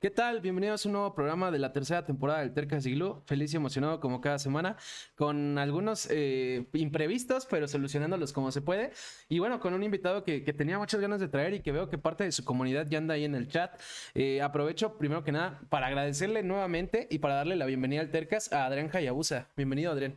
¿Qué 0.00 0.08
tal? 0.08 0.40
Bienvenidos 0.40 0.86
a 0.86 0.88
un 0.88 0.94
nuevo 0.94 1.14
programa 1.14 1.50
de 1.50 1.58
la 1.58 1.74
tercera 1.74 2.06
temporada 2.06 2.40
del 2.40 2.54
Terca 2.54 2.80
Siglo. 2.80 3.22
Feliz 3.26 3.52
y 3.52 3.56
emocionado 3.56 4.00
como 4.00 4.22
cada 4.22 4.38
semana, 4.38 4.78
con 5.14 5.58
algunos 5.58 6.08
eh, 6.10 6.64
imprevistos, 6.72 7.44
pero 7.44 7.68
solucionándolos 7.68 8.32
como 8.32 8.50
se 8.50 8.62
puede. 8.62 8.92
Y 9.28 9.40
bueno, 9.40 9.60
con 9.60 9.74
un 9.74 9.82
invitado 9.82 10.24
que, 10.24 10.40
tenía 10.54 10.78
muchas 10.78 11.02
ganas 11.02 11.20
de 11.20 11.28
traer 11.28 11.52
y 11.52 11.60
que 11.60 11.70
veo 11.70 11.90
que 11.90 11.98
parte 11.98 12.24
de 12.24 12.32
su 12.32 12.46
comunidad 12.46 12.86
ya 12.88 12.96
anda 12.96 13.12
ahí 13.12 13.26
en 13.26 13.34
el 13.34 13.48
chat. 13.48 13.78
Eh, 14.14 14.40
aprovecho 14.40 14.96
primero 14.96 15.22
que 15.22 15.32
nada 15.32 15.60
para 15.68 15.88
agradecerle 15.88 16.42
nuevamente 16.42 17.06
y 17.10 17.18
para 17.18 17.34
darle 17.34 17.56
la 17.56 17.66
bienvenida 17.66 18.00
al 18.00 18.10
Tercas 18.10 18.54
a 18.54 18.64
Adrián 18.64 18.88
Hayabusa. 18.90 19.50
Bienvenido, 19.54 19.92
Adrián. 19.92 20.14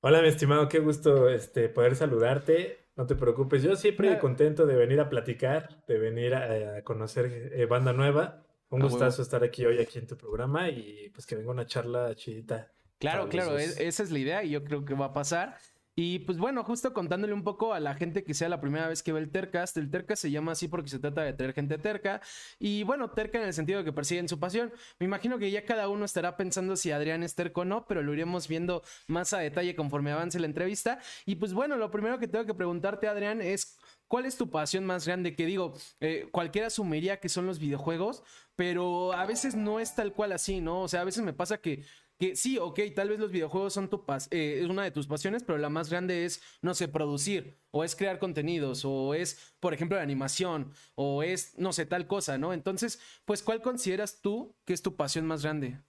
Hola, 0.00 0.22
mi 0.22 0.28
estimado, 0.28 0.66
qué 0.70 0.78
gusto 0.78 1.28
este, 1.28 1.68
poder 1.68 1.94
saludarte. 1.94 2.86
No 2.96 3.06
te 3.06 3.16
preocupes, 3.16 3.62
yo 3.62 3.76
siempre 3.76 4.18
contento 4.18 4.64
de 4.64 4.76
venir 4.76 5.00
a 5.00 5.10
platicar, 5.10 5.84
de 5.86 5.98
venir 5.98 6.34
a, 6.34 6.80
conocer 6.84 7.50
eh, 7.52 7.66
banda 7.66 7.92
nueva. 7.92 8.43
Un 8.74 8.82
gustazo 8.82 9.22
estar 9.22 9.44
aquí 9.44 9.64
hoy 9.64 9.80
aquí 9.80 9.98
en 9.98 10.06
tu 10.06 10.16
programa 10.16 10.68
y 10.68 11.10
pues 11.10 11.26
que 11.26 11.36
venga 11.36 11.50
una 11.50 11.66
charla 11.66 12.14
chidita. 12.14 12.72
Claro, 12.98 13.28
claro, 13.28 13.58
e-, 13.58 13.86
esa 13.86 14.02
es 14.02 14.10
la 14.10 14.18
idea 14.18 14.44
y 14.44 14.50
yo 14.50 14.64
creo 14.64 14.84
que 14.84 14.94
va 14.94 15.06
a 15.06 15.12
pasar. 15.12 15.58
Y 15.96 16.20
pues 16.20 16.38
bueno, 16.38 16.64
justo 16.64 16.92
contándole 16.92 17.32
un 17.32 17.44
poco 17.44 17.72
a 17.72 17.80
la 17.80 17.94
gente 17.94 18.24
que 18.24 18.34
sea 18.34 18.48
la 18.48 18.60
primera 18.60 18.88
vez 18.88 19.02
que 19.02 19.12
ve 19.12 19.20
el 19.20 19.30
Tercast, 19.30 19.76
el 19.76 19.90
Tercast 19.90 20.22
se 20.22 20.30
llama 20.30 20.52
así 20.52 20.68
porque 20.68 20.88
se 20.88 20.98
trata 20.98 21.22
de 21.22 21.32
tener 21.32 21.54
gente 21.54 21.78
terca. 21.78 22.20
Y 22.58 22.82
bueno, 22.82 23.10
terca 23.10 23.38
en 23.38 23.44
el 23.44 23.52
sentido 23.54 23.78
de 23.78 23.84
que 23.84 23.92
persiguen 23.92 24.28
su 24.28 24.40
pasión. 24.40 24.72
Me 24.98 25.06
imagino 25.06 25.38
que 25.38 25.50
ya 25.50 25.64
cada 25.64 25.88
uno 25.88 26.04
estará 26.04 26.36
pensando 26.36 26.76
si 26.76 26.90
Adrián 26.90 27.22
es 27.22 27.34
terco 27.34 27.62
o 27.62 27.64
no, 27.64 27.86
pero 27.86 28.02
lo 28.02 28.12
iremos 28.12 28.48
viendo 28.48 28.82
más 29.06 29.32
a 29.32 29.38
detalle 29.38 29.76
conforme 29.76 30.10
avance 30.10 30.40
la 30.40 30.46
entrevista. 30.46 30.98
Y 31.26 31.36
pues 31.36 31.52
bueno, 31.52 31.76
lo 31.76 31.90
primero 31.90 32.18
que 32.18 32.28
tengo 32.28 32.44
que 32.44 32.54
preguntarte, 32.54 33.06
Adrián, 33.06 33.40
es 33.40 33.78
¿Cuál 34.06 34.26
es 34.26 34.36
tu 34.36 34.50
pasión 34.50 34.84
más 34.84 35.06
grande? 35.06 35.34
Que 35.34 35.46
digo, 35.46 35.74
eh, 36.00 36.28
cualquiera 36.30 36.68
asumiría 36.68 37.20
que 37.20 37.28
son 37.28 37.46
los 37.46 37.58
videojuegos, 37.58 38.22
pero 38.54 39.12
a 39.12 39.26
veces 39.26 39.54
no 39.54 39.80
es 39.80 39.94
tal 39.94 40.12
cual 40.12 40.32
así, 40.32 40.60
¿no? 40.60 40.82
O 40.82 40.88
sea, 40.88 41.00
a 41.00 41.04
veces 41.04 41.24
me 41.24 41.32
pasa 41.32 41.58
que, 41.58 41.84
que 42.18 42.36
sí, 42.36 42.58
ok, 42.58 42.78
tal 42.94 43.08
vez 43.08 43.18
los 43.18 43.32
videojuegos 43.32 43.72
son 43.72 43.88
tu 43.88 44.04
eh, 44.30 44.60
es 44.62 44.68
una 44.68 44.84
de 44.84 44.90
tus 44.90 45.06
pasiones, 45.06 45.42
pero 45.42 45.58
la 45.58 45.68
más 45.68 45.90
grande 45.90 46.24
es, 46.24 46.42
no 46.62 46.74
sé, 46.74 46.88
producir, 46.88 47.58
o 47.70 47.82
es 47.82 47.96
crear 47.96 48.18
contenidos, 48.18 48.84
o 48.84 49.14
es, 49.14 49.54
por 49.58 49.74
ejemplo, 49.74 49.96
la 49.96 50.04
animación, 50.04 50.72
o 50.94 51.22
es, 51.22 51.58
no 51.58 51.72
sé, 51.72 51.86
tal 51.86 52.06
cosa, 52.06 52.38
¿no? 52.38 52.52
Entonces, 52.52 53.00
pues, 53.24 53.42
¿cuál 53.42 53.62
consideras 53.62 54.20
tú 54.20 54.56
que 54.64 54.74
es 54.74 54.82
tu 54.82 54.94
pasión 54.96 55.26
más 55.26 55.42
grande? 55.42 55.80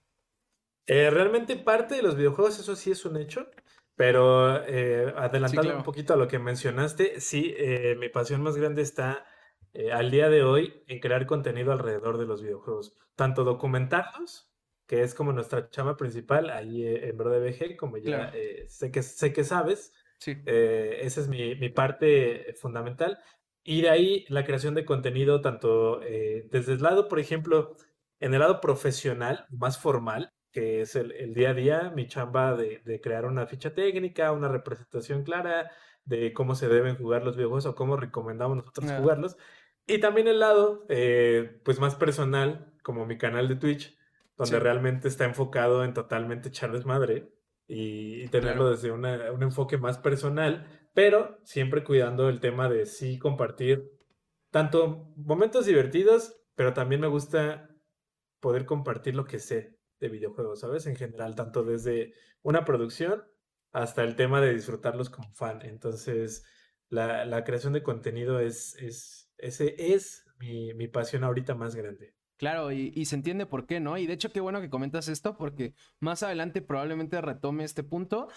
Eh, 0.86 1.10
realmente 1.10 1.56
parte 1.56 1.96
de 1.96 2.02
los 2.02 2.16
videojuegos, 2.16 2.58
eso 2.58 2.74
sí 2.74 2.90
es 2.90 3.04
un 3.04 3.16
hecho. 3.16 3.48
Pero 3.94 4.62
eh, 4.66 5.14
adelantando 5.16 5.74
un 5.74 5.82
poquito 5.82 6.12
a 6.12 6.16
lo 6.18 6.28
que 6.28 6.38
mencionaste, 6.38 7.18
sí, 7.18 7.54
mi 7.98 8.10
pasión 8.10 8.42
más 8.42 8.54
grande 8.54 8.82
está 8.82 9.24
al 9.90 10.10
día 10.10 10.28
de 10.28 10.42
hoy 10.42 10.82
en 10.86 11.00
crear 11.00 11.24
contenido 11.24 11.72
alrededor 11.72 12.18
de 12.18 12.26
los 12.26 12.42
videojuegos. 12.42 12.94
Tanto 13.14 13.42
documentarlos, 13.42 14.52
que 14.86 15.02
es 15.02 15.14
como 15.14 15.32
nuestra 15.32 15.68
chama 15.70 15.96
principal 15.96 16.50
ahí 16.50 16.86
en 16.86 17.16
BroDBG, 17.16 17.76
como 17.76 17.96
ya 17.96 18.32
sé, 18.68 18.90
que, 18.90 19.02
sé 19.02 19.32
que 19.32 19.44
sabes. 19.44 19.92
Sí. 20.18 20.36
esa 20.46 21.20
es 21.20 21.28
mi, 21.28 21.56
mi, 21.56 21.68
parte 21.68 22.54
fundamental. 22.58 23.18
Y 23.64 23.82
de 23.82 23.90
ahí 23.90 24.24
la 24.28 24.44
creación 24.44 24.74
de 24.74 24.84
contenido, 24.84 25.40
tanto 25.40 25.98
desde 25.98 26.74
el 26.74 26.82
lado, 26.82 27.08
por 27.08 27.18
ejemplo, 27.18 27.76
en 28.20 28.32
el 28.34 28.40
lado 28.40 28.60
profesional, 28.60 29.46
más 29.50 29.78
formal, 29.78 30.32
que 30.56 30.80
es 30.80 30.96
el, 30.96 31.34
día 31.34 31.50
a 31.50 31.54
día, 31.54 31.92
mi 31.94 32.08
chamba 32.08 32.56
de, 32.56 33.00
crear 33.02 33.26
una 33.26 33.46
ficha 33.46 33.74
técnica, 33.74 34.32
una 34.32 34.48
representación 34.48 35.22
clara 35.22 35.70
de 36.04 36.32
cómo 36.32 36.54
se 36.54 36.66
deben 36.66 36.96
jugar 36.96 37.24
los 37.24 37.36
videojuegos 37.36 37.66
o 37.66 37.74
cómo 37.74 37.98
recomendamos 37.98 38.56
nosotros 38.56 38.90
jugarlos. 38.92 39.36
Y 39.86 39.98
también 39.98 40.28
el 40.28 40.40
lado, 40.40 40.86
eh, 40.88 41.60
pues 41.62 41.78
más 41.78 41.94
personal, 41.94 42.72
como 42.82 43.04
mi 43.04 43.18
canal 43.18 43.48
de 43.48 43.56
Twitch, 43.56 43.98
donde 44.36 44.60
realmente 44.60 45.08
está 45.08 45.24
enfocado 45.24 45.84
en 45.84 45.94
totalmente 45.94 46.48
echarles 46.48 46.84
madre 46.84 47.32
y, 47.66 48.28
tenerlo 48.28 48.70
desde 48.70 48.92
un 48.92 49.42
enfoque 49.42 49.78
más 49.78 49.98
personal, 49.98 50.66
pero 50.94 51.38
siempre 51.44 51.84
cuidando 51.84 52.28
el 52.28 52.40
tema 52.40 52.68
de 52.68 52.86
sí 52.86 53.18
compartir 53.18 53.92
tanto 54.50 55.12
momentos 55.16 55.66
divertidos, 55.66 56.40
pero 56.54 56.72
también 56.72 57.00
me 57.00 57.06
gusta 57.06 57.70
poder 58.40 58.66
compartir 58.66 59.14
lo 59.14 59.24
que 59.24 59.38
sé 59.38 59.78
de 60.00 60.08
videojuegos, 60.08 60.60
¿sabes? 60.60 60.86
En 60.86 60.96
general, 60.96 61.34
tanto 61.34 61.64
desde 61.64 62.14
una 62.42 62.64
producción 62.64 63.24
hasta 63.72 64.04
el 64.04 64.16
tema 64.16 64.40
de 64.40 64.54
disfrutarlos 64.54 65.10
como 65.10 65.32
fan. 65.34 65.62
Entonces, 65.62 66.44
la, 66.88 67.44
creación 67.44 67.72
de 67.72 67.82
contenido 67.82 68.40
es, 68.40 68.74
es, 68.76 69.32
ese 69.38 69.74
es 69.94 70.24
mi, 70.38 70.74
mi 70.74 70.88
pasión 70.88 71.24
ahorita 71.24 71.54
más 71.54 71.74
grande. 71.74 72.14
Claro, 72.38 72.70
y, 72.70 73.04
se 73.06 73.14
entiende 73.14 73.46
por 73.46 73.66
qué, 73.66 73.80
¿no? 73.80 73.96
Y 73.96 74.06
de 74.06 74.12
hecho, 74.12 74.30
qué 74.30 74.40
bueno 74.40 74.60
que 74.60 74.68
comentas 74.68 75.08
esto, 75.08 75.38
porque 75.38 75.72
más 76.00 76.22
adelante 76.22 76.60
probablemente 76.60 77.18
retome 77.22 77.64
este 77.64 77.82
punto. 77.82 78.28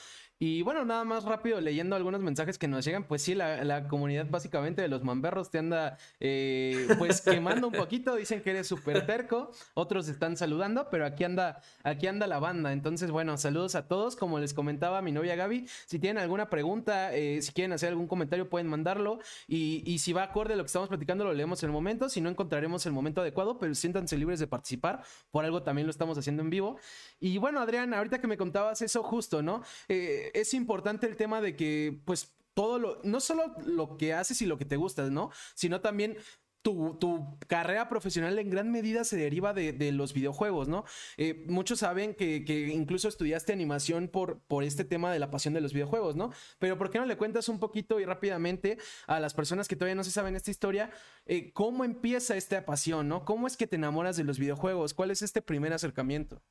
Y 0.42 0.62
bueno, 0.62 0.86
nada 0.86 1.04
más 1.04 1.26
rápido 1.26 1.60
leyendo 1.60 1.98
algunos 1.98 2.22
mensajes 2.22 2.58
que 2.58 2.70
nos 2.70 2.86
llegan, 2.86 3.04
pues 3.04 3.22
sí, 3.22 3.36
la, 3.36 3.88
comunidad 3.90 4.28
básicamente 4.30 4.82
de 4.82 4.88
los 4.88 5.04
mamberros 5.04 5.52
te 5.52 5.58
anda 5.58 5.98
eh, 6.22 6.88
pues 6.98 7.20
quemando 7.22 7.68
un 7.68 7.74
poquito, 7.74 8.16
dicen 8.16 8.42
que 8.42 8.52
eres 8.52 8.68
súper 8.68 9.06
terco, 9.06 9.52
otros 9.74 10.08
están 10.08 10.38
saludando, 10.38 10.88
pero 10.90 11.06
aquí 11.06 11.26
anda, 11.26 11.62
aquí 11.84 12.08
anda 12.08 12.26
la 12.26 12.40
banda. 12.40 12.72
Entonces, 12.72 13.12
bueno, 13.12 13.38
saludos 13.38 13.76
a 13.76 13.90
todos, 13.90 14.16
como 14.16 14.40
les 14.40 14.54
comentaba 14.54 15.02
mi 15.02 15.12
novia 15.12 15.36
Gaby, 15.36 15.68
si 15.86 16.00
tienen 16.00 16.24
alguna 16.24 16.50
pregunta, 16.50 17.14
eh, 17.14 17.42
si 17.42 17.52
quieren 17.52 17.74
hacer 17.74 17.90
algún 17.90 18.08
comentario 18.08 18.48
pueden 18.50 18.68
mandarlo 18.68 19.20
y, 19.46 19.84
y, 19.86 20.00
si 20.00 20.14
va 20.14 20.24
acorde 20.24 20.54
a 20.54 20.56
lo 20.56 20.64
que 20.64 20.68
estamos 20.68 20.88
platicando 20.88 21.26
lo 21.26 21.34
leemos 21.34 21.62
en 21.64 21.70
el 21.70 21.74
momento, 21.74 22.08
si 22.08 22.22
no 22.22 22.30
encontraremos 22.30 22.86
el 22.86 22.94
momento 22.94 23.20
adecuado, 23.20 23.60
pero 23.60 23.74
siéntanse 23.90 24.18
libres 24.18 24.40
de 24.40 24.48
participar, 24.48 25.04
por 25.32 25.46
algo 25.46 25.64
también 25.64 25.88
lo 25.88 25.92
estamos 25.92 26.18
haciendo 26.18 26.44
en 26.44 26.50
vivo. 26.50 26.78
Y 27.20 27.38
bueno, 27.38 27.60
Adrián, 27.60 27.94
ahorita 27.94 28.22
que 28.22 28.28
me 28.28 28.38
contabas 28.38 28.82
eso 28.82 29.04
justo, 29.04 29.42
¿no? 29.42 29.64
Eh, 29.88 30.32
es 30.34 30.54
importante 30.54 31.08
el 31.08 31.16
tema 31.16 31.42
de 31.42 31.56
que, 31.56 32.00
pues, 32.06 32.34
todo 32.54 32.78
lo, 32.78 33.00
no 33.04 33.20
solo 33.20 33.56
lo 33.66 33.98
que 33.98 34.14
haces 34.14 34.42
y 34.42 34.46
lo 34.46 34.58
que 34.58 34.66
te 34.66 34.76
gusta, 34.76 35.10
¿no? 35.10 35.32
Sino 35.56 35.82
también 35.82 36.18
tu, 36.62 37.38
carrera 37.48 37.90
profesional 37.90 38.38
en 38.38 38.50
gran 38.50 38.72
medida 38.72 39.04
se 39.04 39.18
deriva 39.18 39.54
de, 39.54 39.92
los 39.92 40.14
videojuegos, 40.14 40.68
¿no? 40.68 40.86
Eh, 41.18 41.46
muchos 41.48 41.80
saben 41.80 42.14
que, 42.14 42.44
incluso 42.74 43.08
estudiaste 43.08 43.54
animación 43.54 44.08
por, 44.08 44.40
por 44.48 44.64
este 44.64 44.84
tema 44.84 45.12
de 45.12 45.20
la 45.20 45.32
pasión 45.32 45.54
de 45.54 45.62
los 45.62 45.74
videojuegos, 45.74 46.16
¿no? 46.16 46.32
Pero 46.60 46.78
¿por 46.78 46.90
qué 46.90 47.00
no 47.00 47.06
le 47.06 47.18
cuentas 47.18 47.50
un 47.50 47.60
poquito 47.60 48.00
y 48.00 48.06
rápidamente 48.06 48.78
a 49.08 49.20
las 49.20 49.34
personas 49.34 49.68
que 49.68 49.76
todavía 49.76 49.96
no 49.96 50.04
se 50.04 50.12
saben 50.12 50.36
esta 50.36 50.52
historia, 50.52 50.92
eh, 51.26 51.52
cómo 51.54 51.84
empieza 51.84 52.36
esta 52.36 52.66
pasión, 52.66 53.08
¿no? 53.08 53.26
¿Cómo 53.26 53.48
es 53.48 53.58
que 53.58 53.68
te 53.68 53.78
enamoras 53.78 54.18
de 54.18 54.24
los 54.24 54.40
videojuegos? 54.40 54.94
¿Cuál 54.94 55.12
es 55.12 55.22
este 55.22 55.42
primer 55.42 55.74
acercamiento? 55.74 56.42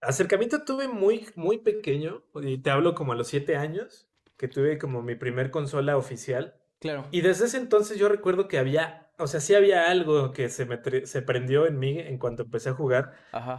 Acercamiento 0.00 0.64
tuve 0.64 0.86
muy, 0.88 1.26
muy 1.34 1.58
pequeño, 1.58 2.24
y 2.42 2.58
te 2.58 2.70
hablo 2.70 2.94
como 2.94 3.12
a 3.12 3.16
los 3.16 3.28
siete 3.28 3.56
años, 3.56 4.08
que 4.36 4.48
tuve 4.48 4.78
como 4.78 5.02
mi 5.02 5.14
primer 5.14 5.50
consola 5.50 5.96
oficial. 5.96 6.60
Claro. 6.84 7.06
Y 7.10 7.22
desde 7.22 7.46
ese 7.46 7.56
entonces 7.56 7.98
yo 7.98 8.10
recuerdo 8.10 8.46
que 8.46 8.58
había, 8.58 9.10
o 9.18 9.26
sea, 9.26 9.40
sí 9.40 9.54
había 9.54 9.90
algo 9.90 10.32
que 10.32 10.50
se, 10.50 10.66
me 10.66 10.78
se 11.06 11.22
prendió 11.22 11.66
en 11.66 11.78
mí 11.78 11.98
en 11.98 12.18
cuanto 12.18 12.42
empecé 12.42 12.68
a 12.68 12.74
jugar, 12.74 13.14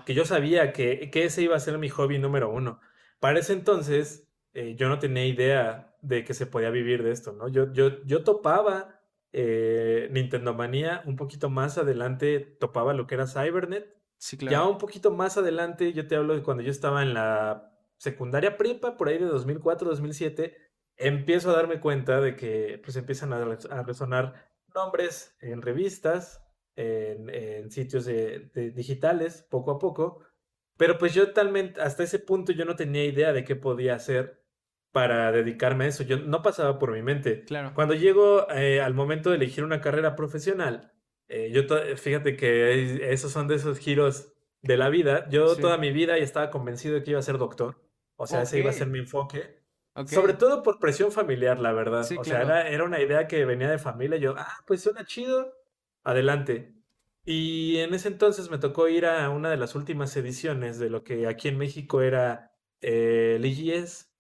que 0.05 0.13
yo 0.13 0.25
sabía 0.25 0.71
que, 0.71 1.09
que, 1.09 1.25
ese 1.25 1.41
iba 1.41 1.55
a 1.55 1.59
ser 1.59 1.79
mi 1.79 1.89
hobby 1.89 2.19
número 2.19 2.51
uno. 2.51 2.79
Para 3.19 3.39
ese 3.39 3.53
entonces 3.53 4.29
eh, 4.53 4.75
yo 4.77 4.89
no 4.89 4.99
tenía 4.99 5.25
idea 5.25 5.95
de 6.03 6.23
que 6.23 6.35
se 6.35 6.45
podía 6.45 6.69
vivir 6.69 7.01
de 7.01 7.11
esto, 7.11 7.33
¿no? 7.33 7.47
Yo, 7.47 7.73
yo, 7.73 8.03
yo 8.05 8.23
topaba 8.23 9.01
eh, 9.33 10.07
Nintendo 10.11 10.53
Manía, 10.53 11.01
un 11.05 11.15
poquito 11.15 11.49
más 11.49 11.79
adelante 11.79 12.39
topaba 12.39 12.93
lo 12.93 13.07
que 13.07 13.15
era 13.15 13.25
Cybernet 13.25 13.95
ya 14.49 14.67
un 14.67 14.77
poquito 14.77 15.11
más 15.11 15.37
adelante, 15.37 15.93
yo 15.93 16.07
te 16.07 16.15
hablo 16.15 16.35
de 16.35 16.43
cuando 16.43 16.63
yo 16.63 16.71
estaba 16.71 17.03
en 17.03 17.13
la 17.13 17.71
secundaria 17.97 18.57
prepa, 18.57 18.97
por 18.97 19.09
ahí 19.09 19.17
de 19.17 19.25
2004, 19.25 19.89
2007, 19.89 20.57
empiezo 20.97 21.50
a 21.50 21.56
darme 21.56 21.79
cuenta 21.79 22.22
de 22.22 22.35
que 22.35 22.79
pues 22.83 22.95
empiezan 22.95 23.33
a, 23.33 23.83
resonar 23.83 24.50
nombres 24.73 25.35
en 25.39 25.61
revistas, 25.61 26.44
en, 26.75 27.72
sitios 27.72 28.06
de, 28.06 28.50
digitales, 28.75 29.45
poco 29.50 29.72
a 29.72 29.79
poco, 29.79 30.22
pero 30.78 30.97
pues 30.97 31.14
yo 31.14 31.31
talmente, 31.31 31.81
hasta 31.81 32.03
ese 32.03 32.19
punto 32.19 32.52
yo 32.52 32.66
no 32.66 32.75
tenía 32.75 33.05
idea 33.05 33.34
de 33.34 33.43
qué 33.43 33.55
podía 33.55 33.96
hacer 33.96 34.43
para 34.91 35.31
dedicarme 35.31 35.85
a 35.85 35.87
eso, 35.87 36.03
yo 36.03 36.17
no 36.17 36.41
pasaba 36.41 36.79
por 36.79 36.91
mi 36.91 37.02
mente. 37.02 37.43
Claro. 37.43 37.73
Cuando 37.73 37.93
llego 37.93 38.49
eh, 38.52 38.81
al 38.81 38.93
momento 38.93 39.29
de 39.29 39.35
elegir 39.35 39.64
una 39.64 39.81
carrera 39.81 40.16
profesional, 40.16 40.93
eh, 41.28 41.52
yo, 41.52 41.64
fíjate 41.97 42.37
que 42.37 43.11
esos 43.11 43.31
son 43.31 43.47
de 43.47 43.55
esos 43.55 43.79
giros 43.79 44.34
de 44.61 44.78
la 44.78 44.90
vida. 44.90 45.28
Yo 45.29 45.55
toda 45.55 45.78
mi 45.78 45.91
vida 45.91 46.17
ya 46.17 46.23
estaba 46.23 46.49
convencido 46.49 46.96
de 46.96 47.03
que 47.03 47.11
iba 47.11 47.19
a 47.19 47.23
ser 47.23 47.37
doctor. 47.37 47.81
O 48.16 48.28
sea, 48.28 48.43
ese 48.43 48.59
iba 48.59 48.69
a 48.69 48.73
ser 48.73 48.87
mi 48.87 48.99
enfoque. 48.99 49.65
Sobre 50.07 50.33
todo 50.33 50.61
por 50.61 50.79
presión 50.79 51.11
familiar, 51.11 51.59
la 51.59 51.71
verdad. 51.71 52.05
o 52.17 52.23
sea, 52.23 52.41
era, 52.41 52.67
era, 52.67 52.83
una 52.83 53.01
idea 53.01 53.27
que 53.27 53.45
venía 53.45 53.69
de 53.69 53.77
familia. 53.77 54.17
Yo, 54.17 54.35
ah, 54.37 54.57
pues 54.65 54.81
suena 54.81 55.05
chido. 55.05 55.53
Adelante. 56.03 56.75
Y 57.25 57.77
en 57.77 57.93
ese 57.93 58.09
entonces 58.09 58.51
me 58.51 58.59
tocó 58.59 58.87
ir 58.87 59.05
a 59.05 59.29
una 59.29 59.49
de 59.49 59.57
las 59.57 59.73
últimas 59.73 60.15
ediciones 60.15 60.77
de 60.77 60.89
lo 60.91 61.03
que 61.03 61.25
aquí 61.27 61.47
en 61.47 61.57
México 61.57 62.01
era 62.01 62.51
eh, 62.81 63.37
el 63.37 63.45
EGS 63.45 64.11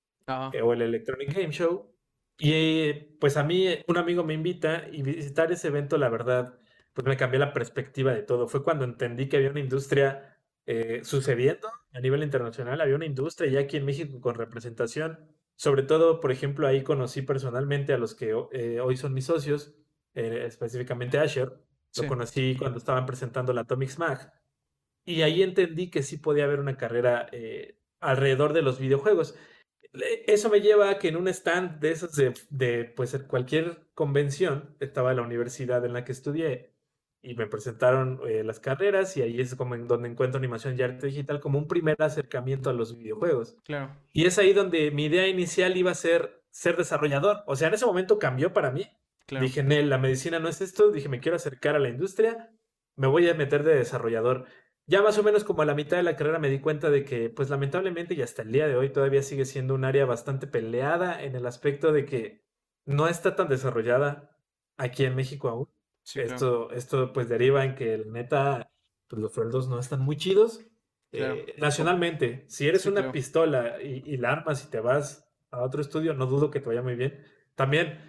eh, 0.53 0.61
o 0.63 0.73
el 0.73 0.81
Electronic 0.81 1.33
Game 1.33 1.51
Show. 1.51 1.93
Y 2.39 2.93
pues 3.19 3.37
a 3.37 3.43
mí 3.43 3.67
un 3.87 3.97
amigo 3.97 4.23
me 4.23 4.33
invita 4.33 4.87
y 4.91 5.03
visitar 5.03 5.51
ese 5.51 5.67
evento, 5.67 5.97
la 5.97 6.09
verdad, 6.09 6.59
pues 6.93 7.05
me 7.05 7.15
cambió 7.15 7.39
la 7.39 7.53
perspectiva 7.53 8.13
de 8.13 8.23
todo. 8.23 8.47
Fue 8.47 8.63
cuando 8.63 8.85
entendí 8.85 9.29
que 9.29 9.37
había 9.37 9.51
una 9.51 9.59
industria 9.59 10.39
eh, 10.65 11.01
sucediendo 11.03 11.69
a 11.93 11.99
nivel 11.99 12.23
internacional, 12.23 12.81
había 12.81 12.95
una 12.95 13.05
industria 13.05 13.51
ya 13.51 13.59
aquí 13.61 13.77
en 13.77 13.85
México 13.85 14.19
con 14.19 14.35
representación. 14.35 15.19
Sobre 15.55 15.83
todo, 15.83 16.19
por 16.19 16.31
ejemplo, 16.31 16.67
ahí 16.67 16.83
conocí 16.83 17.21
personalmente 17.21 17.93
a 17.93 17.97
los 17.97 18.13
que 18.13 18.35
eh, 18.51 18.79
hoy 18.79 18.97
son 18.97 19.13
mis 19.13 19.25
socios, 19.25 19.75
eh, 20.13 20.43
específicamente 20.45 21.17
Asher. 21.17 21.53
Lo 21.97 22.07
conocí 22.07 22.57
cuando 22.57 22.77
estaban 22.77 23.05
presentando 23.05 23.53
la 23.53 23.61
Atomic 23.61 23.97
Mag. 23.97 24.33
Y 25.05 25.21
ahí 25.21 25.43
entendí 25.43 25.89
que 25.89 26.03
sí 26.03 26.17
podía 26.17 26.43
haber 26.43 26.59
una 26.59 26.75
carrera 26.75 27.29
alrededor 28.01 28.51
de 28.51 28.61
los 28.61 28.79
videojuegos. 28.79 29.35
Eso 30.27 30.49
me 30.49 30.59
lleva 30.59 30.89
a 30.89 30.99
que 30.99 31.07
en 31.07 31.15
un 31.15 31.29
stand 31.29 31.79
de 31.79 31.91
esos 31.91 32.15
de, 32.15 32.33
de 32.49 32.83
pues, 32.83 33.17
cualquier 33.27 33.87
convención, 33.93 34.75
estaba 34.81 35.13
la 35.13 35.21
universidad 35.21 35.85
en 35.85 35.93
la 35.93 36.03
que 36.03 36.11
estudié, 36.11 36.74
y 37.25 37.35
me 37.35 37.47
presentaron 37.47 38.19
eh, 38.27 38.43
las 38.43 38.59
carreras 38.59 39.17
y 39.17 39.21
ahí 39.21 39.41
es 39.41 39.55
como 39.55 39.75
en 39.75 39.87
donde 39.87 40.07
encuentro 40.07 40.37
animación 40.37 40.77
y 40.77 40.83
arte 40.83 41.07
digital 41.07 41.39
como 41.39 41.57
un 41.57 41.67
primer 41.67 42.01
acercamiento 42.01 42.69
a 42.69 42.73
los 42.73 42.97
videojuegos. 42.97 43.57
Claro. 43.65 43.95
Y 44.13 44.25
es 44.25 44.37
ahí 44.37 44.53
donde 44.53 44.91
mi 44.91 45.05
idea 45.05 45.27
inicial 45.27 45.75
iba 45.75 45.91
a 45.91 45.95
ser 45.95 46.45
ser 46.55 46.77
desarrollador. 46.77 47.43
O 47.47 47.57
sea, 47.57 47.67
en 47.67 47.73
ese 47.73 47.85
momento 47.85 48.17
cambió 48.17 48.53
para 48.53 48.71
mí. 48.71 48.89
Dije, 49.27 49.61
la 49.63 49.97
medicina 49.97 50.39
no 50.39 50.47
es 50.47 50.61
esto. 50.61 50.89
Dije, 50.89 51.09
me 51.09 51.19
quiero 51.19 51.35
acercar 51.35 51.75
a 51.75 51.79
la 51.79 51.89
industria. 51.89 52.49
Me 52.95 53.07
voy 53.07 53.27
a 53.27 53.33
meter 53.33 53.63
de 53.63 53.75
desarrollador. 53.75 54.45
Ya 54.87 55.01
más 55.01 55.17
o 55.17 55.23
menos 55.23 55.43
como 55.43 55.63
a 55.63 55.65
la 55.65 55.75
mitad 55.75 55.97
de 55.97 56.03
la 56.03 56.15
carrera 56.15 56.39
me 56.39 56.49
di 56.49 56.59
cuenta 56.59 56.89
de 56.89 57.03
que, 57.03 57.29
pues 57.29 57.49
lamentablemente 57.49 58.13
y 58.13 58.21
hasta 58.21 58.43
el 58.43 58.53
día 58.53 58.69
de 58.69 58.77
hoy 58.77 58.89
todavía 58.89 59.21
sigue 59.21 59.43
siendo 59.43 59.73
un 59.73 59.83
área 59.83 60.05
bastante 60.05 60.47
peleada 60.47 61.21
en 61.21 61.35
el 61.35 61.45
aspecto 61.45 61.91
de 61.91 62.05
que 62.05 62.45
no 62.85 63.09
está 63.09 63.35
tan 63.35 63.49
desarrollada 63.49 64.39
aquí 64.77 65.03
en 65.03 65.15
México 65.15 65.49
aún 65.49 65.74
esto, 66.13 66.71
esto 66.71 67.13
pues 67.13 67.27
deriva 67.27 67.65
en 67.65 67.75
que 67.75 67.93
el 67.93 68.11
neta, 68.11 68.71
pues 69.07 69.21
los 69.21 69.33
sueldos 69.33 69.67
no 69.67 69.79
están 69.79 70.01
muy 70.01 70.17
chidos. 70.17 70.61
Eh, 71.11 71.55
nacionalmente, 71.57 72.45
si 72.47 72.67
eres 72.67 72.85
una 72.85 73.11
pistola 73.11 73.81
y, 73.81 74.17
la 74.17 74.31
armas 74.31 74.65
y 74.65 74.69
te 74.69 74.79
vas 74.79 75.31
a 75.49 75.61
otro 75.61 75.81
estudio, 75.81 76.13
no 76.13 76.25
dudo 76.25 76.51
que 76.51 76.59
te 76.59 76.67
vaya 76.67 76.81
muy 76.81 76.95
bien. 76.95 77.23
También 77.55 77.99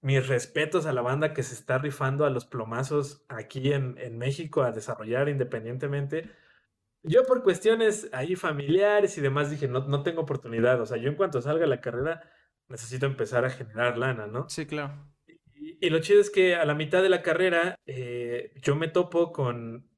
mis 0.00 0.26
respetos 0.28 0.86
a 0.86 0.92
la 0.92 1.02
banda 1.02 1.34
que 1.34 1.42
se 1.42 1.54
está 1.54 1.78
rifando 1.78 2.24
a 2.24 2.30
los 2.30 2.46
plomazos 2.46 3.24
aquí 3.28 3.72
en, 3.72 3.98
en 3.98 4.16
México 4.16 4.62
a 4.62 4.70
desarrollar 4.70 5.28
independientemente. 5.28 6.30
Yo 7.02 7.24
por 7.24 7.42
cuestiones 7.42 8.08
ahí 8.12 8.36
familiares 8.36 9.18
y 9.18 9.20
demás 9.20 9.50
dije, 9.50 9.66
no, 9.66 9.80
no 9.88 10.02
tengo 10.02 10.22
oportunidad. 10.22 10.80
O 10.80 10.86
sea, 10.86 10.96
yo 10.98 11.08
en 11.08 11.16
cuanto 11.16 11.40
salga 11.40 11.66
la 11.66 11.80
carrera 11.80 12.22
necesito 12.68 13.06
empezar 13.06 13.44
a 13.44 13.50
generar 13.50 13.98
lana, 13.98 14.26
¿no? 14.26 14.48
Sí, 14.48 14.66
claro. 14.66 14.94
Y, 15.80 15.90
lo 15.90 16.00
chido 16.00 16.20
es 16.20 16.30
que 16.30 16.54
a 16.54 16.64
la 16.64 16.74
mitad 16.74 17.02
de 17.02 17.08
la 17.08 17.22
carrera 17.22 17.76
eh, 17.86 18.52
yo 18.62 18.76
me 18.76 18.88
topo 18.88 19.32
con, 19.32 19.88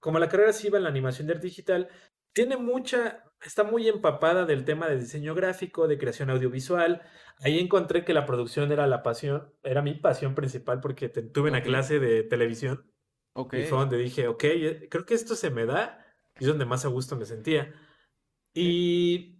como 0.00 0.18
la 0.18 0.28
carrera 0.28 0.52
se 0.52 0.68
iba 0.68 0.78
en 0.78 0.84
la 0.84 0.90
animación 0.90 1.26
de 1.26 1.34
arte 1.34 1.46
digital, 1.46 1.88
tiene 2.32 2.56
mucha, 2.56 3.24
está 3.40 3.64
muy 3.64 3.88
empapada 3.88 4.44
del 4.44 4.64
tema 4.64 4.88
de 4.88 4.98
diseño 4.98 5.34
gráfico, 5.34 5.88
de 5.88 5.98
creación 5.98 6.30
audiovisual. 6.30 7.02
Ahí 7.40 7.58
encontré 7.58 8.04
que 8.04 8.14
la 8.14 8.26
producción 8.26 8.72
era 8.72 8.86
la 8.86 9.02
pasión, 9.02 9.52
era 9.62 9.82
mi 9.82 9.94
pasión 9.94 10.34
principal 10.34 10.80
porque 10.80 11.08
tuve 11.08 11.50
una 11.50 11.62
clase 11.62 11.98
de 11.98 12.22
televisión. 12.22 12.92
Y 13.52 13.62
fue 13.64 13.78
donde 13.78 13.98
dije, 13.98 14.28
ok, 14.28 14.44
creo 14.88 15.04
que 15.04 15.14
esto 15.14 15.34
se 15.34 15.50
me 15.50 15.66
da 15.66 16.04
y 16.38 16.44
es 16.44 16.48
donde 16.48 16.64
más 16.64 16.84
a 16.84 16.88
gusto 16.88 17.16
me 17.16 17.26
sentía. 17.26 17.74
Y 18.54 19.35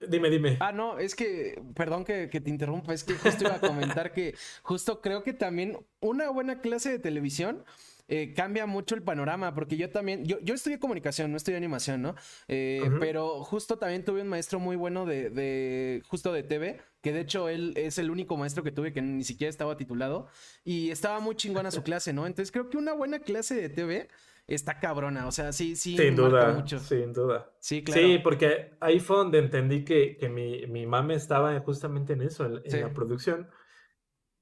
Dime, 0.00 0.30
dime. 0.30 0.56
Ah, 0.60 0.72
no, 0.72 0.98
es 0.98 1.14
que, 1.14 1.62
perdón 1.74 2.04
que, 2.04 2.28
te 2.28 2.50
interrumpa, 2.50 2.92
es 2.92 3.04
que 3.04 3.14
justo 3.14 3.44
iba 3.44 3.54
a 3.54 3.60
comentar 3.60 4.12
que 4.12 4.34
justo 4.62 5.00
creo 5.00 5.22
que 5.22 5.32
también 5.32 5.78
una 6.00 6.30
buena 6.30 6.60
clase 6.60 6.90
de 6.90 6.98
televisión 6.98 7.64
eh, 8.06 8.34
cambia 8.36 8.66
mucho 8.66 8.94
el 8.94 9.02
panorama, 9.02 9.54
porque 9.54 9.76
yo 9.76 9.88
también, 9.88 10.26
yo, 10.26 10.38
yo 10.40 10.54
estudié 10.54 10.78
comunicación, 10.78 11.30
no 11.30 11.38
estudié 11.38 11.56
animación, 11.56 12.02
¿no? 12.02 12.14
Eh, 12.48 12.90
pero 13.00 13.42
justo 13.44 13.78
también 13.78 14.04
tuve 14.04 14.20
un 14.20 14.28
maestro 14.28 14.60
muy 14.60 14.76
bueno 14.76 15.06
de, 15.06 15.30
de, 15.30 16.02
justo 16.06 16.32
de 16.32 16.42
TV, 16.42 16.80
que 17.00 17.12
de 17.12 17.20
hecho 17.20 17.48
él 17.48 17.72
es 17.76 17.96
el 17.96 18.10
único 18.10 18.36
maestro 18.36 18.62
que 18.62 18.72
tuve 18.72 18.92
que 18.92 19.00
ni 19.00 19.24
siquiera 19.24 19.48
estaba 19.48 19.78
titulado, 19.78 20.28
y 20.64 20.90
estaba 20.90 21.20
muy 21.20 21.34
chingona 21.34 21.70
su 21.70 21.82
clase, 21.82 22.12
¿no? 22.12 22.26
Entonces 22.26 22.52
creo 22.52 22.68
que 22.68 22.76
una 22.76 22.92
buena 22.92 23.20
clase 23.20 23.54
de 23.54 23.70
TV 23.70 24.08
está 24.46 24.78
cabrona. 24.78 25.26
O 25.26 25.32
sea, 25.32 25.52
sí, 25.52 25.76
sí. 25.76 25.96
Sin 25.96 26.16
duda, 26.16 26.52
mucho. 26.52 26.78
sin 26.78 27.12
duda. 27.12 27.50
Sí, 27.60 27.82
claro. 27.82 28.00
Sí, 28.00 28.18
porque 28.18 28.76
ahí 28.80 29.00
fue 29.00 29.16
donde 29.16 29.38
entendí 29.38 29.84
que, 29.84 30.16
que 30.16 30.28
mi, 30.28 30.66
mi 30.66 30.86
mame 30.86 31.14
estaba 31.14 31.58
justamente 31.60 32.12
en 32.12 32.22
eso, 32.22 32.46
en, 32.46 32.80
la 32.80 32.92
producción. 32.92 33.48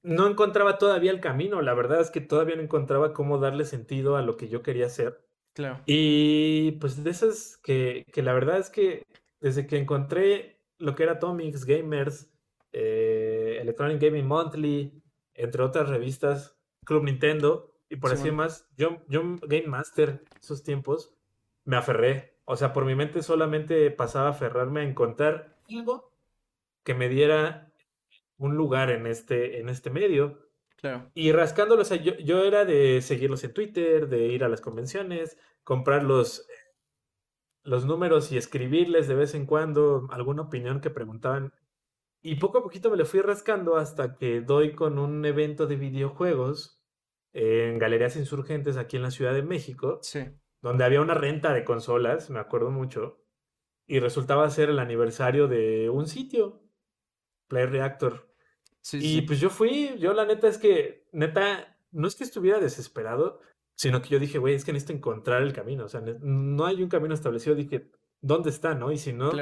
No 0.02 0.26
encontraba 0.26 0.78
todavía 0.78 1.12
el 1.12 1.20
camino, 1.20 1.62
la 1.62 1.74
verdad 1.74 2.00
es 2.00 2.10
que 2.10 2.20
todavía 2.20 2.56
no 2.56 2.62
encontraba 2.62 3.12
cómo 3.12 3.38
darle 3.38 3.64
sentido 3.64 4.16
a 4.16 4.22
lo 4.22 4.36
que 4.36 4.48
yo 4.48 4.62
quería 4.62 4.86
hacer. 4.86 5.24
Claro. 5.54 5.80
Y 5.86 6.72
pues 6.72 7.04
de 7.04 7.10
esas 7.10 7.58
que, 7.62 8.04
que 8.12 8.22
la 8.22 8.32
verdad 8.32 8.58
es 8.58 8.70
que 8.70 9.04
desde 9.40 9.66
que 9.66 9.76
encontré 9.76 10.60
lo 10.78 10.94
que 10.94 11.04
era 11.04 11.12
Atomics, 11.12 11.64
Gamers, 11.64 12.32
eh, 12.72 13.58
Electronic 13.60 14.00
Gaming 14.00 14.26
Monthly, 14.26 15.02
entre 15.34 15.62
otras 15.62 15.88
revistas, 15.88 16.58
Club 16.84 17.04
Nintendo, 17.04 17.71
y 17.92 17.96
por 17.96 18.10
así 18.10 18.30
más, 18.30 18.66
yo, 18.78 19.02
yo 19.06 19.20
Game 19.42 19.66
Master, 19.66 20.24
esos 20.40 20.62
tiempos, 20.62 21.14
me 21.64 21.76
aferré. 21.76 22.38
O 22.46 22.56
sea, 22.56 22.72
por 22.72 22.86
mi 22.86 22.94
mente 22.94 23.22
solamente 23.22 23.90
pasaba 23.90 24.28
a 24.28 24.30
aferrarme 24.30 24.80
a 24.80 24.84
encontrar 24.84 25.58
algo 25.70 26.10
que 26.84 26.94
me 26.94 27.10
diera 27.10 27.70
un 28.38 28.56
lugar 28.56 28.88
en 28.88 29.06
este, 29.06 29.60
en 29.60 29.68
este 29.68 29.90
medio. 29.90 30.48
Claro. 30.76 31.10
Y 31.12 31.32
rascándolo, 31.32 31.82
o 31.82 31.84
sea, 31.84 31.98
yo, 31.98 32.16
yo 32.16 32.44
era 32.44 32.64
de 32.64 33.02
seguirlos 33.02 33.44
en 33.44 33.52
Twitter, 33.52 34.08
de 34.08 34.28
ir 34.28 34.42
a 34.42 34.48
las 34.48 34.62
convenciones, 34.62 35.36
comprar 35.62 36.02
los, 36.02 36.48
los 37.62 37.84
números 37.84 38.32
y 38.32 38.38
escribirles 38.38 39.06
de 39.06 39.16
vez 39.16 39.34
en 39.34 39.44
cuando 39.44 40.08
alguna 40.10 40.40
opinión 40.40 40.80
que 40.80 40.88
preguntaban. 40.88 41.52
Y 42.22 42.36
poco 42.36 42.56
a 42.56 42.62
poquito 42.62 42.90
me 42.90 42.96
lo 42.96 43.04
fui 43.04 43.20
rascando 43.20 43.76
hasta 43.76 44.16
que 44.16 44.40
doy 44.40 44.74
con 44.74 44.98
un 44.98 45.26
evento 45.26 45.66
de 45.66 45.76
videojuegos 45.76 46.81
en 47.32 47.78
Galerías 47.78 48.16
Insurgentes 48.16 48.76
aquí 48.76 48.96
en 48.96 49.02
la 49.02 49.10
Ciudad 49.10 49.34
de 49.34 49.42
México, 49.42 50.00
donde 50.60 50.84
había 50.84 51.00
una 51.00 51.14
renta 51.14 51.52
de 51.52 51.64
consolas, 51.64 52.30
me 52.30 52.38
acuerdo 52.38 52.70
mucho, 52.70 53.22
y 53.86 54.00
resultaba 54.00 54.48
ser 54.50 54.70
el 54.70 54.78
aniversario 54.78 55.48
de 55.48 55.90
un 55.90 56.06
sitio, 56.06 56.62
Play 57.48 57.66
Reactor. 57.66 58.28
y 58.92 59.22
pues 59.22 59.40
yo 59.40 59.50
fui, 59.50 59.96
yo 59.98 60.12
la 60.12 60.24
neta 60.24 60.48
es 60.48 60.58
que, 60.58 61.06
neta, 61.12 61.78
no 61.90 62.06
es 62.06 62.14
que 62.14 62.24
estuviera 62.24 62.58
desesperado, 62.58 63.40
sino 63.74 64.02
que 64.02 64.10
yo 64.10 64.18
dije, 64.18 64.38
güey, 64.38 64.54
es 64.54 64.64
que 64.64 64.72
necesito 64.72 64.92
encontrar 64.92 65.42
el 65.42 65.52
camino, 65.52 65.84
o 65.84 65.88
sea, 65.88 66.02
no 66.20 66.66
hay 66.66 66.82
un 66.82 66.88
camino 66.88 67.14
establecido, 67.14 67.56
dije, 67.56 67.90
¿dónde 68.20 68.50
está, 68.50 68.74
no? 68.74 68.92
Y 68.92 68.98
si 68.98 69.12
no, 69.12 69.32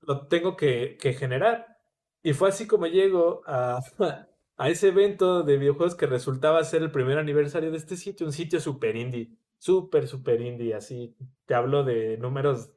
lo 0.00 0.26
tengo 0.28 0.56
que, 0.56 0.96
que 1.00 1.14
generar. 1.14 1.78
Y 2.22 2.32
fue 2.32 2.48
así 2.48 2.66
como 2.66 2.86
llego 2.86 3.42
a, 3.46 3.80
a 4.56 4.68
ese 4.70 4.88
evento 4.88 5.42
de 5.42 5.58
videojuegos 5.58 5.94
que 5.94 6.06
resultaba 6.06 6.64
ser 6.64 6.82
el 6.82 6.90
primer 6.90 7.18
aniversario 7.18 7.70
de 7.70 7.76
este 7.76 7.96
sitio, 7.96 8.26
un 8.26 8.32
sitio 8.32 8.60
super 8.60 8.96
indie, 8.96 9.36
super, 9.58 10.08
super 10.08 10.40
indie, 10.40 10.74
así. 10.74 11.14
Te 11.44 11.54
hablo 11.54 11.84
de 11.84 12.16
números 12.18 12.70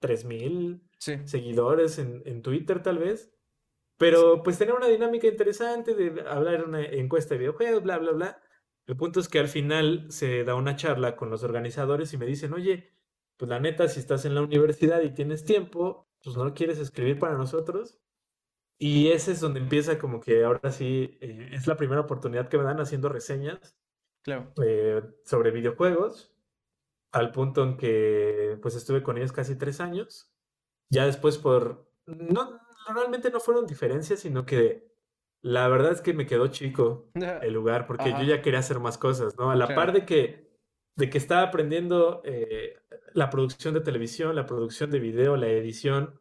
3000 0.00 0.82
seguidores 0.98 1.98
en, 1.98 2.22
en, 2.26 2.42
Twitter, 2.42 2.82
tal 2.82 2.98
vez. 2.98 3.32
Pero 3.96 4.42
pues 4.42 4.58
tenía 4.58 4.74
una 4.74 4.88
dinámica 4.88 5.28
interesante 5.28 5.94
de 5.94 6.22
hablar 6.28 6.54
en 6.54 6.62
una 6.62 6.82
encuesta 6.84 7.34
de 7.34 7.38
videojuegos, 7.38 7.82
bla, 7.84 7.98
bla, 7.98 8.12
bla. 8.12 8.42
El 8.86 8.96
punto 8.96 9.20
es 9.20 9.28
que 9.28 9.38
al 9.38 9.48
final 9.48 10.06
se 10.10 10.42
da 10.42 10.56
una 10.56 10.74
charla 10.74 11.14
con 11.14 11.30
los 11.30 11.44
organizadores 11.44 12.12
y 12.12 12.18
me 12.18 12.26
dicen, 12.26 12.52
oye, 12.52 12.90
pues 13.36 13.48
la 13.48 13.60
neta, 13.60 13.86
si 13.86 14.00
estás 14.00 14.24
en 14.24 14.34
la 14.34 14.42
universidad 14.42 15.02
y 15.02 15.14
tienes 15.14 15.44
tiempo, 15.44 16.08
pues 16.22 16.36
no 16.36 16.52
quieres 16.52 16.78
escribir 16.78 17.18
para 17.18 17.36
nosotros. 17.36 18.01
Y 18.84 19.12
ese 19.12 19.30
es 19.30 19.38
donde 19.38 19.60
empieza 19.60 19.96
como 19.96 20.18
que 20.18 20.42
ahora 20.42 20.72
sí 20.72 21.16
eh, 21.20 21.50
es 21.52 21.68
la 21.68 21.76
primera 21.76 22.00
oportunidad 22.00 22.48
que 22.48 22.58
me 22.58 22.64
dan 22.64 22.80
haciendo 22.80 23.08
reseñas 23.08 23.76
claro. 24.22 24.52
Eh, 24.60 25.00
sobre 25.24 25.52
videojuegos, 25.52 26.34
al 27.12 27.30
punto 27.30 27.62
en 27.62 27.76
que 27.76 28.58
pues 28.60 28.74
estuve 28.74 29.04
con 29.04 29.18
ellos 29.18 29.30
casi 29.30 29.54
tres 29.54 29.80
años. 29.80 30.32
Ya 30.90 31.06
después 31.06 31.38
por... 31.38 31.92
No, 32.06 32.58
normalmente 32.88 33.30
no 33.30 33.38
fueron 33.38 33.68
diferencias, 33.68 34.18
sino 34.18 34.44
que 34.44 34.92
la 35.42 35.68
verdad 35.68 35.92
es 35.92 36.00
que 36.00 36.12
me 36.12 36.26
quedó 36.26 36.48
chico 36.48 37.08
el 37.14 37.52
lugar, 37.52 37.86
porque 37.86 38.10
yo 38.10 38.24
ya 38.24 38.42
quería 38.42 38.58
hacer 38.58 38.80
más 38.80 38.98
cosas, 38.98 39.38
¿no? 39.38 39.52
A 39.52 39.54
la 39.54 39.76
par 39.76 39.92
de 39.92 40.04
que, 40.04 40.58
de 40.96 41.08
que 41.08 41.18
estaba 41.18 41.42
aprendiendo 41.42 42.20
eh, 42.24 42.80
la 43.12 43.30
producción 43.30 43.74
de 43.74 43.80
televisión, 43.80 44.34
la 44.34 44.46
producción 44.46 44.90
de 44.90 44.98
video, 44.98 45.36
la 45.36 45.46
edición, 45.46 46.20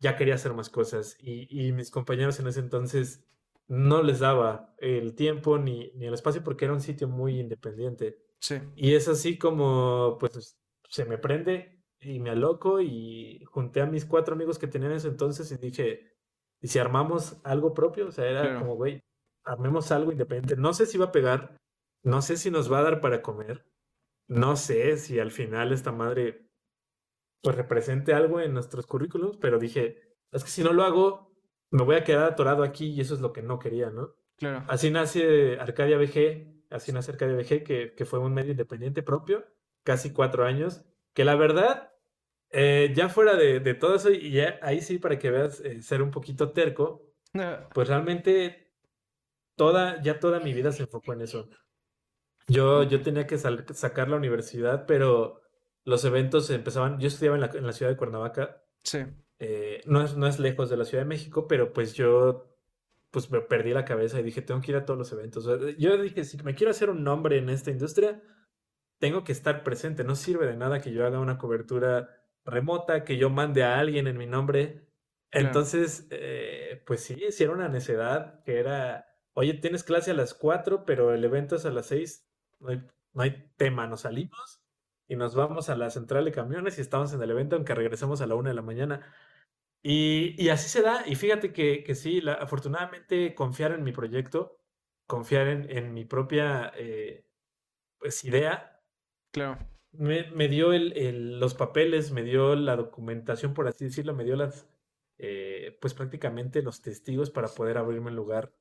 ya 0.00 0.16
quería 0.16 0.34
hacer 0.34 0.54
más 0.54 0.70
cosas 0.70 1.16
y, 1.20 1.72
mis 1.72 1.90
compañeros 1.90 2.40
en 2.40 2.46
ese 2.46 2.60
entonces 2.60 3.24
no 3.68 4.02
les 4.02 4.18
daba 4.18 4.74
el 4.78 5.14
tiempo 5.14 5.58
ni, 5.58 5.92
ni, 5.94 6.06
el 6.06 6.14
espacio 6.14 6.42
porque 6.42 6.64
era 6.64 6.74
un 6.74 6.80
sitio 6.80 7.06
muy 7.06 7.38
independiente. 7.38 8.18
Sí. 8.40 8.56
Y 8.74 8.94
es 8.94 9.06
así 9.06 9.38
como, 9.38 10.16
pues, 10.18 10.58
se 10.88 11.04
me 11.04 11.18
prende 11.18 11.84
y 12.00 12.18
me 12.18 12.30
aloco 12.30 12.80
y 12.80 13.44
junté 13.44 13.80
a 13.82 13.86
mis 13.86 14.06
cuatro 14.06 14.34
amigos 14.34 14.58
que 14.58 14.66
tenían 14.66 14.92
en 14.92 14.96
ese 14.96 15.08
entonces 15.08 15.52
y 15.52 15.58
dije, 15.58 16.16
¿y 16.60 16.68
si 16.68 16.78
armamos 16.78 17.36
algo 17.44 17.74
propio? 17.74 18.08
O 18.08 18.12
sea, 18.12 18.26
era 18.26 18.58
como, 18.58 18.74
güey, 18.74 19.04
armemos 19.44 19.92
algo 19.92 20.10
independiente. 20.10 20.56
No 20.56 20.72
sé 20.72 20.86
si 20.86 20.96
iba 20.96 21.06
a 21.06 21.12
pegar, 21.12 21.56
no 22.02 22.22
sé 22.22 22.36
si 22.36 22.50
nos 22.50 22.72
va 22.72 22.78
a 22.78 22.82
dar 22.82 23.00
para 23.00 23.22
comer, 23.22 23.66
no 24.26 24.56
sé 24.56 24.96
si 24.96 25.18
al 25.18 25.30
final 25.30 25.72
esta 25.72 25.92
madre 25.92 26.49
pues 27.42 27.56
represente 27.56 28.12
algo 28.12 28.40
en 28.40 28.52
nuestros 28.52 28.86
currículums, 28.86 29.36
pero 29.38 29.58
dije, 29.58 30.16
es 30.32 30.44
que 30.44 30.50
si 30.50 30.62
no 30.62 30.72
lo 30.72 30.84
hago, 30.84 31.32
me 31.70 31.82
voy 31.84 31.96
a 31.96 32.04
quedar 32.04 32.24
atorado 32.24 32.62
aquí 32.62 32.88
y 32.88 33.00
eso 33.00 33.14
es 33.14 33.20
lo 33.20 33.32
que 33.32 33.42
no 33.42 33.58
quería, 33.58 33.90
¿no? 33.90 34.14
Claro. 34.36 34.64
Así 34.68 34.90
nace 34.90 35.58
Arcadia 35.58 35.98
BG, 35.98 36.66
así 36.70 36.92
nace 36.92 37.12
Arcadia 37.12 37.36
BG, 37.36 37.62
que, 37.64 37.94
que 37.94 38.04
fue 38.04 38.18
un 38.18 38.34
medio 38.34 38.52
independiente 38.52 39.02
propio, 39.02 39.44
casi 39.82 40.12
cuatro 40.12 40.44
años, 40.44 40.84
que 41.14 41.24
la 41.24 41.34
verdad, 41.34 41.92
eh, 42.50 42.92
ya 42.94 43.08
fuera 43.08 43.36
de, 43.36 43.60
de, 43.60 43.74
todo 43.74 43.94
eso, 43.94 44.10
y 44.10 44.32
ya 44.32 44.58
ahí 44.62 44.80
sí 44.80 44.98
para 44.98 45.18
que 45.18 45.30
veas 45.30 45.60
eh, 45.60 45.82
ser 45.82 46.02
un 46.02 46.10
poquito 46.10 46.52
terco, 46.52 47.06
pues 47.72 47.88
realmente 47.88 48.72
toda, 49.56 50.02
ya 50.02 50.18
toda 50.18 50.40
mi 50.40 50.52
vida 50.52 50.72
se 50.72 50.82
enfocó 50.82 51.12
en 51.12 51.22
eso. 51.22 51.48
Yo, 52.48 52.82
yo 52.82 53.02
tenía 53.02 53.26
que 53.26 53.38
sacar 53.38 54.08
la 54.08 54.16
universidad, 54.16 54.84
pero 54.86 55.39
los 55.90 56.04
eventos 56.04 56.48
empezaban, 56.50 57.00
yo 57.00 57.08
estudiaba 57.08 57.36
en 57.36 57.40
la, 57.40 57.50
en 57.52 57.66
la 57.66 57.72
ciudad 57.72 57.90
de 57.90 57.96
Cuernavaca. 57.96 58.62
Sí. 58.84 59.00
Eh, 59.40 59.82
no, 59.86 60.02
es, 60.02 60.16
no 60.16 60.28
es 60.28 60.38
lejos 60.38 60.70
de 60.70 60.76
la 60.76 60.84
Ciudad 60.84 61.02
de 61.02 61.08
México, 61.08 61.48
pero 61.48 61.72
pues 61.72 61.94
yo 61.94 62.46
pues 63.10 63.28
me 63.32 63.40
perdí 63.40 63.72
la 63.72 63.84
cabeza 63.84 64.20
y 64.20 64.22
dije, 64.22 64.40
tengo 64.40 64.60
que 64.60 64.70
ir 64.70 64.76
a 64.76 64.84
todos 64.84 64.96
los 64.96 65.12
eventos. 65.12 65.44
Yo 65.78 66.00
dije, 66.00 66.22
si 66.24 66.40
me 66.44 66.54
quiero 66.54 66.70
hacer 66.70 66.90
un 66.90 67.02
nombre 67.02 67.38
en 67.38 67.48
esta 67.48 67.72
industria, 67.72 68.22
tengo 68.98 69.24
que 69.24 69.32
estar 69.32 69.64
presente. 69.64 70.04
No 70.04 70.14
sirve 70.14 70.46
de 70.46 70.56
nada 70.56 70.80
que 70.80 70.92
yo 70.92 71.04
haga 71.04 71.18
una 71.18 71.36
cobertura 71.36 72.08
remota, 72.44 73.02
que 73.02 73.16
yo 73.16 73.28
mande 73.28 73.64
a 73.64 73.80
alguien 73.80 74.06
en 74.06 74.16
mi 74.16 74.26
nombre. 74.26 74.86
Entonces, 75.32 76.06
eh, 76.10 76.84
pues 76.86 77.00
sí, 77.00 77.20
sí 77.30 77.42
era 77.42 77.52
una 77.52 77.68
necedad 77.68 78.44
que 78.44 78.60
era, 78.60 79.08
oye, 79.32 79.54
tienes 79.54 79.82
clase 79.82 80.12
a 80.12 80.14
las 80.14 80.34
4, 80.34 80.84
pero 80.84 81.12
el 81.12 81.24
evento 81.24 81.56
es 81.56 81.66
a 81.66 81.70
las 81.70 81.86
6, 81.86 82.28
no 82.60 82.68
hay, 82.68 82.86
no 83.12 83.22
hay 83.22 83.50
tema, 83.56 83.88
nos 83.88 84.02
salimos 84.02 84.59
y 85.10 85.16
nos 85.16 85.34
vamos 85.34 85.68
a 85.68 85.76
la 85.76 85.90
central 85.90 86.24
de 86.24 86.30
camiones 86.30 86.78
y 86.78 86.82
estamos 86.82 87.12
en 87.12 87.20
el 87.20 87.32
evento 87.32 87.56
aunque 87.56 87.74
regresemos 87.74 88.20
a 88.20 88.28
la 88.28 88.36
1 88.36 88.48
de 88.48 88.54
la 88.54 88.62
mañana. 88.62 89.12
Y, 89.82 90.48
así 90.50 90.68
se 90.68 90.82
da. 90.82 91.02
Y 91.04 91.16
fíjate 91.16 91.52
que, 91.52 91.82
que 91.82 91.96
sí, 91.96 92.22
afortunadamente 92.28 93.34
confiar 93.34 93.72
en 93.72 93.82
mi 93.82 93.90
proyecto, 93.90 94.60
confiar 95.08 95.48
en, 95.48 95.94
mi 95.94 96.04
propia 96.04 96.72
eh, 96.76 97.26
pues, 97.98 98.24
idea. 98.24 98.80
Claro. 99.32 99.58
Me, 99.90 100.46
dio 100.46 100.72
el, 100.72 101.40
los 101.40 101.54
papeles, 101.54 102.12
me 102.12 102.22
dio 102.22 102.54
la 102.54 102.76
documentación, 102.76 103.52
por 103.52 103.66
así 103.66 103.86
decirlo, 103.86 104.14
me 104.14 104.22
dio 104.22 104.36
las, 104.36 104.68
eh, 105.18 105.76
pues 105.80 105.92
prácticamente 105.92 106.62
los 106.62 106.82
testigos 106.82 107.30
para 107.30 107.48
poder 107.48 107.78
abrirme 107.78 108.10
el 108.10 108.16
lugar 108.16 108.52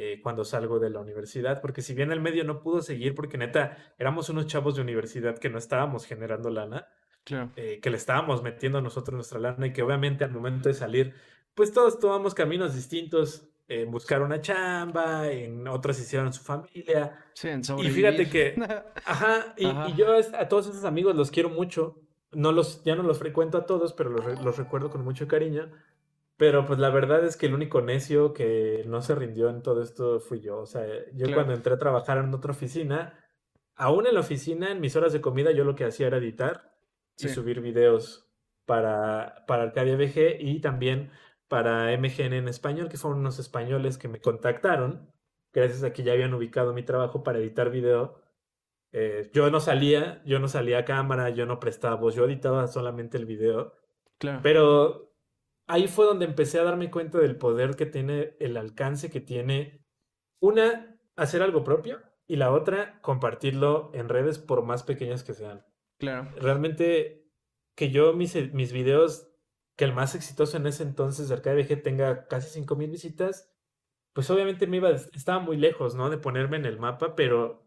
eh, 0.00 0.20
cuando 0.22 0.44
salgo 0.44 0.78
de 0.78 0.90
la 0.90 1.00
universidad, 1.00 1.60
porque 1.60 1.82
si 1.82 1.92
bien 1.92 2.12
el 2.12 2.20
medio 2.20 2.44
no 2.44 2.60
pudo 2.60 2.82
seguir, 2.82 3.16
porque 3.16 3.36
neta, 3.36 3.76
éramos 3.98 4.28
unos 4.28 4.46
chavos 4.46 4.76
de 4.76 4.82
universidad 4.82 5.36
que 5.38 5.50
no 5.50 5.58
estábamos 5.58 6.06
generando 6.06 6.50
lana, 6.50 6.86
eh, 7.56 7.80
que 7.82 7.90
le 7.90 7.96
estábamos 7.96 8.40
metiendo 8.44 8.78
a 8.78 8.80
nosotros 8.80 9.16
nuestra 9.16 9.40
lana 9.40 9.66
y 9.66 9.72
que 9.72 9.82
obviamente 9.82 10.22
al 10.22 10.30
momento 10.30 10.68
de 10.68 10.76
salir, 10.76 11.14
pues 11.52 11.72
todos 11.72 11.98
tomamos 11.98 12.32
caminos 12.32 12.76
distintos, 12.76 13.48
en 13.66 13.90
buscar 13.90 14.22
una 14.22 14.40
chamba, 14.40 15.32
en 15.32 15.66
otros 15.66 15.98
hicieron 15.98 16.32
su 16.32 16.44
familia. 16.44 17.18
y 17.42 17.90
fíjate 17.90 18.30
que, 18.30 18.54
ajá, 19.04 19.52
y, 19.56 19.66
yo 19.96 20.14
a 20.16 20.48
todos 20.48 20.68
esos 20.68 20.84
amigos 20.84 21.16
los 21.16 21.32
quiero 21.32 21.50
mucho, 21.50 22.00
no 22.30 22.52
los, 22.52 22.84
ya 22.84 22.94
no 22.94 23.02
los 23.02 23.18
frecuento 23.18 23.58
a 23.58 23.66
todos, 23.66 23.94
pero 23.94 24.10
los, 24.10 24.44
los 24.44 24.56
recuerdo 24.58 24.90
con 24.90 25.02
mucho 25.02 25.26
cariño. 25.26 25.72
Pero 26.38 26.64
pues 26.64 26.78
la 26.78 26.88
verdad 26.90 27.24
es 27.24 27.36
que 27.36 27.46
el 27.46 27.54
único 27.54 27.80
necio 27.80 28.32
que 28.32 28.84
no 28.86 29.02
se 29.02 29.16
rindió 29.16 29.50
en 29.50 29.60
todo 29.60 29.82
esto 29.82 30.20
fui 30.20 30.40
yo. 30.40 30.60
O 30.60 30.66
sea, 30.66 30.86
yo 31.12 31.34
cuando 31.34 31.52
entré 31.52 31.74
a 31.74 31.78
trabajar 31.78 32.18
en 32.18 32.32
otra 32.32 32.52
oficina, 32.52 33.12
aún 33.74 34.06
en 34.06 34.14
la 34.14 34.20
oficina, 34.20 34.70
en 34.70 34.80
mis 34.80 34.94
horas 34.94 35.12
de 35.12 35.20
comida, 35.20 35.50
yo 35.50 35.64
lo 35.64 35.74
que 35.74 35.84
hacía 35.84 36.06
era 36.06 36.18
editar 36.18 36.76
y 37.16 37.28
subir 37.28 37.60
videos 37.60 38.30
para, 38.66 39.44
para 39.48 39.64
Arcadia 39.64 39.96
BG 39.96 40.36
y 40.38 40.60
también 40.60 41.10
para 41.48 41.90
MGN 41.98 42.34
en 42.34 42.48
español, 42.48 42.88
que 42.88 42.98
fueron 42.98 43.18
unos 43.18 43.40
españoles 43.40 43.98
que 43.98 44.06
me 44.06 44.20
contactaron, 44.20 45.10
gracias 45.52 45.82
a 45.82 45.92
que 45.92 46.04
ya 46.04 46.12
habían 46.12 46.34
ubicado 46.34 46.72
mi 46.72 46.84
trabajo 46.84 47.24
para 47.24 47.40
editar 47.40 47.68
video. 47.70 48.20
Eh, 48.92 49.28
yo 49.34 49.50
no 49.50 49.58
salía, 49.58 50.22
yo 50.24 50.38
no 50.38 50.46
salía 50.46 50.78
a 50.78 50.84
cámara, 50.84 51.30
yo 51.30 51.46
no 51.46 51.58
prestaba 51.58 51.96
voz, 51.96 52.14
yo 52.14 52.26
editaba 52.26 52.68
solamente 52.68 53.18
el 53.18 53.26
video. 53.26 53.74
Claro. 54.18 54.40
Pero 54.44 55.07
ahí 55.68 55.86
fue 55.86 56.06
donde 56.06 56.24
empecé 56.24 56.58
a 56.58 56.64
darme 56.64 56.90
cuenta 56.90 57.18
del 57.18 57.36
poder 57.36 57.76
que 57.76 57.86
tiene, 57.86 58.34
el 58.40 58.56
alcance 58.56 59.10
que 59.10 59.20
tiene, 59.20 59.84
una, 60.40 60.98
hacer 61.16 61.42
algo 61.42 61.62
propio 61.62 62.00
y 62.26 62.36
la 62.36 62.50
otra, 62.50 63.00
compartirlo 63.00 63.90
en 63.94 64.08
redes 64.08 64.38
por 64.38 64.64
más 64.64 64.82
pequeñas 64.82 65.22
que 65.22 65.34
sean. 65.34 65.64
Claro. 65.98 66.30
Realmente 66.36 67.30
que 67.76 67.90
yo 67.90 68.12
mis, 68.14 68.34
mis 68.52 68.72
videos, 68.72 69.30
que 69.76 69.84
el 69.84 69.92
más 69.92 70.14
exitoso 70.14 70.56
en 70.56 70.66
ese 70.66 70.82
entonces 70.82 71.28
de 71.28 71.34
Arcade 71.34 71.62
VG 71.62 71.82
tenga 71.82 72.26
casi 72.26 72.48
5000 72.50 72.90
visitas, 72.90 73.54
pues 74.14 74.28
obviamente 74.30 74.66
me 74.66 74.78
iba, 74.78 74.90
estaba 74.90 75.38
muy 75.38 75.56
lejos, 75.56 75.94
¿no? 75.94 76.10
De 76.10 76.18
ponerme 76.18 76.56
en 76.56 76.64
el 76.64 76.78
mapa, 76.78 77.14
pero 77.14 77.64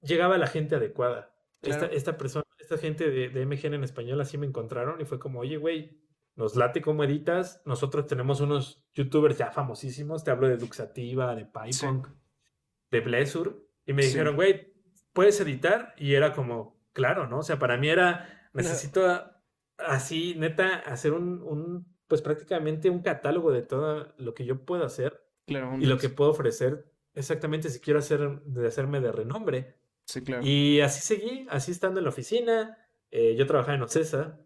llegaba 0.00 0.38
la 0.38 0.46
gente 0.46 0.76
adecuada. 0.76 1.34
Esta, 1.62 1.86
esta, 1.86 2.16
persona, 2.16 2.44
esta 2.58 2.78
gente 2.78 3.10
de, 3.10 3.28
de, 3.28 3.44
MGN 3.44 3.74
en 3.74 3.84
español 3.84 4.20
así 4.20 4.38
me 4.38 4.46
encontraron 4.46 5.00
y 5.00 5.04
fue 5.04 5.18
como, 5.18 5.40
oye, 5.40 5.58
güey, 5.58 5.99
nos 6.40 6.56
late 6.56 6.80
cómo 6.80 7.04
editas. 7.04 7.60
Nosotros 7.66 8.06
tenemos 8.06 8.40
unos 8.40 8.82
youtubers 8.94 9.36
ya 9.36 9.52
famosísimos, 9.52 10.24
te 10.24 10.30
hablo 10.30 10.48
de 10.48 10.56
Duxativa, 10.56 11.34
de 11.34 11.44
PyPunk, 11.44 12.08
de 12.90 13.00
Blessur, 13.00 13.68
y 13.84 13.92
me 13.92 14.04
dijeron, 14.04 14.36
güey, 14.36 14.72
¿puedes 15.12 15.38
editar? 15.40 15.94
Y 15.98 16.14
era 16.14 16.32
como, 16.32 16.80
claro, 16.94 17.28
¿no? 17.28 17.40
O 17.40 17.42
sea, 17.42 17.58
para 17.58 17.76
mí 17.76 17.90
era, 17.90 18.48
necesito 18.54 19.30
así, 19.76 20.34
neta, 20.38 20.76
hacer 20.78 21.12
un, 21.12 21.42
un, 21.42 21.94
pues 22.08 22.22
prácticamente 22.22 22.88
un 22.88 23.02
catálogo 23.02 23.52
de 23.52 23.60
todo 23.60 24.14
lo 24.16 24.32
que 24.32 24.46
yo 24.46 24.64
puedo 24.64 24.84
hacer 24.84 25.22
claro, 25.46 25.76
y 25.78 25.84
lo 25.84 25.98
que 25.98 26.08
puedo 26.08 26.30
ofrecer 26.30 26.90
exactamente 27.12 27.68
si 27.68 27.80
quiero 27.80 27.98
hacer, 27.98 28.40
de 28.44 28.66
hacerme 28.66 29.00
de 29.00 29.12
renombre. 29.12 29.76
Sí, 30.06 30.24
claro. 30.24 30.42
Y 30.42 30.80
así 30.80 31.02
seguí, 31.02 31.46
así 31.50 31.70
estando 31.70 32.00
en 32.00 32.04
la 32.04 32.10
oficina. 32.10 32.78
Eh, 33.10 33.34
yo 33.36 33.46
trabajaba 33.46 33.74
en 33.74 33.82
Ocesa, 33.82 34.40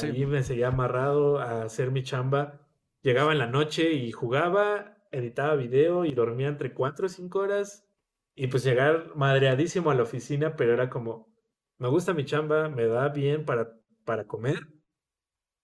ahí 0.00 0.26
me 0.26 0.42
seguía 0.42 0.68
amarrado 0.68 1.38
a 1.38 1.62
hacer 1.62 1.90
mi 1.90 2.02
chamba. 2.02 2.60
Llegaba 3.02 3.32
en 3.32 3.38
la 3.38 3.46
noche 3.46 3.92
y 3.92 4.12
jugaba, 4.12 4.96
editaba 5.10 5.56
video 5.56 6.04
y 6.04 6.12
dormía 6.12 6.48
entre 6.48 6.72
cuatro 6.72 7.06
o 7.06 7.08
cinco 7.08 7.40
horas. 7.40 7.88
Y 8.34 8.46
pues 8.46 8.64
llegar 8.64 9.12
madreadísimo 9.14 9.90
a 9.90 9.94
la 9.94 10.04
oficina, 10.04 10.56
pero 10.56 10.72
era 10.72 10.88
como, 10.88 11.34
me 11.78 11.88
gusta 11.88 12.14
mi 12.14 12.24
chamba, 12.24 12.68
me 12.68 12.86
da 12.86 13.08
bien 13.08 13.44
para, 13.44 13.78
para 14.04 14.26
comer, 14.26 14.58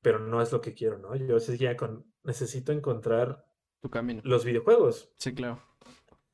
pero 0.03 0.19
no 0.19 0.43
es 0.43 0.53
lo 0.53 0.61
que 0.61 0.75
quiero, 0.75 0.99
¿no? 0.99 1.17
Yo 1.17 1.41
seguía 1.41 1.77
con, 1.77 2.05
necesito 2.25 2.73
encontrar 2.73 3.47
tu 3.81 3.89
camino. 3.89 4.21
Los 4.25 4.45
videojuegos. 4.45 5.13
Sí, 5.17 5.35
claro. 5.35 5.63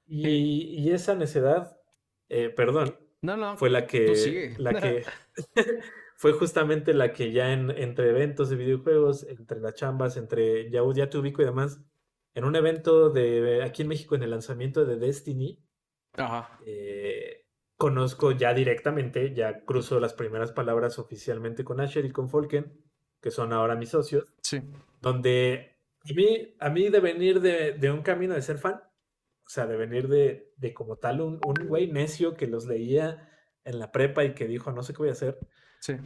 Y, 0.07 0.91
esa 0.91 1.15
necedad, 1.15 1.81
eh, 2.29 2.51
perdón, 2.51 2.99
no, 3.23 3.37
no, 3.37 3.57
fue 3.57 3.71
la 3.71 3.87
que, 3.87 4.55
la 4.59 4.75
que 4.75 5.05
fue 6.25 6.33
justamente 6.33 6.95
la 6.95 7.13
que 7.13 7.33
ya 7.33 7.53
en, 7.53 7.71
entre 7.71 8.09
eventos 8.09 8.49
de 8.49 8.57
videojuegos, 8.57 9.25
entre 9.25 9.61
las 9.61 9.75
chambas, 9.75 10.17
entre 10.17 10.71
ya, 10.71 10.81
ya 10.95 11.11
te 11.11 11.19
ubico 11.19 11.43
y 11.43 11.45
demás, 11.45 11.83
en 12.33 12.45
un 12.45 12.57
evento 12.57 13.11
de 13.11 13.63
aquí 13.63 13.83
en 13.83 13.89
México 13.89 14.15
en 14.15 14.23
el 14.23 14.31
lanzamiento 14.31 14.87
de 14.87 14.97
Destiny, 14.97 15.63
Ajá. 16.15 16.59
Eh, 16.65 17.45
conozco 17.77 18.33
ya 18.33 18.55
directamente, 18.55 19.35
ya 19.35 19.67
cruzo 19.67 20.01
las 20.01 20.15
primeras 20.15 20.51
palabras 20.51 20.99
oficialmente 20.99 21.63
con 21.63 21.79
Asher 21.79 22.07
y 22.07 22.11
con 22.11 22.31
Folken, 22.31 22.73
que 23.21 23.31
son 23.31 23.53
ahora 23.53 23.77
mis 23.77 23.91
socios. 23.91 24.33
Sí. 24.41 24.63
Donde 25.03 25.77
a 26.09 26.15
mí, 26.15 26.57
a 26.59 26.71
mí 26.71 26.89
de 26.89 27.01
venir 27.01 27.43
de, 27.43 27.91
un 27.91 28.01
camino 28.01 28.33
de 28.33 28.41
ser 28.41 28.57
fan, 28.57 28.77
o 28.77 29.51
sea, 29.51 29.67
de 29.67 29.77
venir 29.77 30.09
de, 30.09 30.73
como 30.73 30.97
tal 30.97 31.21
un, 31.21 31.39
un 31.45 31.69
güey 31.69 31.93
necio 31.93 32.35
que 32.35 32.47
los 32.47 32.65
leía 32.65 33.29
en 33.63 33.79
la 33.79 33.93
prepa 33.93 34.25
y 34.25 34.33
que 34.33 34.49
dijo, 34.49 34.73
no 34.73 34.83
sé 34.83 34.95
qué 34.95 35.01
voy 35.01 35.11
a 35.11 35.13
hacer, 35.13 35.39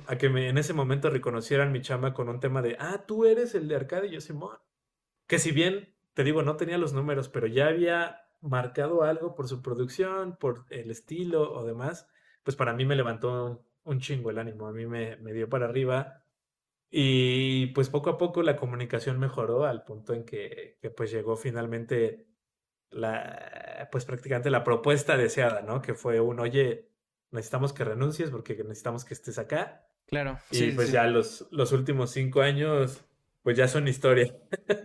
a 0.07 0.19
que 0.19 0.27
en 0.27 0.59
ese 0.59 0.73
momento 0.73 1.11
reconocieran 1.11 1.73
mi 1.73 1.81
chamba 1.81 2.15
con 2.15 2.29
un 2.29 2.41
tema 2.41 2.63
de, 2.63 2.77
ah, 2.81 3.05
tú 3.07 3.25
eres 3.25 3.55
el 3.55 3.69
de 3.69 3.77
Arcade 3.77 4.09
y 4.09 4.13
yo 4.13 4.21
Simón. 4.21 4.59
Que 5.27 5.39
si 5.39 5.53
bien, 5.53 5.95
te 6.15 6.25
digo, 6.25 6.43
no 6.43 6.57
tenía 6.57 6.79
los 6.79 6.93
números, 6.93 7.29
pero 7.29 7.47
ya 7.47 7.69
había 7.69 8.23
marcado 8.41 9.03
algo 9.03 9.35
por 9.35 9.49
su 9.49 9.63
producción, 9.63 10.37
por 10.37 10.65
el 10.71 10.91
estilo 10.91 11.53
o 11.53 11.65
demás, 11.65 12.09
pues 12.43 12.57
para 12.57 12.73
mí 12.73 12.85
me 12.85 12.97
levantó 12.97 13.65
un 13.85 14.01
chingo 14.01 14.31
el 14.31 14.39
ánimo, 14.39 14.67
a 14.67 14.73
mí 14.73 14.87
me, 14.87 15.17
me 15.17 15.33
dio 15.33 15.49
para 15.49 15.67
arriba 15.67 16.25
y 16.91 17.67
pues 17.69 17.91
poco 17.91 18.11
a 18.11 18.19
poco 18.19 18.43
la 18.43 18.57
comunicación 18.57 19.19
mejoró 19.19 19.65
al 19.65 19.85
punto 19.85 20.15
en 20.15 20.25
que, 20.25 20.79
que, 20.81 20.91
pues 20.91 21.11
llegó 21.11 21.37
finalmente 21.37 22.27
la, 22.91 23.89
pues 23.93 24.05
prácticamente 24.05 24.51
la 24.51 24.65
propuesta 24.65 25.17
deseada, 25.17 25.63
¿no? 25.63 25.83
Que 25.83 25.95
fue 25.95 26.21
un, 26.21 26.41
oye, 26.41 26.89
necesitamos 27.31 27.73
que 27.73 27.85
renuncies 27.85 28.31
porque 28.31 28.55
necesitamos 28.55 29.05
que 29.05 29.15
estés 29.15 29.39
acá. 29.39 29.87
Claro. 30.07 30.39
Y 30.51 30.73
pues 30.73 30.91
ya 30.91 31.07
los, 31.07 31.47
los 31.51 31.73
últimos 31.73 32.11
cinco 32.11 32.41
años 32.41 33.05
pues 33.43 33.57
ya 33.57 33.67
son 33.67 33.89
historia. 33.89 34.35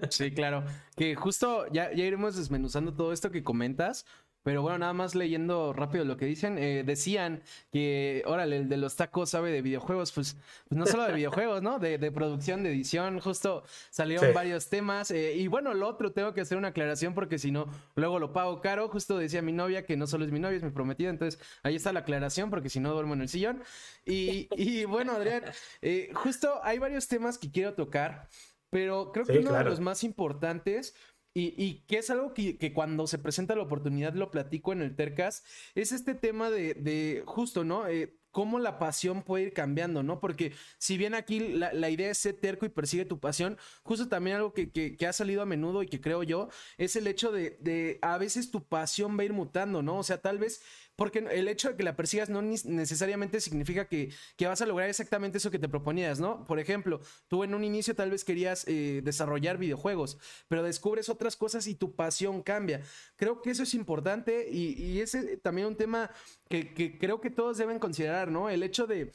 Sí, 0.10 0.32
claro. 0.32 0.64
Que 0.96 1.16
justo 1.16 1.66
ya, 1.72 1.92
ya 1.94 2.06
iremos 2.06 2.36
desmenuzando 2.36 2.94
todo 2.94 3.12
esto 3.12 3.30
que 3.30 3.44
comentas, 3.44 4.06
Pero 4.44 4.62
bueno, 4.62 4.78
nada 4.78 4.94
más 4.94 5.16
leyendo 5.16 5.72
rápido 5.72 6.04
lo 6.04 6.18
que 6.18 6.26
dicen, 6.26 6.58
eh, 6.58 6.84
decían 6.86 7.42
que, 7.72 8.24
órale, 8.26 8.58
el 8.58 8.70
de 8.70 8.78
los 8.78 8.96
tacos 8.96 9.30
sabe 9.30 9.52
de 9.52 9.62
videojuegos, 9.62 10.12
pues, 10.12 10.36
pues 10.68 10.78
no 10.78 10.86
solo 10.86 11.04
de 11.04 11.14
videojuegos, 11.14 11.62
¿no? 11.62 11.80
De, 11.80 11.98
de, 11.98 12.12
producción, 12.12 12.62
de 12.62 12.72
edición, 12.72 13.20
justo 13.22 13.64
salieron 13.90 14.34
varios 14.34 14.70
temas. 14.70 15.12
Eh, 15.12 15.36
y 15.38 15.48
bueno, 15.48 15.74
lo 15.74 15.88
otro 15.88 16.12
tengo 16.12 16.34
que 16.34 16.42
hacer 16.42 16.58
una 16.58 16.70
aclaración 16.70 17.14
porque 17.14 17.40
si 17.40 17.52
no, 17.52 17.68
luego 17.96 18.20
lo 18.20 18.34
pago 18.34 18.60
caro. 18.60 18.90
Justo 18.90 19.18
decía 19.18 19.42
mi 19.42 19.54
novia 19.54 19.86
que 19.86 19.96
no 19.96 20.08
solo 20.08 20.26
es 20.26 20.32
mi 20.32 20.40
novia, 20.40 20.58
es 20.58 20.64
mi 20.64 20.72
prometida. 20.72 21.10
Entonces 21.10 21.40
ahí 21.64 21.76
está 21.76 21.94
la 21.94 22.02
aclaración 22.02 22.50
porque 22.50 22.70
si 22.70 22.80
no 22.82 22.92
duermo 22.92 23.14
en 23.14 23.22
el 23.22 23.30
sillón. 23.30 23.64
Y, 24.06 24.50
y 24.58 24.84
bueno, 24.86 25.14
Adrián, 25.14 25.44
eh, 25.82 26.12
justo 26.14 26.60
hay 26.64 26.80
varios 26.80 27.08
temas 27.08 27.38
que 27.38 27.50
quiero 27.50 27.74
tocar. 27.74 28.28
Pero 28.74 29.12
creo 29.12 29.24
que 29.24 29.38
uno 29.38 29.54
de 29.54 29.64
los 29.64 29.80
más 29.80 30.04
importantes 30.04 30.96
y, 31.36 31.86
que 31.88 31.98
es 31.98 32.10
algo 32.10 32.34
que, 32.34 32.74
cuando 32.74 33.08
se 33.08 33.18
presenta 33.18 33.56
la 33.56 33.64
oportunidad 33.64 34.14
lo 34.14 34.30
platico 34.30 34.72
en 34.72 34.82
el 34.82 34.96
Tercas, 34.96 35.44
es 35.74 35.92
este 35.92 36.14
tema 36.14 36.50
de, 36.52 37.24
justo, 37.26 37.64
¿no? 37.64 37.88
Eh, 37.88 38.16
cómo 38.30 38.60
la 38.60 38.80
pasión 38.80 39.24
puede 39.24 39.46
ir 39.46 39.54
cambiando, 39.54 40.04
¿no? 40.04 40.20
Porque 40.20 40.54
si 40.78 40.98
bien 40.98 41.14
aquí 41.14 41.40
la, 41.40 41.90
idea 41.90 42.12
es 42.12 42.18
ser 42.18 42.36
terco 42.40 42.66
y 42.66 42.70
persigue 42.70 43.06
tu 43.06 43.20
pasión, 43.20 43.58
justo 43.84 44.10
también 44.10 44.38
algo 44.38 44.54
que, 44.54 44.98
ha 45.08 45.14
salido 45.14 45.42
a 45.42 45.46
menudo 45.46 45.84
y 45.84 45.88
que 45.88 46.02
creo 46.02 46.24
yo, 46.24 46.50
es 46.78 46.96
el 46.96 47.08
hecho 47.08 47.32
de, 47.32 47.58
de 47.62 48.00
a 48.02 48.18
veces 48.18 48.52
tu 48.52 48.68
pasión 48.68 49.18
va 49.18 49.22
a 49.22 49.26
ir 49.26 49.34
mutando, 49.34 49.82
¿no? 49.82 50.00
O 50.00 50.04
sea, 50.04 50.22
tal 50.22 50.40
vez 50.40 50.62
porque 50.96 51.20
el 51.20 51.48
hecho 51.48 51.70
de 51.70 51.76
que 51.76 51.84
la 51.84 51.96
persigas 51.96 52.30
no 52.30 52.42
necesariamente 52.42 53.40
significa 53.40 53.88
que, 53.88 54.14
vas 54.42 54.62
a 54.62 54.66
lograr 54.66 54.90
exactamente 54.90 55.38
eso 55.38 55.50
que 55.50 55.60
te 55.60 55.70
proponías, 55.70 56.20
¿no? 56.20 56.46
Por 56.46 56.60
ejemplo, 56.60 57.00
tú 57.28 57.44
en 57.44 57.56
un 57.56 57.64
inicio 57.64 57.96
tal 57.96 58.12
vez 58.12 58.24
querías 58.24 58.66
eh, 58.68 59.02
desarrollar 59.04 59.58
videojuegos, 59.58 60.18
pero 60.48 60.64
descubres 60.64 61.10
otras 61.10 61.36
cosas 61.36 61.66
y 61.68 61.76
tu 61.76 61.96
pasión 61.96 62.44
cambia. 62.44 62.82
Creo 63.16 63.42
que 63.42 63.52
eso 63.52 63.64
es 63.64 63.74
importante 63.74 64.48
y, 64.52 64.74
y 64.74 65.02
ese 65.02 65.38
también 65.38 65.68
un 65.68 65.76
tema 65.76 66.12
que, 66.50 66.98
creo 67.00 67.22
que 67.22 67.30
todos 67.30 67.58
deben 67.58 67.80
considerar, 67.80 68.30
¿no? 68.30 68.50
El 68.50 68.64
hecho 68.64 68.88
de 68.88 69.12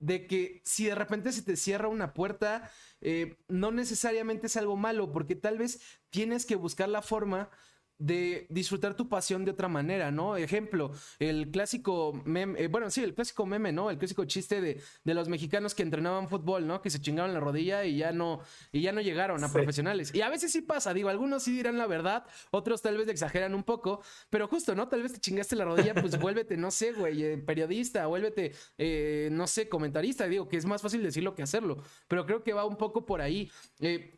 de 0.00 0.26
que 0.26 0.62
si 0.64 0.86
de 0.86 0.94
repente 0.94 1.30
se 1.30 1.42
te 1.42 1.56
cierra 1.56 1.88
una 1.88 2.14
puerta, 2.14 2.70
eh, 3.02 3.36
no 3.48 3.70
necesariamente 3.70 4.46
es 4.46 4.56
algo 4.56 4.74
malo, 4.74 5.12
porque 5.12 5.36
tal 5.36 5.58
vez 5.58 6.00
tienes 6.08 6.46
que 6.46 6.56
buscar 6.56 6.88
la 6.88 7.02
forma 7.02 7.50
de 8.00 8.46
disfrutar 8.48 8.96
tu 8.96 9.08
pasión 9.08 9.44
de 9.44 9.50
otra 9.50 9.68
manera, 9.68 10.10
¿no? 10.10 10.36
Ejemplo, 10.36 10.90
el 11.18 11.50
clásico 11.50 12.20
meme, 12.24 12.60
eh, 12.60 12.66
bueno, 12.66 12.90
sí, 12.90 13.04
el 13.04 13.14
clásico 13.14 13.44
meme, 13.44 13.72
¿no? 13.72 13.90
El 13.90 13.98
clásico 13.98 14.24
chiste 14.24 14.60
de, 14.62 14.82
de, 15.04 15.14
los 15.14 15.28
mexicanos 15.28 15.74
que 15.74 15.82
entrenaban 15.82 16.28
fútbol, 16.28 16.66
¿no? 16.66 16.80
Que 16.80 16.88
se 16.88 16.98
chingaron 17.00 17.34
la 17.34 17.40
rodilla 17.40 17.84
y 17.84 17.98
ya 17.98 18.10
no, 18.10 18.40
y 18.72 18.80
ya 18.80 18.92
no 18.92 19.02
llegaron 19.02 19.44
a 19.44 19.52
profesionales. 19.52 20.14
Y 20.14 20.22
a 20.22 20.30
veces 20.30 20.50
sí 20.50 20.62
pasa, 20.62 20.94
digo, 20.94 21.10
algunos 21.10 21.42
sí 21.42 21.52
dirán 21.52 21.76
la 21.76 21.86
verdad, 21.86 22.24
otros 22.50 22.80
tal 22.80 22.96
vez 22.96 23.06
exageran 23.08 23.54
un 23.54 23.64
poco, 23.64 24.02
pero 24.30 24.48
justo, 24.48 24.74
¿no? 24.74 24.88
Tal 24.88 25.02
vez 25.02 25.12
te 25.12 25.20
chingaste 25.20 25.54
la 25.54 25.66
rodilla, 25.66 25.94
pues 25.94 26.18
vuélvete, 26.18 26.56
no 26.56 26.70
sé, 26.70 26.92
güey, 26.92 27.22
eh, 27.22 27.36
periodista, 27.36 28.06
vuélvete, 28.06 28.52
eh, 28.78 29.28
no 29.30 29.46
sé, 29.46 29.68
comentarista, 29.68 30.26
digo, 30.26 30.48
que 30.48 30.56
es 30.56 30.64
más 30.64 30.80
fácil 30.80 31.02
decirlo 31.02 31.34
que 31.34 31.42
hacerlo, 31.42 31.82
pero 32.08 32.24
creo 32.24 32.42
que 32.42 32.54
va 32.54 32.64
un 32.64 32.76
poco 32.76 33.04
por 33.04 33.20
ahí. 33.20 33.50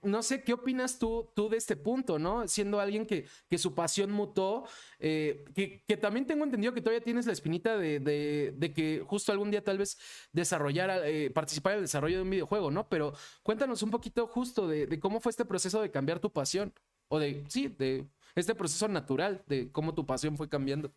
no 0.02 0.22
sé, 0.22 0.44
¿qué 0.44 0.52
opinas 0.52 1.00
tú, 1.00 1.32
tú 1.34 1.48
de 1.48 1.56
este 1.56 1.74
punto, 1.74 2.20
¿no? 2.20 2.46
Siendo 2.46 2.78
alguien 2.78 3.06
que, 3.06 3.26
que 3.50 3.58
su 3.58 3.71
pasión 3.74 4.10
mutó, 4.10 4.64
eh, 4.98 5.44
que, 5.54 5.96
también 5.96 6.26
tengo 6.26 6.44
entendido 6.44 6.72
que 6.72 6.80
todavía 6.80 7.02
tienes 7.02 7.26
la 7.26 7.32
espinita 7.32 7.76
de, 7.76 8.72
que 8.74 9.02
justo 9.06 9.32
algún 9.32 9.50
día 9.50 9.62
tal 9.62 9.78
vez 9.78 9.98
desarrollar, 10.32 11.02
eh, 11.04 11.30
participar 11.30 11.72
en 11.72 11.78
el 11.78 11.84
desarrollo 11.84 12.16
de 12.16 12.22
un 12.22 12.30
videojuego, 12.30 12.70
¿no? 12.70 12.88
Pero 12.88 13.12
cuéntanos 13.42 13.82
un 13.82 13.90
poquito 13.90 14.26
justo 14.26 14.68
de, 14.68 14.98
cómo 15.00 15.20
fue 15.20 15.30
este 15.30 15.44
proceso 15.44 15.80
de 15.80 15.90
cambiar 15.90 16.20
tu 16.20 16.32
pasión, 16.32 16.72
o 17.08 17.18
de, 17.18 17.44
sí, 17.48 17.68
de 17.68 18.06
este 18.34 18.54
proceso 18.54 18.88
natural, 18.88 19.42
de 19.46 19.70
cómo 19.70 19.94
tu 19.94 20.06
pasión 20.06 20.36
fue 20.36 20.48
cambiando. 20.48 20.92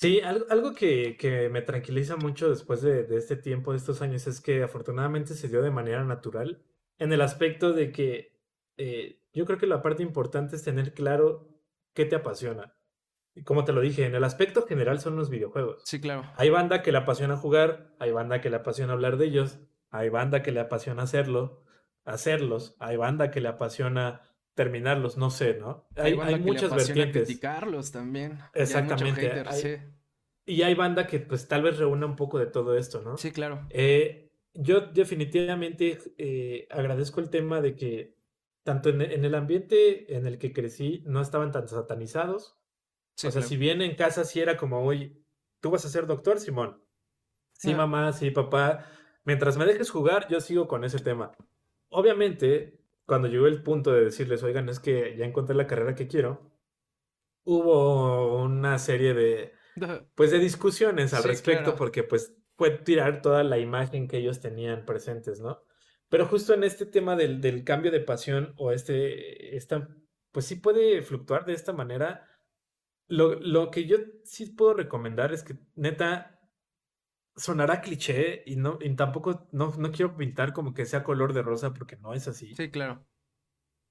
Sí, 0.00 0.22
algo, 0.22 0.74
que, 0.74 1.50
me 1.52 1.60
tranquiliza 1.60 2.16
mucho 2.16 2.48
después 2.48 2.80
de, 2.80 3.06
este 3.18 3.36
tiempo, 3.36 3.72
de 3.72 3.76
estos 3.76 4.00
años, 4.00 4.26
es 4.26 4.40
que 4.40 4.62
afortunadamente 4.62 5.34
se 5.34 5.48
dio 5.48 5.60
de 5.60 5.70
manera 5.70 6.04
natural, 6.04 6.62
en 6.98 7.12
el 7.12 7.20
aspecto 7.20 7.74
de 7.74 7.92
que 7.92 8.32
eh, 8.78 9.20
yo 9.34 9.44
creo 9.44 9.58
que 9.58 9.66
la 9.66 9.82
parte 9.82 10.02
importante 10.02 10.56
es 10.56 10.62
tener 10.62 10.94
claro 10.94 11.49
qué 11.94 12.04
te 12.04 12.16
apasiona. 12.16 12.74
Y 13.34 13.42
como 13.44 13.64
te 13.64 13.72
lo 13.72 13.80
dije, 13.80 14.06
en 14.06 14.14
el 14.14 14.24
aspecto 14.24 14.66
general 14.66 15.00
son 15.00 15.16
los 15.16 15.30
videojuegos. 15.30 15.82
Sí, 15.84 16.00
claro. 16.00 16.24
Hay 16.36 16.50
banda 16.50 16.82
que 16.82 16.92
le 16.92 16.98
apasiona 16.98 17.36
jugar, 17.36 17.94
hay 17.98 18.10
banda 18.10 18.40
que 18.40 18.50
le 18.50 18.56
apasiona 18.56 18.92
hablar 18.92 19.16
de 19.16 19.26
ellos, 19.26 19.60
hay 19.90 20.08
banda 20.08 20.42
que 20.42 20.52
le 20.52 20.60
apasiona 20.60 21.02
hacerlo, 21.02 21.62
hacerlos, 22.04 22.76
hay 22.80 22.96
banda 22.96 23.30
que 23.30 23.40
le 23.40 23.48
apasiona 23.48 24.22
terminarlos, 24.54 25.16
no 25.16 25.30
sé, 25.30 25.54
¿no? 25.54 25.86
Hay, 25.96 26.18
hay, 26.20 26.38
muchas 26.38 26.74
vertientes. 26.74 27.26
criticarlos 27.26 27.92
también. 27.92 28.38
Exactamente. 28.52 29.42
Y 30.44 30.62
hay 30.62 30.74
banda 30.74 31.06
que 31.06 31.20
pues 31.20 31.46
tal 31.46 31.62
vez 31.62 31.78
reúna 31.78 32.06
un 32.06 32.16
poco 32.16 32.38
de 32.38 32.46
todo 32.46 32.76
esto, 32.76 33.00
¿no? 33.02 33.16
Sí, 33.16 33.30
claro. 33.30 33.66
Eh, 33.70 34.32
yo 34.52 34.80
definitivamente 34.80 35.98
eh, 36.18 36.66
agradezco 36.70 37.20
el 37.20 37.30
tema 37.30 37.60
de 37.60 37.76
que 37.76 38.16
tanto 38.62 38.88
en, 38.90 39.00
el 39.02 39.34
ambiente 39.34 40.16
en 40.16 40.26
el 40.26 40.38
que 40.38 40.52
crecí 40.52 41.02
no 41.06 41.20
estaban 41.20 41.52
tan 41.52 41.68
satanizados. 41.68 42.58
o 43.24 43.30
sea, 43.30 43.42
si 43.42 43.56
bien 43.56 43.82
en 43.82 43.96
casa 43.96 44.24
sí 44.24 44.40
era 44.40 44.56
como, 44.56 44.84
oye, 44.84 45.16
tú 45.60 45.70
vas 45.70 45.84
a 45.84 45.88
ser 45.88 46.06
doctor, 46.06 46.38
Simón. 46.40 46.82
Sí, 47.52 47.74
mamá, 47.74 48.12
sí, 48.12 48.30
papá. 48.30 48.86
Mientras 49.24 49.56
me 49.56 49.66
dejes 49.66 49.90
jugar, 49.90 50.26
yo 50.28 50.40
sigo 50.40 50.66
con 50.66 50.84
ese 50.84 50.98
tema. 50.98 51.32
Obviamente, 51.90 52.80
cuando 53.04 53.28
llegó 53.28 53.46
el 53.46 53.62
punto 53.62 53.92
de 53.92 54.04
decirles, 54.04 54.42
oigan, 54.42 54.68
es 54.68 54.80
que 54.80 55.16
ya 55.16 55.26
encontré 55.26 55.54
la 55.54 55.66
carrera 55.66 55.94
que 55.94 56.08
quiero, 56.08 56.50
hubo 57.44 58.42
una 58.42 58.78
serie 58.78 59.14
de, 59.14 59.52
pues, 60.14 60.30
de 60.30 60.38
discusiones 60.38 61.12
al 61.12 61.24
respecto, 61.24 61.76
porque 61.76 62.02
pues 62.02 62.34
fue 62.56 62.70
tirar 62.70 63.22
toda 63.22 63.42
la 63.42 63.58
imagen 63.58 64.06
que 64.06 64.18
ellos 64.18 64.40
tenían 64.40 64.84
presentes, 64.84 65.40
¿no? 65.40 65.62
Pero 66.10 66.26
justo 66.26 66.52
en 66.52 66.64
este 66.64 66.86
tema 66.86 67.16
del, 67.16 67.64
cambio 67.64 67.92
de 67.92 68.00
pasión 68.00 68.52
o 68.58 68.72
este, 68.72 69.56
esta, 69.56 69.88
pues 70.32 70.44
sí 70.44 70.56
puede 70.56 71.02
fluctuar 71.02 71.46
de 71.46 71.54
esta 71.54 71.72
manera. 71.72 72.28
Lo, 73.06 73.70
que 73.70 73.86
yo 73.86 73.98
sí 74.24 74.46
puedo 74.46 74.74
recomendar 74.74 75.32
es 75.32 75.44
que 75.44 75.56
neta 75.76 76.40
sonará 77.36 77.80
cliché 77.80 78.42
y 78.44 78.56
no 78.56 78.78
y 78.80 78.94
tampoco 78.96 79.48
no, 79.52 79.72
no 79.78 79.92
quiero 79.92 80.16
pintar 80.16 80.52
como 80.52 80.74
que 80.74 80.84
sea 80.84 81.04
color 81.04 81.32
de 81.32 81.42
rosa 81.42 81.72
porque 81.72 81.96
no 81.96 82.12
es 82.12 82.26
así. 82.26 82.54
Sí, 82.56 82.70
claro. 82.70 83.06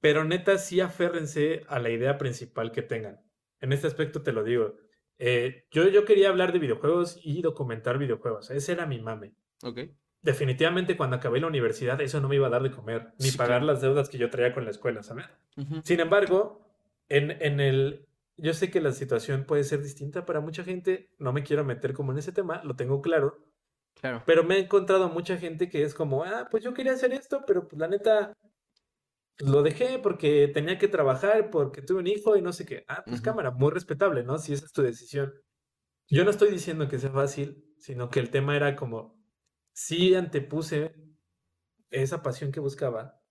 Pero 0.01 0.25
neta 0.25 0.57
sí 0.57 0.81
aférrense 0.81 1.63
a 1.67 1.79
la 1.79 1.89
idea 1.89 2.17
principal 2.17 2.71
que 2.73 2.81
tengan. 2.81 3.21
En 3.61 3.71
este 3.71 3.87
aspecto 3.87 4.21
te 4.21 4.33
lo 4.33 4.43
digo. 4.43 4.75
Eh, 5.17 5.67
yo, 5.71 5.87
yo 5.87 6.03
quería 6.03 6.29
hablar 6.29 6.51
de 6.51 6.59
videojuegos 6.59 7.19
y 7.23 7.41
documentar 7.41 7.97
videojuegos. 7.97 8.51
Ese 8.51 8.73
era 8.73 8.85
mi 8.85 8.99
mame. 8.99 9.33
Ok 9.63 9.79
definitivamente 10.21 10.97
cuando 10.97 11.15
acabé 11.15 11.39
la 11.39 11.47
universidad 11.47 11.99
eso 12.01 12.19
no 12.19 12.27
me 12.27 12.35
iba 12.35 12.47
a 12.47 12.51
dar 12.51 12.63
de 12.63 12.71
comer, 12.71 13.13
ni 13.19 13.31
pagar 13.31 13.63
las 13.63 13.81
deudas 13.81 14.09
que 14.09 14.17
yo 14.17 14.29
traía 14.29 14.53
con 14.53 14.65
la 14.65 14.71
escuela, 14.71 15.03
¿sabes? 15.03 15.25
Sin 15.83 15.99
embargo, 15.99 16.65
en, 17.07 17.31
en 17.41 17.59
el... 17.59 18.05
Yo 18.37 18.53
sé 18.53 18.71
que 18.71 18.79
la 18.79 18.93
situación 18.93 19.43
puede 19.43 19.65
ser 19.65 19.81
distinta 19.81 20.25
para 20.25 20.39
mucha 20.39 20.63
gente, 20.63 21.09
no 21.19 21.33
me 21.33 21.43
quiero 21.43 21.65
meter 21.65 21.93
como 21.93 22.13
en 22.13 22.19
ese 22.19 22.31
tema, 22.31 22.61
lo 22.63 22.75
tengo 22.75 23.01
claro. 23.01 23.37
Claro. 23.99 24.23
Pero 24.25 24.45
me 24.45 24.55
he 24.55 24.59
encontrado 24.59 25.09
mucha 25.09 25.37
gente 25.37 25.67
que 25.67 25.83
es 25.83 25.93
como, 25.93 26.23
ah, 26.23 26.47
pues 26.49 26.63
yo 26.63 26.73
quería 26.73 26.93
hacer 26.93 27.11
esto, 27.11 27.43
pero 27.45 27.67
pues 27.67 27.77
la 27.77 27.89
neta, 27.89 28.33
pues, 29.37 29.51
lo 29.51 29.61
dejé 29.61 29.99
porque 29.99 30.49
tenía 30.53 30.77
que 30.77 30.87
trabajar, 30.87 31.49
porque 31.49 31.81
tuve 31.81 31.99
un 31.99 32.07
hijo 32.07 32.37
y 32.37 32.41
no 32.41 32.53
sé 32.53 32.65
qué. 32.65 32.85
Ah, 32.87 33.03
pues 33.05 33.19
cámara, 33.19 33.51
muy 33.51 33.71
respetable, 33.71 34.23
¿no? 34.23 34.37
Si 34.37 34.53
esa 34.53 34.65
es 34.65 34.71
tu 34.71 34.83
decisión. 34.83 35.33
Yo 36.07 36.23
no 36.23 36.29
estoy 36.29 36.49
diciendo 36.49 36.87
que 36.87 36.97
sea 36.97 37.11
fácil, 37.11 37.65
sino 37.77 38.09
que 38.09 38.21
el 38.21 38.29
tema 38.29 38.55
era 38.55 38.77
como, 38.77 39.18
sí 39.79 40.13
antepuse 40.13 40.93
esa 41.89 42.21
pasión 42.21 42.51
que 42.51 42.59
buscaba 42.59 43.23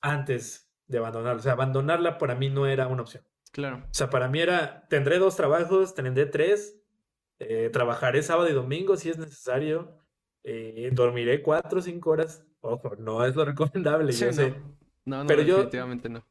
antes 0.00 0.72
de 0.86 0.98
abandonarla. 0.98 1.40
O 1.40 1.42
sea, 1.42 1.52
abandonarla 1.52 2.18
para 2.18 2.36
mí 2.36 2.48
no 2.50 2.68
era 2.68 2.86
una 2.86 3.02
opción. 3.02 3.24
Claro. 3.50 3.78
O 3.90 3.94
sea, 3.94 4.08
para 4.08 4.28
mí 4.28 4.38
era, 4.40 4.86
tendré 4.88 5.18
dos 5.18 5.34
trabajos, 5.34 5.94
tendré 5.94 6.26
tres, 6.26 6.80
eh, 7.40 7.68
trabajaré 7.72 8.22
sábado 8.22 8.48
y 8.48 8.52
domingo 8.52 8.96
si 8.96 9.10
es 9.10 9.18
necesario, 9.18 9.98
eh, 10.44 10.88
dormiré 10.92 11.42
cuatro 11.42 11.80
o 11.80 11.82
cinco 11.82 12.10
horas. 12.10 12.46
Ojo, 12.60 12.94
no 12.96 13.26
es 13.26 13.34
lo 13.34 13.44
recomendable, 13.52 14.12
yo 14.12 14.26
no. 14.26 14.32
sé. 14.32 14.54
No, 15.04 15.18
no, 15.18 15.26
Pero 15.26 15.42
definitivamente 15.42 16.08
no. 16.08 16.24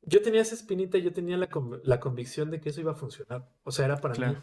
Yo 0.00 0.22
tenía 0.22 0.40
esa 0.40 0.54
espinita, 0.54 0.96
yo 0.96 1.12
tenía 1.12 1.36
la, 1.36 1.50
la, 1.84 2.00
convicción 2.00 2.50
de 2.50 2.60
que 2.60 2.70
eso 2.70 2.80
iba 2.80 2.92
a 2.92 2.94
funcionar. 2.94 3.52
O 3.64 3.70
sea, 3.70 3.84
era 3.84 3.98
para 3.98 4.14
mí 4.14 4.36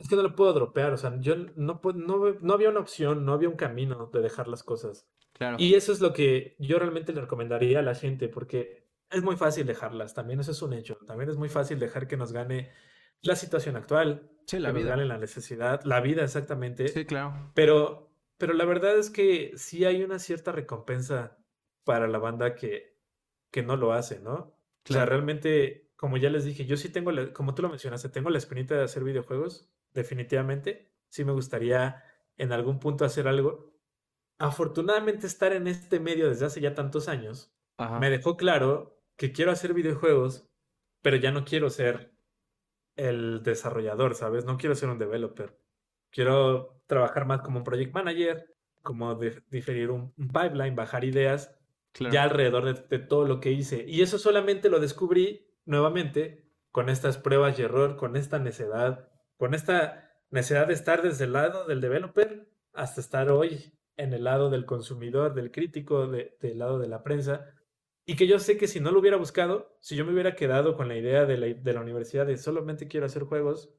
es 0.00 0.08
que 0.08 0.16
no 0.16 0.22
lo 0.22 0.34
puedo 0.34 0.52
dropear, 0.52 0.92
o 0.92 0.96
sea, 0.96 1.14
yo 1.20 1.36
no, 1.56 1.80
no, 1.94 2.32
no 2.40 2.54
había 2.54 2.70
una 2.70 2.80
opción, 2.80 3.24
no 3.24 3.34
había 3.34 3.48
un 3.48 3.56
camino 3.56 4.10
de 4.12 4.20
dejar 4.20 4.48
las 4.48 4.62
cosas. 4.62 5.06
Claro. 5.34 5.56
Y 5.58 5.74
eso 5.74 5.92
es 5.92 6.00
lo 6.00 6.12
que 6.12 6.56
yo 6.58 6.78
realmente 6.78 7.12
le 7.12 7.20
recomendaría 7.20 7.80
a 7.80 7.82
la 7.82 7.94
gente, 7.94 8.28
porque 8.28 8.88
es 9.10 9.22
muy 9.22 9.36
fácil 9.36 9.66
dejarlas, 9.66 10.14
también 10.14 10.40
eso 10.40 10.52
es 10.52 10.62
un 10.62 10.72
hecho, 10.72 10.96
también 11.06 11.28
es 11.28 11.36
muy 11.36 11.48
fácil 11.48 11.78
dejar 11.78 12.08
que 12.08 12.16
nos 12.16 12.32
gane 12.32 12.70
la 13.20 13.36
situación 13.36 13.76
actual, 13.76 14.30
sí, 14.46 14.58
la 14.58 14.68
que 14.68 14.78
vida. 14.78 14.84
nos 14.84 14.96
gane 14.96 15.04
la 15.06 15.18
necesidad, 15.18 15.82
la 15.84 16.00
vida 16.00 16.24
exactamente. 16.24 16.88
Sí, 16.88 17.04
claro. 17.04 17.52
Pero, 17.54 18.10
pero 18.38 18.54
la 18.54 18.64
verdad 18.64 18.98
es 18.98 19.10
que 19.10 19.52
sí 19.56 19.84
hay 19.84 20.02
una 20.02 20.18
cierta 20.18 20.52
recompensa 20.52 21.38
para 21.84 22.08
la 22.08 22.18
banda 22.18 22.54
que, 22.54 22.96
que 23.50 23.62
no 23.62 23.76
lo 23.76 23.92
hace, 23.92 24.20
¿no? 24.20 24.56
O 24.88 24.92
sea, 24.92 25.04
realmente 25.04 25.90
como 26.00 26.16
ya 26.16 26.30
les 26.30 26.46
dije, 26.46 26.64
yo 26.64 26.78
sí 26.78 26.88
tengo, 26.88 27.12
como 27.34 27.54
tú 27.54 27.60
lo 27.60 27.68
mencionaste, 27.68 28.08
tengo 28.08 28.30
la 28.30 28.38
espinita 28.38 28.74
de 28.74 28.84
hacer 28.84 29.04
videojuegos, 29.04 29.70
definitivamente. 29.92 30.92
Sí 31.08 31.24
me 31.24 31.32
gustaría 31.32 32.02
en 32.36 32.52
algún 32.52 32.78
punto 32.78 33.04
hacer 33.04 33.28
algo. 33.28 33.72
Afortunadamente 34.38 35.26
estar 35.26 35.52
en 35.52 35.66
este 35.66 36.00
medio 36.00 36.28
desde 36.28 36.46
hace 36.46 36.60
ya 36.60 36.74
tantos 36.74 37.08
años 37.08 37.52
me 37.98 38.10
dejó 38.10 38.36
claro 38.36 39.00
que 39.16 39.32
quiero 39.32 39.52
hacer 39.52 39.74
videojuegos, 39.74 40.48
pero 41.02 41.16
ya 41.16 41.32
no 41.32 41.44
quiero 41.44 41.70
ser 41.70 42.12
el 42.96 43.42
desarrollador, 43.42 44.14
¿sabes? 44.14 44.44
No 44.44 44.58
quiero 44.58 44.74
ser 44.74 44.90
un 44.90 44.98
developer. 44.98 45.58
Quiero 46.10 46.82
trabajar 46.86 47.26
más 47.26 47.40
como 47.40 47.58
un 47.58 47.64
project 47.64 47.94
manager, 47.94 48.54
como 48.82 49.14
diferir 49.14 49.90
un, 49.90 50.12
pipeline, 50.12 50.74
bajar 50.74 51.04
ideas, 51.04 51.54
ya 52.10 52.22
alrededor 52.22 52.88
de, 52.88 52.98
todo 52.98 53.24
lo 53.24 53.40
que 53.40 53.52
hice. 53.52 53.84
Y 53.88 54.02
eso 54.02 54.18
solamente 54.18 54.68
lo 54.68 54.80
descubrí 54.80 55.46
nuevamente 55.64 56.44
con 56.70 56.88
estas 56.88 57.18
pruebas 57.18 57.58
y 57.58 57.62
error, 57.62 57.96
con 57.96 58.16
esta 58.16 58.38
necedad, 58.38 59.09
con 59.40 59.54
esta 59.54 60.12
necesidad 60.28 60.66
de 60.66 60.74
estar 60.74 61.00
desde 61.00 61.24
el 61.24 61.32
lado 61.32 61.66
del 61.66 61.80
developer 61.80 62.46
hasta 62.74 63.00
estar 63.00 63.30
hoy 63.30 63.72
en 63.96 64.12
el 64.12 64.24
lado 64.24 64.50
del 64.50 64.66
consumidor, 64.66 65.32
del 65.32 65.50
crítico, 65.50 66.06
del 66.08 66.58
lado 66.58 66.78
de 66.78 66.88
la 66.88 67.02
prensa. 67.02 67.46
Y 68.04 68.16
que 68.16 68.26
yo 68.26 68.38
sé 68.38 68.58
que 68.58 68.68
si 68.68 68.80
no 68.80 68.90
lo 68.90 69.00
hubiera 69.00 69.16
buscado, 69.16 69.78
si 69.80 69.96
yo 69.96 70.04
me 70.04 70.12
hubiera 70.12 70.36
quedado 70.36 70.76
con 70.76 70.88
la 70.88 70.96
idea 70.98 71.24
de 71.24 71.38
la, 71.38 71.46
de 71.46 71.72
la 71.72 71.80
universidad 71.80 72.26
de 72.26 72.36
solamente 72.36 72.86
quiero 72.86 73.06
hacer 73.06 73.22
juegos, 73.22 73.70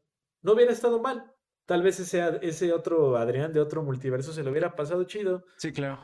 no 0.41 0.53
hubiera 0.53 0.71
estado 0.71 0.99
mal. 0.99 1.31
Tal 1.67 1.83
vez 1.83 1.99
ese, 1.99 2.39
ese 2.41 2.73
otro 2.73 3.17
Adrián 3.17 3.53
de 3.53 3.59
otro 3.59 3.83
multiverso 3.83 4.33
se 4.33 4.43
lo 4.43 4.49
hubiera 4.49 4.75
pasado 4.75 5.03
chido. 5.03 5.45
Sí, 5.57 5.71
claro. 5.73 5.99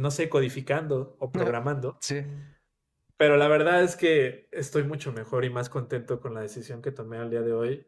no 0.00 0.10
sé, 0.10 0.30
codificando 0.30 1.16
o 1.18 1.30
programando. 1.30 1.98
Sí. 2.00 2.22
Pero 3.18 3.36
la 3.36 3.46
verdad 3.46 3.82
es 3.82 3.94
que 3.94 4.48
estoy 4.52 4.84
mucho 4.84 5.12
mejor 5.12 5.44
y 5.44 5.50
más 5.50 5.68
contento 5.68 6.18
con 6.18 6.32
la 6.32 6.40
decisión 6.40 6.80
que 6.80 6.92
tomé 6.92 7.18
al 7.18 7.30
día 7.30 7.42
de 7.42 7.52
hoy, 7.52 7.86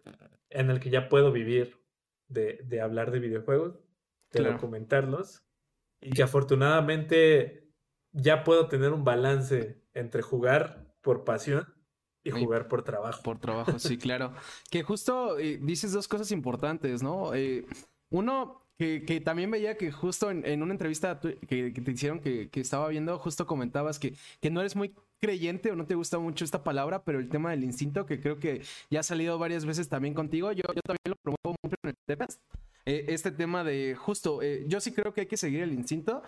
en 0.51 0.71
el 0.71 0.81
que 0.81 0.91
ya 0.91 1.09
puedo 1.09 1.33
vivir 1.33 1.81
de, 2.29 2.61
de 2.65 2.81
hablar 2.81 3.11
de 3.11 3.21
videojuegos, 3.21 3.79
de 4.33 4.45
documentarlos, 4.45 5.45
y 6.01 6.11
que 6.11 6.23
afortunadamente 6.23 7.71
ya 8.13 8.45
puedo 8.45 8.69
tener 8.69 8.93
un 8.93 9.05
balance 9.05 9.83
entre 9.95 10.23
jugar 10.23 10.95
por 11.01 11.25
pasión 11.25 11.67
y 12.25 12.31
jugar 12.31 12.69
por 12.69 12.83
trabajo. 12.83 13.23
Por 13.23 13.39
trabajo, 13.39 13.79
sí, 13.79 13.97
claro. 13.99 14.33
que 14.71 14.83
justo 14.83 15.39
eh, 15.39 15.59
dices 15.63 15.93
dos 15.93 16.09
cosas 16.09 16.31
importantes, 16.33 17.03
¿no? 17.03 17.35
Eh, 17.35 17.65
uno, 18.11 18.67
que, 18.79 19.23
también 19.25 19.51
veía 19.51 19.77
que 19.77 19.91
justo 19.93 20.31
en, 20.31 20.63
una 20.63 20.73
entrevista 20.73 21.21
que, 21.21 21.71
te 21.71 21.91
hicieron 21.91 22.21
que, 22.21 22.51
estaba 22.55 22.89
viendo, 22.89 23.19
justo 23.19 23.47
comentabas 23.47 23.99
que, 23.99 24.15
que 24.41 24.51
no 24.51 24.61
eres 24.61 24.77
muy 24.77 24.95
creyente 25.21 25.71
o 25.71 25.77
no 25.77 25.87
te 25.87 25.95
gusta 25.95 26.19
mucho 26.19 26.45
esta 26.45 26.65
palabra, 26.65 27.03
pero 27.05 27.19
el 27.19 27.29
tema 27.29 27.51
del 27.51 27.65
instinto, 27.65 28.07
que 28.07 28.21
creo 28.21 28.39
que 28.39 28.63
ya 28.91 29.01
ha 29.01 29.03
salido 29.03 29.39
varias 29.39 29.65
veces 29.65 29.89
también 29.89 30.15
contigo, 30.15 30.53
yo, 30.53 30.63
también 30.85 31.01
lo 31.07 31.17
promuevo 31.17 31.57
mucho 31.63 31.77
en 31.83 31.91
el. 31.91 31.97
Eh, 32.89 33.07
este 33.09 33.33
tema 33.33 33.65
de 33.65 33.97
justo, 33.97 34.41
yo 34.43 34.81
sí 34.81 34.93
creo 34.93 35.13
que 35.13 35.23
hay 35.23 35.27
que 35.27 35.37
seguir 35.37 35.63
el 35.63 35.73
instinto, 35.73 36.23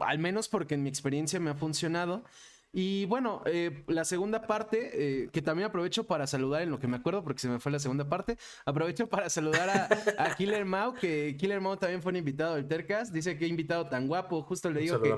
al 0.00 0.18
menos 0.18 0.48
porque 0.48 0.74
en 0.74 0.82
mi 0.82 0.90
experiencia 0.90 1.40
me 1.40 1.50
ha 1.50 1.54
funcionado. 1.54 2.24
Y 2.70 3.06
bueno, 3.06 3.42
eh, 3.46 3.82
la 3.86 4.04
segunda 4.04 4.42
parte, 4.42 4.90
eh, 4.92 5.30
que 5.32 5.40
también 5.40 5.68
aprovecho 5.68 6.06
para 6.06 6.26
saludar 6.26 6.60
en 6.60 6.70
lo 6.70 6.78
que 6.78 6.86
me 6.86 6.98
acuerdo, 6.98 7.24
porque 7.24 7.40
se 7.40 7.48
me 7.48 7.58
fue 7.58 7.72
la 7.72 7.78
segunda 7.78 8.06
parte, 8.08 8.36
aprovecho 8.66 9.08
para 9.08 9.30
saludar 9.30 9.70
a, 9.70 9.88
Killer 10.36 10.66
Mau, 10.66 10.92
que 10.92 11.36
Killer 11.38 11.62
Mau 11.62 11.78
también 11.78 12.02
fue 12.02 12.10
un 12.10 12.16
invitado 12.16 12.56
del 12.56 12.68
Tercast, 12.68 13.12
dice 13.12 13.38
que 13.38 13.46
invitado 13.46 13.86
tan 13.88 14.06
guapo, 14.06 14.42
justo 14.42 14.70
le 14.70 14.82
digo 14.82 15.00
que 15.00 15.14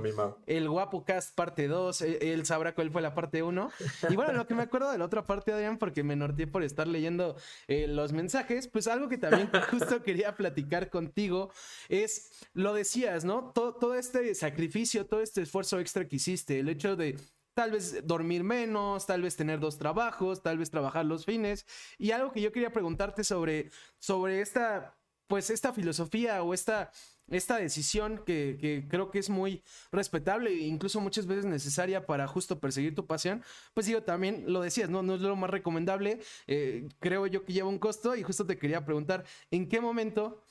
el 0.47 0.69
guapo 0.69 1.05
cast 1.05 1.35
parte 1.35 1.67
2, 1.67 2.03
e, 2.03 2.33
él, 2.33 2.47
sabrá 2.47 2.73
cuál 2.75 2.91
fue 2.91 3.03
la 3.03 3.15
parte 3.15 3.43
1. 3.43 3.71
Y 4.09 4.15
bueno, 4.15 4.33
lo 4.33 4.47
que 4.47 4.55
me 4.55 4.63
acuerdo 4.63 4.93
de 4.93 4.99
la 4.99 5.05
otra 5.05 5.27
parte, 5.27 5.53
Adrián, 5.53 5.79
porque 5.79 6.05
me 6.05 6.15
norteé 6.15 6.47
por 6.47 6.63
estar 6.63 6.87
leyendo 6.87 7.37
eh, 7.67 7.89
los 7.89 8.13
mensajes, 8.13 8.69
pues 8.69 8.87
algo 8.87 9.09
que 9.09 9.19
también 9.19 9.51
justo 9.71 10.05
quería 10.05 10.37
platicar 10.37 10.89
contigo 10.89 11.51
es, 11.89 12.31
lo 12.53 12.75
decías, 12.75 13.25
¿no? 13.25 13.51
Todo, 13.53 13.75
todo 13.75 13.95
este 13.97 14.37
sacrificio, 14.37 15.07
todo 15.07 15.21
este 15.21 15.43
esfuerzo 15.43 15.81
extra 15.81 16.07
que 16.07 16.17
hiciste, 16.17 16.61
el 16.61 16.69
hecho 16.69 16.95
de 16.95 17.17
tal 17.61 17.73
vez 17.73 18.07
dormir 18.07 18.43
menos, 18.43 19.05
tal 19.05 19.21
vez 19.21 19.37
tener 19.37 19.61
dos 19.61 19.77
trabajos, 19.77 20.43
tal 20.43 20.57
vez 20.57 20.71
trabajar 20.71 21.05
los 21.05 21.27
fines. 21.27 21.67
Y 21.99 22.13
algo 22.13 22.33
que 22.33 22.41
yo 22.41 22.53
quería 22.53 22.73
preguntarte 22.73 23.23
sobre, 23.23 23.71
sobre 23.99 24.41
esta, 24.41 24.97
pues 25.27 25.51
esta 25.51 25.75
filosofía 25.75 26.43
o 26.43 26.55
esta, 26.55 26.91
esta 27.29 27.59
decisión 27.59 28.23
que, 28.25 28.87
creo 28.89 29.11
que 29.11 29.19
es 29.19 29.29
muy 29.29 29.63
respetable 29.93 30.49
e 30.49 30.69
incluso 30.69 31.03
muchas 31.03 31.27
veces 31.27 31.45
necesaria 31.45 32.07
para 32.07 32.27
justo 32.27 32.59
perseguir 32.59 32.95
tu 32.95 33.07
pasión, 33.07 33.45
pues 33.75 33.85
digo, 33.85 34.05
también 34.05 34.45
lo 34.47 34.63
decías, 34.63 34.89
no, 34.89 35.03
no 35.03 35.17
es 35.17 35.21
lo 35.21 35.37
más 35.37 35.51
recomendable, 35.51 36.21
eh, 36.47 36.89
creo 36.99 37.27
yo 37.27 37.45
que 37.45 37.53
lleva 37.53 37.69
un 37.69 37.79
costo 37.79 38.17
y 38.17 38.23
justo 38.23 38.47
te 38.47 38.57
quería 38.57 38.87
preguntar, 38.87 39.27
¿en 39.51 39.69
qué 39.69 39.83
momento 39.83 40.43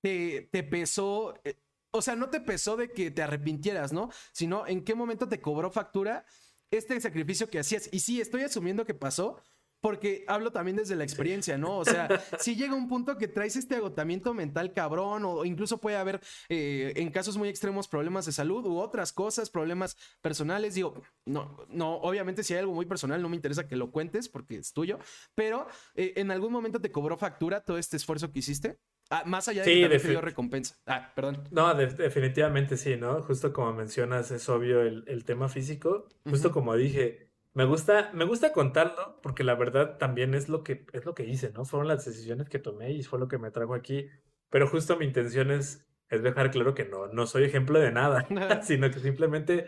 te, 0.00 0.48
te 0.50 0.62
pesó 0.62 1.34
eh, 1.44 1.56
o 1.90 2.02
sea, 2.02 2.16
no 2.16 2.30
te 2.30 2.40
pesó 2.40 2.76
de 2.76 2.90
que 2.90 3.10
te 3.10 3.22
arrepintieras, 3.22 3.92
¿no? 3.92 4.10
Sino 4.32 4.66
en 4.66 4.84
qué 4.84 4.94
momento 4.94 5.28
te 5.28 5.40
cobró 5.40 5.70
factura 5.70 6.24
este 6.70 7.00
sacrificio 7.00 7.48
que 7.48 7.58
hacías. 7.58 7.88
Y 7.92 8.00
sí, 8.00 8.20
estoy 8.20 8.42
asumiendo 8.42 8.84
que 8.84 8.94
pasó, 8.94 9.40
porque 9.80 10.24
hablo 10.26 10.50
también 10.50 10.76
desde 10.76 10.96
la 10.96 11.04
experiencia, 11.04 11.56
¿no? 11.56 11.78
O 11.78 11.84
sea, 11.84 12.08
si 12.40 12.56
llega 12.56 12.74
un 12.74 12.88
punto 12.88 13.16
que 13.16 13.28
traes 13.28 13.56
este 13.56 13.76
agotamiento 13.76 14.34
mental 14.34 14.72
cabrón, 14.72 15.24
o 15.24 15.44
incluso 15.44 15.78
puede 15.78 15.96
haber 15.96 16.20
eh, 16.48 16.92
en 16.96 17.10
casos 17.10 17.36
muy 17.36 17.48
extremos 17.48 17.88
problemas 17.88 18.26
de 18.26 18.32
salud 18.32 18.66
u 18.66 18.78
otras 18.78 19.12
cosas, 19.12 19.50
problemas 19.50 19.96
personales. 20.20 20.74
Digo, 20.74 21.00
no, 21.24 21.64
no, 21.68 21.96
obviamente 21.98 22.42
si 22.42 22.54
hay 22.54 22.60
algo 22.60 22.74
muy 22.74 22.86
personal, 22.86 23.22
no 23.22 23.28
me 23.28 23.36
interesa 23.36 23.68
que 23.68 23.76
lo 23.76 23.90
cuentes 23.90 24.28
porque 24.28 24.56
es 24.56 24.72
tuyo, 24.72 24.98
pero 25.34 25.66
eh, 25.94 26.14
en 26.16 26.30
algún 26.30 26.52
momento 26.52 26.80
te 26.80 26.90
cobró 26.90 27.16
factura 27.16 27.64
todo 27.64 27.78
este 27.78 27.96
esfuerzo 27.96 28.30
que 28.32 28.40
hiciste. 28.40 28.78
Ah, 29.10 29.22
más 29.24 29.48
allá 29.48 29.64
de 29.64 29.88
que 29.88 29.98
te 29.98 30.08
dio 30.08 30.20
recompensa. 30.20 30.76
Ah, 30.86 31.12
perdón. 31.14 31.44
No, 31.50 31.74
definitivamente 31.74 32.76
sí, 32.76 32.96
¿no? 32.96 33.22
Justo 33.22 33.52
como 33.52 33.72
mencionas, 33.72 34.30
es 34.30 34.48
obvio 34.48 34.82
el, 34.82 35.24
tema 35.24 35.48
físico. 35.48 36.08
Justo 36.28 36.52
como 36.52 36.76
dije, 36.76 37.30
me 37.54 37.64
gusta, 37.64 38.10
me 38.12 38.24
gusta 38.24 38.52
contarlo 38.52 39.18
porque 39.22 39.44
la 39.44 39.54
verdad 39.54 39.96
también 39.96 40.34
es 40.34 40.48
lo 40.48 40.62
que 40.62 40.86
es 40.92 41.06
lo 41.06 41.14
que 41.14 41.24
hice, 41.24 41.50
¿no? 41.52 41.64
Fueron 41.64 41.88
las 41.88 42.04
decisiones 42.04 42.48
que 42.48 42.58
tomé 42.58 42.92
y 42.92 43.02
fue 43.02 43.18
lo 43.18 43.28
que 43.28 43.38
me 43.38 43.50
trajo 43.50 43.74
aquí. 43.74 44.08
Pero 44.50 44.68
justo 44.68 44.96
mi 44.96 45.06
intención 45.06 45.50
es, 45.50 45.86
es 46.10 46.22
dejar 46.22 46.50
claro 46.50 46.74
que 46.74 46.84
no, 46.84 47.06
no 47.08 47.26
soy 47.26 47.44
ejemplo 47.44 47.78
de 47.78 47.92
nada, 47.92 48.26
sino 48.62 48.90
que 48.90 49.00
simplemente 49.00 49.66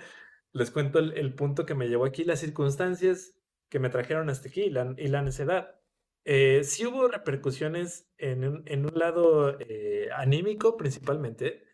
les 0.52 0.70
cuento 0.70 0.98
el, 0.98 1.34
punto 1.34 1.64
que 1.64 1.74
me 1.74 1.88
llevó 1.88 2.04
aquí, 2.04 2.24
las 2.24 2.40
circunstancias 2.40 3.34
que 3.68 3.78
me 3.78 3.88
trajeron 3.88 4.28
hasta 4.28 4.48
aquí 4.48 4.62
y 4.62 4.70
la, 4.70 4.94
y 4.98 5.08
la 5.08 5.22
necedad. 5.22 5.79
Eh, 6.24 6.64
sí 6.64 6.86
hubo 6.86 7.08
repercusiones 7.08 8.10
en 8.18 8.46
un, 8.46 8.62
en 8.66 8.84
un 8.84 8.98
lado 8.98 9.58
eh, 9.58 10.10
anímico 10.14 10.76
principalmente, 10.76 11.64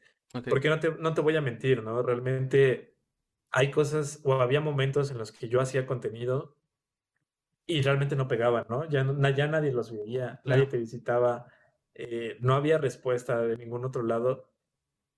porque 0.48 0.68
no 0.68 0.78
te, 0.78 0.92
no 0.92 1.14
te 1.14 1.20
voy 1.20 1.36
a 1.36 1.40
mentir, 1.40 1.82
¿no? 1.82 2.02
Realmente 2.02 2.96
hay 3.50 3.70
cosas 3.70 4.20
o 4.24 4.34
había 4.34 4.60
momentos 4.60 5.10
en 5.10 5.18
los 5.18 5.32
que 5.32 5.48
yo 5.48 5.60
hacía 5.60 5.86
contenido 5.86 6.56
y 7.66 7.82
realmente 7.82 8.14
no 8.14 8.28
pegaban, 8.28 8.66
¿no? 8.68 8.88
Ya, 8.88 9.04
ya 9.34 9.46
nadie 9.48 9.72
los 9.72 9.90
veía, 9.90 10.40
nadie 10.44 10.66
te 10.66 10.78
visitaba, 10.78 11.46
eh, 11.94 12.36
no 12.40 12.54
había 12.54 12.78
respuesta 12.78 13.40
de 13.42 13.56
ningún 13.56 13.84
otro 13.84 14.02
lado. 14.02 14.52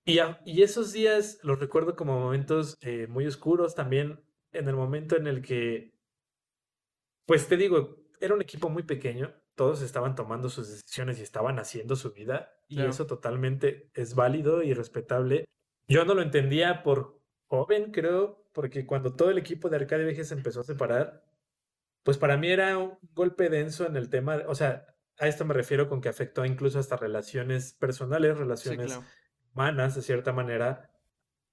Y, 0.05 0.19
y 0.45 0.63
esos 0.63 0.91
días 0.91 1.39
los 1.43 1.59
recuerdo 1.59 1.95
como 1.95 2.19
momentos 2.19 2.79
muy 3.07 3.27
oscuros 3.27 3.75
también, 3.75 4.23
en 4.51 4.67
el 4.67 4.75
momento 4.75 5.15
en 5.15 5.27
el 5.27 5.43
que, 5.43 5.93
pues 7.25 7.47
te 7.47 7.57
digo, 7.57 7.98
era 8.19 8.33
un 8.33 8.41
equipo 8.41 8.69
muy 8.69 8.83
pequeño, 8.83 9.33
todos 9.55 9.81
estaban 9.81 10.15
tomando 10.15 10.49
sus 10.49 10.69
decisiones 10.69 11.19
y 11.19 11.23
estaban 11.23 11.59
haciendo 11.59 11.95
su 11.95 12.11
vida, 12.11 12.53
y 12.67 12.81
eso 12.81 13.07
totalmente 13.07 13.89
es 13.93 14.15
válido 14.15 14.63
y 14.63 14.73
respetable. 14.73 15.45
Yo 15.87 16.05
no 16.05 16.13
lo 16.13 16.21
entendía 16.21 16.83
por 16.83 17.19
joven, 17.47 17.91
creo, 17.91 18.49
porque 18.53 18.85
cuando 18.85 19.15
todo 19.15 19.31
el 19.31 19.37
equipo 19.37 19.69
de 19.69 19.77
Arcade 19.77 20.05
VG 20.05 20.23
se 20.23 20.33
empezó 20.35 20.61
a 20.61 20.65
separar, 20.65 21.25
pues 22.03 22.17
para 22.17 22.37
mí 22.37 22.49
era 22.49 22.77
un 22.77 22.97
golpe 23.13 23.49
denso 23.49 23.85
en 23.85 23.95
el 23.95 24.09
tema, 24.09 24.43
o 24.47 24.55
sea, 24.55 24.85
a 25.19 25.27
esto 25.27 25.45
me 25.45 25.53
refiero 25.53 25.89
con 25.89 25.99
que 25.99 26.09
afectó 26.09 26.45
incluso 26.45 26.79
hasta 26.79 26.95
relaciones 26.95 27.73
personales, 27.73 28.37
relaciones 28.37 28.99
humanas, 29.53 29.95
de 29.95 30.01
cierta 30.01 30.31
manera, 30.31 30.89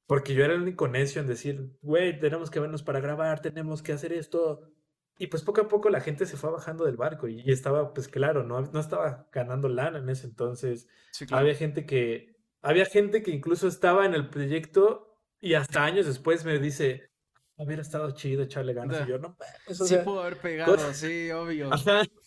porque 0.07 0.35
yo 0.35 0.45
era 0.45 0.55
el 0.55 0.63
único 0.63 0.87
necio 0.87 1.21
en 1.21 1.27
decir, 1.27 1.77
güey, 1.83 2.19
tenemos 2.19 2.51
que 2.51 2.61
vernos 2.61 2.83
para 2.83 3.01
grabar, 3.01 3.41
tenemos 3.41 3.83
que 3.83 3.93
hacer 3.93 4.13
esto, 4.13 4.71
y 5.19 5.29
pues 5.29 5.43
poco 5.43 5.63
a 5.63 5.69
poco 5.69 5.89
la 5.89 6.01
gente 6.01 6.27
se 6.27 6.37
fue 6.37 6.51
bajando 6.51 6.85
del 6.85 6.97
barco 6.97 7.27
y, 7.29 7.43
estaba, 7.51 7.95
pues 7.95 8.09
claro, 8.09 8.43
no, 8.43 8.61
no 8.61 8.81
estaba 8.81 9.29
ganando 9.33 9.69
lana 9.69 9.99
en 9.99 10.09
ese 10.11 10.27
entonces. 10.27 10.89
Había 11.31 11.55
gente 11.55 11.87
que, 11.87 12.37
había 12.61 12.85
gente 12.85 13.23
que 13.23 13.31
incluso 13.31 13.67
estaba 13.67 14.05
en 14.05 14.15
el 14.15 14.29
proyecto 14.29 15.15
y 15.41 15.55
hasta 15.55 15.85
años 15.85 16.07
después 16.07 16.45
me 16.45 16.59
dice, 16.59 17.11
hubiera 17.57 17.81
estado 17.81 18.11
chido 18.11 18.43
echarle 18.43 18.75
ganas. 18.75 19.07
Y 19.07 19.11
yo, 19.11 19.19
no, 19.19 19.37
sí 19.69 19.97
pudo 20.05 20.21
haber 20.21 20.37
pegado, 20.39 20.77
sí, 20.93 21.31
obvio. 21.31 21.71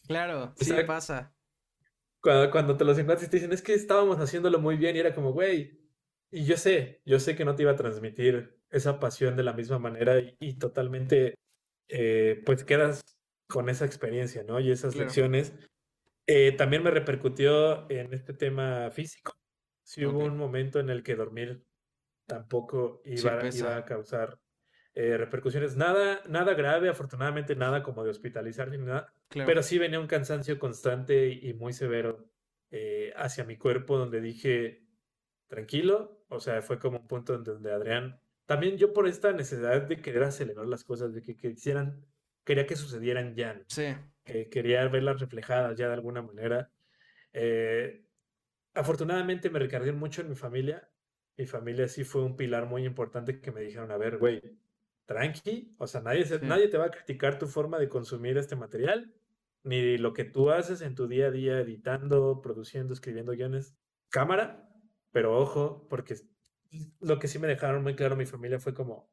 Claro, 0.07 0.53
sí 0.57 0.73
pasa. 0.87 1.33
Cuando, 2.21 2.51
cuando 2.51 2.75
te 2.75 2.83
los 2.83 2.97
encuentras 2.97 3.27
y 3.27 3.31
te 3.31 3.37
dicen, 3.37 3.53
es 3.53 3.61
que 3.61 3.73
estábamos 3.75 4.17
haciéndolo 4.17 4.59
muy 4.59 4.75
bien 4.75 4.95
y 4.95 4.99
era 4.99 5.13
como, 5.13 5.31
güey, 5.31 5.79
y 6.31 6.45
yo 6.45 6.57
sé, 6.57 7.01
yo 7.05 7.19
sé 7.19 7.35
que 7.35 7.45
no 7.45 7.55
te 7.55 7.61
iba 7.63 7.71
a 7.71 7.75
transmitir 7.75 8.59
esa 8.71 8.99
pasión 8.99 9.35
de 9.35 9.43
la 9.43 9.53
misma 9.53 9.79
manera 9.79 10.15
y 10.39 10.57
totalmente 10.57 11.35
eh, 11.89 12.41
pues 12.45 12.63
quedas 12.63 13.01
con 13.47 13.69
esa 13.69 13.85
experiencia, 13.85 14.43
¿no? 14.43 14.59
Y 14.59 14.71
esas 14.71 14.95
lecciones. 14.95 15.53
Eh, 16.27 16.51
también 16.51 16.83
me 16.83 16.91
repercutió 16.91 17.89
en 17.89 18.13
este 18.13 18.33
tema 18.33 18.91
físico. 18.91 19.33
Sí 19.83 20.05
hubo 20.05 20.19
un 20.19 20.37
momento 20.37 20.79
en 20.79 20.91
el 20.91 21.01
que 21.01 21.15
dormir 21.15 21.65
tampoco 22.27 23.01
iba, 23.03 23.43
iba 23.51 23.77
a 23.77 23.85
causar 23.85 24.39
eh, 24.93 25.17
repercusiones. 25.17 25.75
Nada, 25.75 26.21
nada 26.27 26.53
grave, 26.53 26.89
afortunadamente 26.89 27.55
nada 27.55 27.83
como 27.83 28.03
de 28.03 28.11
hospitalizar 28.11 28.69
ni 28.69 28.77
nada. 28.77 29.13
Pero 29.29 29.63
sí 29.63 29.77
venía 29.77 29.99
un 29.99 30.07
cansancio 30.07 30.59
constante 30.59 31.29
y 31.29 31.53
muy 31.53 31.73
severo 31.73 32.29
eh, 32.71 33.13
hacia 33.15 33.43
mi 33.43 33.57
cuerpo 33.57 33.97
donde 33.97 34.21
dije, 34.21 34.85
tranquilo, 35.47 36.25
o 36.27 36.39
sea, 36.39 36.61
fue 36.61 36.79
como 36.79 36.99
un 36.99 37.07
punto 37.07 37.37
donde 37.37 37.71
Adrián, 37.71 38.19
también 38.49 38.77
yo 38.79 38.93
por 38.93 39.07
esta 39.07 39.31
necesidad 39.31 39.83
de 39.83 40.01
querer 40.01 40.23
acelerar 40.23 40.65
las 40.65 40.83
cosas, 40.83 41.13
de 41.13 41.21
que 41.21 41.37
quisieran, 41.37 42.03
quería 42.43 42.65
que 42.65 42.75
sucedieran 42.75 43.35
ya. 43.35 43.61
Sí. 43.67 43.95
quería 44.49 44.87
verlas 44.87 45.19
reflejadas 45.19 45.77
ya 45.77 45.85
de 45.85 45.93
alguna 45.93 46.23
manera. 46.23 46.71
Eh, 47.31 48.07
afortunadamente 48.73 49.51
me 49.51 49.59
recargué 49.59 49.91
mucho 49.91 50.23
en 50.23 50.29
mi 50.29 50.35
familia. 50.35 50.89
Mi 51.37 51.45
familia 51.45 51.87
sí 51.87 52.03
fue 52.03 52.23
un 52.23 52.35
pilar 52.35 52.65
muy 52.65 52.85
importante 52.85 53.39
que 53.39 53.51
me 53.51 53.61
dijeron, 53.61 53.91
a 53.91 53.97
ver, 53.97 54.17
güey, 54.17 54.41
tranqui, 55.05 55.75
o 55.77 55.85
sea, 55.85 56.01
nadie, 56.01 56.25
nadie 56.41 56.69
te 56.69 56.79
va 56.79 56.85
a 56.85 56.91
criticar 56.91 57.37
tu 57.37 57.45
forma 57.45 57.77
de 57.77 57.87
consumir 57.87 58.35
este 58.39 58.55
material, 58.55 59.13
ni 59.61 59.99
lo 59.99 60.13
que 60.13 60.23
tú 60.23 60.49
haces 60.49 60.81
en 60.81 60.95
tu 60.95 61.07
día 61.07 61.27
a 61.27 61.31
día 61.31 61.59
editando, 61.59 62.41
produciendo, 62.41 62.95
escribiendo 62.95 63.33
guiones. 63.33 63.75
Cámara, 64.09 64.67
pero 65.11 65.37
ojo, 65.37 65.85
porque 65.87 66.15
lo 66.99 67.19
que 67.19 67.27
sí 67.27 67.39
me 67.39 67.47
dejaron 67.47 67.83
muy 67.83 67.95
claro 67.95 68.15
mi 68.15 68.25
familia 68.25 68.59
fue 68.59 68.73
como, 68.73 69.11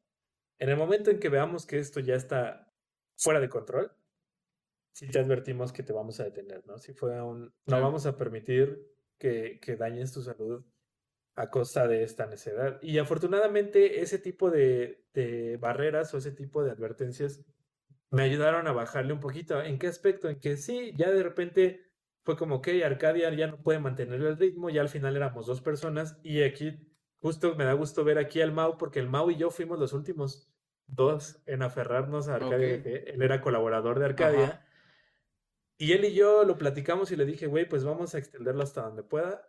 en 0.59 0.69
el 0.69 0.77
momento 0.77 1.11
en 1.11 1.19
que 1.19 1.29
veamos 1.29 1.65
que 1.65 1.79
esto 1.79 1.99
ya 1.99 2.15
está 2.15 2.71
fuera 3.15 3.39
de 3.39 3.49
control, 3.49 3.91
sí 4.93 5.07
te 5.07 5.19
advertimos 5.19 5.71
que 5.71 5.83
te 5.83 5.93
vamos 5.93 6.19
a 6.19 6.23
detener, 6.23 6.65
¿no? 6.65 6.77
Si 6.77 6.93
fue 6.93 7.21
un, 7.21 7.53
no 7.65 7.81
vamos 7.81 8.05
a 8.05 8.17
permitir 8.17 8.87
que, 9.17 9.59
que 9.59 9.75
dañes 9.75 10.11
tu 10.11 10.21
salud 10.21 10.63
a 11.37 11.51
costa 11.51 11.87
de 11.87 12.03
esta 12.03 12.25
necedad. 12.25 12.79
Y 12.81 12.97
afortunadamente 12.97 14.01
ese 14.01 14.17
tipo 14.17 14.49
de, 14.49 15.05
barreras 15.61 16.13
o 16.13 16.17
ese 16.17 16.31
tipo 16.31 16.63
de 16.63 16.71
advertencias 16.71 17.45
me 18.09 18.23
ayudaron 18.23 18.67
a 18.67 18.71
bajarle 18.71 19.13
un 19.13 19.19
poquito. 19.19 19.61
¿En 19.61 19.77
qué 19.77 19.87
aspecto? 19.87 20.29
En 20.29 20.39
que 20.39 20.57
sí, 20.57 20.93
ya 20.95 21.11
de 21.11 21.21
repente 21.21 21.91
fue 22.23 22.37
como, 22.37 22.59
que 22.59 22.83
Arcadia 22.83 23.31
ya 23.33 23.47
no 23.47 23.61
puede 23.61 23.79
mantener 23.79 24.19
el 24.21 24.37
ritmo, 24.37 24.71
ya 24.71 24.81
al 24.81 24.89
final 24.89 25.15
éramos 25.15 25.45
dos 25.45 25.61
personas 25.61 26.17
y 26.23 26.41
aquí 26.41 26.86
justo 27.19 27.55
me 27.55 27.65
da 27.65 27.73
gusto 27.73 28.03
ver 28.03 28.17
aquí 28.17 28.41
al 28.41 28.51
Mau 28.51 28.77
porque 28.77 28.99
el 28.99 29.09
Mau 29.09 29.29
y 29.31 29.35
yo 29.35 29.49
fuimos 29.49 29.79
los 29.79 29.93
últimos 29.93 30.49
dos 30.87 31.41
en 31.45 31.63
aferrarnos 31.63 32.27
a 32.27 32.35
Arcadia. 32.35 32.75
Él 32.75 33.21
era 33.21 33.41
colaborador 33.41 33.99
de 33.99 34.05
Arcadia. 34.05 34.65
Y 35.77 35.91
él 35.91 36.05
y 36.05 36.13
yo 36.13 36.43
lo 36.43 36.57
platicamos 36.57 37.11
y 37.11 37.15
le 37.15 37.25
dije, 37.25 37.47
güey, 37.47 37.67
pues 37.67 37.83
vamos 37.83 38.15
a 38.15 38.17
extenderlo 38.17 38.63
hasta 38.63 38.81
donde 38.81 39.03
pueda 39.03 39.47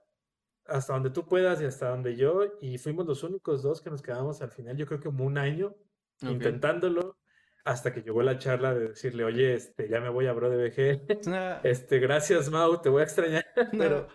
hasta 0.69 0.93
donde 0.93 1.11
tú 1.11 1.27
puedas 1.27 1.61
y 1.61 1.65
hasta 1.65 1.89
donde 1.89 2.15
yo, 2.15 2.43
y 2.61 2.79
fuimos 2.79 3.07
los 3.07 3.23
únicos 3.23 3.63
dos 3.63 3.81
que 3.81 3.91
nos 3.91 4.03
quedamos 4.03 4.43
al 4.43 4.51
final, 4.51 4.77
yo 4.77 4.87
creo 4.87 5.01
que 5.01 5.09
como 5.09 5.25
un 5.25 5.39
año 5.39 5.75
intentándolo, 6.21 7.17
hasta 7.65 7.93
que 7.93 8.03
llegó 8.03 8.23
la 8.23 8.39
charla 8.39 8.75
de 8.75 8.89
decirle, 8.89 9.25
oye, 9.25 9.55
este, 9.55 9.89
ya 9.89 10.01
me 10.01 10.09
voy 10.11 10.27
a 10.27 10.33
Bro 10.33 10.51
de 10.51 10.69
BG, 10.69 11.63
este, 11.65 11.99
gracias 11.99 12.51
Mau, 12.51 12.81
te 12.81 12.91
voy 12.91 13.01
a 13.01 13.05
extrañar, 13.05 13.47
pero, 13.79 14.09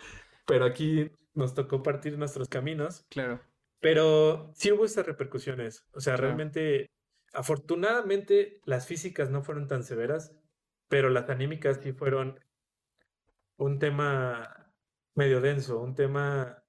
pero 0.45 0.65
aquí 0.65 1.11
nos 1.34 1.54
tocó 1.54 1.84
partir 1.84 2.17
nuestros 2.17 2.48
caminos. 2.50 3.06
Claro. 3.10 3.41
Pero 3.80 4.52
sí 4.56 4.72
hubo 4.72 4.86
estas 4.86 5.06
repercusiones, 5.06 5.86
o 5.91 6.00
sea, 6.00 6.15
realmente, 6.15 6.89
afortunadamente 7.34 8.62
las 8.63 8.88
físicas 8.88 9.30
no 9.30 9.43
fueron 9.43 9.67
tan 9.67 9.84
severas, 9.84 10.34
pero 10.88 11.10
las 11.10 11.30
anímicas 11.30 11.80
sí 11.84 11.91
fueron 11.91 12.39
un 13.58 13.80
tema 13.80 14.72
medio 15.15 15.41
denso, 15.41 15.82
un 15.82 15.96
tema 15.96 16.63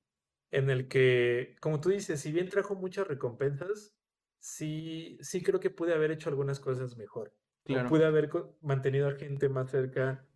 en 0.50 0.70
el 0.70 0.88
que, 0.88 1.56
como 1.60 1.80
tú 1.80 1.90
dices, 1.90 2.20
si 2.20 2.32
bien 2.32 2.48
trajo 2.48 2.74
muchas 2.74 3.06
recompensas, 3.06 3.94
sí, 4.38 5.18
sí 5.20 5.42
creo 5.42 5.60
que 5.60 5.70
pude 5.70 5.94
haber 5.94 6.10
hecho 6.10 6.28
algunas 6.28 6.60
cosas 6.60 6.96
mejor. 6.96 7.32
Claro. 7.64 7.88
pude 7.88 8.04
haber 8.04 8.30
mantenido 8.60 9.08
a 9.08 9.12
gente 9.12 9.48
más 9.48 9.70
cerca 9.70 10.26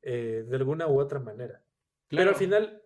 eh, 0.00 0.46
de 0.48 0.56
alguna 0.56 0.86
u 0.86 0.98
otra 0.98 1.20
manera. 1.20 1.62
Pero 2.08 2.30
al 2.30 2.36
final, 2.36 2.79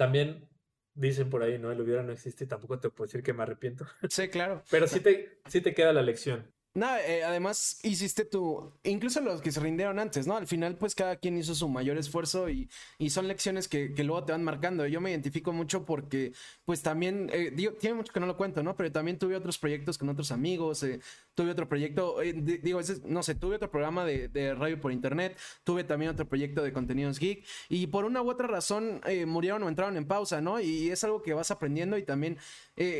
también 0.00 0.48
dicen 0.94 1.28
por 1.28 1.42
ahí, 1.42 1.58
¿no? 1.58 1.70
El 1.70 1.82
hubiera 1.82 2.02
no 2.02 2.10
existe 2.10 2.44
y 2.44 2.46
tampoco 2.46 2.80
te 2.80 2.88
puedo 2.88 3.06
decir 3.06 3.22
que 3.22 3.34
me 3.34 3.42
arrepiento. 3.42 3.86
Sí, 4.08 4.30
claro. 4.30 4.62
Pero 4.70 4.86
sí 4.86 5.00
te, 5.00 5.42
sí 5.46 5.60
te 5.60 5.74
queda 5.74 5.92
la 5.92 6.00
lección. 6.00 6.50
Nada, 6.72 7.04
eh, 7.04 7.24
además 7.24 7.80
hiciste 7.82 8.24
tu, 8.24 8.72
incluso 8.84 9.20
los 9.20 9.42
que 9.42 9.50
se 9.50 9.58
rindieron 9.58 9.98
antes, 9.98 10.28
¿no? 10.28 10.36
Al 10.36 10.46
final, 10.46 10.76
pues 10.76 10.94
cada 10.94 11.16
quien 11.16 11.36
hizo 11.36 11.52
su 11.56 11.68
mayor 11.68 11.98
esfuerzo 11.98 12.48
y, 12.48 12.70
y 12.96 13.10
son 13.10 13.26
lecciones 13.26 13.66
que, 13.66 13.92
que, 13.92 14.04
luego 14.04 14.24
te 14.24 14.30
van 14.30 14.44
marcando. 14.44 14.86
Yo 14.86 15.00
me 15.00 15.10
identifico 15.10 15.52
mucho 15.52 15.84
porque, 15.84 16.32
pues 16.64 16.80
también, 16.80 17.28
eh, 17.32 17.50
digo, 17.52 17.72
tiene 17.72 17.96
mucho 17.96 18.12
que 18.12 18.20
no 18.20 18.26
lo 18.26 18.36
cuento, 18.36 18.62
¿no? 18.62 18.76
Pero 18.76 18.92
también 18.92 19.18
tuve 19.18 19.34
otros 19.34 19.58
proyectos 19.58 19.98
con 19.98 20.10
otros 20.10 20.30
amigos, 20.30 20.84
eh, 20.84 21.00
tuve 21.34 21.50
otro 21.50 21.68
proyecto, 21.68 22.18
digo, 22.20 22.80
no 23.04 23.24
sé, 23.24 23.34
tuve 23.34 23.56
otro 23.56 23.70
programa 23.72 24.04
de, 24.04 24.54
radio 24.54 24.80
por 24.80 24.92
internet, 24.92 25.36
tuve 25.64 25.82
también 25.82 26.12
otro 26.12 26.28
proyecto 26.28 26.62
de 26.62 26.72
contenidos 26.72 27.18
geek 27.18 27.44
y 27.68 27.88
por 27.88 28.04
una 28.04 28.22
u 28.22 28.30
otra 28.30 28.46
razón 28.46 29.00
murieron 29.26 29.62
o 29.62 29.68
entraron 29.68 29.96
en 29.96 30.06
pausa, 30.06 30.40
¿no? 30.40 30.60
Y 30.60 30.90
es 30.90 31.02
algo 31.02 31.22
que 31.22 31.32
vas 31.32 31.50
aprendiendo 31.50 31.96
y 31.98 32.04
también 32.04 32.36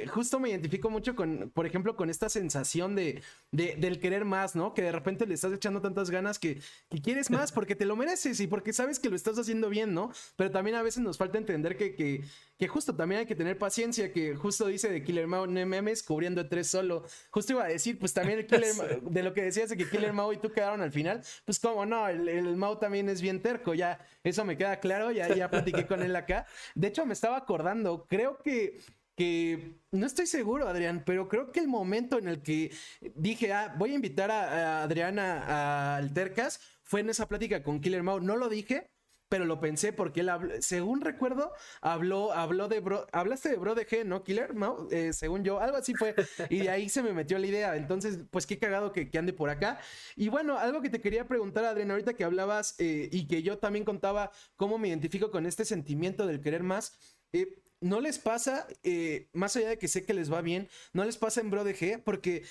justo 0.09 0.41
me 0.41 0.51
identifico 0.51 0.91
mucho 0.91 1.15
con, 1.15 1.51
por 1.55 1.67
ejemplo, 1.67 1.97
con 1.97 2.09
esta 2.11 2.29
sensación 2.29 2.95
de, 2.95 3.23
del 3.61 4.01
querer 4.01 4.25
más, 4.25 4.57
¿no? 4.57 4.75
Que 4.75 4.83
de 4.83 4.93
repente 4.93 5.27
le 5.27 5.35
estás 5.35 5.53
echando 5.53 5.81
tantas 5.81 6.11
ganas 6.11 6.39
que, 6.39 6.61
que, 6.89 7.01
quieres 7.01 7.31
más 7.31 7.53
porque 7.53 7.75
te 7.75 7.85
lo 7.85 7.97
mereces 7.97 8.41
y 8.41 8.47
porque 8.47 8.73
sabes 8.73 8.99
que 8.99 9.09
lo 9.09 9.17
estás 9.17 9.39
haciendo 9.39 9.69
bien, 9.69 9.95
¿no? 9.95 10.13
Pero 10.37 10.51
también 10.51 10.77
a 10.77 10.83
veces 10.83 11.03
nos 11.03 11.19
falta 11.19 11.39
entender 11.39 11.77
que, 11.77 11.95
que, 11.95 12.25
que 12.59 12.69
justo 12.69 12.95
también 12.95 13.21
hay 13.21 13.27
que 13.27 13.35
tener 13.35 13.59
paciencia, 13.59 14.13
que 14.13 14.35
justo 14.35 14.67
dice 14.67 14.91
de 14.91 15.03
Killer 15.03 15.27
Mao, 15.27 15.47
no 15.47 15.67
memes 15.67 16.03
cubriendo 16.03 16.49
tres 16.49 16.69
solo. 16.69 17.05
Justo 17.31 17.53
iba 17.53 17.65
a 17.65 17.69
decir, 17.69 17.99
pues 17.99 18.13
también 18.13 18.39
el 18.39 18.47
Killer 18.47 18.75
de 19.03 19.23
lo 19.23 19.35
que 19.35 19.43
decías 19.43 19.71
de 19.71 19.77
que 19.77 19.89
Killer 19.89 20.13
Mao 20.13 20.33
y 20.33 20.39
tú 20.39 20.51
quedaron 20.51 20.81
al 20.81 20.93
final, 20.93 21.23
pues 21.45 21.59
como 21.59 21.87
no, 21.87 22.09
el, 22.09 22.29
el 22.29 22.57
Mao 22.57 22.79
también 22.79 23.09
es 23.09 23.21
bien 23.21 23.43
terco, 23.43 23.75
ya 23.75 23.99
eso 24.25 24.45
me 24.45 24.57
queda 24.57 24.81
claro, 24.81 25.11
ya, 25.11 25.35
ya 25.35 25.51
platiqué 25.51 25.87
con 25.87 26.03
él 26.03 26.15
acá. 26.17 26.47
De 26.75 26.89
hecho, 26.89 27.07
me 27.07 27.13
estaba 27.13 27.37
acordando, 27.37 28.07
creo 28.09 28.39
que 28.39 28.79
que 29.21 29.83
no 29.93 30.07
estoy 30.07 30.27
seguro, 30.27 30.67
Adrián, 30.67 31.03
pero 31.05 31.29
creo 31.29 31.53
que 31.53 31.61
el 31.61 31.69
momento 31.69 32.19
en 32.19 32.27
el 32.27 32.43
que 32.43 32.73
dije, 33.17 33.53
ah, 33.53 33.75
voy 33.77 33.93
a 33.93 33.97
invitar 33.97 34.31
a, 34.31 34.83
Adriana 34.83 35.97
al 35.97 36.15
Tercas 36.15 36.59
fue 36.85 37.01
en 37.01 37.11
esa 37.11 37.29
plática 37.29 37.63
con 37.63 37.83
Killer 37.83 38.03
Mao. 38.03 38.21
No 38.21 38.37
lo 38.37 38.49
dije, 38.49 38.89
pero 39.29 39.45
lo 39.45 39.61
pensé 39.61 39.93
porque 39.93 40.21
él, 40.21 40.31
según 40.61 41.03
recuerdo, 41.03 41.53
habló, 41.83 42.33
habló 42.33 42.67
de 42.69 42.81
bro, 42.81 43.07
hablaste 43.13 43.51
de 43.51 43.57
Bro 43.59 43.75
de 43.75 43.87
G, 43.87 44.07
¿no, 44.07 44.25
Killer? 44.25 44.55
¿No? 44.55 44.89
Eh, 44.91 45.13
según 45.13 45.45
yo, 45.45 45.61
algo 45.61 45.77
así 45.77 45.93
fue. 45.93 46.15
Y 46.49 46.61
de 46.61 46.71
ahí 46.71 46.89
se 46.89 47.03
me 47.03 47.13
metió 47.13 47.39
la 47.39 47.47
idea. 47.47 47.77
Entonces, 47.77 48.21
pues 48.31 48.47
qué 48.47 48.59
cagado 48.59 48.93
que, 48.93 49.11
que 49.11 49.19
ande 49.19 49.35
por 49.35 49.51
acá. 49.51 49.81
Y 50.17 50.31
bueno, 50.31 50.57
algo 50.57 50.81
que 50.81 50.89
te 50.89 51.03
quería 51.03 51.29
preguntar, 51.29 51.67
Adrián, 51.67 51.91
ahorita 51.91 52.15
que 52.15 52.25
hablabas 52.25 52.75
eh, 52.79 53.11
y 53.13 53.27
que 53.27 53.43
yo 53.43 53.59
también 53.59 53.85
contaba 53.85 54.33
cómo 54.57 54.79
me 54.79 54.89
identifico 54.89 55.31
con 55.31 55.45
este 55.45 55.67
sentimiento 55.67 56.27
del 56.27 56.41
querer 56.41 56.63
más. 56.63 56.99
Eh, 57.35 57.61
no 57.81 58.01
les 58.01 58.19
pasa, 58.19 58.67
eh, 58.83 59.29
más 59.33 59.57
allá 59.57 59.71
de 59.71 59.79
que 59.79 59.89
sé 59.89 60.05
que 60.05 60.15
les 60.15 60.33
va 60.33 60.43
bien, 60.43 60.69
no 60.93 61.05
les 61.05 61.17
pasa 61.17 61.41
en 61.41 61.51
Bro 61.51 61.65
de 61.65 61.75
G, 61.77 62.03
porque 62.03 62.45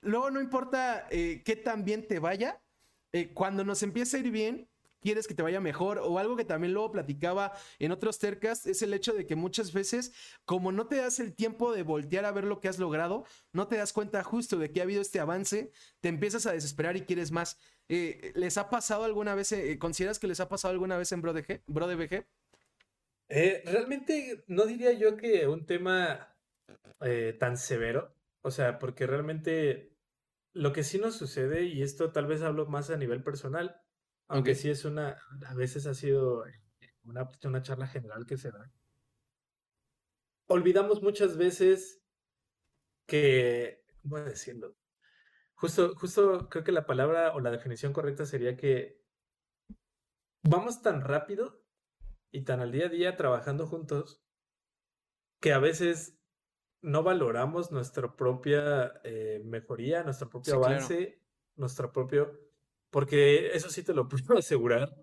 luego 0.00 0.30
no 0.30 0.40
importa 0.40 1.06
eh, 1.10 1.42
qué 1.44 1.56
tan 1.56 1.84
bien 1.84 2.06
te 2.06 2.18
vaya, 2.18 2.60
eh, 3.12 3.32
cuando 3.34 3.64
nos 3.64 3.82
empieza 3.82 4.16
a 4.16 4.20
ir 4.20 4.30
bien, 4.30 4.68
quieres 5.00 5.26
que 5.26 5.34
te 5.34 5.42
vaya 5.42 5.60
mejor 5.60 5.98
o 5.98 6.18
algo 6.18 6.36
que 6.36 6.44
también 6.44 6.72
luego 6.72 6.90
platicaba 6.90 7.52
en 7.78 7.92
otros 7.92 8.18
tercas 8.18 8.66
es 8.66 8.82
el 8.82 8.92
hecho 8.92 9.12
de 9.12 9.26
que 9.26 9.36
muchas 9.36 9.72
veces 9.72 10.12
como 10.44 10.72
no 10.72 10.88
te 10.88 10.96
das 10.96 11.20
el 11.20 11.34
tiempo 11.34 11.72
de 11.72 11.84
voltear 11.84 12.24
a 12.24 12.32
ver 12.32 12.42
lo 12.42 12.60
que 12.60 12.66
has 12.66 12.80
logrado, 12.80 13.24
no 13.52 13.68
te 13.68 13.76
das 13.76 13.92
cuenta 13.92 14.24
justo 14.24 14.58
de 14.58 14.72
que 14.72 14.80
ha 14.80 14.82
habido 14.82 15.00
este 15.00 15.20
avance, 15.20 15.70
te 16.00 16.08
empiezas 16.08 16.46
a 16.46 16.52
desesperar 16.52 16.96
y 16.96 17.02
quieres 17.02 17.30
más. 17.30 17.58
¿Les 17.88 18.58
ha 18.58 18.68
pasado 18.68 19.04
alguna 19.04 19.34
vez, 19.34 19.54
consideras 19.78 20.18
que 20.18 20.26
les 20.26 20.40
ha 20.40 20.48
pasado 20.48 20.72
alguna 20.72 20.98
vez 20.98 21.10
en 21.12 21.22
Bro 21.22 21.32
de, 21.32 21.44
G, 21.44 21.62
Bro 21.66 21.86
de 21.86 21.94
BG? 21.94 22.26
Eh, 23.28 23.62
realmente 23.66 24.44
no 24.46 24.64
diría 24.64 24.92
yo 24.92 25.16
que 25.16 25.46
un 25.46 25.66
tema 25.66 26.34
eh, 27.00 27.36
tan 27.38 27.56
severo, 27.56 28.14
o 28.40 28.50
sea, 28.50 28.78
porque 28.78 29.06
realmente 29.06 29.94
lo 30.52 30.72
que 30.72 30.82
sí 30.82 30.98
nos 30.98 31.16
sucede, 31.16 31.64
y 31.64 31.82
esto 31.82 32.10
tal 32.10 32.26
vez 32.26 32.42
hablo 32.42 32.66
más 32.66 32.90
a 32.90 32.96
nivel 32.96 33.22
personal, 33.22 33.80
aunque 34.28 34.54
sí 34.54 34.70
es 34.70 34.84
una, 34.84 35.18
a 35.46 35.54
veces 35.54 35.86
ha 35.86 35.94
sido 35.94 36.44
una, 37.04 37.28
una 37.44 37.62
charla 37.62 37.86
general 37.86 38.26
que 38.26 38.38
se 38.38 38.50
da. 38.50 38.70
Olvidamos 40.46 41.02
muchas 41.02 41.36
veces 41.36 42.02
que, 43.06 43.84
¿cómo 44.02 44.18
decirlo? 44.20 44.76
Justo, 45.54 45.94
justo 45.96 46.48
creo 46.48 46.64
que 46.64 46.72
la 46.72 46.86
palabra 46.86 47.34
o 47.34 47.40
la 47.40 47.50
definición 47.50 47.92
correcta 47.92 48.24
sería 48.26 48.56
que 48.56 49.02
vamos 50.42 50.82
tan 50.82 51.00
rápido 51.02 51.62
y 52.30 52.42
tan 52.42 52.60
al 52.60 52.72
día 52.72 52.86
a 52.86 52.90
día 52.90 53.16
trabajando 53.16 53.66
juntos 53.66 54.22
que 55.40 55.52
a 55.52 55.58
veces 55.58 56.18
no 56.80 57.02
valoramos 57.02 57.72
nuestra 57.72 58.14
propia 58.16 59.00
eh, 59.04 59.42
mejoría, 59.44 60.02
nuestro 60.02 60.28
propio 60.28 60.56
avance, 60.56 61.20
nuestro 61.56 61.92
propio... 61.92 62.38
porque 62.90 63.48
eso 63.54 63.70
sí 63.70 63.82
te 63.82 63.94
lo 63.94 64.08
puedo 64.08 64.38
asegurar 64.38 64.96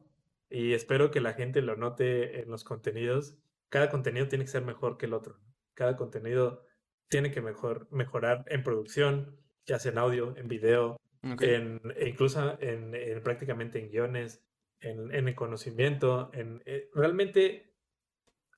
y 0.49 0.73
espero 0.73 1.11
que 1.11 1.21
la 1.21 1.33
gente 1.33 1.61
lo 1.61 1.75
note 1.75 2.41
en 2.41 2.49
los 2.49 2.63
contenidos. 2.63 3.37
Cada 3.69 3.89
contenido 3.89 4.27
tiene 4.27 4.45
que 4.45 4.51
ser 4.51 4.63
mejor 4.63 4.97
que 4.97 5.07
el 5.07 5.13
otro. 5.13 5.39
Cada 5.73 5.97
contenido 5.97 6.65
tiene 7.09 7.31
que 7.31 7.41
mejor, 7.41 7.87
mejorar 7.91 8.45
en 8.47 8.63
producción, 8.63 9.37
ya 9.65 9.79
sea 9.79 9.91
en 9.91 9.97
audio, 9.97 10.35
en 10.37 10.47
video, 10.47 10.97
en, 11.23 11.81
e 11.95 12.09
incluso 12.09 12.57
en, 12.61 13.21
prácticamente 13.23 13.79
en 13.79 13.89
guiones, 13.89 14.43
en, 14.85 15.27
el 15.27 15.35
conocimiento. 15.35 16.29
En, 16.33 16.61
eh, 16.65 16.89
realmente 16.93 17.75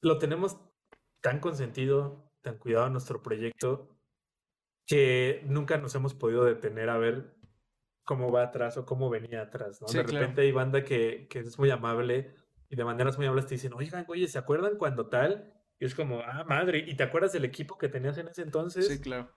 lo 0.01 0.17
tenemos 0.17 0.59
tan 1.21 1.39
consentido, 1.39 2.31
tan 2.41 2.57
cuidado 2.57 2.87
en 2.87 2.93
nuestro 2.93 3.21
proyecto, 3.21 3.97
que 4.85 5.41
nunca 5.45 5.77
nos 5.77 5.95
hemos 5.95 6.13
podido 6.13 6.45
detener 6.45 6.89
a 6.89 6.97
ver 6.97 7.35
cómo 8.03 8.31
va 8.31 8.43
atrás 8.43 8.77
o 8.77 8.85
cómo 8.85 9.09
venía 9.09 9.41
atrás, 9.41 9.81
¿no? 9.81 9.87
de 9.87 10.01
repente 10.01 10.41
hay 10.41 10.51
banda 10.53 10.85
que, 10.85 11.27
que, 11.29 11.39
es 11.39 11.59
muy 11.59 11.69
amable 11.71 12.33
y 12.69 12.77
de 12.77 12.85
maneras 12.85 13.17
muy 13.17 13.25
amables 13.25 13.47
te 13.47 13.55
dicen, 13.55 13.73
oigan, 13.73 14.05
oye, 14.07 14.27
¿se 14.29 14.37
acuerdan 14.37 14.77
cuando 14.77 15.09
tal? 15.09 15.53
Y 15.79 15.85
es 15.85 15.93
como, 15.93 16.21
ah, 16.21 16.45
madre, 16.45 16.85
¿y 16.87 16.95
te 16.95 17.03
acuerdas 17.03 17.33
del 17.33 17.43
equipo 17.43 17.77
que 17.77 17.89
tenías 17.89 18.17
en 18.17 18.29
ese 18.29 18.43
entonces? 18.43 18.87
Sí, 18.87 19.01
claro. 19.01 19.35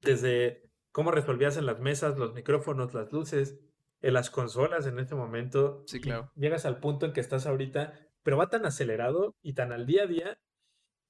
Desde 0.00 0.72
cómo 0.90 1.12
resolvías 1.12 1.56
en 1.56 1.66
las 1.66 1.78
mesas, 1.78 2.18
los 2.18 2.34
micrófonos, 2.34 2.94
las 2.94 3.12
luces, 3.12 3.60
en 4.00 4.14
las 4.14 4.30
consolas 4.30 4.86
en 4.86 4.98
este 4.98 5.14
momento. 5.14 5.82
Sí, 5.86 6.00
claro. 6.00 6.30
Llegas 6.36 6.66
al 6.66 6.80
punto 6.80 7.06
en 7.06 7.12
que 7.12 7.20
estás 7.20 7.46
ahorita, 7.46 7.94
pero 8.22 8.36
va 8.36 8.48
tan 8.48 8.66
acelerado 8.66 9.34
y 9.42 9.54
tan 9.54 9.72
al 9.72 9.86
día 9.86 10.04
a 10.04 10.06
día 10.06 10.38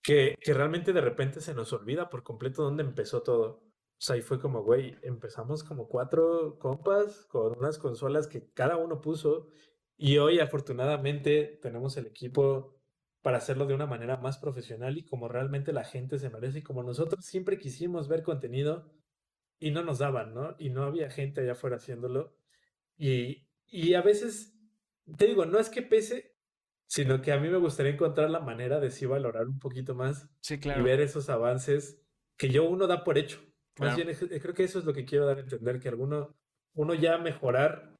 que, 0.03 0.37
que 0.41 0.55
realmente 0.55 0.93
de 0.93 1.01
repente 1.01 1.41
se 1.41 1.55
nos 1.55 1.73
olvida 1.73 2.11
por 2.11 2.23
completo 2.23 2.63
dónde 2.63 2.83
empezó 2.83 3.23
todo. 3.23 3.63
O 4.01 4.03
sea, 4.03 4.17
ahí 4.17 4.23
fue 4.23 4.41
como, 4.41 4.63
güey, 4.63 4.97
empezamos 5.03 5.63
como 5.63 5.87
cuatro 5.87 6.59
compas 6.59 7.27
con 7.27 7.59
unas 7.59 7.77
consolas 7.77 8.27
que 8.27 8.51
cada 8.53 8.79
uno 8.79 9.03
puso 9.03 9.49
y 9.99 10.17
hoy 10.17 10.41
afortunadamente 10.41 11.59
tenemos 11.61 11.99
el 11.99 12.07
equipo 12.07 12.81
para 13.21 13.37
hacerlo 13.37 13.67
de 13.67 13.75
una 13.75 13.85
manera 13.85 14.17
más 14.17 14.39
profesional 14.39 14.97
y 14.97 15.05
como 15.05 15.29
realmente 15.29 15.75
la 15.75 15.85
gente 15.85 16.19
se 16.19 16.31
merece 16.31 16.61
y 16.61 16.63
como 16.63 16.83
nosotros 16.83 17.23
siempre 17.23 17.59
quisimos 17.59 18.09
ver 18.09 18.23
contenido 18.23 18.91
y 19.59 19.73
no 19.73 19.85
nos 19.85 19.99
daban, 19.99 20.33
¿no? 20.33 20.57
Y 20.59 20.71
no 20.71 20.85
había 20.85 21.11
gente 21.11 21.43
allá 21.43 21.53
afuera 21.53 21.77
haciéndolo. 21.77 22.35
Y, 23.01 23.49
y 23.67 23.95
a 23.95 24.03
veces, 24.03 24.55
te 25.17 25.27
digo, 25.27 25.47
no 25.47 25.59
es 25.59 25.71
que 25.71 25.81
pese, 25.81 26.37
sino 26.87 27.23
que 27.23 27.33
a 27.33 27.41
mí 27.41 27.49
me 27.49 27.57
gustaría 27.57 27.93
encontrar 27.93 28.29
la 28.29 28.41
manera 28.41 28.79
de 28.79 28.91
sí 28.91 29.07
valorar 29.07 29.49
un 29.49 29.59
poquito 29.59 29.95
más 29.95 30.29
sí, 30.43 30.61
claro. 30.61 30.83
y 30.83 30.85
ver 30.85 31.01
esos 31.01 31.31
avances 31.31 32.03
que 32.37 32.51
yo 32.51 32.69
uno 32.69 32.87
da 32.87 33.03
por 33.03 33.17
hecho. 33.17 33.41
Más 33.79 33.97
bien, 33.97 34.15
creo 34.15 34.53
que 34.53 34.65
eso 34.65 34.79
es 34.79 34.85
lo 34.85 34.93
que 34.93 35.07
quiero 35.07 35.25
dar 35.25 35.39
a 35.39 35.41
entender, 35.41 35.81
que 35.81 35.89
alguno, 35.89 36.37
uno 36.75 36.93
ya 36.93 37.17
mejorar 37.17 37.97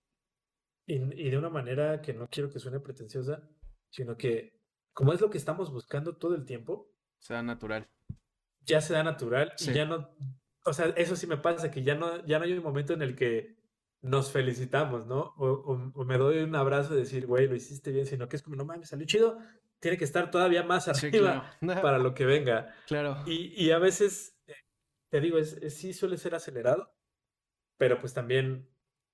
y, 0.87 0.99
de 1.31 1.39
una 1.39 1.49
manera 1.49 2.03
que 2.03 2.13
no 2.13 2.29
quiero 2.29 2.51
que 2.51 2.59
suene 2.59 2.81
pretenciosa, 2.81 3.49
sino 3.89 4.19
que 4.19 4.61
como 4.93 5.15
es 5.15 5.21
lo 5.23 5.31
que 5.31 5.39
estamos 5.39 5.73
buscando 5.73 6.19
todo 6.19 6.35
el 6.35 6.45
tiempo. 6.45 6.93
Sea 7.21 7.43
natural. 7.43 7.89
Ya 8.67 8.83
se 8.83 8.93
da 8.93 9.03
natural 9.03 9.55
y 9.61 9.73
ya 9.73 9.87
no, 9.87 10.11
o 10.67 10.75
sea, 10.75 10.89
eso 10.97 11.17
sí 11.17 11.27
me 11.27 11.39
pasa, 11.39 11.71
que 11.71 11.83
ya 11.83 11.95
no, 11.95 12.23
ya 12.27 12.39
no 12.39 12.45
hay 12.45 12.53
un 12.53 12.63
momento 12.63 12.93
en 12.93 13.01
el 13.01 13.17
que 13.17 13.60
nos 14.03 14.33
felicitamos, 14.33 15.07
¿no? 15.07 15.35
O, 15.37 16.05
me 16.05 16.17
doy 16.17 16.39
un 16.39 16.55
abrazo 16.55 16.95
y 16.95 16.99
decir, 16.99 17.27
güey, 17.27 17.47
lo 17.47 17.55
hiciste 17.55 17.93
bien, 17.93 18.07
sino 18.07 18.29
que 18.29 18.37
es 18.37 18.43
como, 18.43 18.57
no 18.57 18.65
mames, 18.65 18.89
salió 18.89 19.07
chido, 19.07 19.39
tiene 19.79 19.97
que 19.97 20.05
estar 20.05 20.31
todavía 20.31 20.63
más 20.63 20.89
arriba 20.89 21.57
para 21.83 21.99
lo 21.99 22.15
que 22.15 22.25
venga. 22.25 22.75
Claro. 22.87 23.23
Y, 23.27 23.53
y 23.63 23.71
a 23.73 23.79
veces 23.79 24.41
te 25.11 25.21
digo, 25.21 25.39
es, 25.39 25.59
sí 25.75 25.93
suele 25.93 26.17
ser 26.17 26.35
acelerado, 26.35 26.95
pero 27.77 27.99
pues 27.99 28.15
también 28.15 28.69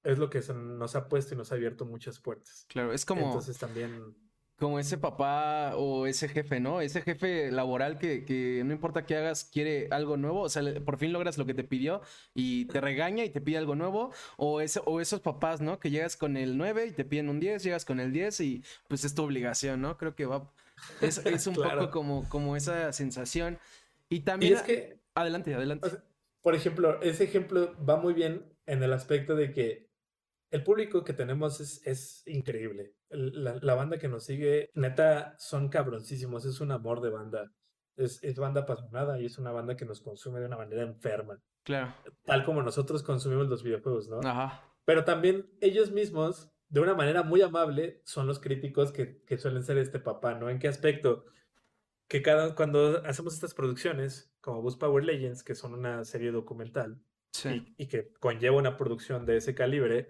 es 0.04 0.18
lo 0.18 0.30
que 0.30 0.40
nos 0.54 0.94
ha 0.94 1.08
puesto 1.08 1.34
y 1.34 1.36
nos 1.36 1.50
ha 1.50 1.56
abierto 1.56 1.84
muchas 1.84 2.20
puertas. 2.20 2.66
Claro, 2.68 2.92
es 2.92 3.04
como... 3.04 3.26
Entonces 3.26 3.58
también... 3.58 4.14
Como 4.58 4.78
ese 4.78 4.96
papá 4.96 5.76
o 5.76 6.06
ese 6.06 6.28
jefe, 6.28 6.60
¿no? 6.60 6.80
Ese 6.80 7.02
jefe 7.02 7.50
laboral 7.50 7.98
que, 7.98 8.24
que 8.24 8.62
no 8.64 8.72
importa 8.72 9.04
qué 9.04 9.16
hagas, 9.16 9.44
quiere 9.44 9.88
algo 9.90 10.16
nuevo. 10.16 10.40
O 10.40 10.48
sea, 10.48 10.62
por 10.84 10.96
fin 10.96 11.12
logras 11.12 11.36
lo 11.36 11.44
que 11.44 11.52
te 11.52 11.62
pidió 11.62 12.00
y 12.34 12.64
te 12.66 12.80
regaña 12.80 13.24
y 13.24 13.30
te 13.30 13.40
pide 13.40 13.58
algo 13.58 13.74
nuevo. 13.74 14.12
O, 14.38 14.60
ese, 14.60 14.80
o 14.86 15.00
esos 15.00 15.20
papás, 15.20 15.60
¿no? 15.60 15.78
Que 15.78 15.90
llegas 15.90 16.16
con 16.16 16.36
el 16.36 16.56
9 16.56 16.86
y 16.86 16.92
te 16.92 17.04
piden 17.04 17.28
un 17.28 17.38
10, 17.38 17.62
llegas 17.62 17.84
con 17.84 18.00
el 18.00 18.12
10 18.12 18.40
y 18.40 18.64
pues 18.88 19.04
es 19.04 19.14
tu 19.14 19.22
obligación, 19.22 19.82
¿no? 19.82 19.98
Creo 19.98 20.14
que 20.14 20.24
va... 20.24 20.50
Es, 21.00 21.18
es 21.18 21.46
un 21.46 21.54
poco 21.54 21.90
como, 21.90 22.28
como 22.28 22.56
esa 22.56 22.92
sensación. 22.92 23.58
Y 24.08 24.20
también... 24.20 24.54
es 24.54 24.62
que 24.62 24.96
Adelante, 25.16 25.54
adelante. 25.54 25.88
por 26.42 26.54
ejemplo, 26.54 27.00
ese 27.00 27.24
ejemplo 27.24 27.74
va 27.82 27.96
muy 27.96 28.12
bien 28.12 28.44
en 28.66 28.82
el 28.82 28.92
aspecto 28.92 29.34
de 29.34 29.50
que 29.50 29.88
el 30.50 30.62
público 30.62 31.04
que 31.04 31.12
tenemos 31.12 31.60
es, 31.60 31.86
es 31.86 32.22
increíble. 32.26 32.94
La, 33.08 33.74
banda 33.74 33.98
que 33.98 34.08
nos 34.08 34.24
sigue, 34.24 34.70
neta, 34.74 35.34
son 35.38 35.68
cabroncísimos. 35.68 36.44
Es 36.44 36.60
un 36.60 36.72
amor 36.72 37.00
de 37.00 37.10
banda. 37.10 37.52
Es, 37.96 38.22
es, 38.22 38.36
banda 38.36 38.62
apasionada 38.62 39.18
y 39.18 39.26
es 39.26 39.38
una 39.38 39.52
banda 39.52 39.76
que 39.76 39.86
nos 39.86 40.00
consume 40.00 40.40
de 40.40 40.46
una 40.46 40.56
manera 40.56 40.82
enferma. 40.82 41.40
Claro. 41.62 41.94
Tal 42.24 42.44
como 42.44 42.62
nosotros 42.62 43.02
consumimos 43.02 43.48
los 43.48 43.62
videojuegos, 43.62 44.08
¿no? 44.08 44.20
Ajá. 44.20 44.62
Pero 44.84 45.04
también 45.04 45.50
ellos 45.60 45.90
mismos, 45.90 46.52
de 46.68 46.80
una 46.80 46.94
manera 46.94 47.22
muy 47.22 47.42
amable, 47.42 48.02
son 48.04 48.26
los 48.26 48.38
críticos 48.38 48.92
que, 48.92 49.22
que 49.24 49.38
suelen 49.38 49.64
ser 49.64 49.78
este 49.78 49.98
papá, 49.98 50.34
¿no? 50.34 50.50
¿En 50.50 50.58
qué 50.58 50.68
aspecto? 50.68 51.24
que 52.08 52.22
cada, 52.22 52.54
cuando 52.54 53.02
hacemos 53.04 53.34
estas 53.34 53.54
producciones, 53.54 54.32
como 54.40 54.62
Boost 54.62 54.78
Power 54.78 55.04
Legends, 55.04 55.42
que 55.42 55.54
son 55.54 55.74
una 55.74 56.04
serie 56.04 56.30
documental 56.30 57.00
y, 57.76 57.86
que 57.88 58.12
conlleva 58.20 58.56
una 58.56 58.76
producción 58.76 59.26
de 59.26 59.36
ese 59.36 59.54
calibre, 59.54 60.08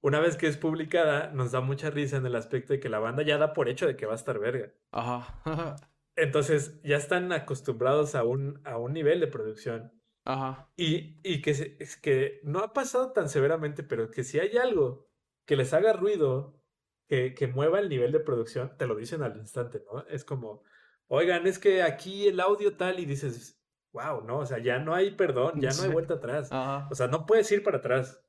una 0.00 0.20
vez 0.20 0.36
que 0.36 0.46
es 0.46 0.56
publicada, 0.56 1.30
nos 1.32 1.52
da 1.52 1.60
mucha 1.60 1.90
risa 1.90 2.16
en 2.16 2.26
el 2.26 2.36
aspecto 2.36 2.72
de 2.72 2.80
que 2.80 2.88
la 2.88 2.98
banda 2.98 3.22
ya 3.22 3.38
da 3.38 3.52
por 3.52 3.68
hecho 3.68 3.86
de 3.86 3.96
que 3.96 4.06
va 4.06 4.12
a 4.12 4.16
estar 4.16 4.38
verga. 4.38 4.72
Ajá. 4.92 5.36
Entonces, 6.16 6.80
ya 6.82 6.96
están 6.96 7.32
acostumbrados 7.32 8.14
a 8.14 8.24
un, 8.24 8.60
a 8.64 8.78
un 8.78 8.92
nivel 8.92 9.20
de 9.20 9.26
producción. 9.26 9.92
Ajá. 10.24 10.70
Y, 10.76 11.20
y 11.22 11.42
que, 11.42 11.50
es 11.78 11.96
que 11.96 12.40
no 12.42 12.60
ha 12.60 12.72
pasado 12.72 13.12
tan 13.12 13.28
severamente, 13.28 13.82
pero 13.82 14.10
que 14.10 14.24
si 14.24 14.38
hay 14.38 14.56
algo 14.56 15.08
que 15.44 15.56
les 15.56 15.72
haga 15.72 15.92
ruido, 15.92 16.60
que, 17.08 17.34
que 17.34 17.46
mueva 17.46 17.78
el 17.78 17.88
nivel 17.88 18.12
de 18.12 18.20
producción, 18.20 18.76
te 18.76 18.86
lo 18.86 18.96
dicen 18.96 19.22
al 19.22 19.36
instante, 19.36 19.82
¿no? 19.92 20.06
Es 20.08 20.24
como, 20.24 20.62
oigan, 21.08 21.46
es 21.46 21.58
que 21.58 21.82
aquí 21.82 22.26
el 22.26 22.40
audio 22.40 22.76
tal 22.76 22.98
y 22.98 23.04
dices, 23.04 23.60
wow, 23.92 24.22
no, 24.22 24.40
o 24.40 24.46
sea, 24.46 24.58
ya 24.58 24.78
no 24.78 24.94
hay 24.94 25.12
perdón, 25.12 25.60
ya 25.60 25.70
no 25.70 25.82
hay 25.82 25.90
vuelta 25.90 26.14
atrás. 26.14 26.50
O 26.90 26.94
sea, 26.94 27.06
no 27.06 27.26
puedes 27.26 27.50
ir 27.52 27.62
para 27.62 27.78
atrás. 27.78 28.22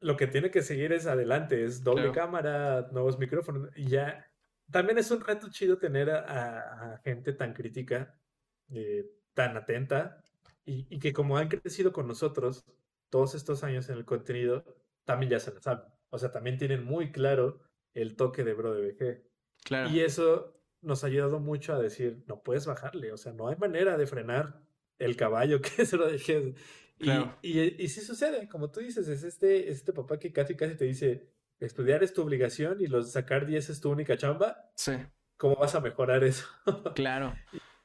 Lo 0.00 0.16
que 0.16 0.26
tiene 0.26 0.50
que 0.50 0.62
seguir 0.62 0.92
es 0.92 1.06
adelante, 1.06 1.64
es 1.64 1.82
doble 1.82 2.12
cámara, 2.12 2.88
nuevos 2.92 3.18
micrófonos 3.18 3.70
y 3.76 3.86
ya. 3.88 4.26
También 4.70 4.98
es 4.98 5.10
un 5.10 5.20
reto 5.20 5.48
chido 5.50 5.78
tener 5.78 6.10
a, 6.10 7.00
gente 7.04 7.32
tan 7.32 7.54
crítica, 7.54 8.18
eh, 8.68 9.08
tan 9.34 9.56
atenta 9.56 10.22
y, 10.64 10.86
y, 10.90 10.98
que 10.98 11.12
como 11.12 11.38
han 11.38 11.48
crecido 11.48 11.92
con 11.92 12.06
nosotros 12.08 12.64
todos 13.08 13.34
estos 13.34 13.62
años 13.64 13.88
en 13.88 13.96
el 13.96 14.04
contenido, 14.04 14.64
también 15.04 15.30
ya 15.30 15.40
se 15.40 15.52
lo 15.52 15.60
saben. 15.60 15.86
O 16.10 16.18
sea, 16.18 16.32
también 16.32 16.58
tienen 16.58 16.84
muy 16.84 17.12
claro 17.12 17.60
el 17.94 18.16
toque 18.16 18.44
de 18.44 18.54
Bro 18.54 18.74
de 18.74 18.90
BG. 18.90 19.22
Claro. 19.64 19.90
Y 19.90 20.00
eso 20.00 20.60
nos 20.82 21.02
ha 21.02 21.08
ayudado 21.08 21.40
mucho 21.40 21.74
a 21.74 21.78
decir, 21.78 22.22
no 22.26 22.42
puedes 22.42 22.66
bajarle, 22.66 23.12
o 23.12 23.16
sea, 23.16 23.32
no 23.32 23.48
hay 23.48 23.56
manera 23.56 23.96
de 23.96 24.06
frenar 24.06 24.60
el 24.98 25.16
caballo 25.16 25.60
que 25.76 25.86
se 25.86 25.96
lo 25.96 26.06
dejes. 26.98 27.26
Y, 27.42 27.60
y, 27.60 27.76
y, 27.78 27.88
sí 27.88 28.00
sucede, 28.00 28.48
como 28.48 28.70
tú 28.70 28.80
dices, 28.80 29.08
es 29.08 29.22
este, 29.22 29.70
este 29.70 29.92
papá 29.92 30.18
que 30.18 30.32
casi 30.32 30.56
casi 30.56 30.76
te 30.76 30.84
dice, 30.84 31.28
estudiar 31.60 32.02
es 32.02 32.12
tu 32.12 32.22
obligación 32.22 32.80
y 32.80 32.86
los 32.86 33.12
sacar 33.12 33.46
10 33.46 33.70
es 33.70 33.80
tu 33.80 33.90
única 33.90 34.16
chamba. 34.16 34.70
Sí. 34.74 34.92
¿Cómo 35.36 35.56
vas 35.56 35.74
a 35.74 35.80
mejorar 35.80 36.24
eso? 36.24 36.46
claro. 36.94 37.34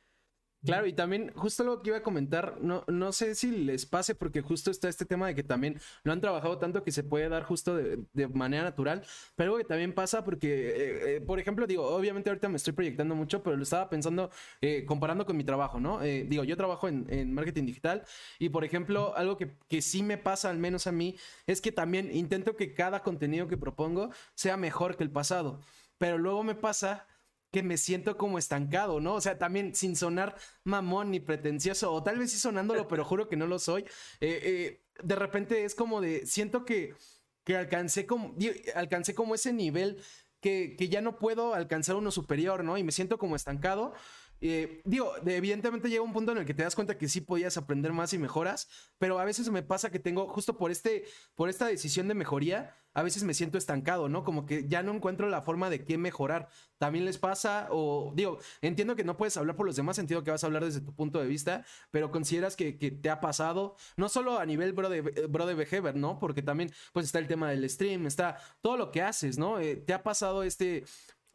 Claro, 0.63 0.85
y 0.85 0.93
también 0.93 1.31
justo 1.33 1.63
lo 1.63 1.81
que 1.81 1.89
iba 1.89 1.97
a 1.97 2.03
comentar, 2.03 2.59
no, 2.61 2.83
no 2.87 3.11
sé 3.13 3.33
si 3.33 3.49
les 3.49 3.87
pase 3.87 4.13
porque 4.13 4.41
justo 4.41 4.69
está 4.69 4.89
este 4.89 5.05
tema 5.05 5.25
de 5.25 5.33
que 5.33 5.41
también 5.41 5.81
lo 6.03 6.13
han 6.13 6.21
trabajado 6.21 6.59
tanto 6.59 6.83
que 6.83 6.91
se 6.91 7.03
puede 7.03 7.29
dar 7.29 7.43
justo 7.43 7.75
de, 7.75 8.27
manera 8.27 8.63
natural, 8.63 9.03
pero 9.35 9.53
algo 9.53 9.57
que 9.57 9.63
también 9.67 9.93
pasa 9.93 10.23
porque, 10.23 10.47
eh, 10.69 11.15
eh, 11.15 11.21
por 11.21 11.39
ejemplo, 11.39 11.65
digo, 11.65 11.87
obviamente 11.87 12.29
ahorita 12.29 12.47
me 12.47 12.57
estoy 12.57 12.73
proyectando 12.73 13.15
mucho, 13.15 13.41
pero 13.41 13.57
lo 13.57 13.63
estaba 13.63 13.89
pensando 13.89 14.29
eh, 14.61 14.85
comparando 14.85 15.25
con 15.25 15.35
mi 15.35 15.43
trabajo, 15.43 15.79
¿no? 15.79 15.99
digo, 16.01 16.43
yo 16.43 16.55
trabajo 16.55 16.87
en, 16.87 17.07
en, 17.09 17.33
marketing 17.33 17.65
digital 17.65 18.03
y, 18.37 18.49
por 18.49 18.63
ejemplo, 18.63 19.15
algo 19.17 19.37
que, 19.37 19.55
que 19.67 19.81
sí 19.81 20.03
me 20.03 20.19
pasa, 20.19 20.51
al 20.51 20.59
menos 20.59 20.85
a 20.85 20.91
mí, 20.91 21.17
es 21.47 21.59
que 21.59 21.71
también 21.71 22.15
intento 22.15 22.55
que 22.55 22.75
cada 22.75 23.01
contenido 23.01 23.47
que 23.47 23.57
propongo 23.57 24.11
sea 24.35 24.57
mejor 24.57 24.95
que 24.95 25.03
el 25.03 25.09
pasado, 25.09 25.59
pero 25.97 26.19
luego 26.19 26.43
me 26.43 26.53
pasa 26.53 27.07
que 27.51 27.63
me 27.63 27.77
siento 27.77 28.17
como 28.17 28.37
estancado, 28.37 28.99
¿no? 28.99 29.15
O 29.15 29.21
sea, 29.21 29.37
también 29.37 29.75
sin 29.75 29.95
sonar 29.95 30.35
mamón 30.63 31.11
ni 31.11 31.19
pretencioso, 31.19 31.91
o 31.91 32.01
tal 32.01 32.17
vez 32.17 32.31
sí 32.31 32.39
sonándolo, 32.39 32.87
pero 32.87 33.03
juro 33.05 33.27
que 33.27 33.35
no 33.35 33.47
lo 33.47 33.59
soy. 33.59 33.83
Eh, 34.21 34.39
eh, 34.43 34.83
de 35.03 35.15
repente 35.15 35.65
es 35.65 35.75
como 35.75 36.01
de, 36.01 36.25
siento 36.25 36.63
que, 36.65 36.95
que 37.43 37.57
alcancé 37.57 38.05
como, 38.05 38.35
alcancé 38.75 39.13
como 39.13 39.35
ese 39.35 39.53
nivel 39.53 40.01
que, 40.39 40.75
que 40.77 40.89
ya 40.89 41.01
no 41.01 41.19
puedo 41.19 41.53
alcanzar 41.53 41.95
uno 41.95 42.11
superior, 42.11 42.63
¿no? 42.63 42.77
Y 42.77 42.83
me 42.83 42.91
siento 42.91 43.17
como 43.17 43.35
estancado. 43.35 43.93
Eh, 44.41 44.81
digo, 44.85 45.13
evidentemente 45.25 45.87
llega 45.87 46.01
un 46.01 46.13
punto 46.13 46.31
en 46.31 46.39
el 46.39 46.45
que 46.45 46.55
te 46.55 46.63
das 46.63 46.73
cuenta 46.73 46.97
que 46.97 47.07
sí 47.07 47.21
podías 47.21 47.57
aprender 47.57 47.93
más 47.93 48.11
y 48.13 48.17
mejoras, 48.17 48.67
pero 48.97 49.19
a 49.19 49.25
veces 49.25 49.49
me 49.51 49.61
pasa 49.61 49.91
que 49.91 49.99
tengo, 49.99 50.27
justo 50.27 50.57
por, 50.57 50.71
este, 50.71 51.05
por 51.35 51.47
esta 51.47 51.67
decisión 51.67 52.07
de 52.07 52.15
mejoría, 52.15 52.75
a 52.93 53.03
veces 53.03 53.23
me 53.23 53.35
siento 53.35 53.57
estancado, 53.57 54.09
¿no? 54.09 54.23
Como 54.23 54.45
que 54.47 54.67
ya 54.67 54.81
no 54.81 54.93
encuentro 54.93 55.29
la 55.29 55.43
forma 55.43 55.69
de 55.69 55.85
qué 55.85 55.97
mejorar. 55.97 56.49
¿También 56.79 57.05
les 57.05 57.19
pasa? 57.19 57.67
O 57.69 58.11
digo, 58.15 58.39
entiendo 58.61 58.95
que 58.95 59.03
no 59.03 59.15
puedes 59.15 59.37
hablar 59.37 59.55
por 59.55 59.65
los 59.65 59.75
demás, 59.75 59.99
entiendo 59.99 60.23
que 60.23 60.31
vas 60.31 60.43
a 60.43 60.47
hablar 60.47 60.65
desde 60.65 60.81
tu 60.81 60.93
punto 60.93 61.19
de 61.19 61.27
vista, 61.27 61.63
pero 61.91 62.11
consideras 62.11 62.55
que, 62.55 62.71
te 62.73 63.09
ha 63.09 63.21
pasado, 63.21 63.75
no 63.95 64.09
solo 64.09 64.39
a 64.39 64.45
nivel 64.45 64.73
bro 64.73 64.89
de, 64.89 65.01
bro 65.01 65.45
de 65.45 65.53
behavior, 65.53 65.95
¿no? 65.95 66.19
Porque 66.19 66.41
también 66.41 66.71
pues 66.93 67.05
está 67.05 67.19
el 67.19 67.27
tema 67.27 67.49
del 67.51 67.69
stream, 67.69 68.07
está 68.07 68.37
todo 68.61 68.75
lo 68.75 68.91
que 68.91 69.03
haces, 69.03 69.37
¿no? 69.37 69.59
Eh, 69.59 69.75
¿Te 69.75 69.93
ha 69.93 70.03
pasado 70.03 70.43
este 70.43 70.83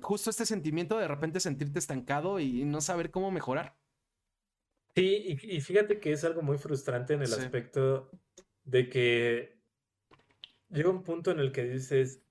justo 0.00 0.30
este 0.30 0.46
sentimiento 0.46 0.98
de, 0.98 1.08
repente 1.08 1.40
sentirte 1.40 1.78
estancado 1.78 2.40
y 2.40 2.64
no 2.64 2.80
saber 2.80 3.10
cómo 3.10 3.30
mejorar. 3.30 3.76
Sí, 4.94 5.38
y, 5.42 5.60
fíjate 5.60 6.00
que 6.00 6.12
es 6.12 6.24
algo 6.24 6.40
muy 6.40 6.56
frustrante 6.56 7.12
en 7.12 7.22
el 7.22 7.32
aspecto 7.32 8.10
de 8.64 8.88
que 8.88 9.58
llega 10.70 10.88
un 10.88 11.02
punto 11.02 11.30
en 11.30 11.38
el 11.38 11.52
que 11.52 11.64
dices, 11.64 12.22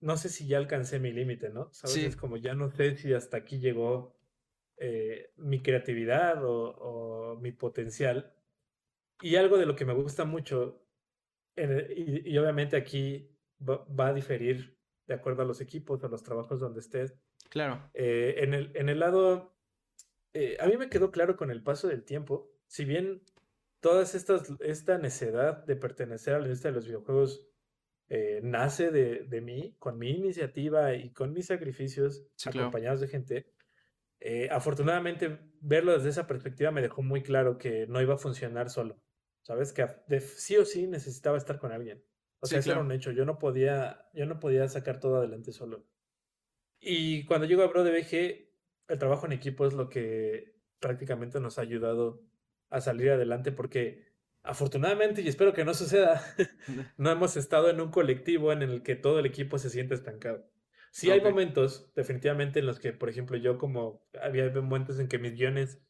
no 0.00 0.18
sé 0.18 0.28
si 0.28 0.46
ya 0.46 0.58
alcancé 0.58 1.00
mi 1.00 1.12
límite, 1.12 1.48
¿no? 1.48 1.72
¿Sabes? 1.72 1.96
Es 1.96 2.16
como 2.16 2.36
ya 2.36 2.54
no 2.54 2.70
sé 2.70 2.96
si 2.96 3.14
hasta 3.14 3.38
aquí 3.38 3.58
llegó 3.58 4.16
eh, 4.76 5.32
mi 5.36 5.62
creatividad 5.62 6.42
o, 6.44 7.38
mi 7.40 7.52
potencial. 7.52 8.34
Y 9.22 9.36
algo 9.36 9.56
de 9.56 9.64
lo 9.64 9.76
que 9.76 9.86
me 9.86 9.94
gusta 9.94 10.26
mucho, 10.26 10.82
y, 11.56 12.36
obviamente 12.36 12.76
aquí 12.76 13.30
va, 13.58 14.08
a 14.08 14.12
diferir 14.12 14.75
de 15.06 15.14
acuerdo 15.14 15.42
a 15.42 15.44
los 15.46 15.60
equipos, 15.60 16.02
a 16.04 16.08
los 16.08 16.22
trabajos 16.22 16.60
donde 16.60 16.80
estés. 16.80 17.14
Claro. 17.48 17.90
Eh, 17.94 18.36
en, 18.38 18.54
el, 18.54 18.72
en 18.74 18.88
el 18.88 19.00
lado, 19.00 19.56
eh, 20.32 20.56
a 20.60 20.66
mí 20.66 20.76
me 20.76 20.88
quedó 20.88 21.10
claro 21.10 21.36
con 21.36 21.50
el 21.50 21.62
paso 21.62 21.88
del 21.88 22.04
tiempo, 22.04 22.50
si 22.66 22.84
bien 22.84 23.22
todas 23.80 24.14
estas, 24.14 24.52
esta 24.60 24.98
necedad 24.98 25.64
de 25.64 25.76
pertenecer 25.76 26.34
a 26.34 26.40
la 26.40 26.48
lista 26.48 26.68
de 26.68 26.74
los 26.74 26.86
videojuegos 26.86 27.46
eh, 28.08 28.40
nace 28.42 28.90
de, 28.90 29.24
de, 29.24 29.40
mí, 29.40 29.76
con 29.78 29.98
mi 29.98 30.10
iniciativa 30.10 30.94
y 30.94 31.12
con 31.12 31.32
mis 31.32 31.46
sacrificios 31.46 32.26
acompañados 32.44 33.00
de 33.00 33.08
gente, 33.08 33.52
afortunadamente 34.50 35.38
verlo 35.60 35.92
desde 35.92 36.08
esa 36.08 36.26
perspectiva 36.26 36.72
me 36.72 36.82
dejó 36.82 37.02
muy 37.02 37.22
claro 37.22 37.58
que 37.58 37.86
no 37.86 38.00
iba 38.00 38.14
a 38.14 38.18
funcionar 38.18 38.70
solo. 38.70 39.00
¿Sabes? 39.42 39.72
Que 39.72 39.86
de, 40.08 40.18
sí 40.20 40.56
o 40.56 40.64
sí 40.64 40.88
necesitaba 40.88 41.36
estar 41.36 41.60
con 41.60 41.70
alguien. 41.70 42.02
O 42.46 42.48
sea, 42.48 42.58
eso 42.60 42.72
era 42.72 42.80
un 42.80 42.92
hecho. 42.92 43.10
Yo 43.12 43.24
no 43.24 43.38
podía, 43.38 44.08
yo 44.14 44.26
no 44.26 44.40
podía 44.40 44.68
sacar 44.68 45.00
todo 45.00 45.16
adelante 45.16 45.52
solo. 45.52 45.86
Y 46.80 47.24
cuando 47.24 47.46
llego 47.46 47.62
a 47.62 47.68
Bro 47.68 47.84
BG, 47.84 48.48
el 48.88 48.98
trabajo 48.98 49.26
en 49.26 49.32
equipo 49.32 49.66
es 49.66 49.74
lo 49.74 49.88
que 49.88 50.56
prácticamente 50.78 51.40
nos 51.40 51.58
ha 51.58 51.62
ayudado 51.62 52.22
a 52.70 52.80
salir 52.80 53.10
adelante 53.10 53.52
porque 53.52 54.06
afortunadamente, 54.42 55.22
y 55.22 55.28
espero 55.28 55.52
que 55.52 55.64
no 55.64 55.74
suceda, 55.74 56.22
no 56.96 57.10
hemos 57.10 57.36
estado 57.36 57.70
en 57.70 57.80
un 57.80 57.90
colectivo 57.90 58.52
en 58.52 58.62
el 58.62 58.82
que 58.82 58.96
todo 58.96 59.18
el 59.18 59.26
equipo 59.26 59.58
se 59.58 59.70
siente 59.70 59.94
estancado. 59.94 60.48
Sí 60.92 61.10
hay 61.10 61.20
momentos, 61.20 61.92
definitivamente, 61.94 62.60
en 62.60 62.66
los 62.66 62.78
que, 62.78 62.94
por 62.94 63.10
ejemplo, 63.10 63.36
yo 63.36 63.58
como 63.58 64.08
había 64.22 64.48
momentos 64.50 64.98
en 64.98 65.08
que 65.08 65.18
mis 65.18 65.34
guiones 65.34 65.82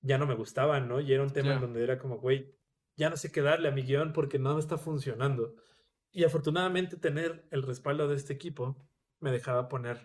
ya 0.00 0.16
no 0.16 0.26
me 0.26 0.34
gustaban, 0.34 0.88
¿no? 0.88 1.00
Y 1.00 1.12
era 1.12 1.22
un 1.22 1.32
tema 1.32 1.54
en 1.54 1.60
donde 1.60 1.82
era 1.82 1.98
como, 1.98 2.18
güey, 2.18 2.56
ya 2.96 3.10
no 3.10 3.18
sé 3.18 3.30
qué 3.30 3.42
darle 3.42 3.68
a 3.68 3.72
mi 3.72 3.82
guion 3.82 4.14
porque 4.14 4.38
no 4.38 4.54
me 4.54 4.60
está 4.60 4.78
funcionando. 4.78 5.56
Y 6.16 6.24
afortunadamente 6.24 6.96
tener 6.96 7.44
el 7.50 7.62
respaldo 7.62 8.08
de 8.08 8.16
este 8.16 8.32
equipo 8.32 8.74
me 9.20 9.30
dejaba 9.30 9.68
poner 9.68 9.98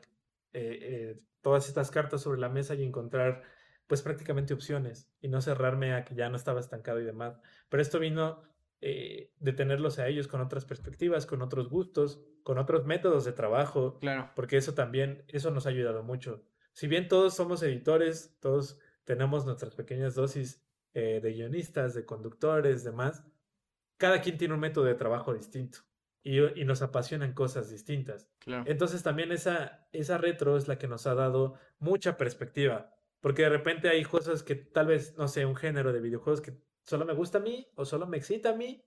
eh, 0.51 0.77
eh, 0.81 1.21
todas 1.39 1.69
estas 1.69 1.89
cartas 1.89 2.19
sobre 2.19 2.37
la 2.37 2.49
mesa 2.49 2.75
y 2.75 2.83
encontrar 2.83 3.43
pues 3.87 4.01
prácticamente 4.01 4.53
opciones 4.53 5.09
y 5.21 5.29
no 5.29 5.39
cerrarme 5.39 5.93
a 5.93 6.03
que 6.03 6.13
ya 6.13 6.27
no 6.27 6.35
estaba 6.35 6.59
estancado 6.59 6.99
y 6.99 7.05
demás. 7.05 7.39
Pero 7.69 7.81
esto 7.81 7.97
vino 7.97 8.43
eh, 8.81 9.31
de 9.39 9.53
tenerlos 9.53 9.99
a 9.99 10.07
ellos 10.09 10.27
con 10.27 10.41
otras 10.41 10.65
perspectivas, 10.65 11.25
con 11.25 11.41
otros 11.41 11.69
gustos, 11.69 12.21
con 12.43 12.57
otros 12.57 12.85
métodos 12.85 13.23
de 13.23 13.31
trabajo. 13.31 13.97
Claro. 13.99 14.31
Porque 14.35 14.57
eso 14.57 14.73
también, 14.73 15.23
eso 15.29 15.49
nos 15.49 15.65
ha 15.65 15.69
ayudado 15.69 16.03
mucho. 16.03 16.43
Si 16.73 16.87
bien 16.89 17.07
todos 17.07 17.35
somos 17.35 17.63
editores, 17.63 18.35
todos 18.41 18.77
tenemos 19.05 19.45
nuestras 19.45 19.75
pequeñas 19.75 20.15
dosis 20.15 20.61
de 20.93 21.31
guionistas, 21.33 21.93
de 21.93 22.03
conductores, 22.03 22.83
demás, 22.83 23.23
cada 23.95 24.19
quien 24.19 24.37
tiene 24.37 24.55
un 24.55 24.59
método 24.59 24.83
de 24.83 24.95
trabajo 24.95 25.33
distinto 25.33 25.89
y, 26.23 26.65
nos 26.65 26.81
apasionan 26.81 27.33
cosas 27.33 27.69
distintas. 27.69 28.29
Entonces 28.65 29.03
también 29.03 29.31
esa, 29.31 29.87
esa 29.91 30.17
retro 30.17 30.57
es 30.57 30.67
la 30.67 30.77
que 30.77 30.87
nos 30.87 31.07
ha 31.07 31.15
dado 31.15 31.55
mucha 31.79 32.17
perspectiva, 32.17 32.95
porque 33.19 33.43
de 33.43 33.49
repente 33.49 33.89
hay 33.89 34.03
cosas 34.03 34.43
que 34.43 34.55
tal 34.55 34.87
vez, 34.87 35.17
no 35.17 35.27
sé, 35.27 35.45
un 35.45 35.55
género 35.55 35.91
de 35.93 36.01
videojuegos 36.01 36.41
que 36.41 36.53
solo 36.83 37.05
me 37.05 37.13
gusta 37.13 37.39
a 37.39 37.41
mí 37.41 37.67
o 37.75 37.85
solo 37.85 38.07
me 38.07 38.17
excita 38.17 38.51
a 38.51 38.55
mí, 38.55 38.83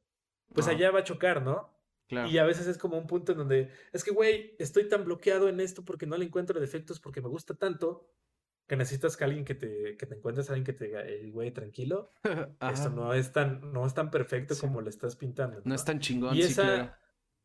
pues 0.53 0.69
allá 0.69 0.91
va 0.91 1.01
a 1.01 1.05
chocar, 1.05 1.43
¿no? 1.43 1.73
Y 2.09 2.39
a 2.39 2.45
veces 2.45 2.67
es 2.67 2.79
como 2.79 2.97
un 2.97 3.07
punto 3.07 3.33
en 3.33 3.39
donde, 3.39 3.71
es 3.93 4.05
que, 4.05 4.13
güey, 4.13 4.55
estoy 4.59 4.89
tan 4.89 5.05
bloqueado 5.05 5.49
en 5.49 5.59
esto 5.59 5.85
porque 5.85 6.07
no 6.07 6.17
le 6.17 6.27
encuentro 6.27 6.61
defectos 6.61 7.01
porque 7.01 7.21
me 7.21 7.29
gusta 7.29 7.55
tanto, 7.55 8.09
que 8.67 8.77
necesitas 8.77 9.17
que 9.17 9.25
alguien 9.25 9.45
que 9.45 9.55
te, 9.55 9.97
que 9.97 10.07
te 10.07 10.15
encuentres 10.15 10.49
alguien 10.49 10.65
que 10.65 10.73
te 10.73 10.87
diga, 10.87 11.03
güey, 11.33 11.51
tranquilo, 11.51 12.13
esto 12.73 12.91
no 12.91 13.13
es 13.13 13.33
tan, 13.33 13.73
no 13.73 13.87
es 13.87 13.95
tan 13.95 14.11
perfecto 14.11 14.55
como 14.61 14.81
lo 14.81 14.89
estás 14.89 15.17
pintando. 15.17 15.61
No, 15.65 15.75
es 15.75 15.85
tan 15.85 15.99
chingón. 15.99 16.37
Y 16.37 16.43
esa, 16.43 16.99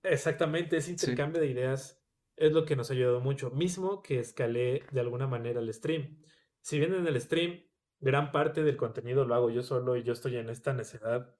Exactamente, 0.04 0.78
ese 0.78 0.92
intercambio 0.92 1.42
de 1.42 1.48
ideas 1.48 2.02
es 2.40 2.54
lo 2.54 2.66
que 2.66 2.76
nos 2.76 2.90
ha 2.90 2.94
ayudado 2.94 3.20
mucho. 3.20 3.52
Mismo 3.52 4.02
que 4.02 4.20
escalé 4.20 4.84
de 4.92 5.00
alguna 5.02 5.28
manera 5.28 5.60
el 5.60 5.74
stream. 5.74 6.18
Si 6.62 6.80
bien 6.80 6.94
en 6.94 7.06
el 7.06 7.20
stream, 7.20 7.64
gran 8.00 8.32
parte 8.32 8.64
del 8.64 8.78
contenido 8.78 9.26
lo 9.26 9.36
hago 9.36 9.50
yo 9.50 9.62
solo 9.62 9.98
y 9.98 10.04
yo 10.04 10.14
estoy 10.14 10.38
en 10.38 10.50
esta 10.50 10.74
necesidad 10.74 11.36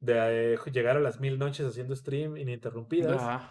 de 0.00 0.54
eh, 0.54 0.58
llegar 0.72 0.96
a 0.96 1.00
las 1.00 1.20
mil 1.20 1.38
noches 1.38 1.66
haciendo 1.66 1.96
stream 1.96 2.36
ininterrumpidas. 2.36 3.50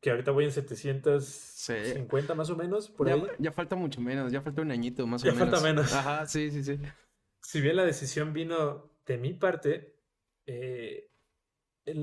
Que 0.00 0.10
ahorita 0.10 0.30
voy 0.30 0.44
en 0.44 0.52
750 0.52 2.34
más 2.34 2.48
o 2.48 2.56
menos. 2.56 2.88
Por 2.88 3.08
ya, 3.08 3.14
ahí. 3.14 3.22
ya 3.38 3.52
falta 3.52 3.76
mucho 3.76 4.00
menos, 4.00 4.32
ya 4.32 4.40
falta 4.40 4.62
un 4.62 4.70
añito 4.70 5.06
más 5.06 5.22
o 5.22 5.26
menos. 5.26 5.38
Ya 5.38 5.44
falta 5.46 5.60
menos. 5.62 5.92
Ajá, 5.92 6.26
sí, 6.26 6.50
sí, 6.50 6.64
sí. 6.64 6.78
Si 7.42 7.60
bien 7.60 7.76
la 7.76 7.84
decisión 7.84 8.32
vino 8.32 8.90
de 9.06 9.18
mi 9.18 9.34
parte, 9.34 9.96
eh, 10.46 11.10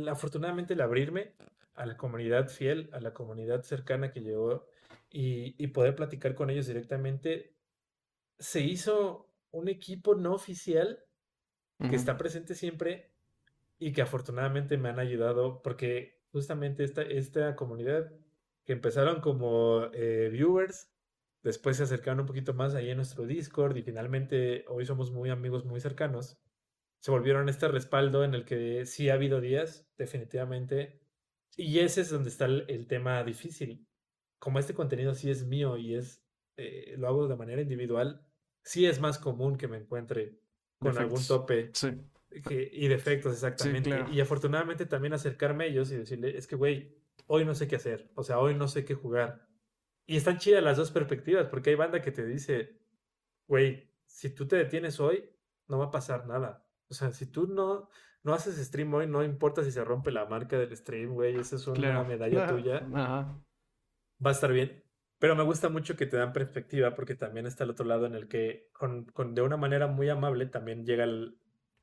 afortunadamente 0.07 0.73
el 0.73 0.81
abrirme 0.81 1.33
a 1.77 1.85
la 1.85 1.95
comunidad 1.95 2.49
fiel, 2.49 2.89
a 2.91 2.99
la 2.99 3.13
comunidad 3.13 3.61
cercana 3.61 4.11
que 4.11 4.21
llegó 4.21 4.67
y, 5.09 5.67
poder 5.67 5.95
platicar 5.95 6.35
con 6.35 6.49
ellos 6.49 6.67
directamente, 6.67 7.55
se 8.39 8.61
hizo 8.61 9.31
un 9.51 9.69
equipo 9.69 10.15
no 10.15 10.33
oficial 10.33 11.03
que 11.89 11.95
está 11.95 12.17
presente 12.17 12.55
siempre 12.55 13.11
y 13.77 13.93
que 13.93 14.01
afortunadamente 14.01 14.77
me 14.77 14.89
han 14.89 14.99
ayudado 14.99 15.61
porque 15.61 16.19
justamente 16.31 16.83
esta, 16.83 17.03
esta 17.03 17.55
comunidad 17.55 18.11
que 18.65 18.73
empezaron 18.73 19.21
como 19.21 19.85
eh, 19.93 20.29
viewers, 20.31 20.91
después 21.43 21.77
se 21.77 21.83
acercaron 21.83 22.21
un 22.21 22.25
poquito 22.25 22.53
más 22.55 22.73
ahí 22.73 22.89
en 22.89 22.97
nuestro 22.97 23.25
Discord 23.25 23.77
y 23.77 23.83
finalmente 23.83 24.65
hoy 24.67 24.85
somos 24.85 25.11
muy 25.11 25.29
amigos 25.29 25.65
muy 25.65 25.79
cercanos, 25.79 26.39
se 26.99 27.11
volvieron 27.11 27.47
este 27.47 27.67
respaldo 27.67 28.23
en 28.23 28.33
el 28.33 28.45
que 28.45 28.85
sí 28.85 29.09
ha 29.09 29.13
habido 29.13 29.39
días, 29.39 29.87
definitivamente, 29.97 30.99
y 31.57 31.79
ese 31.79 32.01
es 32.01 32.09
donde 32.11 32.29
está 32.29 32.45
el, 32.45 32.87
tema 32.87 33.23
difícil. 33.23 33.85
Como 34.39 34.59
este 34.59 34.75
contenido 34.75 35.15
sí 35.15 35.31
es 35.31 35.45
mío 35.45 35.75
y 35.75 35.95
es 35.95 36.23
eh, 36.55 36.95
lo 36.97 37.07
hago 37.07 37.27
de 37.27 37.35
manera 37.35 37.61
individual, 37.61 38.25
sí 38.63 38.85
es 38.85 38.99
más 38.99 39.17
común 39.17 39.57
que 39.57 39.67
me 39.67 39.77
encuentre 39.77 40.39
con 40.79 40.97
algún 40.97 41.25
tope 41.25 41.71
y 42.31 42.87
defectos, 42.87 43.33
exactamente. 43.33 44.05
Y 44.11 44.19
afortunadamente 44.19 44.85
también 44.85 45.13
acercarme 45.13 45.63
a 45.63 45.67
ellos 45.67 45.91
y 45.91 45.97
decirle, 45.97 46.37
es 46.37 46.45
que, 46.47 46.55
güey, 46.55 46.95
hoy 47.25 47.45
no 47.45 47.55
sé 47.55 47.67
qué 47.67 47.77
hacer, 47.77 48.11
o 48.15 48.23
sea, 48.23 48.39
hoy 48.39 48.53
no 48.53 48.67
sé 48.67 48.85
qué 48.85 48.93
jugar. 48.93 49.47
Y 50.05 50.17
están 50.17 50.37
chidas 50.37 50.63
las 50.63 50.77
dos 50.77 50.91
perspectivas, 50.91 51.47
porque 51.47 51.71
hay 51.71 51.75
banda 51.75 52.01
que 52.01 52.11
te 52.11 52.25
dice, 52.25 52.79
güey, 53.47 53.91
si 54.05 54.29
tú 54.29 54.47
te 54.47 54.55
detienes 54.55 54.99
hoy, 54.99 55.29
no 55.67 55.79
va 55.79 55.85
a 55.85 55.91
pasar 55.91 56.27
nada. 56.27 56.65
O 56.89 56.93
sea, 56.93 57.11
si 57.11 57.25
tú 57.25 57.47
no, 57.47 57.89
no 58.27 58.33
haces 58.33 58.57
stream 58.57 58.93
hoy, 58.93 59.07
no 59.07 59.23
importa 59.23 59.63
si 59.63 59.71
se 59.71 59.85
rompe 59.85 60.11
la 60.11 60.25
marca 60.25 60.59
del 60.59 60.75
stream, 60.75 61.13
güey, 61.13 61.37
esa 61.37 61.55
es 61.55 61.65
una 61.65 62.03
medalla 62.03 62.45
tuya. 62.45 62.81
Va 62.93 64.29
a 64.29 64.31
estar 64.31 64.51
bien. 64.51 64.83
Pero 65.17 65.33
me 65.33 65.43
gusta 65.43 65.69
mucho 65.69 65.95
que 65.95 66.07
te 66.07 66.17
dan 66.17 66.33
perspectiva 66.33 66.93
porque 66.93 67.15
también 67.15 67.45
está 67.45 67.63
el 67.63 67.69
otro 67.69 67.85
lado 67.85 68.05
en 68.05 68.15
el 68.15 68.27
que 68.27 68.69
con, 68.73 69.05
con 69.05 69.33
de 69.33 69.43
una 69.43 69.55
manera 69.55 69.87
muy 69.87 70.09
amable 70.09 70.45
también 70.45 70.85
llega 70.85 71.07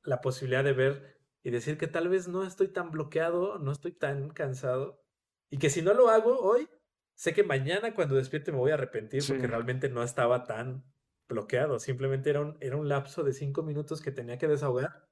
la 0.03 0.21
posibilidad 0.21 0.63
de 0.63 0.75
ver 0.75 1.19
y 1.43 1.51
decir 1.51 1.79
que 1.79 1.87
tal 1.87 2.11
vez 2.11 2.29
no 2.29 2.45
estoy 2.45 2.69
tan 2.69 2.91
bloqueado, 2.91 3.59
no 3.59 3.73
estoy 3.73 3.93
tan 3.93 4.29
cansado 4.29 5.03
y 5.49 5.57
que 5.57 5.71
si 5.71 5.81
no 5.81 5.95
lo 5.95 6.11
hago 6.11 6.41
hoy, 6.41 6.69
sé 7.15 7.33
que 7.33 7.43
mañana 7.43 7.95
cuando 7.95 8.17
despierte 8.17 8.53
me 8.53 8.59
voy 8.59 8.71
a 8.71 8.75
arrepentir 8.75 9.23
porque 9.27 9.47
realmente 9.47 9.89
no 9.89 10.03
estaba 10.03 10.45
tan 10.45 10.85
bloqueado, 11.27 11.79
simplemente 11.79 12.29
era 12.29 12.43
un, 12.43 12.59
era 12.61 12.77
un 12.77 12.91
lapso 12.91 13.25
de 13.25 13.33
cinco 13.33 13.63
minutos 13.63 14.03
que 14.03 14.13
tenía 14.13 14.37
que 14.37 14.47
desahogar 14.47 15.09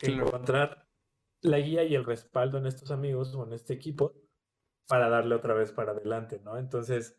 encontrar 0.00 0.88
la 1.42 1.58
guía 1.58 1.84
y 1.84 1.94
el 1.94 2.04
respaldo 2.04 2.58
en 2.58 2.66
estos 2.66 2.90
amigos 2.90 3.34
o 3.34 3.46
en 3.46 3.52
este 3.52 3.74
equipo 3.74 4.14
para 4.86 5.08
darle 5.08 5.34
otra 5.34 5.54
vez 5.54 5.72
para 5.72 5.92
adelante, 5.92 6.40
¿no? 6.44 6.58
Entonces, 6.58 7.16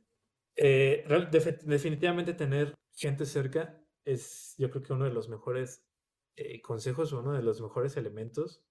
eh, 0.56 1.06
definitivamente 1.32 2.34
tener 2.34 2.76
gente 2.94 3.26
cerca 3.26 3.82
es 4.04 4.56
yo 4.58 4.70
creo 4.70 4.84
que 4.84 4.94
uno 4.94 5.06
de 5.06 5.14
los 5.14 5.30
mejores 5.30 5.88
eh, 6.36 6.62
consejos, 6.62 7.14
uno 7.14 7.34
de 7.34 7.44
los 7.44 7.62
mejores 7.62 7.98
elementos 7.98 8.64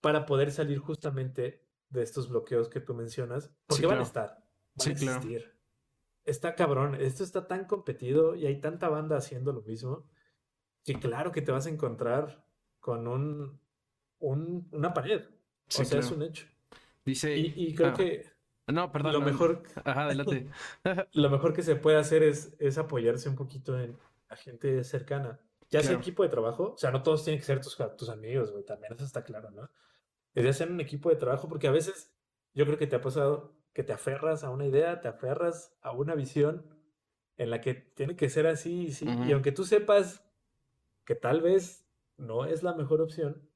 para 0.00 0.26
poder 0.26 0.50
salir 0.52 0.78
justamente 0.78 1.66
de 1.88 2.02
estos 2.02 2.28
bloqueos 2.28 2.68
que 2.68 2.80
tú 2.80 2.94
mencionas, 2.94 3.52
porque 3.66 3.86
van 3.86 3.98
a 3.98 4.02
estar, 4.02 4.38
van 4.74 4.88
a 4.88 4.90
existir. 4.90 5.56
Está 6.24 6.54
cabrón, 6.54 6.96
esto 6.96 7.22
está 7.22 7.46
tan 7.46 7.66
competido 7.66 8.34
y 8.34 8.46
hay 8.46 8.60
tanta 8.60 8.88
banda 8.88 9.16
haciendo 9.16 9.52
lo 9.52 9.62
mismo, 9.62 10.08
que 10.84 10.98
claro 10.98 11.30
que 11.30 11.42
te 11.42 11.52
vas 11.52 11.66
a 11.66 11.70
encontrar 11.70 12.45
con 12.86 13.08
un, 13.08 13.58
una 14.20 14.94
pared. 14.94 15.22
o 15.24 15.84
sea, 15.84 15.98
es 15.98 16.10
un 16.12 16.22
hecho. 16.22 16.46
Dice. 17.04 17.36
Y, 17.36 17.74
creo 17.74 17.88
ah, 17.88 17.94
que. 17.94 18.30
No, 18.68 18.92
perdón. 18.92 19.12
Lo 19.12 19.20
mejor. 19.20 19.64
Ajá, 19.84 20.04
adelante. 20.04 20.48
lo 21.12 21.28
mejor 21.28 21.52
que 21.52 21.62
se 21.62 21.74
puede 21.74 21.96
hacer 21.96 22.22
es, 22.22 22.54
es 22.60 22.78
apoyarse 22.78 23.28
un 23.28 23.34
poquito 23.34 23.76
en 23.80 23.98
la 24.30 24.36
gente 24.36 24.84
cercana. 24.84 25.40
Ya 25.68 25.82
sea 25.82 25.96
equipo 25.96 26.22
de 26.22 26.28
trabajo, 26.28 26.74
o 26.74 26.78
sea, 26.78 26.92
no 26.92 27.02
todos 27.02 27.24
tienen 27.24 27.40
que 27.40 27.46
ser 27.46 27.60
tus, 27.60 27.76
tus 27.98 28.08
amigos, 28.08 28.52
güey, 28.52 28.64
también 28.64 28.92
eso 28.92 29.04
está 29.04 29.24
claro, 29.24 29.50
¿no? 29.50 29.68
Es 30.32 30.44
de 30.44 30.50
hacer 30.50 30.70
un 30.70 30.80
equipo 30.80 31.10
de 31.10 31.16
trabajo, 31.16 31.48
porque 31.48 31.66
a 31.66 31.72
veces 31.72 32.14
yo 32.54 32.64
creo 32.66 32.78
que 32.78 32.86
te 32.86 32.94
ha 32.94 33.00
pasado 33.00 33.52
que 33.72 33.82
te 33.82 33.92
aferras 33.92 34.44
a 34.44 34.50
una 34.50 34.64
idea, 34.64 35.00
te 35.00 35.08
aferras 35.08 35.76
a 35.80 35.90
una 35.90 36.14
visión 36.14 36.64
en 37.36 37.50
la 37.50 37.60
que 37.60 37.74
tiene 37.74 38.14
que 38.14 38.28
ser 38.28 38.46
así, 38.46 38.92
sí, 38.92 39.08
y 39.26 39.32
aunque 39.32 39.50
tú 39.50 39.64
sepas 39.64 40.22
que 41.04 41.16
tal 41.16 41.40
vez 41.40 41.85
no 42.16 42.44
es 42.44 42.62
la 42.62 42.74
mejor 42.74 43.00
opción, 43.00 43.48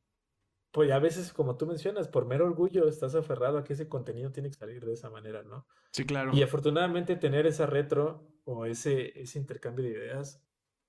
pues 0.72 0.90
a 0.92 0.98
veces, 1.00 1.32
como 1.32 1.56
tú 1.56 1.66
mencionas, 1.66 2.08
por 2.08 2.26
mero 2.26 2.46
orgullo 2.46 2.86
estás 2.86 3.14
aferrado 3.14 3.58
a 3.58 3.64
que 3.64 3.72
ese 3.72 3.88
contenido 3.88 4.30
tiene 4.30 4.50
que 4.50 4.56
salir 4.56 4.84
de 4.84 4.92
esa 4.92 5.10
manera, 5.10 5.42
¿no? 5.42 5.66
Sí, 5.92 6.04
claro. 6.04 6.30
Y 6.32 6.42
afortunadamente 6.42 7.16
tener 7.16 7.46
esa 7.46 7.66
retro 7.66 8.28
o 8.44 8.66
ese, 8.66 9.20
ese 9.20 9.38
intercambio 9.38 9.84
de 9.84 9.92
ideas 9.92 10.44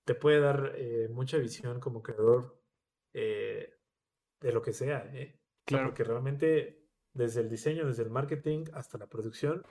te 0.05 0.13
puede 0.13 0.39
dar 0.39 0.73
eh, 0.75 1.07
mucha 1.09 1.37
visión 1.37 1.79
como 1.79 2.03
creador 2.03 2.61
eh, 3.13 3.73
de 4.39 4.51
lo 4.51 4.61
que 4.61 4.73
sea, 4.73 5.09
¿eh? 5.13 5.39
Claro. 5.65 5.87
Porque 5.87 6.03
realmente 6.03 6.87
desde 7.13 7.41
el 7.41 7.49
diseño, 7.49 7.87
desde 7.87 8.03
el 8.03 8.09
marketing 8.09 8.65
hasta 8.73 8.97
la 8.97 9.07
producción, 9.07 9.63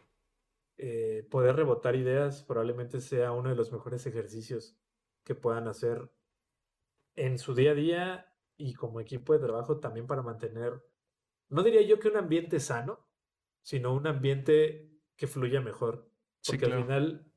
eh, 0.77 1.27
poder 1.31 1.57
rebotar 1.57 1.95
ideas 1.95 2.43
probablemente 2.43 3.01
sea 3.01 3.33
uno 3.33 3.51
de 3.51 3.57
los 3.57 3.73
mejores 3.73 4.07
ejercicios 4.07 4.77
que 5.25 5.35
puedan 5.35 5.69
hacer 5.69 6.11
en 7.17 7.39
su 7.39 7.55
día 7.55 7.73
a 7.73 7.75
día 7.75 8.35
y 8.57 8.75
como 8.75 9.01
equipo 9.01 9.33
de 9.33 9.39
trabajo 9.39 9.79
también 9.79 10.07
para 10.07 10.23
mantener, 10.23 10.83
no 11.49 11.63
diría 11.63 11.83
yo 11.83 11.99
que 11.99 12.09
un 12.09 12.17
ambiente 12.17 12.61
sano, 12.61 13.01
sino 13.63 13.93
un 13.95 14.07
ambiente 14.07 14.91
que 15.17 15.27
fluya 15.27 15.61
mejor. 15.61 16.09
Porque 16.47 16.67
al 16.67 16.83
final, 16.83 17.33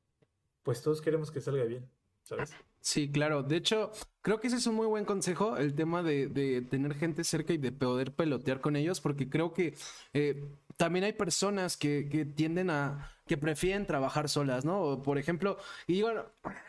pues 0.63 0.82
todos 0.82 1.01
queremos 1.01 1.32
que 1.32 1.41
salga 1.41 1.65
bien, 1.65 1.89
¿sabes? 2.24 2.53
Sí, 2.80 3.09
claro. 3.11 3.43
De 3.43 3.55
hecho, 3.55 3.91
creo 4.21 4.39
que 4.39 4.47
ese 4.47 4.57
es 4.57 4.67
un 4.67 4.76
muy 4.76 4.88
buen 4.88 5.05
consejo, 5.05 5.57
el 5.57 5.74
tema 5.74 6.03
de, 6.03 6.28
de 6.28 6.61
tener 6.61 6.93
gente 6.95 7.24
cerca 7.24 7.53
y 7.53 7.57
de 7.57 7.71
poder 7.71 8.13
pelotear 8.13 8.59
con 8.59 8.76
ellos, 8.76 8.99
porque 8.99 9.30
creo 9.30 9.53
que 9.53 9.76
eh, 10.13 10.45
también 10.78 11.05
hay 11.05 11.13
personas 11.13 11.78
que, 11.78 12.07
que 12.09 12.26
tienden 12.26 12.69
a 12.69 13.13
que 13.26 13.38
prefieren 13.38 13.86
trabajar 13.86 14.28
solas, 14.28 14.65
¿no? 14.65 15.01
Por 15.01 15.17
ejemplo, 15.17 15.57
y 15.88 15.93
digo, 15.93 16.09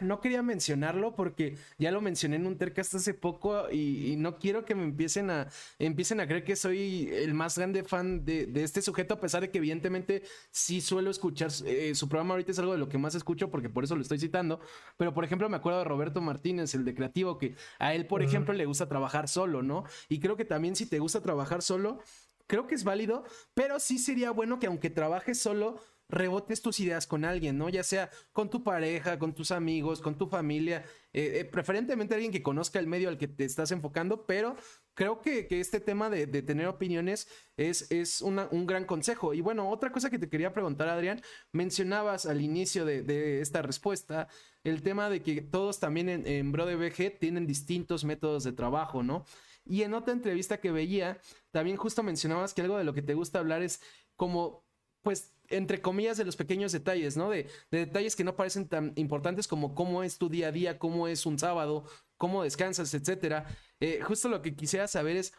no 0.01 0.21
quería 0.21 0.43
mencionarlo 0.43 1.17
porque 1.17 1.57
ya 1.79 1.91
lo 1.91 2.01
mencioné 2.01 2.37
en 2.37 2.47
un 2.47 2.57
tercast 2.57 2.95
hace 2.95 3.13
poco 3.13 3.71
y, 3.71 4.15
no 4.19 4.39
quiero 4.39 4.65
que 4.65 4.75
me 4.75 4.85
empiecen 4.85 5.31
a, 5.31 5.49
empiecen 5.79 6.21
a 6.21 6.27
creer 6.27 6.45
que 6.45 6.55
soy 6.55 7.11
el 7.13 7.35
más 7.35 7.59
grande 7.59 7.83
fan 7.83 8.25
de, 8.25 8.51
este 8.55 8.83
sujeto, 8.83 9.15
a 9.15 9.21
pesar 9.21 9.43
de 9.43 9.51
que 9.51 9.59
evidentemente 9.59 10.23
sí 10.51 10.81
suelo 10.81 11.11
escuchar, 11.11 11.51
eh, 11.67 11.95
su 11.95 12.09
programa 12.09 12.35
ahorita 12.35 12.53
es 12.53 12.59
algo 12.61 12.73
de 12.73 12.79
lo 12.79 12.89
que 12.89 12.99
más 12.99 13.15
escucho 13.15 13.51
porque 13.51 13.69
por 13.69 13.85
eso 13.85 13.97
lo 13.97 14.03
estoy 14.03 14.19
citando, 14.19 14.61
pero 14.97 15.13
por 15.13 15.25
ejemplo 15.25 15.49
me 15.49 15.57
acuerdo 15.57 15.81
de 15.81 15.85
Roberto 15.85 16.21
Martínez, 16.21 16.75
el 16.75 16.85
de 16.85 16.95
Creativo, 16.95 17.39
que 17.39 17.57
a 17.79 17.95
él, 17.95 18.07
por 18.07 18.23
ejemplo, 18.23 18.55
le 18.55 18.67
gusta 18.67 18.89
trabajar 18.89 19.29
solo, 19.29 19.63
¿no? 19.63 19.85
Y 20.09 20.21
creo 20.21 20.37
que 20.37 20.45
también 20.45 20.77
si 20.77 20.87
te 20.87 21.01
gusta 21.01 21.21
trabajar 21.21 21.63
solo, 21.63 21.99
creo 22.47 22.67
que 22.67 22.75
es 22.75 22.85
válido, 22.85 23.25
pero 23.55 23.81
sí 23.81 23.99
sería 23.99 24.31
bueno 24.31 24.59
que 24.59 24.67
aunque 24.67 24.91
trabajes 24.91 25.39
solo, 25.39 25.81
rebotes 26.09 26.61
tus 26.61 26.81
ideas 26.81 27.07
con 27.07 27.25
alguien, 27.25 27.57
¿no? 27.59 27.69
Ya 27.69 27.83
sea 27.83 28.11
con 28.33 28.51
tu 28.51 28.63
pareja, 28.63 29.19
con 29.19 29.35
tus 29.35 29.51
amigos, 29.51 30.01
con 30.01 30.17
tu 30.17 30.27
familia, 30.27 30.85
eh, 31.13 31.41
eh, 31.41 31.45
preferentemente 31.45 32.15
alguien 32.15 32.33
que 32.33 32.43
conozca 32.43 32.79
el 32.79 32.87
medio 32.87 33.09
al 33.09 33.19
que 33.19 33.29
te 33.29 33.45
estás 33.45 33.71
enfocando, 33.73 34.27
pero 34.27 34.57
creo 34.95 35.23
que, 35.23 35.47
este 35.51 35.81
tema 35.81 36.11
de, 36.11 36.27
tener 36.27 36.67
opiniones 36.67 37.29
es, 37.57 37.91
es 37.91 38.21
un 38.21 38.67
gran 38.67 38.85
consejo. 38.85 39.35
Y 39.35 39.41
bueno, 39.41 39.71
otra 39.71 39.91
cosa 39.91 40.11
que 40.11 40.19
te 40.19 40.29
quería 40.29 40.53
preguntar, 40.53 40.89
Adrián, 40.89 41.23
mencionabas 41.53 42.27
al 42.27 42.41
inicio 42.43 42.85
de, 42.85 43.41
esta 43.41 43.63
respuesta 43.63 44.29
el 44.63 44.83
tema 44.83 45.11
de 45.11 45.23
que 45.23 45.43
todos 45.43 45.79
también 45.81 46.09
en, 46.09 46.27
en 46.27 46.53
BroDBG 46.53 47.19
tienen 47.19 47.47
distintos 47.47 48.05
métodos 48.05 48.45
de 48.45 48.53
trabajo, 48.53 49.03
¿no? 49.03 49.25
Y 49.67 49.83
en 49.83 49.95
otra 49.95 50.13
entrevista 50.13 50.61
que 50.61 50.71
veía, 50.71 51.19
también 51.51 51.77
justo 51.77 52.03
mencionabas 52.03 52.53
que 52.55 52.63
algo 52.63 52.77
de 52.77 52.85
lo 52.85 52.93
que 52.93 53.03
te 53.03 53.15
gusta 53.15 53.39
hablar 53.39 53.63
es 53.63 53.81
como, 54.17 54.65
pues, 55.03 55.33
entre 55.49 55.81
comillas, 55.81 56.17
de 56.17 56.25
los 56.25 56.37
pequeños 56.37 56.73
detalles, 56.73 57.17
¿no? 57.17 57.31
De, 57.31 57.49
detalles 57.71 58.17
que 58.17 58.25
no 58.25 58.37
parecen 58.37 58.69
tan 58.69 58.93
importantes 58.97 59.49
como 59.49 59.75
cómo 59.75 60.03
es 60.03 60.19
tu 60.19 60.29
día 60.29 60.49
a 60.49 60.53
día, 60.53 60.79
cómo 60.79 61.09
es 61.09 61.27
un 61.27 61.39
sábado, 61.39 61.85
cómo 62.17 62.43
descansas, 62.43 62.93
etcétera. 62.95 63.47
Eh, 63.81 64.01
justo 64.03 64.29
lo 64.29 64.43
que 64.43 64.55
quisiera 64.55 64.87
saber 64.87 65.17
es 65.17 65.33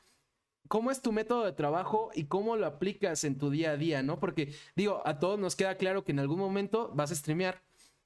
cómo 0.67 0.91
es 0.91 1.01
tu 1.01 1.11
método 1.11 1.45
de 1.45 1.53
trabajo 1.53 2.09
y 2.13 2.25
cómo 2.25 2.55
lo 2.55 2.65
aplicas 2.65 3.23
en 3.23 3.37
tu 3.37 3.49
día 3.49 3.71
a 3.71 3.77
día, 3.77 4.03
¿no? 4.03 4.19
Porque 4.19 4.53
digo, 4.75 5.01
a 5.05 5.19
todos 5.19 5.39
nos 5.39 5.55
queda 5.55 5.75
claro 5.77 6.03
que 6.03 6.11
en 6.11 6.19
algún 6.19 6.39
momento 6.39 6.91
vas 6.93 7.11
a 7.11 7.15
streamear. 7.15 7.61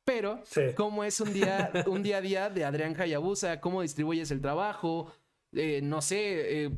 Pero, 0.05 0.41
¿cómo 0.75 1.03
es 1.03 1.21
un 1.21 1.33
día, 1.33 1.71
un 1.85 2.01
día 2.01 2.17
a 2.17 2.21
día 2.21 2.49
de 2.49 2.65
Adrián 2.65 2.99
Hayabusa? 2.99 3.61
¿Cómo 3.61 3.83
distribuyes 3.83 4.31
el 4.31 4.41
trabajo? 4.41 5.11
Eh, 5.53 5.81
no 5.81 6.01
sé, 6.01 6.65
eh, 6.65 6.71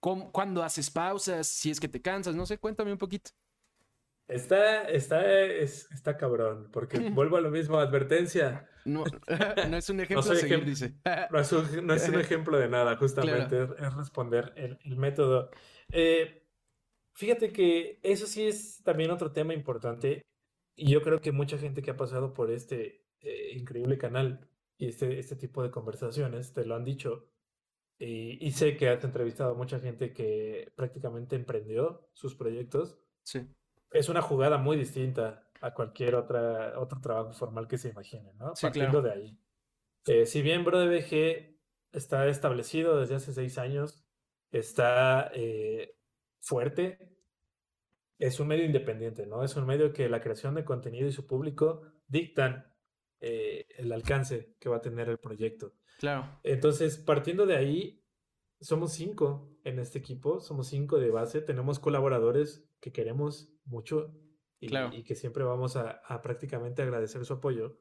¿cuándo 0.00 0.62
haces 0.62 0.90
pausas? 0.90 1.46
Si 1.46 1.70
es 1.70 1.80
que 1.80 1.88
te 1.88 2.00
cansas, 2.00 2.34
no 2.34 2.46
sé, 2.46 2.58
cuéntame 2.58 2.92
un 2.92 2.98
poquito. 2.98 3.30
Está, 4.26 4.84
está, 4.84 5.22
está 5.26 6.16
cabrón, 6.16 6.70
porque 6.72 6.98
vuelvo 7.10 7.36
a 7.36 7.40
lo 7.40 7.50
mismo, 7.50 7.78
advertencia. 7.78 8.68
No, 8.84 9.04
no 9.70 9.76
es 9.76 9.90
un 9.90 10.00
ejemplo 10.00 10.30
de 10.30 10.36
seguir, 10.36 10.64
dice. 10.64 10.94
No 11.30 11.38
es, 11.38 11.52
un, 11.52 11.86
no 11.86 11.94
es, 11.94 12.08
un, 12.08 12.20
ejemplo 12.20 12.58
de 12.58 12.68
nada, 12.68 12.96
justamente 12.96 13.62
es, 13.62 13.94
responder 13.94 14.52
el, 14.56 14.78
el 14.84 14.96
método. 14.96 15.50
Eh, 15.90 16.46
fíjate 17.12 17.52
que 17.52 18.00
eso 18.02 18.26
sí 18.26 18.46
es 18.46 18.82
también 18.82 19.10
otro 19.10 19.32
tema 19.32 19.54
importante 19.54 20.22
y 20.76 20.90
yo 20.90 21.02
creo 21.02 21.20
que 21.20 21.32
mucha 21.32 21.58
gente 21.58 21.82
que 21.82 21.90
ha 21.90 21.96
pasado 21.96 22.34
por 22.34 22.50
este 22.50 23.04
eh, 23.20 23.52
increíble 23.54 23.98
canal 23.98 24.48
y 24.76 24.88
este, 24.88 25.18
este 25.18 25.36
tipo 25.36 25.62
de 25.62 25.70
conversaciones 25.70 26.52
te 26.52 26.64
lo 26.64 26.74
han 26.74 26.84
dicho. 26.84 27.28
Y, 27.98 28.44
y 28.44 28.50
sé 28.52 28.76
que 28.76 28.88
has 28.88 29.04
entrevistado 29.04 29.52
a 29.52 29.56
mucha 29.56 29.78
gente 29.78 30.12
que 30.12 30.72
prácticamente 30.74 31.36
emprendió 31.36 32.08
sus 32.12 32.34
proyectos. 32.34 32.98
Sí 33.22 33.48
es 33.94 34.08
una 34.08 34.20
jugada 34.20 34.58
muy 34.58 34.76
distinta 34.76 35.48
a 35.60 35.72
cualquier 35.72 36.16
otra, 36.16 36.78
otro 36.78 37.00
trabajo 37.00 37.32
formal 37.32 37.66
que 37.68 37.78
se 37.78 37.88
imagine, 37.88 38.34
¿no? 38.34 38.52
Partiendo 38.60 39.00
de 39.00 39.12
ahí. 39.12 39.38
Eh, 40.06 40.26
si 40.26 40.42
bien 40.42 40.64
BroDBG 40.64 41.56
está 41.92 42.26
establecido 42.26 43.00
desde 43.00 43.14
hace 43.14 43.32
seis 43.32 43.56
años, 43.56 44.04
está 44.50 45.30
eh, 45.32 45.96
fuerte, 46.40 47.16
es 48.18 48.40
un 48.40 48.48
medio 48.48 48.64
independiente, 48.64 49.26
¿no? 49.26 49.44
Es 49.44 49.56
un 49.56 49.64
medio 49.64 49.92
que 49.92 50.08
la 50.08 50.20
creación 50.20 50.56
de 50.56 50.64
contenido 50.64 51.08
y 51.08 51.12
su 51.12 51.26
público 51.26 51.82
dictan 52.08 52.66
eh, 53.20 53.66
el 53.78 53.92
alcance 53.92 54.56
que 54.58 54.68
va 54.68 54.78
a 54.78 54.82
tener 54.82 55.08
el 55.08 55.18
proyecto. 55.18 55.72
Claro. 55.98 56.38
Entonces, 56.42 56.98
partiendo 56.98 57.46
de 57.46 57.56
ahí, 57.56 58.04
somos 58.60 58.92
cinco 58.92 59.50
en 59.64 59.78
este 59.78 59.98
equipo, 59.98 60.40
somos 60.40 60.68
cinco 60.68 60.98
de 60.98 61.10
base, 61.10 61.40
tenemos 61.40 61.78
colaboradores 61.78 62.68
que 62.80 62.92
queremos 62.92 63.52
mucho 63.64 64.14
y, 64.60 65.02
que 65.04 65.14
siempre 65.14 65.44
vamos 65.44 65.76
a, 65.76 66.00
prácticamente 66.22 66.82
agradecer 66.82 67.24
su 67.24 67.34
apoyo. 67.34 67.78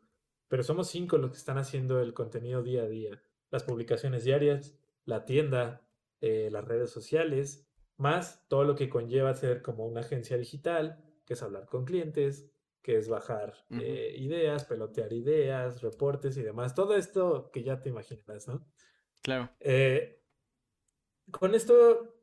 Pero 0.49 0.63
somos 0.63 0.89
cinco 0.89 1.17
los 1.17 1.31
que 1.31 1.37
están 1.37 1.57
haciendo 1.57 2.01
el 2.01 2.13
contenido 2.13 2.61
día 2.61 2.83
a 2.83 2.87
día. 2.87 3.23
Las 3.49 3.63
publicaciones 3.63 4.23
diarias, 4.25 4.77
la 5.05 5.25
tienda, 5.25 5.87
eh, 6.19 6.49
las 6.51 6.65
redes 6.65 6.91
sociales, 6.91 7.69
más 7.97 8.45
todo 8.49 8.63
lo 8.63 8.75
que 8.75 8.89
conlleva 8.89 9.33
ser 9.33 9.61
como 9.61 9.85
una 9.85 10.01
agencia 10.01 10.37
digital, 10.37 11.03
que 11.25 11.33
es 11.33 11.43
hablar 11.43 11.65
con 11.65 11.85
clientes, 11.85 12.51
que 12.83 12.97
es 12.97 13.09
bajar 13.09 13.65
eh, 13.71 14.15
ideas, 14.19 14.65
pelotear 14.65 15.11
ideas, 15.13 15.81
reportes 15.81 16.37
y 16.37 16.43
demás. 16.43 16.75
Todo 16.75 16.95
esto 16.95 17.49
que 17.51 17.63
ya 17.63 17.81
te 17.81 17.89
imaginas, 17.89 18.47
¿no? 18.47 18.67
Claro. 19.23 19.49
Eh, 19.59 20.21
con 21.31 21.55
esto, 21.55 22.13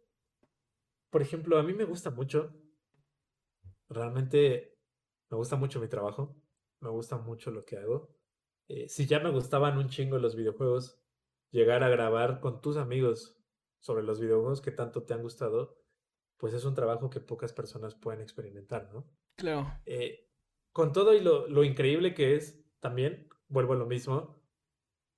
por 1.11 1.22
ejemplo, 1.22 1.58
a 1.58 1.64
mí 1.64 1.72
me 1.72 1.84
gusta 1.84 2.11
mucho 2.11 2.54
Realmente 3.90 4.78
me 5.30 5.36
gusta 5.36 5.56
mucho 5.56 5.80
mi 5.80 5.88
trabajo, 5.88 6.36
me 6.80 6.90
gusta 6.90 7.18
mucho 7.18 7.50
lo 7.50 7.64
que 7.64 7.76
hago. 7.76 8.16
Eh, 8.68 8.88
si 8.88 9.06
ya 9.06 9.18
me 9.18 9.30
gustaban 9.30 9.78
un 9.78 9.88
chingo 9.88 10.16
los 10.18 10.36
videojuegos, 10.36 11.02
llegar 11.50 11.82
a 11.82 11.88
grabar 11.88 12.40
con 12.40 12.61
tus 12.61 12.76
amigos 12.76 13.36
sobre 13.80 14.04
los 14.04 14.20
videojuegos 14.20 14.61
que 14.61 14.70
tanto 14.70 15.02
te 15.02 15.12
han 15.12 15.22
gustado, 15.22 15.76
pues 16.36 16.54
es 16.54 16.64
un 16.64 16.74
trabajo 16.74 17.11
que 17.11 17.18
pocas 17.18 17.52
personas 17.52 17.96
pueden 17.96 18.20
experimentar, 18.20 18.88
¿no? 18.94 19.11
Claro. 19.34 19.66
Eh, 19.86 20.29
con 20.72 20.92
todo 20.92 21.14
y 21.14 21.20
lo, 21.20 21.48
lo, 21.48 21.64
increíble 21.64 22.14
que 22.14 22.36
es, 22.36 22.62
también, 22.80 23.28
vuelvo 23.48 23.72
a 23.74 23.76
lo 23.76 23.86
mismo, 23.86 24.40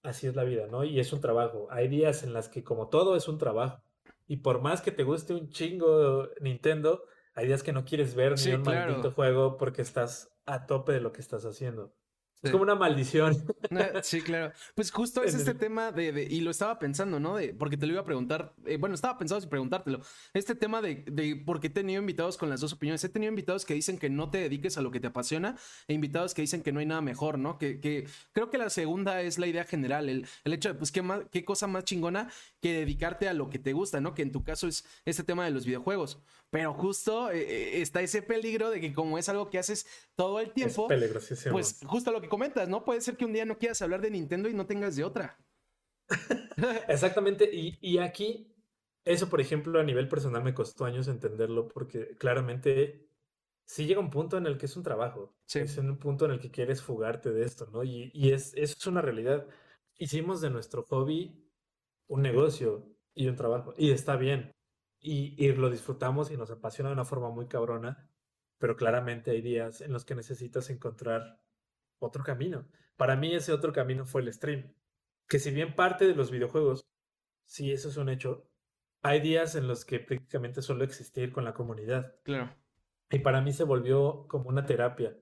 así 0.03 0.27
es 0.27 0.35
la 0.35 0.45
vida, 0.45 0.67
¿no? 0.67 0.85
Y 0.85 0.99
es 0.99 1.13
un 1.13 1.21
trabajo. 1.21 1.69
Hay 1.71 1.89
días 1.89 2.23
en 2.23 2.33
las 2.33 2.49
que 2.49 2.65
como 2.65 2.89
todo 2.89 3.17
es 3.17 3.29
un 3.29 3.39
trabajo. 3.39 3.83
Y 4.27 4.39
por 4.39 4.61
más 4.61 4.81
que 4.81 4.93
te 4.93 5.05
guste 5.05 5.35
un 5.35 5.51
chingo 5.51 6.29
Nintendo, 6.41 7.05
hay 7.35 7.47
días 7.47 7.63
que 7.63 7.73
no 7.73 7.85
quieres 7.85 8.15
ver 8.15 8.35
ni 8.39 8.53
un 8.53 8.63
maldito 8.63 9.13
juego 9.13 9.57
porque 9.57 9.83
estás 9.83 10.35
a 10.47 10.67
tope 10.67 10.93
de 10.93 11.01
lo 11.01 11.13
que 11.13 11.21
estás 11.21 11.45
haciendo. 11.45 11.95
Es 12.43 12.51
como 12.51 12.65
una 12.65 12.75
maldición. 12.75 13.37
Sí, 14.03 14.21
claro. 14.21 14.53
Pues 14.75 14.91
justo 14.91 15.23
es 15.23 15.35
este 15.35 15.55
tema 15.55 15.93
de, 15.93 16.27
y 16.29 16.41
lo 16.41 16.51
estaba 16.51 16.79
pensando, 16.79 17.21
¿no? 17.21 17.37
De, 17.37 17.55
porque 17.55 17.77
te 17.77 17.87
lo 17.87 17.93
iba 17.93 18.03
a 18.03 18.05
preguntar, 18.05 18.55
eh, 18.67 18.77
bueno, 18.77 18.95
estaba 18.95 19.17
pensando 19.17 19.41
si 19.41 19.47
preguntártelo. 19.47 20.01
Este 20.35 20.55
tema 20.55 20.83
de, 20.83 21.05
de 21.07 21.37
por 21.37 21.61
qué 21.61 21.69
he 21.69 21.71
tenido 21.71 22.01
invitados 22.01 22.37
con 22.37 22.51
las 22.51 22.61
dos 22.61 22.73
opiniones. 22.73 23.03
He 23.05 23.09
tenido 23.09 23.31
invitados 23.31 23.65
que 23.65 23.75
dicen 23.75 23.97
que 23.97 24.11
no 24.11 24.31
te 24.31 24.39
dediques 24.39 24.77
a 24.77 24.83
lo 24.83 24.91
que 24.91 25.01
te 25.01 25.07
apasiona 25.07 25.57
e 25.87 25.95
invitados 25.95 26.35
que 26.35 26.43
dicen 26.43 26.63
que 26.63 26.73
no 26.73 26.81
hay 26.81 26.87
nada 26.87 27.01
mejor, 27.01 27.39
¿no? 27.39 27.59
Que, 27.59 27.81
que 27.81 28.07
creo 28.33 28.51
que 28.51 28.59
la 28.59 28.71
segunda 28.71 29.23
es 29.23 29.39
la 29.39 29.47
idea 29.47 29.65
general, 29.65 30.09
el, 30.09 30.27
el 30.45 30.53
hecho 30.53 30.71
de, 30.71 30.75
pues, 30.75 30.91
¿qué, 30.91 31.03
más, 31.03 31.21
qué 31.31 31.45
cosa 31.45 31.67
más 31.67 31.85
chingona 31.85 32.29
que 32.61 32.73
dedicarte 32.73 33.29
a 33.29 33.35
lo 33.35 33.51
que 33.51 33.59
te 33.59 33.73
gusta, 33.73 34.01
¿no? 34.01 34.15
Que 34.15 34.23
en 34.23 34.33
tu 34.33 34.43
caso 34.43 34.67
es 34.67 34.85
este 35.05 35.23
tema 35.23 35.45
de 35.45 35.51
los 35.53 35.65
videojuegos. 35.65 36.19
Pero 36.53 36.75
justo 36.75 37.31
eh, 37.31 37.41
eh, 37.41 37.81
está 37.81 38.03
ese 38.03 38.21
peligro 38.21 38.69
de 38.69 38.79
que 38.79 38.93
como 38.93 39.17
es 39.17 39.27
algo 39.31 39.49
que 39.49 39.59
haces 39.59 39.87
todo 40.15 40.39
el 40.39 40.53
tiempo, 40.53 40.87
es 40.91 41.49
pues 41.51 41.81
justo 41.87 42.13
lo 42.13 42.21
que 42.21 42.29
comentas, 42.29 42.69
¿no? 42.69 42.85
Puede 42.85 43.01
ser 43.01 43.17
que 43.17 43.25
un 43.25 43.33
día 43.33 43.47
no 43.47 43.57
quieras 43.57 43.81
hablar 43.81 44.03
de 44.03 44.11
Nintendo 44.11 44.51
y 44.51 44.55
no 44.55 44.67
tengas 44.67 44.95
de 44.95 45.03
otra. 45.03 45.39
Exactamente, 46.89 47.49
y, 47.51 47.97
aquí, 47.97 48.55
eso 49.07 49.31
por 49.31 49.41
ejemplo 49.41 49.81
a 49.81 49.83
nivel 49.83 50.09
personal 50.11 50.45
me 50.45 50.53
costó 50.53 50.85
años 50.85 51.09
entenderlo 51.09 51.69
porque 51.69 52.19
claramente 52.19 53.09
sí 53.65 53.87
llega 53.87 54.01
un 54.01 54.11
punto 54.11 54.37
en 54.37 54.45
el 54.45 54.59
que 54.59 54.67
es 54.67 54.77
un 54.77 54.83
trabajo, 54.83 55.35
es 55.55 55.79
un 55.79 55.99
punto 55.99 56.27
en 56.27 56.33
el 56.33 56.41
que 56.41 56.51
quieres 56.51 56.83
fugarte 56.83 57.33
de 57.33 57.47
esto, 57.47 57.67
¿no? 57.73 57.83
Y, 57.83 58.11
y 58.13 58.33
es, 58.33 58.53
eso 58.57 58.77
es 58.79 58.87
una 58.87 59.01
realidad. 59.01 59.47
Hicimos 59.97 60.43
de 60.43 60.51
nuestro 60.51 60.83
hobby 60.83 61.51
un 62.09 62.21
negocio 62.21 62.95
y 63.15 63.29
un 63.29 63.37
trabajo, 63.37 63.73
y 63.79 63.91
está 63.91 64.17
bien 64.17 64.53
y, 65.03 65.53
lo 65.53 65.69
disfrutamos 65.69 66.31
y 66.31 66.37
nos 66.37 66.51
apasiona 66.51 66.91
de 66.91 66.95
una 66.95 67.05
forma 67.05 67.29
muy 67.31 67.47
cabrona, 67.49 68.09
pero 68.59 68.77
claramente 68.77 69.33
hay 69.33 69.43
días 69.43 69.81
en 69.81 69.93
los 69.93 70.05
que 70.05 70.15
necesitas 70.15 70.71
encontrar 70.71 71.43
otro 71.99 72.23
camino. 72.23 72.69
Para 72.97 73.17
mí 73.17 73.35
ese 73.35 73.53
otro 73.53 73.73
camino 73.73 74.07
fue 74.07 74.23
el 74.23 74.33
stream, 74.33 74.73
que 75.29 75.41
si 75.41 75.51
bien 75.51 75.75
parte 75.75 76.07
de 76.07 76.15
los 76.15 76.31
videojuegos, 76.31 76.83
sí, 77.45 77.73
eso 77.73 77.89
es 77.89 77.97
un 77.97 78.09
hecho, 78.09 78.49
hay 79.03 79.21
días 79.21 79.57
en 79.57 79.67
los 79.67 79.85
que 79.85 79.99
prácticamente 79.99 80.63
solo 80.63 80.85
existir 80.85 81.33
con 81.33 81.45
la 81.45 81.55
comunidad. 81.55 82.15
Claro. 82.23 82.55
Y 83.11 83.19
para 83.19 83.41
mí 83.41 83.53
se 83.53 83.65
volvió 83.65 84.27
como 84.29 84.49
una 84.49 84.65
terapia 84.65 85.19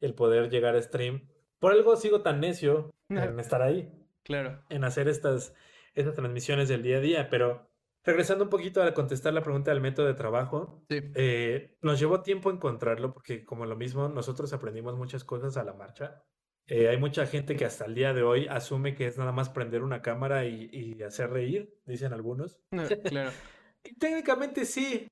el 0.00 0.14
poder 0.14 0.50
llegar 0.50 0.76
a 0.76 0.82
stream. 0.82 1.30
Por 1.58 1.72
algo 1.72 1.96
sigo 1.96 2.20
tan 2.20 2.40
necio 2.40 2.92
en 3.08 3.40
estar 3.40 3.62
ahí. 3.62 3.90
Claro. 4.22 4.62
En 4.68 4.84
hacer 4.84 5.08
estas, 5.08 5.54
estas 5.94 6.14
transmisiones 6.14 6.68
del 6.68 6.82
día 6.82 6.98
a 6.98 7.00
día, 7.00 7.30
pero 7.30 7.70
Regresando 8.04 8.44
un 8.44 8.50
poquito 8.50 8.82
a 8.82 8.92
contestar 8.92 9.32
la 9.32 9.42
pregunta 9.42 9.70
del 9.70 9.80
método 9.80 10.06
de 10.06 10.14
trabajo, 10.14 10.84
eh, 10.90 11.78
nos 11.80 11.98
llevó 11.98 12.20
tiempo 12.20 12.50
encontrarlo 12.50 13.14
porque 13.14 13.44
como 13.44 13.64
lo 13.64 13.76
mismo, 13.76 14.08
nosotros 14.08 14.52
aprendimos 14.52 14.96
muchas 14.96 15.24
cosas 15.24 15.56
a 15.56 15.64
la 15.64 15.72
marcha. 15.72 16.22
Eh, 16.66 16.88
hay 16.88 16.98
mucha 16.98 17.26
gente 17.26 17.56
que 17.56 17.64
hasta 17.64 17.86
el 17.86 17.94
día 17.94 18.12
de 18.12 18.22
hoy 18.22 18.46
asume 18.46 18.94
que 18.94 19.06
es 19.06 19.16
nada 19.16 19.32
más 19.32 19.48
prender 19.48 19.82
una 19.82 20.02
cámara 20.02 20.44
y, 20.44 21.02
hacer 21.02 21.30
reír, 21.30 21.74
dicen 21.86 22.12
algunos. 22.12 22.60
claro. 23.08 23.30
y 23.84 23.94
técnicamente 23.96 24.66
sí, 24.66 25.08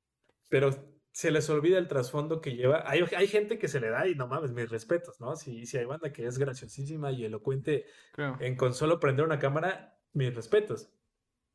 pero 0.51 0.71
se 1.13 1.31
les 1.31 1.49
olvida 1.49 1.79
el 1.79 1.89
trasfondo 1.89 2.43
que 2.43 2.57
lleva. 2.57 2.85
Hay, 2.87 3.05
hay, 3.17 3.27
gente 3.27 3.59
que 3.59 3.69
se 3.69 3.81
le 3.81 3.89
da 3.89 4.07
y 4.07 4.15
no 4.15 4.27
mames, 4.27 4.53
mis 4.53 4.69
respetos, 4.69 5.19
¿no? 5.19 5.37
Si, 5.37 5.65
si 5.65 5.79
hay 5.79 5.87
banda 5.87 6.13
que 6.13 6.27
es 6.27 6.39
graciosísima 6.39 7.11
y 7.11 7.25
elocuente 7.25 7.87
en 8.41 8.57
con 8.57 8.75
solo 8.75 9.01
prender 9.01 9.25
una 9.25 9.39
cámara, 9.39 9.99
mis 10.13 10.35
respetos. 10.35 10.91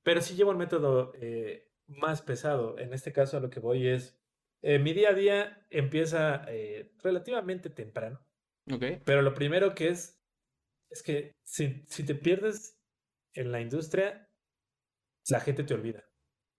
Pero 0.07 0.21
sí 0.21 0.35
llevo 0.35 0.51
el 0.51 0.57
método 0.57 1.11
eh, 1.15 1.69
más 1.85 2.21
pesado. 2.21 2.79
En 2.79 2.93
este 2.93 3.11
caso 3.11 3.35
a 3.35 3.39
lo 3.41 3.49
que 3.49 3.59
voy 3.59 3.89
es, 3.89 4.17
eh, 4.61 4.79
mi 4.79 4.93
día 4.93 5.09
a 5.09 5.13
día 5.13 5.67
empieza 5.69 6.45
eh, 6.47 6.93
relativamente 7.03 7.69
temprano. 7.69 8.25
Ok. 8.71 8.83
Pero 9.03 9.21
lo 9.21 9.33
primero 9.33 9.75
que 9.75 9.89
es, 9.89 10.17
es 10.89 11.03
que 11.03 11.33
si, 11.43 11.83
si, 11.87 12.05
te 12.05 12.15
pierdes 12.15 12.79
en 13.33 13.51
la 13.51 13.59
industria, 13.59 14.29
la 15.27 15.41
gente 15.41 15.65
te 15.65 15.73
olvida. 15.73 16.05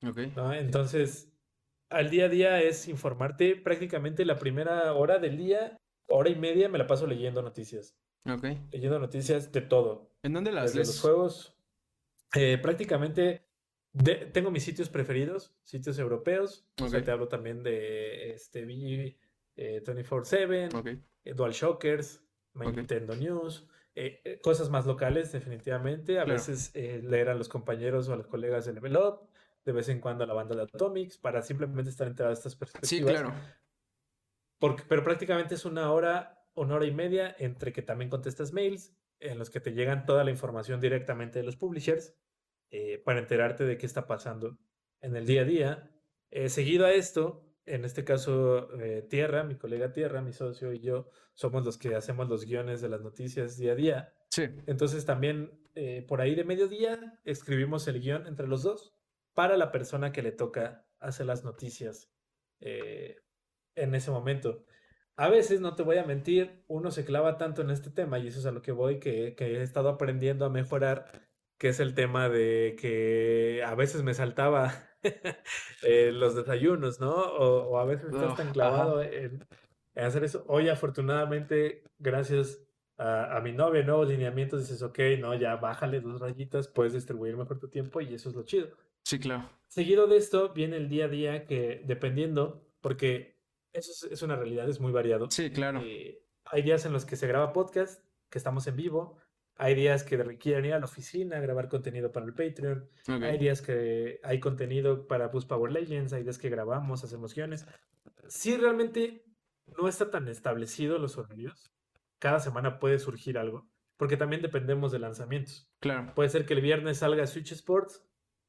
Ok. 0.07 0.19
Entonces, 0.53 1.33
al 1.89 2.11
día 2.11 2.27
a 2.27 2.29
día 2.29 2.61
es 2.61 2.87
informarte 2.87 3.57
prácticamente 3.57 4.27
la 4.27 4.39
primera 4.39 4.93
hora 4.93 5.19
del 5.19 5.39
día, 5.39 5.75
hora 6.07 6.29
y 6.29 6.37
media 6.37 6.69
me 6.69 6.77
la 6.77 6.87
paso 6.87 7.07
leyendo 7.07 7.41
noticias. 7.41 7.97
Ok. 8.27 8.45
Leyendo 8.73 8.99
noticias 8.99 9.53
de 9.53 9.63
todo. 9.63 10.13
¿En 10.23 10.35
dónde 10.35 10.53
las 10.53 10.75
Desde 10.75 10.81
los 10.81 11.01
juegos 11.01 11.58
eh, 12.35 12.59
prácticamente 12.61 13.45
tengo 14.33 14.51
mis 14.51 14.63
sitios 14.63 14.89
preferidos, 14.89 15.55
sitios 15.65 15.99
europeos. 15.99 16.67
O 16.81 16.89
sea, 16.89 17.03
te 17.03 17.11
hablo 17.11 17.29
también 17.29 17.63
de 17.63 18.33
este, 18.33 18.67
24-7, 18.67 20.75
okay. 20.75 21.03
Eh, 21.25 21.35
DualShockers, 21.35 22.23
Nintendo 22.55 23.17
News, 23.17 23.67
eh, 23.95 24.41
cosas 24.43 24.71
más 24.71 24.87
locales, 24.87 25.33
definitivamente. 25.33 26.21
A 26.21 26.25
veces 26.25 26.73
leer 26.75 27.31
a 27.31 27.35
los 27.35 27.49
compañeros 27.49 28.09
o 28.09 28.13
a 28.13 28.17
los 28.17 28.27
colegas 28.27 28.67
de 28.67 28.75
Level 28.75 28.97
Up, 28.97 29.29
de 29.65 29.73
vez 29.73 29.89
en 29.89 30.01
cuando 30.01 30.25
a 30.25 30.27
la 30.27 30.35
banda 30.35 30.55
de 30.55 30.63
Atomics, 30.63 31.19
para 31.19 31.43
simplemente 31.43 31.91
estar 31.91 32.07
enterado 32.07 32.35
de 32.35 32.39
estas 32.39 32.55
perspectivas. 32.55 32.89
Sí, 32.89 33.03
claro. 33.03 33.33
Porque, 34.59 34.83
pero 34.89 35.05
prácticamente 35.05 35.55
es 35.55 35.65
una 35.65 35.93
hora, 35.93 36.45
una 36.55 36.75
hora 36.75 36.87
y 36.87 36.93
media 36.93 37.35
entre 37.39 37.73
que 37.73 37.83
también 37.83 38.11
contestas 38.11 38.53
mails, 38.53 38.93
en 39.21 39.39
los 39.39 39.51
que 39.51 39.61
te 39.61 39.73
llegan 39.73 40.07
toda 40.07 40.25
la 40.25 40.31
información 40.31 40.81
directamente 40.81 41.39
de 41.39 41.45
los 41.45 41.57
publishers 41.57 42.15
eh, 42.71 42.99
para 43.05 43.19
enterarte 43.19 43.65
de 43.65 43.79
qué 43.79 43.87
está 43.87 44.07
pasando 44.07 44.59
en 45.01 45.17
el 45.17 45.27
día 45.27 45.43
a 45.43 45.45
día. 45.45 45.91
Eh, 46.31 46.49
seguido 46.49 46.87
a 46.87 46.93
esto, 46.93 47.45
en 47.65 47.85
este 47.85 48.05
caso, 48.05 48.69
eh, 48.81 49.07
Tierra, 49.09 49.45
mi 49.45 49.57
colega 49.57 49.93
Tierra, 49.93 50.21
mi 50.23 50.33
socio 50.33 50.73
y 50.73 50.81
yo, 50.81 51.09
somos 51.35 51.65
los 51.65 51.79
que 51.79 51.95
hacemos 51.95 52.29
los 52.29 52.45
guiones 52.45 52.81
de 52.81 52.89
las 52.89 53.01
noticias 53.01 53.57
día 53.57 53.73
a 53.73 53.77
día. 53.77 54.15
Sí. 54.31 54.45
Entonces 54.67 55.05
también 55.05 55.59
por 56.09 56.21
ahí 56.21 56.35
de 56.35 56.43
mediodía 56.43 57.21
escribimos 57.25 57.87
el 57.87 58.01
guion 58.01 58.27
entre 58.27 58.49
los 58.49 58.65
dos 58.65 58.97
para 59.33 59.57
la 59.57 59.71
persona 59.71 60.11
que 60.11 60.23
le 60.23 60.33
toca 60.33 60.85
hacer 60.99 61.27
las 61.27 61.45
noticias 61.45 62.11
en 62.59 63.95
ese 63.95 64.11
momento. 64.11 64.65
A 65.19 65.29
veces, 65.29 65.61
no 65.61 65.75
te 65.75 65.83
voy 65.83 65.97
a 65.97 66.05
mentir, 66.05 66.63
uno 66.69 66.93
se 66.93 67.05
clava 67.05 67.39
tanto 67.39 67.61
en 67.61 67.71
este 67.71 67.91
tema, 67.91 68.21
y 68.21 68.29
eso 68.29 68.39
es 68.39 68.47
a 68.47 68.53
lo 68.53 68.63
que 68.63 68.71
voy, 68.71 69.01
que, 69.01 69.35
he 69.37 69.63
estado 69.63 69.89
aprendiendo 69.89 70.45
a 70.45 70.49
mejorar, 70.49 71.11
que 71.59 71.71
es 71.71 71.81
el 71.81 71.95
tema 71.95 72.29
de 72.29 72.77
que 72.81 73.65
a 73.67 73.75
veces 73.75 74.05
me 74.05 74.15
saltaba 74.15 74.73
eh, 75.83 76.13
los 76.13 76.37
desayunos, 76.37 77.01
¿no? 77.01 77.11
O, 77.11 77.79
a 77.81 77.85
veces 77.85 78.15
estás 78.15 78.37
tan 78.37 78.53
clavado 78.53 79.03
en, 79.03 79.45
hacer 79.97 80.23
eso. 80.23 80.45
Hoy, 80.47 80.69
afortunadamente, 80.69 81.83
gracias 81.99 82.61
a, 82.97 83.41
mi 83.43 83.51
novia, 83.51 83.83
nuevos 83.83 84.09
lineamientos, 84.09 84.61
dices, 84.61 84.83
ok, 84.83 85.01
no, 85.19 85.35
ya 85.35 85.57
bájale 85.57 86.01
dos 86.01 86.21
rayitas, 86.21 86.69
puedes 86.69 86.93
distribuir 86.93 87.37
mejor 87.37 87.59
tu 87.59 87.67
tiempo 87.67 88.01
y 88.01 88.15
eso 88.15 88.29
es 88.29 88.37
lo 88.37 88.45
chido. 88.45 88.69
Sí, 89.03 89.19
claro. 89.19 89.51
Seguido 89.67 90.07
de 90.07 90.17
esto 90.17 90.53
viene 90.53 90.77
el 90.77 90.89
día 90.89 91.07
a 91.07 91.09
día 91.09 91.45
que, 91.45 91.83
dependiendo, 91.85 92.65
porque 92.81 93.38
eso 93.73 94.09
es, 94.09 94.23
una 94.23 94.37
realidad, 94.37 94.69
es 94.69 94.81
muy 94.81 94.93
variado. 94.93 95.31
Sí, 95.31 95.51
claro. 95.51 95.81
Eh, 95.83 96.23
hay 96.45 96.63
días 96.63 96.87
en 96.87 96.93
los 96.93 97.05
que 97.05 97.17
se 97.17 97.27
graba 97.27 97.53
podcast, 97.53 98.03
que 98.31 98.39
estamos 98.39 98.67
en 98.67 98.77
vivo. 98.77 99.19
Hay 99.57 99.75
días 99.75 100.05
que 100.05 100.17
requieren 100.17 100.65
ir 100.67 100.75
a 100.75 100.79
la 100.79 100.85
oficina, 100.85 101.41
grabar 101.41 101.69
contenido 101.69 102.13
para 102.13 102.27
el 102.27 102.33
Patreon. 102.33 102.89
Hay 103.23 103.39
días 103.39 103.61
que 103.61 104.21
hay 104.23 104.39
contenido 104.39 105.09
para 105.09 105.29
Boost 105.29 105.49
Power 105.49 105.73
Legends. 105.73 106.13
Hay 106.13 106.23
días 106.23 106.39
que 106.39 106.49
grabamos, 106.49 107.03
hacemos 107.03 107.35
guiones. 107.35 107.67
Sí, 108.29 108.57
realmente 108.57 109.25
no 109.77 109.89
está 109.89 110.11
tan 110.11 110.29
establecido 110.29 110.99
los 110.99 111.19
horarios. 111.19 111.73
Cada 112.21 112.39
semana 112.39 112.79
puede 112.79 112.99
surgir 113.01 113.37
algo, 113.37 113.69
porque 113.97 114.17
también 114.17 114.43
dependemos 114.43 114.93
de 114.93 115.01
lanzamientos. 115.01 115.69
Claro. 115.81 116.15
Puede 116.15 116.29
ser 116.29 116.47
que 116.47 116.55
el 116.55 116.61
viernes 116.61 116.99
salga 116.99 117.27
Switch 117.27 117.53
Sports, 117.53 118.05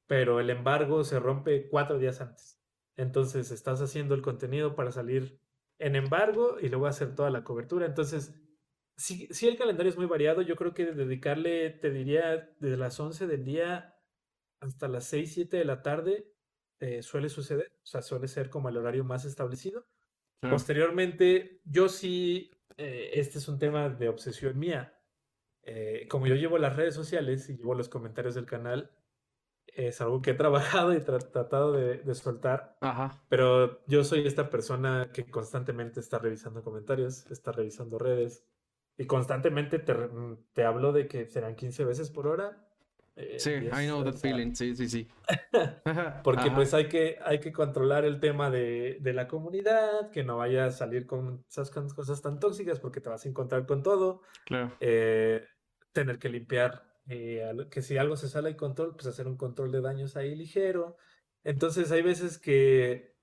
pero 0.05 0.39
el 0.39 0.49
embargo 0.51 1.03
se 1.03 1.19
rompe 1.19 1.67
cuatro 1.69 1.97
días 1.97 2.21
antes. 2.21 2.58
Entonces 2.99 3.49
estás 3.51 3.81
haciendo 3.81 4.13
el 4.13 4.21
contenido 4.21 4.75
para 4.75 4.91
salir 4.91 5.39
en 5.79 5.95
embargo 5.95 6.57
y 6.59 6.67
luego 6.67 6.85
hacer 6.85 7.15
toda 7.15 7.29
la 7.29 7.45
cobertura. 7.45 7.85
Entonces, 7.85 8.37
si, 8.97 9.29
el 9.47 9.57
calendario 9.57 9.89
es 9.89 9.97
muy 9.97 10.05
variado, 10.05 10.41
yo 10.41 10.57
creo 10.57 10.73
que 10.73 10.85
dedicarle, 10.87 11.69
te 11.69 11.91
diría, 11.91 12.53
desde 12.59 12.75
las 12.75 12.99
11 12.99 13.27
del 13.27 13.45
día 13.45 13.95
hasta 14.59 14.89
las 14.89 15.05
6, 15.05 15.33
7 15.33 15.55
de 15.55 15.63
la 15.63 15.81
tarde 15.81 16.33
eh, 16.81 17.01
suele 17.01 17.29
suceder. 17.29 17.71
O 17.81 17.87
sea, 17.87 18.01
suele 18.01 18.27
ser 18.27 18.49
como 18.49 18.67
el 18.67 18.75
horario 18.75 19.05
más 19.05 19.23
establecido. 19.23 19.87
Posteriormente, 20.41 21.61
yo 21.63 21.87
sí, 21.87 22.51
eh, 22.75 23.11
este 23.13 23.37
es 23.37 23.47
un 23.47 23.59
tema 23.59 23.87
de 23.87 24.09
obsesión 24.09 24.59
mía. 24.59 25.01
Eh, 25.63 26.05
como 26.09 26.27
yo 26.27 26.35
llevo 26.35 26.57
las 26.57 26.75
redes 26.75 26.95
sociales 26.95 27.49
y 27.49 27.55
llevo 27.55 27.75
los 27.75 27.87
comentarios 27.87 28.35
del 28.35 28.45
canal, 28.45 28.91
es 29.75 30.01
algo 30.01 30.21
que 30.21 30.31
he 30.31 30.33
trabajado 30.33 30.93
y 30.93 30.99
tratado 31.01 31.73
de, 31.73 32.15
soltar. 32.15 32.77
Ajá. 32.81 33.21
Pero 33.29 33.85
yo 33.87 34.03
soy 34.03 34.25
esta 34.25 34.49
persona 34.49 35.09
que 35.13 35.29
constantemente 35.29 35.99
está 35.99 36.19
revisando 36.19 36.63
comentarios, 36.63 37.29
está 37.31 37.51
revisando 37.51 37.97
redes. 37.97 38.45
y 38.97 39.05
constantemente 39.05 39.79
te, 39.79 39.95
te 40.53 40.65
hablo 40.65 40.91
de 40.91 41.07
que 41.07 41.25
serán 41.25 41.55
15 41.55 41.85
veces 41.85 42.09
por 42.09 42.27
hora. 42.27 42.65
Eh, 43.15 43.37
sí, 43.37 43.51
I 43.51 43.85
know 43.85 44.01
that 44.03 44.13
feeling, 44.13 44.53
sí, 44.53 44.75
sí, 44.75 44.87
sí. 44.87 45.07
Porque 46.23 46.51
pues 46.51 46.73
hay 46.73 46.87
que, 46.87 47.17
hay 47.25 47.39
que 47.39 47.51
controlar 47.51 48.05
el 48.05 48.19
tema 48.19 48.49
de, 48.49 48.97
de, 49.01 49.13
la 49.13 49.27
comunidad, 49.27 50.09
que 50.11 50.23
no 50.23 50.37
vaya 50.37 50.65
a 50.65 50.71
salir 50.71 51.05
con 51.05 51.43
esas 51.49 51.69
cosas 51.69 52.21
tan 52.21 52.39
tóxicas 52.39 52.79
porque 52.79 53.01
te 53.01 53.09
vas 53.09 53.25
a 53.25 53.29
encontrar 53.29 53.65
con 53.65 53.83
todo. 53.83 54.21
Claro. 54.45 54.71
Eh, 54.79 55.45
tener 55.91 56.17
que 56.17 56.29
limpiar, 56.29 56.88
eh, 57.09 57.67
que 57.71 57.81
si 57.81 57.97
algo 57.97 58.15
se 58.15 58.29
sale 58.29 58.49
de 58.49 58.55
control, 58.57 58.93
pues 58.93 59.07
hacer 59.07 59.27
un 59.27 59.35
control 59.35 59.71
de 59.71 59.81
daños 59.81 60.15
ahí 60.15 60.35
ligero. 60.35 60.97
Entonces 61.43 61.91
hay 61.91 62.03
veces 62.03 62.37
que 62.37 63.15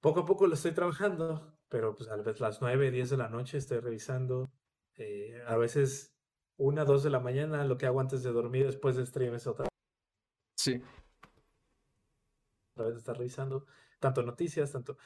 poco 0.00 0.20
a 0.20 0.26
poco 0.26 0.46
lo 0.46 0.54
estoy 0.54 0.72
trabajando, 0.72 1.58
pero 1.68 1.94
pues 1.94 2.08
a 2.08 2.16
veces 2.16 2.40
las 2.40 2.60
9, 2.62 2.90
10 2.90 3.10
de 3.10 3.16
la 3.18 3.28
noche 3.28 3.58
estoy 3.58 3.80
revisando. 3.80 4.50
Eh, 4.96 5.42
a 5.46 5.56
veces 5.56 6.16
una, 6.56 6.84
dos 6.84 7.02
de 7.02 7.10
la 7.10 7.20
mañana, 7.20 7.64
lo 7.64 7.76
que 7.76 7.86
hago 7.86 8.00
antes 8.00 8.22
de 8.22 8.32
dormir 8.32 8.66
después 8.66 8.96
de 8.96 9.06
stream 9.06 9.34
es 9.34 9.46
otra. 9.46 9.68
Sí. 10.56 10.82
A 12.76 12.82
veces 12.82 12.98
está 12.98 13.12
revisando 13.14 13.66
tanto 14.00 14.22
noticias, 14.22 14.72
tanto... 14.72 14.96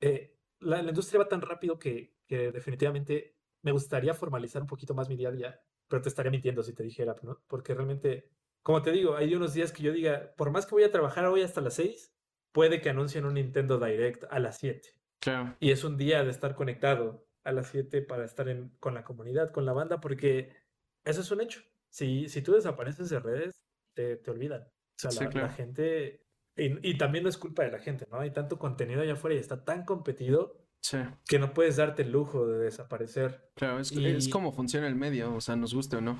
Eh, 0.00 0.36
la, 0.60 0.80
industria 0.82 1.20
va 1.20 1.28
tan 1.28 1.40
rápido 1.40 1.78
que, 1.78 2.14
que, 2.26 2.52
definitivamente 2.52 3.36
me 3.62 3.72
gustaría 3.72 4.14
formalizar 4.14 4.60
un 4.62 4.68
poquito 4.68 4.94
más 4.94 5.08
mi 5.08 5.16
día 5.16 5.28
a 5.28 5.32
día, 5.32 5.62
pero 5.90 6.00
te 6.02 6.08
estaría 6.08 6.30
mintiendo 6.30 6.62
si 6.62 6.72
te 6.72 6.84
dijera, 6.84 7.16
¿no? 7.22 7.42
Porque 7.48 7.74
realmente, 7.74 8.30
como 8.62 8.80
te 8.80 8.92
digo, 8.92 9.16
hay 9.16 9.34
unos 9.34 9.52
días 9.54 9.72
que 9.72 9.82
yo 9.82 9.92
diga, 9.92 10.32
por 10.36 10.52
más 10.52 10.64
que 10.64 10.76
voy 10.76 10.84
a 10.84 10.92
trabajar 10.92 11.26
hoy 11.26 11.42
hasta 11.42 11.60
las 11.60 11.74
6, 11.74 12.14
puede 12.52 12.80
que 12.80 12.90
anuncien 12.90 13.24
un 13.24 13.34
Nintendo 13.34 13.78
Direct 13.78 14.24
a 14.30 14.38
las 14.38 14.58
7. 14.58 14.88
Claro. 15.18 15.56
Y 15.58 15.72
es 15.72 15.82
un 15.82 15.96
día 15.96 16.22
de 16.22 16.30
estar 16.30 16.54
conectado 16.54 17.26
a 17.42 17.50
las 17.50 17.68
7 17.68 18.02
para 18.02 18.24
estar 18.24 18.48
en, 18.48 18.70
con 18.78 18.94
la 18.94 19.02
comunidad, 19.02 19.50
con 19.50 19.66
la 19.66 19.72
banda, 19.72 20.00
porque 20.00 20.56
eso 21.04 21.22
es 21.22 21.30
un 21.32 21.40
hecho. 21.40 21.60
Si, 21.88 22.28
si 22.28 22.40
tú 22.40 22.52
desapareces 22.52 23.10
de 23.10 23.18
redes, 23.18 23.64
te, 23.94 24.16
te 24.16 24.30
olvidan. 24.30 24.62
O 25.04 25.10
sea, 25.10 25.28
la, 25.28 25.48
gente... 25.48 26.24
Y, 26.56 26.88
y, 26.88 26.98
también 26.98 27.24
no 27.24 27.30
es 27.30 27.36
culpa 27.36 27.64
de 27.64 27.72
la 27.72 27.80
gente, 27.80 28.06
¿no? 28.10 28.20
Hay 28.20 28.30
tanto 28.30 28.60
contenido 28.60 29.00
allá 29.02 29.14
afuera 29.14 29.34
y 29.34 29.40
está 29.40 29.64
tan 29.64 29.84
competido 29.84 30.59
que 31.26 31.38
no 31.38 31.52
puedes 31.52 31.76
darte 31.76 32.02
el 32.02 32.12
lujo 32.12 32.46
de 32.46 32.58
desaparecer. 32.58 33.50
Claro, 33.54 33.78
es, 33.78 33.92
es 33.92 34.28
como 34.28 34.52
funciona 34.52 34.86
el 34.86 34.94
medio, 34.94 35.34
o 35.34 35.40
sea, 35.40 35.56
nos 35.56 35.74
guste 35.74 35.96
o 35.96 36.00
no. 36.00 36.18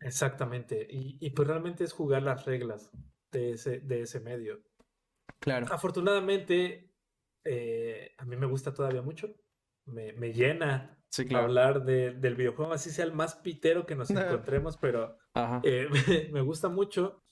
Exactamente. 0.00 0.86
Y, 0.90 1.18
y 1.20 1.30
pues 1.30 1.48
realmente 1.48 1.84
es 1.84 1.92
jugar 1.92 2.22
las 2.22 2.44
reglas 2.44 2.90
de 3.30 3.52
ese, 3.52 3.80
de 3.80 4.02
ese 4.02 4.20
medio. 4.20 4.62
Claro. 5.40 5.66
Afortunadamente, 5.70 6.92
eh, 7.44 8.14
a 8.18 8.24
mí 8.24 8.36
me 8.36 8.46
gusta 8.46 8.72
todavía 8.72 9.02
mucho. 9.02 9.34
Me, 9.86 10.12
me 10.12 10.32
llena 10.32 11.02
hablar 11.34 11.84
de, 11.84 12.12
del 12.12 12.36
videojuego, 12.36 12.72
así 12.72 12.90
sea 12.90 13.04
el 13.04 13.12
más 13.12 13.34
pitero 13.36 13.86
que 13.86 13.94
nos 13.96 14.10
encontremos, 14.10 14.76
pero 14.76 15.18
eh, 15.62 15.88
me, 16.32 16.40
gusta 16.40 16.68
mucho. 16.68 17.22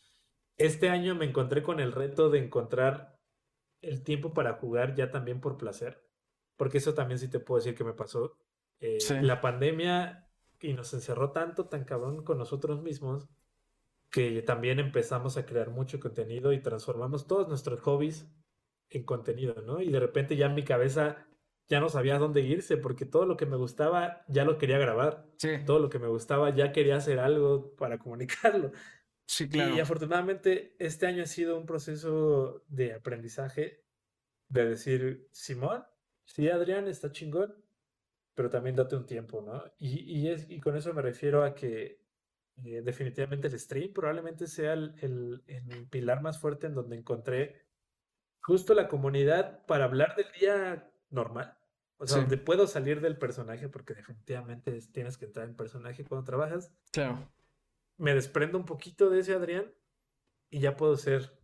Este 0.56 0.88
año 0.88 1.14
me 1.14 1.24
encontré 1.24 1.62
con 1.62 1.80
el 1.80 1.92
reto 1.92 2.28
de 2.28 2.40
encontrar 2.40 3.18
el 3.80 4.02
tiempo 4.02 4.34
para 4.34 4.54
jugar 4.54 4.94
ya 4.94 5.10
también 5.10 5.40
por 5.40 5.56
placer, 5.56 6.06
porque 6.60 6.76
eso 6.76 6.92
también 6.92 7.18
sí 7.18 7.28
te 7.28 7.40
puedo 7.40 7.58
decir 7.58 7.74
que 7.74 7.84
me 7.84 7.94
pasó. 7.94 8.36
Eh, 8.80 8.98
la 9.22 9.40
pandemia 9.40 10.28
y 10.60 10.74
nos 10.74 10.92
encerró 10.92 11.32
tanto, 11.32 11.70
tan 11.70 11.84
cabrón 11.84 12.22
con 12.22 12.36
nosotros 12.36 12.82
mismos, 12.82 13.30
que 14.10 14.42
también 14.42 14.78
empezamos 14.78 15.38
a 15.38 15.46
crear 15.46 15.70
mucho 15.70 15.98
contenido 15.98 16.52
y 16.52 16.60
transformamos 16.60 17.26
todos 17.26 17.48
nuestros 17.48 17.80
hobbies 17.80 18.30
en 18.90 19.04
contenido, 19.04 19.62
¿no? 19.62 19.80
Y 19.80 19.90
de 19.90 20.00
repente 20.00 20.36
ya 20.36 20.48
en 20.48 20.54
mi 20.54 20.62
cabeza 20.62 21.26
ya 21.66 21.80
no 21.80 21.88
sabía 21.88 22.18
dónde 22.18 22.42
irse 22.42 22.76
porque 22.76 23.06
todo 23.06 23.24
lo 23.24 23.38
que 23.38 23.46
me 23.46 23.56
gustaba 23.56 24.22
ya 24.28 24.44
lo 24.44 24.58
quería 24.58 24.76
grabar. 24.76 25.24
Sí. 25.38 25.64
Todo 25.64 25.78
lo 25.78 25.88
que 25.88 25.98
me 25.98 26.08
gustaba 26.08 26.54
ya 26.54 26.72
quería 26.72 26.96
hacer 26.96 27.20
algo 27.20 27.74
para 27.76 27.98
comunicarlo. 27.98 28.72
Sí, 29.24 29.48
claro. 29.48 29.74
Y 29.74 29.80
afortunadamente 29.80 30.76
este 30.78 31.06
año 31.06 31.22
ha 31.22 31.26
sido 31.26 31.56
un 31.56 31.64
proceso 31.64 32.64
de 32.68 32.92
aprendizaje 32.92 33.82
de 34.50 34.68
decir, 34.68 35.26
Simón, 35.32 35.86
sí, 36.34 36.48
Adrián, 36.48 36.88
está 36.88 37.10
chingón, 37.12 37.54
pero 38.34 38.50
también 38.50 38.76
date 38.76 38.96
un 38.96 39.06
tiempo, 39.06 39.42
¿no? 39.42 39.62
Y, 39.78 40.00
y, 40.18 40.28
es, 40.28 40.48
y 40.50 40.60
con 40.60 40.76
eso 40.76 40.92
me 40.94 41.02
refiero 41.02 41.44
a 41.44 41.54
que 41.54 42.00
eh, 42.64 42.82
definitivamente 42.82 43.48
el 43.48 43.58
stream 43.58 43.92
probablemente 43.92 44.46
sea 44.46 44.74
el, 44.74 44.94
el, 45.46 45.86
pilar 45.88 46.22
más 46.22 46.38
fuerte 46.38 46.66
en 46.66 46.74
donde 46.74 46.96
encontré 46.96 47.66
justo 48.40 48.74
la 48.74 48.88
comunidad 48.88 49.64
para 49.66 49.84
hablar 49.84 50.14
del 50.16 50.26
día 50.38 50.90
normal. 51.10 51.56
O 51.96 52.06
sea, 52.06 52.20
donde 52.20 52.38
puedo 52.38 52.66
salir 52.66 53.02
del 53.02 53.18
personaje, 53.18 53.68
porque 53.68 53.92
definitivamente 53.92 54.78
tienes 54.90 55.18
que 55.18 55.26
entrar 55.26 55.46
en 55.46 55.54
personaje 55.54 56.02
cuando 56.04 56.24
trabajas. 56.24 56.72
Claro. 56.92 57.30
Me 57.98 58.14
desprendo 58.14 58.56
un 58.56 58.64
poquito 58.64 59.10
de 59.10 59.20
ese 59.20 59.34
Adrián 59.34 59.70
y 60.48 60.60
ya 60.60 60.78
puedo 60.78 60.96
ser 60.96 61.38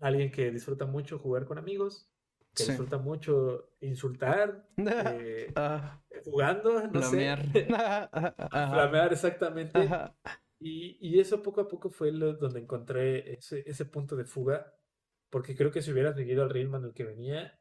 alguien 0.00 0.30
que 0.30 0.50
disfruta 0.50 0.84
mucho 0.84 1.18
jugar 1.18 1.46
con 1.46 1.56
amigos, 1.56 2.10
que 2.54 2.64
disfruta 2.64 2.98
mucho 2.98 3.70
insultar, 3.80 4.68
eh, 4.76 5.52
ah. 5.56 6.02
jugando, 6.24 6.86
no 6.88 7.02
sé. 7.02 7.36
Flamear, 7.36 9.12
exactamente. 9.12 9.88
Y, 10.60 11.18
eso 11.18 11.42
poco 11.42 11.60
a 11.60 11.68
poco 11.68 11.90
fue 11.90 12.10
lo, 12.12 12.34
donde 12.34 12.60
encontré 12.60 13.34
ese, 13.34 13.62
ese 13.66 13.84
punto 13.84 14.16
de 14.16 14.24
fuga, 14.24 14.72
porque 15.30 15.54
creo 15.54 15.70
que 15.70 15.82
si 15.82 15.92
hubiera 15.92 16.14
seguido 16.14 16.42
al 16.42 16.50
ritmo 16.50 16.76
en 16.76 16.84
el 16.84 16.94
que 16.94 17.04
venía, 17.04 17.58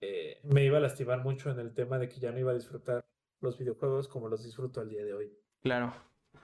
eh, 0.00 0.40
me 0.42 0.64
iba 0.64 0.78
a 0.78 0.80
lastimar 0.80 1.22
mucho 1.22 1.50
en 1.50 1.58
el 1.58 1.72
tema 1.72 1.98
de 1.98 2.08
que 2.08 2.20
ya 2.20 2.32
no 2.32 2.38
iba 2.38 2.50
a 2.50 2.54
disfrutar 2.54 3.06
los 3.40 3.58
videojuegos 3.58 4.08
como 4.08 4.28
los 4.28 4.44
disfruto 4.44 4.80
al 4.80 4.88
día 4.88 5.04
de 5.04 5.14
hoy. 5.14 5.32
Claro. 5.62 5.94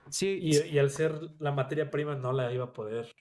Sí. 0.08 0.38
Y, 0.40 0.78
al 0.78 0.90
ser 0.90 1.14
la 1.38 1.52
materia 1.52 1.90
prima 1.90 2.14
no 2.14 2.32
la 2.32 2.52
iba 2.52 2.64
a 2.66 2.72
poder 2.72 3.12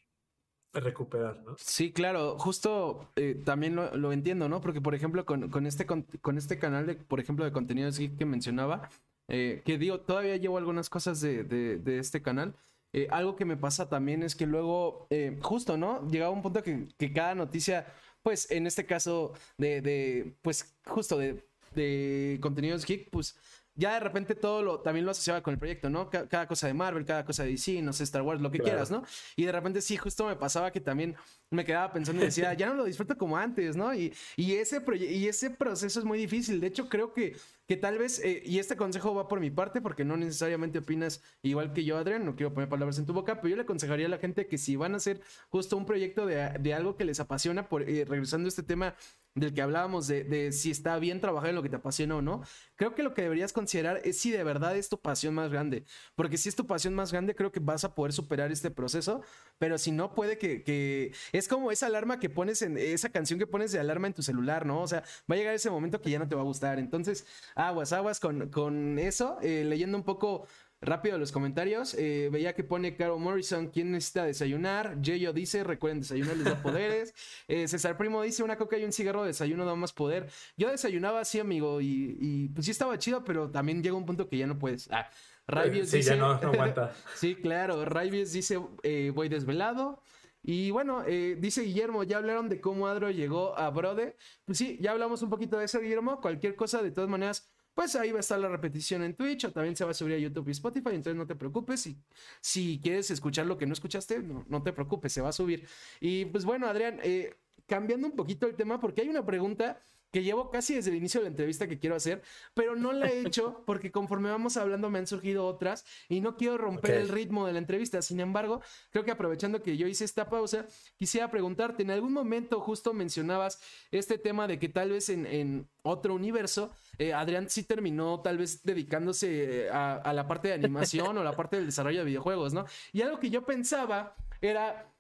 recuperar, 0.74 1.42
¿no? 1.46 1.56
Sí, 1.58 1.92
claro, 1.92 2.38
justo 2.40 3.10
eh, 3.16 3.42
también 3.44 3.76
lo, 3.76 4.14
entiendo, 4.14 4.48
¿no? 4.48 4.62
Porque, 4.62 4.82
por 4.82 4.96
ejemplo, 4.96 5.26
con, 5.26 5.50
con, 5.50 5.68
este, 5.68 5.86
con, 5.86 6.38
este 6.38 6.60
canal, 6.60 6.88
de, 6.88 6.96
por 6.96 7.20
ejemplo, 7.20 7.46
de 7.46 7.52
contenido 7.52 7.90
que 8.18 8.26
mencionaba, 8.26 8.90
eh, 9.28 9.62
que 9.66 9.78
digo, 9.78 10.00
todavía 10.02 10.38
llevo 10.38 10.58
algunas 10.58 10.90
cosas 10.90 11.20
de, 11.22 11.44
de, 11.44 12.00
este 12.00 12.22
canal. 12.22 12.56
Eh, 12.94 13.08
algo 13.12 13.36
que 13.36 13.46
me 13.46 13.58
pasa 13.58 13.90
también 13.90 14.24
es 14.24 14.36
que 14.36 14.46
luego, 14.46 15.08
justo, 15.42 15.78
¿no? 15.78 16.08
Llegaba 16.10 16.32
un 16.32 16.42
punto 16.42 16.64
que, 16.64 16.88
que, 16.98 17.14
cada 17.14 17.36
noticia, 17.36 17.88
pues 18.22 18.50
en 18.52 18.68
este 18.68 18.86
caso 18.86 19.34
de, 19.58 19.82
de 19.82 20.36
pues 20.42 20.76
justo 20.86 21.18
de, 21.18 21.46
de 21.76 22.40
contenidos 22.42 22.86
geek, 22.86 23.10
pues 23.10 23.38
ya 23.76 23.94
de 23.94 24.00
repente 24.00 24.36
todo 24.36 24.62
lo 24.62 24.80
también 24.80 25.06
lo 25.06 25.12
asociaba 25.12 25.42
con 25.42 25.54
el 25.54 25.60
proyecto, 25.60 25.90
¿no? 25.90 26.10
Cada, 26.10 26.48
cosa 26.48 26.68
de 26.68 26.74
Marvel, 26.74 27.06
cada 27.06 27.26
cosa 27.26 27.44
de 27.44 27.52
DC, 27.52 27.82
no 27.82 27.94
sé, 27.94 28.04
Star 28.04 28.22
Wars, 28.22 28.42
lo 28.42 28.52
que 28.52 28.60
quieras, 28.60 28.92
¿no? 28.92 29.04
Y 29.36 29.46
de 29.46 29.52
repente 29.52 29.82
sí, 29.82 29.98
justo 29.98 30.26
me 30.26 30.36
pasaba 30.36 30.72
que 30.72 30.82
también 30.82 31.16
me 31.50 31.66
quedaba 31.66 31.92
pensando 31.94 32.22
y 32.22 32.26
decía, 32.26 32.54
ya 32.56 32.68
no 32.68 32.76
lo 32.76 32.84
disfruto 32.84 33.18
como 33.18 33.38
antes, 33.38 33.76
¿no? 33.76 33.94
Y, 33.94 34.14
y, 34.36 34.54
ese, 34.54 34.84
y 35.00 35.28
ese 35.28 35.52
proceso 35.52 36.00
es 36.00 36.06
muy 36.06 36.18
difícil. 36.18 36.60
De 36.60 36.68
hecho, 36.68 36.90
creo 36.90 37.14
que, 37.14 37.36
que 37.68 37.78
tal 37.78 37.98
vez, 37.98 38.20
eh, 38.20 38.42
y 38.46 38.60
este 38.60 38.76
consejo 38.76 39.16
va 39.16 39.28
por 39.28 39.40
mi 39.40 39.52
parte, 39.52 39.82
porque 39.82 40.04
no 40.04 40.18
necesariamente 40.18 40.80
opinas 40.80 41.22
igual 41.42 41.74
que 41.74 41.84
yo, 41.84 41.98
Adrián, 41.98 42.26
no 42.26 42.36
quiero 42.36 42.54
poner 42.54 42.70
palabras 42.70 42.98
en 43.00 43.06
tu 43.06 43.14
boca, 43.14 43.36
pero 43.36 43.50
yo 43.50 43.56
le 43.56 43.64
aconsejaría 43.64 44.08
a 44.08 44.10
la 44.10 44.18
gente 44.18 44.48
que 44.48 44.58
si 44.58 44.76
van 44.76 44.94
a 44.94 44.98
hacer 44.98 45.22
justo 45.50 45.78
un 45.78 45.86
proyecto 45.86 46.26
de, 46.26 46.50
de 46.60 46.74
algo 46.74 46.98
que 46.98 47.06
les 47.06 47.20
apasiona, 47.20 47.70
por, 47.70 47.84
eh, 47.84 48.06
regresando 48.06 48.48
a 48.48 48.50
este 48.50 48.64
tema 48.64 48.96
del 49.36 49.54
que 49.54 49.62
hablábamos 49.62 50.08
de, 50.08 50.24
de, 50.24 50.52
si 50.52 50.72
está 50.72 51.00
bien 51.00 51.22
trabajar 51.22 51.50
en 51.50 51.56
lo 51.56 51.64
que 51.64 51.70
te 51.70 51.78
apasiona 51.78 52.18
o 52.18 52.22
no, 52.22 52.44
creo 52.76 52.96
que 52.96 53.04
lo 53.04 53.14
que 53.14 53.22
deberías 53.22 53.54
considerar 53.54 54.02
es 54.04 54.20
si 54.20 54.32
de 54.32 54.44
verdad 54.44 54.76
es 54.76 54.90
tu 54.90 55.00
pasión 55.00 55.34
más 55.34 55.50
grande. 55.52 55.86
Porque 56.16 56.38
si 56.38 56.50
es 56.50 56.56
tu 56.56 56.68
pasión 56.68 56.94
más 56.94 57.12
grande, 57.12 57.36
creo 57.36 57.52
que 57.52 57.60
vas 57.60 57.84
a 57.84 57.96
poder 57.96 58.14
superar 58.14 58.52
este 58.52 58.72
proceso. 58.72 59.22
Pero 59.58 59.78
si 59.78 59.92
no, 59.92 60.14
puede 60.14 60.38
que, 60.38 60.64
que... 60.64 61.14
es 61.32 61.48
como 61.48 61.72
esa 61.72 61.86
alarma 61.88 62.20
que 62.20 62.30
pones 62.30 62.62
en 62.62 62.78
esa 62.78 63.10
canción 63.10 63.40
que 63.40 63.48
pones 63.48 63.72
de 63.72 63.80
alarma 63.80 64.08
en 64.08 64.14
tu 64.14 64.22
celular, 64.24 64.66
¿no? 64.66 64.82
O 64.82 64.88
sea, 64.88 65.04
va 65.30 65.36
a 65.36 65.38
llegar 65.38 65.54
ese 65.56 65.70
momento 65.70 66.02
que 66.02 66.10
ya 66.10 66.20
no 66.20 66.28
te 66.28 66.36
va 66.36 66.42
a 66.42 66.46
gustar. 66.46 66.80
Entonces, 66.80 67.26
aguas, 67.56 67.94
aguas 67.94 68.20
con, 68.20 68.50
con 68.50 69.00
eso. 69.00 69.38
Eh, 69.42 69.64
leyendo 69.66 69.98
un 69.98 70.04
poco 70.04 70.48
Rápido 70.84 71.20
los 71.20 71.32
comentarios. 71.32 71.94
Eh, 71.94 72.30
veía 72.32 72.54
que 72.54 72.64
pone 72.64 72.96
Caro 72.96 73.20
Morrison, 73.20 73.68
¿quién 73.68 73.92
necesita 73.92 74.26
desayunar? 74.26 75.00
Yeyo 75.00 75.32
dice, 75.32 75.64
recuerden, 75.64 76.00
desayunar 76.00 76.36
les 76.38 76.46
da 76.46 76.56
poderes. 76.64 77.14
Eh, 77.48 77.68
César 77.68 77.98
Primo 77.98 78.24
dice, 78.24 78.42
una 78.42 78.58
coca 78.58 78.80
y 78.80 78.84
un 78.84 78.92
cigarro 78.92 79.22
de 79.22 79.28
desayuno 79.28 79.64
da 79.64 79.76
más 79.76 79.94
poder. 79.94 80.28
Yo 80.58 80.72
desayunaba 80.72 81.20
así, 81.20 81.40
amigo, 81.40 81.82
y, 81.82 82.50
pues 82.56 82.66
sí 82.66 82.72
estaba 82.72 82.98
chido, 82.98 83.24
pero 83.24 83.52
también 83.52 83.84
llega 83.84 83.96
un 83.96 84.08
punto 84.08 84.28
que 84.28 84.38
ya 84.38 84.48
no 84.48 84.58
puedes. 84.58 84.90
Ah, 84.92 85.08
Raibies 85.46 85.92
sí, 85.92 86.02
ya 86.02 86.16
no, 86.16 86.32
aguanta. 86.32 86.96
sí, 87.14 87.36
claro. 87.36 87.86
Raibies 87.86 88.34
dice, 88.34 88.60
eh, 88.82 89.12
voy 89.14 89.30
desvelado. 89.30 90.02
Y 90.42 90.72
bueno, 90.72 91.04
dice 91.04 91.62
Guillermo, 91.62 92.02
ya 92.02 92.18
hablaron 92.18 92.50
de 92.50 92.60
cómo 92.60 92.88
Adro 92.88 93.12
llegó 93.12 93.56
a 93.56 93.70
Brode. 93.70 94.18
Pues 94.46 94.58
sí, 94.58 94.80
ya 94.82 94.90
hablamos 94.90 95.22
un 95.22 95.30
poquito 95.30 95.60
de 95.60 95.66
eso, 95.66 95.80
Guillermo. 95.80 96.20
Cualquier 96.20 96.56
cosa, 96.56 96.82
de 96.82 96.90
todas 96.90 97.12
maneras, 97.12 97.52
pues 97.74 97.96
ahí 97.96 98.12
va 98.12 98.18
a 98.18 98.20
estar 98.22 98.40
la 98.40 98.50
repetición 98.50 99.04
en 99.04 99.16
Twitch 99.16 99.46
o 99.46 99.52
también 99.52 99.76
se 99.76 99.86
va 99.86 99.92
a 99.92 99.94
subir 99.94 100.16
a 100.16 100.18
YouTube 100.18 100.48
y 100.50 100.52
Spotify, 100.52 100.90
entonces 100.90 101.16
no 101.16 101.28
te 101.28 101.36
preocupes. 101.36 101.82
Si, 101.82 101.98
si 102.42 102.80
quieres 102.82 103.10
escuchar 103.12 103.46
lo 103.46 103.58
que 103.58 103.66
no 103.66 103.74
escuchaste, 103.74 104.20
no, 104.20 104.46
no 104.48 104.64
te 104.64 104.74
preocupes, 104.74 105.14
se 105.14 105.22
va 105.22 105.30
a 105.30 105.34
subir. 105.34 105.68
Y 106.00 106.26
pues 106.26 106.46
bueno, 106.46 106.68
Adrián, 106.68 107.00
eh, 107.04 107.36
cambiando 107.68 108.08
un 108.08 108.16
poquito 108.16 108.48
el 108.48 108.56
tema, 108.56 108.80
porque 108.80 109.02
hay 109.02 109.10
una 109.10 109.26
pregunta 109.26 109.80
que 110.12 110.24
llevo 110.24 110.52
casi 110.52 110.76
desde 110.76 110.92
el 110.92 110.98
inicio 110.98 111.22
de 111.22 111.26
la 111.26 111.30
entrevista 111.30 111.68
que 111.68 111.80
quiero 111.80 111.96
hacer, 111.96 112.22
pero 112.54 112.76
no 112.76 112.92
la 112.92 113.08
he 113.08 113.22
hecho 113.22 113.64
porque 113.66 113.92
conforme 113.92 114.30
vamos 114.30 114.58
hablando 114.58 114.90
me 114.90 115.00
han 115.00 115.08
surgido 115.08 115.46
otras 115.46 115.86
y 116.10 116.22
no 116.22 116.36
quiero 116.36 116.58
romper 116.58 116.96
el 116.96 117.10
ritmo 117.10 117.48
de 117.48 117.54
la 117.54 117.60
entrevista. 117.60 118.02
Sin 118.02 118.20
embargo, 118.20 118.62
creo 118.92 119.06
que 119.06 119.12
aprovechando 119.12 119.64
que 119.64 119.78
yo 119.78 119.88
hice 119.88 120.06
esta 120.06 120.30
pausa, 120.30 120.66
quisiera 120.98 121.32
preguntarte, 121.32 121.84
en 121.84 121.92
algún 121.92 122.14
momento 122.14 122.60
justo 122.60 122.94
mencionabas 122.94 123.60
este 123.92 124.18
tema 124.18 124.48
de 124.48 124.60
que 124.60 124.70
tal 124.70 124.92
vez 124.92 125.10
en, 125.10 125.68
otro 125.84 126.14
universo, 126.14 126.72
eh, 127.00 127.12
Adrián 127.12 127.50
sí 127.50 127.64
terminó 127.64 128.22
tal 128.22 128.38
vez 128.38 128.62
dedicándose 128.64 129.64
eh, 129.64 129.70
a, 129.72 129.96
a 129.96 130.14
la 130.14 130.28
parte 130.28 130.50
de 130.50 130.54
animación 130.54 131.18
o 131.18 131.24
la 131.24 131.36
parte 131.36 131.56
del 131.56 131.66
desarrollo 131.66 132.00
de 132.00 132.06
videojuegos, 132.06 132.54
¿no? 132.54 132.66
Y 132.94 133.02
algo 133.02 133.20
que 133.20 133.32
yo 133.32 133.44
pensaba 133.44 134.16
era 134.42 134.92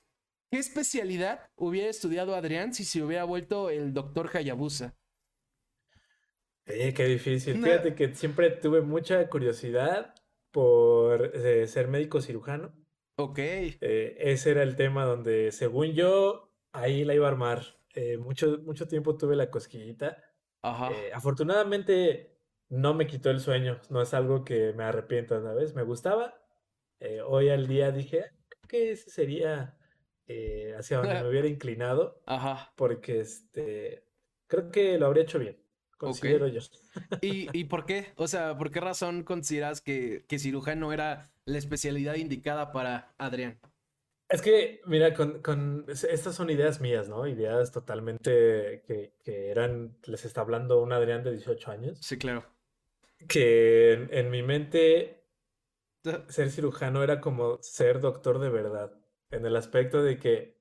¿Qué 0.52 0.60
especialidad 0.60 1.50
hubiera 1.56 1.90
estudiado 1.90 2.36
Adrián 2.36 2.74
si 2.74 2.84
se 2.84 3.02
hubiera 3.02 3.24
vuelto 3.24 3.70
el 3.70 3.94
doctor 3.94 4.30
Hayabusa? 4.36 4.94
Eh, 6.66 6.94
qué 6.94 7.06
difícil. 7.06 7.62
Fíjate 7.62 7.96
que 7.96 8.14
siempre 8.16 8.50
tuve 8.52 8.82
mucha 8.82 9.28
curiosidad 9.30 10.14
por 10.52 11.36
eh, 11.36 11.68
ser 11.68 11.88
médico 11.88 12.22
cirujano. 12.22 12.74
Ok. 13.16 13.40
Eh, 13.40 14.18
ese 14.20 14.52
era 14.52 14.64
el 14.64 14.76
tema 14.76 15.06
donde, 15.06 15.52
según 15.52 15.94
yo, 15.94 16.54
ahí 16.72 17.04
la 17.04 17.14
iba 17.14 17.28
a 17.28 17.32
armar. 17.32 17.62
mucho, 18.20 18.60
mucho 18.64 18.88
tiempo 18.88 19.18
tuve 19.18 19.36
la 19.36 19.50
cosquillita. 19.50 20.18
Ajá. 20.64 20.92
afortunadamente 21.14 22.38
no 22.70 22.94
me 22.94 23.08
quitó 23.08 23.32
el 23.32 23.40
sueño. 23.40 23.82
No 23.90 24.02
es 24.02 24.14
algo 24.14 24.44
que 24.44 24.74
me 24.74 24.84
arrepiento, 24.84 25.42
¿sabes? 25.42 25.74
Me 25.74 25.84
gustaba. 25.84 26.40
hoy 27.28 27.50
al 27.50 27.68
día 27.68 27.92
dije 27.92 28.26
ah, 28.26 28.68
que 28.68 28.92
ese 28.92 29.10
sería 29.10 29.76
eh, 30.34 30.74
hacia 30.78 30.98
donde 30.98 31.14
me 31.22 31.30
hubiera 31.30 31.48
inclinado. 31.48 32.22
Ajá. 32.26 32.74
Porque 32.76 33.20
este, 33.20 34.06
creo 34.48 34.72
que 34.72 34.98
lo 34.98 35.08
habría 35.08 35.24
hecho 35.24 35.40
bien. 35.40 35.62
Considero 36.02 36.48
yo. 36.48 36.62
¿Y, 37.22 37.48
¿Y, 37.58 37.66
por 37.66 37.86
qué? 37.86 38.14
O 38.16 38.28
sea, 38.28 38.58
¿por 38.58 38.72
qué 38.72 38.80
razón 38.80 39.24
consideras 39.24 39.82
que, 39.82 40.26
que 40.28 40.40
cirujano 40.40 40.92
era 40.94 41.32
la 41.46 41.58
especialidad 41.58 42.16
indicada 42.16 42.72
para 42.72 43.14
Adrián? 43.20 43.60
Es 44.30 44.42
que, 44.42 44.82
mira, 44.86 45.14
con, 45.14 45.42
con, 45.44 45.86
estas 45.88 46.34
son 46.34 46.50
ideas 46.50 46.82
mías, 46.82 47.08
¿no? 47.08 47.28
Ideas 47.28 47.72
totalmente 47.72 48.82
que, 48.88 49.14
que, 49.24 49.52
eran, 49.52 49.96
les 50.06 50.26
está 50.26 50.42
hablando 50.42 50.82
un 50.82 50.92
Adrián 50.92 51.24
de 51.24 51.34
18 51.34 51.72
años. 51.72 52.00
Sí, 52.02 52.18
claro. 52.18 52.46
Que 53.28 53.94
en, 53.94 54.10
en 54.12 54.32
mi 54.32 54.42
mente 54.42 55.24
ser 56.30 56.50
cirujano 56.50 57.04
era 57.04 57.22
como 57.22 57.62
ser 57.62 58.00
doctor 58.00 58.40
de 58.40 58.50
verdad 58.50 58.92
en 59.30 59.46
el 59.46 59.56
aspecto 59.56 60.02
de 60.02 60.18
que 60.18 60.58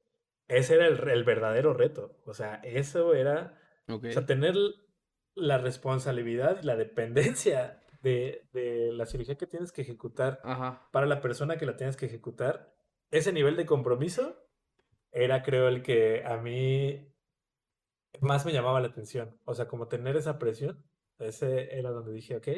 ese 0.48 0.74
era 0.74 0.86
el, 0.86 1.24
verdadero 1.24 1.72
reto. 1.72 2.18
O 2.26 2.34
sea, 2.34 2.56
eso 2.64 3.14
era, 3.14 3.58
o 3.88 4.00
sea, 4.00 4.26
tener 4.26 4.54
la 5.40 5.58
responsabilidad 5.58 6.60
y 6.62 6.66
la 6.66 6.76
dependencia 6.76 7.82
de, 8.02 8.48
la 8.92 9.06
cirugía 9.06 9.36
que 9.36 9.46
tienes 9.46 9.72
que 9.72 9.82
ejecutar 9.82 10.40
para 10.90 11.06
la 11.06 11.20
persona 11.20 11.56
que 11.56 11.66
la 11.66 11.76
tienes 11.76 11.96
que 11.96 12.06
ejecutar. 12.06 12.74
Ese 13.10 13.32
nivel 13.32 13.56
de 13.56 13.66
compromiso 13.66 14.36
era, 15.12 15.42
creo, 15.42 15.68
el 15.68 15.82
que 15.82 16.24
a 16.24 16.36
mí 16.36 17.12
más 18.20 18.46
me 18.46 18.52
llamaba 18.52 18.80
la 18.80 18.88
atención. 18.88 19.36
O 19.44 19.54
sea, 19.54 19.66
como 19.66 19.88
tener 19.88 20.16
esa 20.16 20.38
presión, 20.38 20.84
ese 21.18 21.76
era 21.76 21.90
donde 21.90 22.12
dije, 22.12 22.36
ok, 22.36 22.48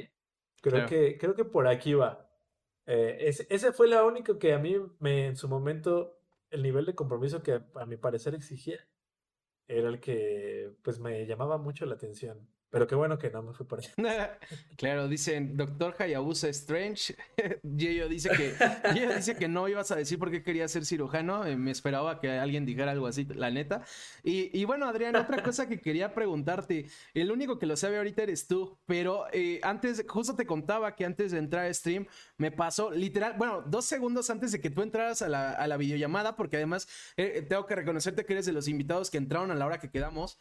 creo, 0.61 0.87
que, 0.87 1.19
creo 1.19 1.35
que 1.35 1.45
por 1.45 1.67
aquí 1.67 1.95
va. 1.95 2.31
Eh, 2.87 3.33
ese, 3.49 3.73
fue 3.73 3.89
lo 3.89 4.07
único 4.07 4.39
que 4.39 4.53
a 4.53 4.59
mí 4.59 4.77
me, 4.99 5.27
en 5.27 5.37
su 5.37 5.49
momento, 5.49 6.19
el 6.51 6.63
nivel 6.63 6.87
de 6.87 6.95
compromiso 6.95 7.43
que 7.43 7.61
a 7.75 7.87
mi 7.87 7.97
parecer 7.97 8.35
exigía, 8.35 8.79
era 9.69 9.89
el 9.89 10.01
que 10.01 10.77
pues 10.83 10.99
me 10.99 11.25
llamaba 11.27 11.59
mucho 11.59 11.87
la 11.87 11.95
atención. 11.95 12.49
Pero 12.73 12.87
qué 12.87 12.95
bueno 12.95 13.19
que 13.19 13.31
no 13.31 13.43
me 13.43 13.53
fui 13.53 13.67
por 13.67 13.81
allá. 13.99 14.39
claro, 14.77 15.07
dicen 15.07 15.59
Doctor 15.59 15.95
Hayabusa 15.99 16.49
Strange. 16.49 17.15
Yeyo 17.63 18.09
dice 18.09 18.31
que 18.31 18.55
dice 19.15 19.37
que 19.37 19.47
no 19.47 19.69
ibas 19.69 19.91
a 19.91 19.97
decir 19.97 20.19
por 20.19 20.31
qué 20.31 20.43
quería 20.43 20.67
ser 20.69 20.87
cirujano. 20.87 21.45
Eh, 21.45 21.55
me 21.55 21.71
esperaba 21.71 22.19
que 22.19 22.31
alguien 22.31 22.65
dijera 22.65 22.93
algo 22.93 23.07
así, 23.07 23.27
la 23.27 23.51
neta. 23.51 23.85
Y, 24.25 24.65
bueno, 24.65 24.89
Adrián, 24.89 25.17
otra 25.17 25.43
cosa 25.45 25.69
que 25.69 25.81
quería 25.81 26.15
preguntarte. 26.15 26.87
El 27.13 27.31
único 27.31 27.59
que 27.59 27.67
lo 27.67 27.77
sabe 27.77 27.99
ahorita 27.99 28.23
eres 28.23 28.47
tú. 28.47 28.79
Pero 28.87 29.27
eh, 29.33 29.61
antes, 29.63 30.03
justo 30.09 30.35
te 30.35 30.47
contaba 30.47 30.97
que 30.97 31.05
antes 31.05 31.33
de 31.33 31.39
entrar 31.39 31.67
a 31.67 31.75
stream, 31.75 32.07
me 32.43 32.51
pasó 32.51 32.91
literal, 32.91 33.35
bueno, 33.39 33.63
dos 33.67 33.85
segundos 33.85 34.29
antes 34.31 34.51
de 34.53 34.61
que 34.61 34.69
tú 34.69 34.83
entraras 34.83 35.23
a 35.23 35.29
la, 35.29 35.77
videollamada, 35.77 36.37
porque 36.37 36.57
además 36.57 36.89
eh, 37.17 37.47
tengo 37.49 37.67
que 37.67 37.75
reconocerte 37.77 38.25
que 38.25 38.35
eres 38.35 38.47
de 38.47 38.53
los 38.53 38.69
invitados 38.69 39.11
que 39.11 39.19
entraron 39.19 39.51
a 39.51 39.55
la 39.55 39.65
hora 39.65 39.79
que 39.79 39.91
quedamos. 39.91 40.39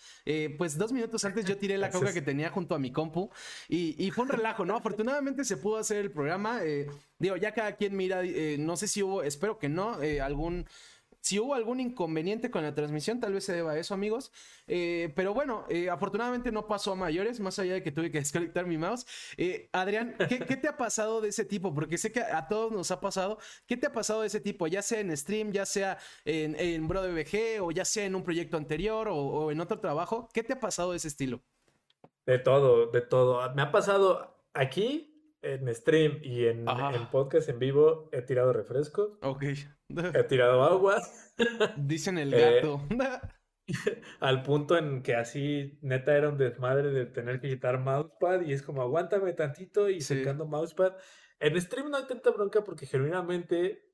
pues 0.57 0.77
dos 0.77 0.91
minutos 0.91 1.23
antes 1.25 1.45
yo 1.45 1.57
tiré 1.57 1.77
la 1.77 1.89
coca 1.89 2.13
que 2.13 2.21
tenía 2.21 2.49
junto 2.49 2.75
a 2.75 2.79
mi 2.79 2.91
compu 2.91 3.29
y, 3.69 4.11
fue 4.11 4.23
un 4.23 4.29
relajo, 4.29 4.65
¿no? 4.65 4.75
Afortunadamente 4.75 5.45
se 5.45 5.57
pudo 5.57 5.77
hacer 5.77 5.97
el 5.97 6.11
programa. 6.11 6.59
Eh, 6.63 6.87
digo, 7.19 7.37
ya 7.37 7.53
cada 7.53 7.75
quien 7.75 7.95
mira, 7.95 8.23
eh, 8.23 8.57
no 8.59 8.75
sé 8.77 8.87
si 8.87 9.03
hubo, 9.03 9.23
espero 9.23 9.57
que 9.59 9.69
no, 9.69 10.01
eh, 10.01 10.21
algún 10.21 10.65
si 11.21 11.39
hubo 11.39 11.55
algún 11.55 11.79
inconveniente 11.79 12.51
con 12.51 12.63
la 12.63 12.75
transmisión, 12.75 13.19
tal 13.19 13.33
vez 13.33 13.45
se 13.45 13.53
deba 13.53 13.73
a 13.73 13.79
eso, 13.79 13.93
amigos. 13.93 14.31
pero 14.67 15.33
bueno, 15.33 15.65
afortunadamente 15.91 16.51
no 16.51 16.67
pasó 16.67 16.93
a 16.93 16.95
mayores, 16.95 17.39
más 17.39 17.57
allá 17.59 17.73
de 17.73 17.83
que 17.83 17.91
tuve 17.91 18.11
que 18.11 18.19
desconectar 18.19 18.65
mi 18.65 18.77
mouse. 18.77 19.05
Adrián, 19.71 20.15
¿qué, 20.27 20.57
te 20.57 20.67
ha 20.67 20.77
pasado 20.77 21.21
de 21.21 21.29
ese 21.29 21.45
tipo? 21.45 21.73
Porque 21.73 21.97
sé 21.97 22.11
que 22.11 22.21
a 22.21 22.47
todos 22.47 22.71
nos 22.71 22.91
ha 22.91 22.99
pasado. 22.99 23.37
¿Qué 23.67 23.77
te 23.77 23.87
ha 23.87 23.93
pasado 23.93 24.21
de 24.21 24.27
ese 24.27 24.39
tipo? 24.39 24.67
Ya 24.67 24.81
sea 24.81 24.99
en 24.99 25.15
stream, 25.15 25.51
ya 25.51 25.65
sea 25.65 25.97
en, 26.25 26.55
en 26.59 26.87
BroDBG, 26.87 27.61
o 27.61 27.71
ya 27.71 27.85
sea 27.85 28.05
en 28.05 28.15
un 28.15 28.23
proyecto 28.23 28.57
anterior, 28.57 29.07
o 29.09 29.51
en 29.51 29.61
otro 29.61 29.79
trabajo. 29.79 30.29
¿Qué 30.33 30.43
te 30.43 30.53
ha 30.53 30.59
pasado 30.59 30.91
de 30.91 30.97
ese 30.97 31.07
estilo? 31.07 31.41
De 32.25 32.39
todo, 32.39 32.87
de 32.87 33.01
todo. 33.01 33.53
Me 33.55 33.61
ha 33.61 33.71
pasado 33.71 34.45
aquí, 34.53 35.10
en 35.41 35.73
stream 35.73 36.19
y 36.21 36.45
en, 36.45 36.65
podcast 37.11 37.49
en 37.49 37.59
vivo, 37.59 38.09
he 38.11 38.21
tirado 38.21 38.53
refresco. 38.53 39.17
Ok. 39.21 39.43
He 40.15 40.23
tirado 40.23 40.63
agua. 40.63 41.01
Dicen 41.77 42.17
el 42.17 42.31
gato. 42.63 42.81
Eh, 42.89 43.21
al 44.19 44.43
punto 44.43 44.77
en 44.77 45.01
que 45.01 45.15
así, 45.15 45.79
neta, 45.81 46.15
era 46.15 46.29
un 46.29 46.37
desmadre 46.37 46.91
de 46.91 47.05
tener 47.05 47.39
que 47.39 47.49
quitar 47.49 47.79
mousepad 47.79 48.41
y 48.41 48.53
es 48.53 48.61
como, 48.61 48.81
aguántame 48.81 49.33
tantito 49.33 49.89
y 49.89 50.01
secando 50.01 50.45
mousepad. 50.45 50.95
En 51.39 51.59
stream 51.59 51.89
no 51.89 51.97
hay 51.97 52.07
tanta 52.07 52.31
bronca 52.31 52.63
porque 52.63 52.85
genuinamente 52.85 53.90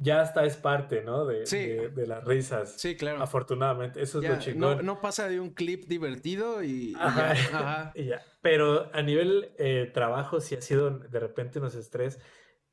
ya 0.00 0.20
hasta 0.20 0.44
es 0.44 0.56
parte, 0.56 1.02
¿no? 1.02 1.26
De, 1.26 1.44
de, 1.90 2.06
las 2.06 2.24
risas. 2.24 2.74
Sí, 2.80 2.96
claro. 2.96 3.20
Afortunadamente, 3.20 4.00
eso 4.00 4.20
es 4.20 4.28
lo 4.28 4.38
chingón. 4.38 4.86
No, 4.86 5.00
pasa 5.00 5.28
de 5.28 5.40
un 5.40 5.50
clip 5.50 5.86
divertido 5.86 6.62
y, 6.62 6.94
Ajá. 6.98 7.34
ya. 7.34 7.92
y 7.94 8.04
ya. 8.06 8.22
Pero 8.40 8.90
a 8.94 9.02
nivel 9.02 9.52
eh, 9.58 9.90
trabajo 9.92 10.40
sí 10.40 10.54
ha 10.54 10.62
sido 10.62 10.90
de 10.90 11.20
repente 11.20 11.58
unos 11.58 11.74
estrés. 11.74 12.20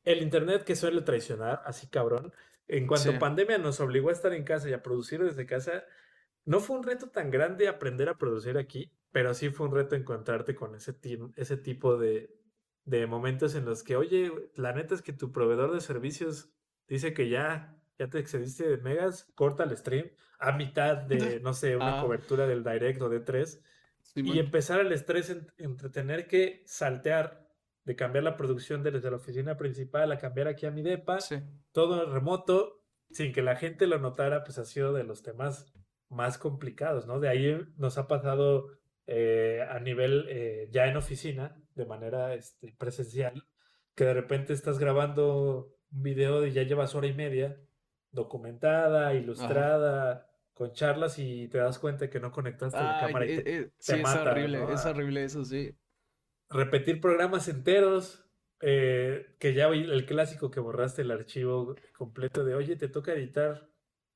El 0.03 0.21
internet 0.21 0.63
que 0.63 0.75
suele 0.75 1.01
traicionar, 1.01 1.63
así 1.65 1.87
cabrón. 1.87 2.31
En 2.67 2.85
cuanto 2.87 3.17
pandemia 3.19 3.57
nos 3.57 3.79
obligó 3.79 4.09
a 4.09 4.13
estar 4.13 4.33
en 4.33 4.43
casa 4.43 4.69
y 4.69 4.73
a 4.73 4.83
producir 4.83 5.23
desde 5.23 5.45
casa, 5.45 5.83
no 6.45 6.59
fue 6.59 6.77
un 6.77 6.83
reto 6.83 7.09
tan 7.09 7.31
grande 7.31 7.67
aprender 7.67 8.09
a 8.09 8.17
producir 8.17 8.57
aquí, 8.57 8.91
pero 9.11 9.33
sí 9.33 9.49
fue 9.49 9.67
un 9.67 9.73
reto 9.73 9.95
encontrarte 9.95 10.55
con 10.55 10.75
ese, 10.75 10.95
ese 11.35 11.57
tipo 11.57 11.97
de, 11.97 12.35
de 12.85 13.07
momentos 13.07 13.55
en 13.55 13.65
los 13.65 13.83
que, 13.83 13.95
oye, 13.95 14.31
la 14.55 14.73
neta 14.73 14.95
es 14.95 15.01
que 15.01 15.13
tu 15.13 15.31
proveedor 15.31 15.73
de 15.73 15.81
servicios 15.81 16.54
dice 16.87 17.13
que 17.13 17.29
ya, 17.29 17.77
ya 17.97 18.09
te 18.09 18.19
excediste 18.19 18.67
de 18.67 18.77
megas, 18.77 19.31
corta 19.35 19.63
el 19.63 19.75
stream 19.77 20.11
a 20.39 20.51
mitad 20.51 20.97
de, 20.97 21.39
no 21.39 21.53
sé, 21.53 21.75
una 21.75 21.99
ah. 21.99 22.01
cobertura 22.01 22.47
del 22.47 22.63
direct 22.63 23.01
o 23.01 23.09
de 23.09 23.19
tres. 23.19 23.61
y 24.13 24.39
empezar 24.39 24.79
el 24.79 24.91
estrés 24.91 25.35
entre 25.57 25.89
tener 25.89 26.27
que 26.27 26.63
saltear 26.65 27.45
de 27.85 27.95
cambiar 27.95 28.23
la 28.23 28.35
producción 28.35 28.83
desde 28.83 29.09
la 29.09 29.17
oficina 29.17 29.57
principal 29.57 30.11
a 30.11 30.17
cambiar 30.17 30.47
aquí 30.47 30.65
a 30.65 30.71
mi 30.71 30.81
depa, 30.81 31.19
todo 31.71 32.11
remoto, 32.11 32.83
sin 33.11 33.31
que 33.31 33.43
la 33.43 33.55
gente 33.55 33.85
lo 33.85 33.99
notara, 33.99 34.43
pues 34.43 34.57
ha 34.57 34.65
sido 34.65 34.91
de 34.91 35.03
los 35.03 35.21
temas 35.21 35.71
más 36.09 36.37
complicados, 36.37 37.05
¿no? 37.05 37.19
De 37.19 37.29
ahí 37.29 37.57
nos 37.77 37.99
ha 37.99 38.07
pasado 38.07 38.69
eh, 39.05 39.63
a 39.69 39.79
nivel 39.79 40.25
eh, 40.29 40.67
ya 40.71 40.87
en 40.87 40.97
oficina, 40.97 41.61
de 41.75 41.85
manera 41.85 42.33
este, 42.33 42.73
presencial, 42.77 43.45
que 43.93 44.05
de 44.05 44.13
repente 44.15 44.53
estás 44.53 44.79
grabando 44.79 45.74
un 45.95 46.03
video 46.03 46.41
de 46.41 46.51
ya 46.51 46.63
llevas 46.63 46.93
hora 46.93 47.07
y 47.07 47.13
media, 47.13 47.57
documentada, 48.11 49.13
ilustrada, 49.13 50.29
con 50.53 50.71
charlas 50.73 51.19
y 51.19 51.47
te 51.47 51.57
das 51.57 51.79
cuenta 51.79 52.09
que 52.09 52.19
no 52.19 52.31
conectaste 52.31 52.77
la 52.77 52.99
cámara 52.99 53.25
y 53.25 53.37
te, 53.37 53.55
eh, 53.55 53.71
sí, 53.77 53.95
es 53.95 54.15
horrible, 54.15 54.73
es 54.73 54.85
horrible 54.85 55.23
eso, 55.23 55.43
sí. 55.43 55.75
Repetir 56.49 57.01
programas 57.01 57.47
enteros, 57.47 58.25
eh, 58.61 59.35
que 59.39 59.53
ya 59.53 59.67
el 59.67 60.05
clásico 60.05 60.51
que 60.51 60.59
borraste 60.59 61.01
el 61.01 61.11
archivo 61.11 61.75
completo 61.97 62.45
de, 62.45 62.55
oye, 62.55 62.75
te 62.75 62.87
toca 62.87 63.13
editar 63.13 63.69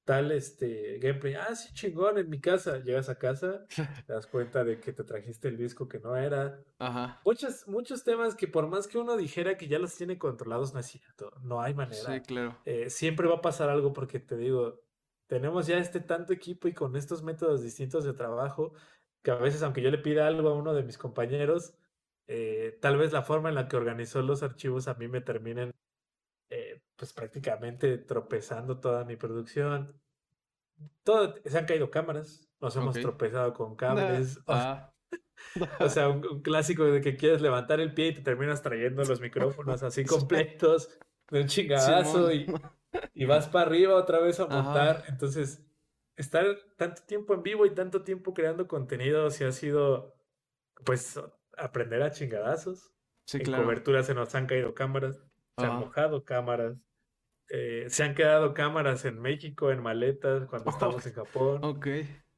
tal 0.09 0.31
este 0.31 0.97
gameplay. 0.97 1.35
Ah, 1.35 1.53
sí, 1.53 1.71
chingón, 1.71 2.17
en 2.17 2.27
mi 2.31 2.41
casa. 2.41 2.79
Llegas 2.79 3.09
a 3.09 3.19
casa, 3.19 3.67
te 4.07 4.11
das 4.11 4.25
cuenta 4.25 4.63
de 4.63 4.79
que 4.79 4.91
te 4.91 5.03
trajiste 5.03 5.49
el 5.49 5.55
disco 5.55 5.87
que 5.87 5.99
no 5.99 6.15
era. 6.17 6.63
Ajá. 6.79 7.21
Muchos, 7.23 7.67
muchos 7.67 8.03
temas 8.03 8.33
que 8.33 8.47
por 8.47 8.65
más 8.65 8.87
que 8.87 8.97
uno 8.97 9.17
dijera 9.17 9.55
que 9.55 9.67
ya 9.67 9.77
los 9.77 9.93
tiene 9.93 10.17
controlados, 10.17 10.73
no 10.73 10.79
es 10.79 10.87
cierto. 10.87 11.31
No 11.43 11.61
hay 11.61 11.75
manera. 11.75 12.11
Sí, 12.11 12.21
claro. 12.21 12.57
Eh, 12.65 12.89
siempre 12.89 13.27
va 13.27 13.35
a 13.35 13.41
pasar 13.41 13.69
algo 13.69 13.93
porque 13.93 14.19
te 14.19 14.35
digo, 14.35 14.81
tenemos 15.27 15.67
ya 15.67 15.77
este 15.77 15.99
tanto 15.99 16.33
equipo 16.33 16.67
y 16.67 16.73
con 16.73 16.95
estos 16.95 17.21
métodos 17.21 17.61
distintos 17.61 18.03
de 18.03 18.13
trabajo 18.13 18.73
que 19.21 19.29
a 19.29 19.35
veces, 19.35 19.61
aunque 19.61 19.83
yo 19.83 19.91
le 19.91 19.99
pida 19.99 20.25
algo 20.25 20.49
a 20.49 20.55
uno 20.55 20.73
de 20.73 20.81
mis 20.81 20.97
compañeros, 20.97 21.75
eh, 22.25 22.79
tal 22.81 22.97
vez 22.97 23.13
la 23.13 23.21
forma 23.21 23.49
en 23.49 23.55
la 23.55 23.67
que 23.67 23.77
organizó 23.77 24.23
los 24.23 24.41
archivos 24.41 24.87
a 24.87 24.95
mí 24.95 25.07
me 25.07 25.21
terminen, 25.21 25.71
pues 26.99 27.13
prácticamente 27.13 27.97
tropezando 27.97 28.79
toda 28.79 29.05
mi 29.05 29.15
producción. 29.15 29.97
Todo, 31.03 31.33
se 31.45 31.57
han 31.57 31.65
caído 31.65 31.89
cámaras, 31.89 32.51
nos 32.59 32.75
hemos 32.75 32.99
tropezado 32.99 33.53
con 33.53 33.77
cables. 33.77 34.37
Ah. 34.47 34.93
O 35.79 35.87
sea, 35.87 36.09
un, 36.09 36.41
clásico 36.41 36.83
de 36.83 36.99
que 36.99 37.15
quieres 37.15 37.41
levantar 37.41 37.79
el 37.79 37.93
pie 37.93 38.07
y 38.07 38.15
te 38.15 38.21
terminas 38.21 38.61
trayendo 38.61 39.03
los 39.05 39.21
micrófonos 39.21 39.81
así 39.81 40.03
completos 40.05 40.99
de 41.31 41.41
un 41.41 41.47
chingadazo 41.47 42.33
y, 42.33 42.53
y, 43.13 43.25
vas 43.25 43.47
para 43.47 43.67
arriba 43.67 43.95
otra 43.95 44.19
vez 44.19 44.41
a 44.41 44.47
montar. 44.47 45.05
Entonces, 45.07 45.65
estar 46.17 46.45
tanto 46.75 47.01
tiempo 47.03 47.33
en 47.33 47.43
vivo 47.43 47.65
y 47.65 47.73
tanto 47.73 48.03
tiempo 48.03 48.33
creando 48.33 48.67
contenido 48.67 49.29
si 49.29 49.45
ha 49.45 49.53
sido, 49.53 50.17
pues, 50.83 51.17
aprender 51.57 52.01
a 52.03 52.11
chingadazos. 52.11 52.91
en 53.31 53.53
cobertura 53.53 54.03
se 54.03 54.13
nos 54.13 54.35
han 54.35 54.47
caído 54.47 54.73
cámaras, 54.73 55.23
se 55.57 55.65
han 55.65 55.79
mojado 55.79 56.25
cámaras. 56.25 56.88
Eh, 57.49 57.85
se 57.89 58.03
han 58.03 58.13
quedado 58.13 58.53
cámaras 58.53 59.05
en 59.05 59.19
México, 59.19 59.71
en 59.71 59.81
maletas, 59.81 60.47
cuando 60.47 60.69
estamos 60.69 61.05
en 61.05 61.13
Japón. 61.13 61.63
Ok. 61.63 61.87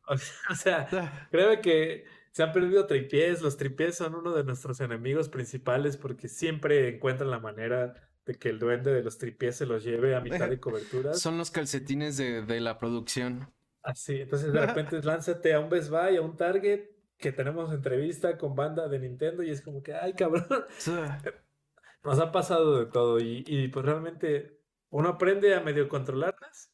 O 0.07 0.55
sea, 0.55 0.87
creo 1.31 1.61
que 1.61 2.05
se 2.31 2.43
han 2.43 2.51
perdido 2.53 2.87
tripiés. 2.87 3.41
Los 3.41 3.57
tripiés 3.57 3.95
son 3.95 4.15
uno 4.15 4.33
de 4.33 4.43
nuestros 4.43 4.79
enemigos 4.79 5.29
principales 5.29 5.97
porque 5.97 6.27
siempre 6.27 6.87
encuentran 6.95 7.29
la 7.29 7.39
manera 7.39 7.93
de 8.25 8.35
que 8.35 8.49
el 8.49 8.59
duende 8.59 8.93
de 8.93 9.03
los 9.03 9.17
tripiés 9.17 9.55
se 9.55 9.65
los 9.65 9.83
lleve 9.83 10.15
a 10.15 10.21
mitad 10.21 10.49
de 10.49 10.59
cobertura. 10.59 11.13
Son 11.13 11.37
los 11.37 11.51
calcetines 11.51 12.17
de, 12.17 12.59
la 12.59 12.77
producción. 12.77 13.51
Así, 13.83 14.21
entonces 14.21 14.53
de 14.53 14.65
repente 14.65 15.01
lánzate 15.01 15.53
a 15.53 15.59
un 15.59 15.69
Best 15.69 15.89
Buy, 15.89 16.15
a 16.17 16.21
un 16.21 16.37
Target, 16.37 16.85
que 17.17 17.31
tenemos 17.31 17.73
entrevista 17.73 18.37
con 18.37 18.55
banda 18.55 18.87
de 18.87 18.99
Nintendo 18.99 19.43
y 19.43 19.51
es 19.51 19.61
como 19.61 19.83
que, 19.83 19.93
ay 19.93 20.13
cabrón, 20.13 20.47
nos 22.03 22.19
ha 22.19 22.31
pasado 22.31 22.79
de 22.79 22.85
todo 22.85 23.19
y, 23.19 23.43
y 23.45 23.67
pues 23.67 23.85
realmente 23.85 24.60
uno 24.91 25.09
aprende 25.09 25.55
a 25.55 25.61
medio 25.61 25.89
controlarlas 25.89 26.71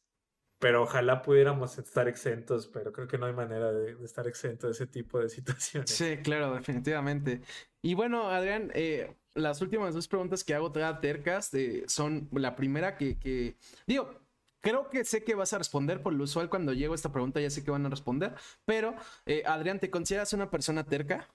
pero 0.58 0.82
ojalá 0.82 1.22
pudiéramos 1.22 1.78
estar 1.78 2.08
exentos, 2.08 2.66
pero 2.66 2.92
creo 2.92 3.06
que 3.06 3.16
no 3.16 3.26
hay 3.26 3.32
manera 3.32 3.72
de, 3.72 3.96
estar 4.04 4.26
exento 4.26 4.66
de 4.66 4.72
ese 4.72 4.86
tipo 4.86 5.18
de 5.20 5.28
situaciones. 5.28 5.90
Sí, 5.90 6.18
claro, 6.18 6.54
definitivamente. 6.54 7.42
Y 7.80 7.94
bueno, 7.94 8.28
Adrián, 8.28 8.72
eh, 8.74 9.16
las 9.34 9.60
últimas 9.62 9.94
dos 9.94 10.08
preguntas 10.08 10.42
que 10.42 10.54
hago 10.54 10.72
toda 10.72 11.00
tercas 11.00 11.54
eh, 11.54 11.84
son 11.86 12.28
la 12.32 12.56
primera 12.56 12.96
que, 12.96 13.56
digo, 13.86 14.20
creo 14.60 14.90
que 14.90 15.04
sé 15.04 15.22
que 15.22 15.36
vas 15.36 15.52
a 15.52 15.58
responder, 15.58 16.02
por 16.02 16.12
lo 16.12 16.24
usual 16.24 16.50
cuando 16.50 16.72
llego 16.72 16.92
a 16.92 16.96
esta 16.96 17.12
pregunta 17.12 17.40
ya 17.40 17.50
sé 17.50 17.62
que 17.62 17.70
van 17.70 17.86
a 17.86 17.90
responder, 17.90 18.34
pero 18.64 18.96
eh, 19.26 19.44
Adrián, 19.46 19.78
¿te 19.78 19.90
consideras 19.90 20.32
una 20.32 20.50
persona 20.50 20.84
terca? 20.84 21.28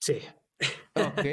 Sí. 0.00 0.20
Ok. 0.94 1.26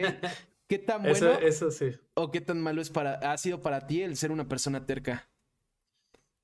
¿Qué 0.68 0.80
tan 0.80 1.02
bueno 1.02 1.16
eso, 1.16 1.40
eso 1.40 1.72
sí. 1.72 1.98
o 2.16 2.30
qué 2.30 2.42
tan 2.42 2.62
malo 2.62 2.82
es 2.82 2.90
para, 2.90 3.14
ha 3.14 3.38
sido 3.38 3.62
para 3.62 3.88
ti 3.88 4.02
el 4.02 4.18
ser 4.18 4.32
una 4.32 4.48
persona 4.48 4.86
terca? 4.86 5.30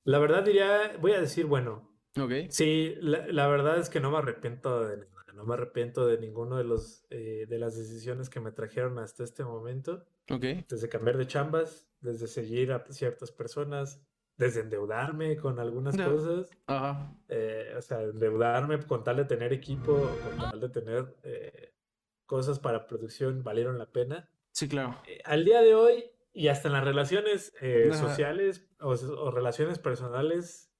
La 0.05 0.19
verdad 0.19 0.43
diría, 0.43 0.97
voy 0.99 1.13
a 1.13 1.21
decir, 1.21 1.45
bueno. 1.45 1.89
Ok. 2.19 2.31
Sí, 2.49 2.95
la, 2.99 3.47
verdad 3.47 3.79
es 3.79 3.89
que 3.89 3.99
no 3.99 4.11
me 4.11 4.17
arrepiento 4.17 4.85
de 4.85 4.97
nada, 4.97 5.33
no 5.33 5.45
me 5.45 5.55
arrepiento 5.55 6.05
de 6.05 6.19
ninguno 6.19 6.57
de 6.57 6.63
los 6.63 7.05
eh, 7.09 7.45
de 7.49 7.57
las 7.57 7.75
decisiones 7.75 8.29
que 8.29 8.39
me 8.39 8.51
trajeron 8.51 8.99
hasta 8.99 9.23
este 9.23 9.43
momento. 9.43 10.05
Ok. 10.29 10.45
Desde 10.69 10.89
cambiar 10.89 11.17
de 11.17 11.27
chambas, 11.27 11.89
desde 12.01 12.27
seguir 12.27 12.71
a 12.71 12.85
ciertas 12.89 13.31
personas, 13.31 14.01
desde 14.37 14.61
endeudarme 14.61 15.37
con 15.37 15.59
algunas 15.59 15.97
cosas. 15.97 16.49
Ajá. 16.67 17.13
Eh, 17.29 17.73
o 17.77 17.81
sea, 17.81 18.01
endeudarme 18.03 18.79
con 18.83 19.03
tal 19.03 19.17
de 19.17 19.25
tener 19.25 19.51
equipo, 19.53 19.93
con 20.23 20.37
tal 20.37 20.59
de 20.59 20.69
tener 20.69 21.15
eh, 21.23 21.72
cosas 22.33 22.57
para 22.57 22.87
producción 22.87 23.43
valieron 23.43 23.77
la 23.77 23.91
pena. 23.91 24.27
Sí, 24.53 24.67
claro. 24.67 24.99
al 25.23 25.45
día 25.45 25.61
de 25.61 25.75
hoy, 25.75 26.05
y 26.33 26.47
hasta 26.47 26.67
en 26.67 26.73
las 26.73 26.83
relaciones 26.83 27.53
eh, 27.61 27.91
sociales 27.93 28.67
o, 28.79 29.29
relaciones 29.29 29.77
personales 29.77 30.71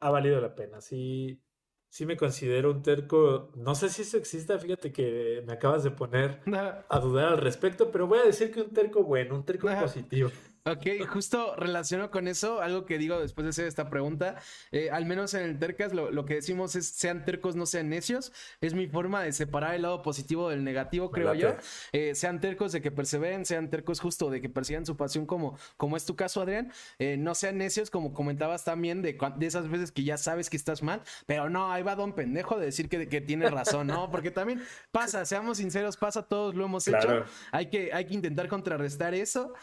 ha 0.00 0.08
valido 0.08 0.40
la 0.40 0.54
pena. 0.54 0.80
Sí, 0.80 1.42
sí 1.90 2.06
me 2.06 2.16
considero 2.16 2.70
un 2.70 2.82
terco. 2.82 3.52
No 3.56 3.74
sé 3.74 3.90
si 3.90 4.00
eso 4.00 4.16
exista, 4.16 4.58
fíjate 4.58 4.90
que 4.90 5.44
me 5.46 5.52
acabas 5.52 5.84
de 5.84 5.90
poner 5.90 6.40
a 6.88 6.98
dudar 6.98 7.28
al 7.28 7.38
respecto, 7.38 7.90
pero 7.90 8.06
voy 8.06 8.20
a 8.20 8.24
decir 8.24 8.50
que 8.50 8.62
un 8.62 8.70
terco 8.70 9.02
bueno, 9.02 9.34
un 9.34 9.44
terco 9.44 9.68
positivo. 9.68 10.30
Ok, 10.64 10.86
justo 11.08 11.56
relaciono 11.56 12.12
con 12.12 12.28
eso, 12.28 12.60
algo 12.60 12.86
que 12.86 12.96
digo 12.96 13.18
después 13.18 13.44
de 13.44 13.50
hacer 13.50 13.66
esta 13.66 13.90
pregunta, 13.90 14.36
eh, 14.70 14.90
al 14.92 15.06
menos 15.06 15.34
en 15.34 15.42
el 15.42 15.58
Tercas 15.58 15.92
lo, 15.92 16.24
que 16.24 16.34
decimos 16.34 16.76
es 16.76 16.86
sean 16.86 17.24
tercos, 17.24 17.56
no 17.56 17.66
sean 17.66 17.88
necios, 17.88 18.32
es 18.60 18.72
mi 18.72 18.86
forma 18.86 19.24
de 19.24 19.32
separar 19.32 19.74
el 19.74 19.82
lado 19.82 20.02
positivo 20.02 20.50
del 20.50 20.62
negativo, 20.62 21.10
creo 21.10 21.34
yo, 21.34 21.56
eh, 21.90 22.14
sean 22.14 22.40
tercos 22.40 22.70
de 22.70 22.80
que 22.80 22.92
perseveren, 22.92 23.44
sean 23.44 23.70
tercos 23.70 23.98
justo 23.98 24.30
de 24.30 24.40
que 24.40 24.48
persigan 24.48 24.86
su 24.86 24.96
pasión 24.96 25.26
como, 25.26 25.58
como 25.76 25.96
es 25.96 26.04
tu 26.04 26.14
caso, 26.14 26.40
Adrián, 26.40 26.72
eh, 27.00 27.16
no 27.16 27.34
sean 27.34 27.58
necios 27.58 27.90
como 27.90 28.14
comentabas 28.14 28.62
también 28.62 29.02
de, 29.02 29.18
de 29.36 29.46
esas 29.46 29.68
veces 29.68 29.90
que 29.90 30.04
ya 30.04 30.16
sabes 30.16 30.48
que 30.48 30.56
estás 30.56 30.80
mal, 30.80 31.02
pero 31.26 31.50
no, 31.50 31.72
ahí 31.72 31.82
va 31.82 31.96
don 31.96 32.12
pendejo 32.12 32.56
de 32.56 32.66
decir 32.66 32.88
que, 32.88 33.08
que 33.08 33.20
tiene 33.20 33.50
razón, 33.50 33.88
¿no? 33.88 34.12
Porque 34.12 34.30
también 34.30 34.62
pasa, 34.92 35.24
seamos 35.24 35.58
sinceros, 35.58 35.96
pasa, 35.96 36.22
todos 36.22 36.54
lo 36.54 36.66
hemos 36.66 36.86
hecho, 36.86 37.24
hay 37.50 37.66
que, 37.66 37.92
hay 37.92 38.04
que 38.04 38.14
intentar 38.14 38.46
contrarrestar 38.46 39.12
eso. 39.12 39.54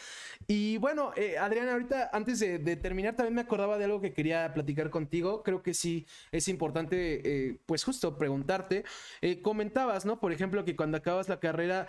Y 0.48 0.78
bueno, 0.78 1.12
eh, 1.16 1.38
Adrián, 1.38 1.70
ahorita 1.70 2.10
antes 2.12 2.40
de, 2.40 2.76
terminar, 2.76 3.16
también 3.16 3.36
me 3.36 3.42
acordaba 3.42 3.78
de 3.78 3.86
algo 3.86 4.02
que 4.02 4.14
quería 4.14 4.52
platicar 4.54 4.90
contigo. 4.90 5.44
Creo 5.44 5.62
que 5.62 5.74
sí 5.74 6.08
es 6.32 6.48
importante, 6.48 7.50
eh, 7.50 7.60
pues 7.66 7.84
justo 7.84 8.18
preguntarte. 8.18 8.84
Eh, 9.22 9.42
comentabas, 9.42 10.06
¿no? 10.06 10.20
Por 10.20 10.32
ejemplo, 10.32 10.66
que 10.66 10.76
cuando 10.76 10.98
acabas 10.98 11.30
la 11.30 11.40
carrera, 11.40 11.88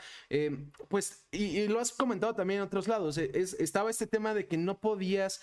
pues, 0.88 1.26
y, 1.30 1.68
lo 1.68 1.80
has 1.80 1.92
comentado 1.92 2.34
también 2.34 2.60
en 2.60 2.66
otros 2.66 2.88
lados, 2.88 3.16
estaba 3.18 3.90
este 3.90 4.06
tema 4.06 4.34
de 4.34 4.46
que 4.46 4.58
no 4.58 4.78
podías 4.78 5.40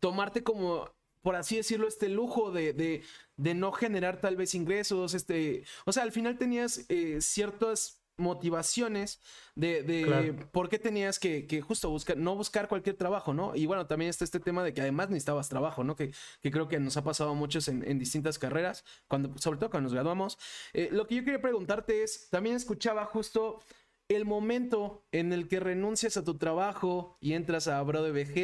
tomarte 0.00 0.42
como 0.42 0.90
por 1.22 1.36
así 1.36 1.56
decirlo, 1.56 1.88
este 1.88 2.10
lujo 2.10 2.50
de, 2.50 2.74
de, 2.74 3.54
no 3.54 3.72
generar 3.72 4.20
tal 4.20 4.36
vez 4.36 4.54
ingresos, 4.54 5.14
este, 5.14 5.64
o 5.86 5.92
sea, 5.92 6.02
al 6.02 6.12
final 6.12 6.36
tenías 6.36 6.84
ciertas 7.20 8.03
motivaciones 8.16 9.20
de, 9.54 10.34
por 10.52 10.68
qué 10.68 10.78
tenías 10.78 11.18
que, 11.18 11.62
justo 11.66 11.90
buscar, 11.90 12.16
no 12.16 12.36
buscar 12.36 12.68
cualquier 12.68 12.96
trabajo, 12.96 13.34
¿no? 13.34 13.54
Y 13.54 13.66
bueno, 13.66 13.86
también 13.86 14.10
está 14.10 14.24
este 14.24 14.40
tema 14.40 14.62
de 14.62 14.72
que 14.72 14.80
además 14.80 15.08
necesitabas 15.08 15.48
trabajo, 15.48 15.84
¿no? 15.84 15.96
Que, 15.96 16.12
creo 16.42 16.68
que 16.68 16.78
nos 16.78 16.96
ha 16.96 17.04
pasado 17.04 17.30
a 17.30 17.34
muchos 17.34 17.68
en, 17.68 17.98
distintas 17.98 18.38
carreras, 18.38 18.84
cuando, 19.08 19.36
sobre 19.38 19.58
todo 19.58 19.70
cuando 19.70 19.88
nos 19.88 19.94
graduamos. 19.94 20.38
Eh, 20.72 20.88
lo 20.92 21.06
que 21.06 21.16
yo 21.16 21.24
quería 21.24 21.40
preguntarte 21.40 22.02
es, 22.02 22.28
también 22.30 22.56
escuchaba 22.56 23.04
justo 23.06 23.60
el 24.08 24.26
momento 24.26 25.06
en 25.12 25.32
el 25.32 25.48
que 25.48 25.60
renuncias 25.60 26.16
a 26.16 26.24
tu 26.24 26.36
trabajo 26.36 27.16
y 27.20 27.32
entras 27.32 27.68
a 27.68 27.82
Bro 27.82 28.04
eh, 28.14 28.36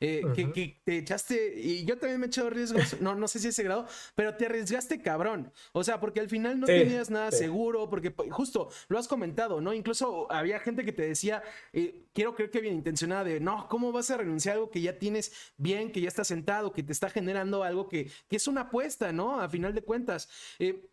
que, 0.00 0.80
te 0.84 0.98
echaste, 0.98 1.54
y 1.58 1.84
yo 1.86 1.96
también 1.98 2.20
me 2.20 2.26
he 2.26 2.28
echado 2.28 2.50
riesgos, 2.50 3.00
no, 3.00 3.14
no 3.14 3.26
sé 3.26 3.38
si 3.38 3.48
ese 3.48 3.62
grado, 3.62 3.86
pero 4.14 4.36
te 4.36 4.46
arriesgaste 4.46 5.00
cabrón. 5.00 5.50
O 5.72 5.82
sea, 5.82 5.98
porque 5.98 6.20
al 6.20 6.28
final 6.28 6.60
no 6.60 6.66
tenías 6.66 7.10
nada 7.10 7.30
seguro, 7.30 7.88
porque 7.88 8.14
justo 8.30 8.68
lo 8.88 8.98
has 8.98 9.08
comentado, 9.08 9.60
¿no? 9.60 9.72
Incluso 9.72 10.30
había 10.30 10.60
gente 10.60 10.84
que 10.84 10.92
te 10.92 11.02
decía, 11.02 11.42
eh, 11.72 12.04
quiero 12.12 12.34
creer 12.34 12.50
que 12.50 12.60
bien 12.60 12.74
intencionada, 12.74 13.24
de 13.24 13.40
no, 13.40 13.66
¿cómo 13.68 13.92
vas 13.92 14.10
a 14.10 14.18
renunciar 14.18 14.52
a 14.52 14.56
algo 14.56 14.70
que 14.70 14.82
ya 14.82 14.98
tienes 14.98 15.32
bien, 15.56 15.90
que 15.90 16.00
ya 16.00 16.08
está 16.08 16.24
sentado, 16.24 16.72
que 16.72 16.82
te 16.82 16.92
está 16.92 17.08
generando 17.08 17.64
algo 17.64 17.88
que, 17.88 18.10
que 18.28 18.36
es 18.36 18.46
una 18.46 18.62
apuesta, 18.62 19.12
¿no? 19.12 19.40
A 19.40 19.48
final 19.48 19.74
de 19.74 19.82
cuentas. 19.82 20.28
Eh, 20.58 20.88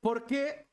¿Por 0.00 0.26
qué 0.26 0.69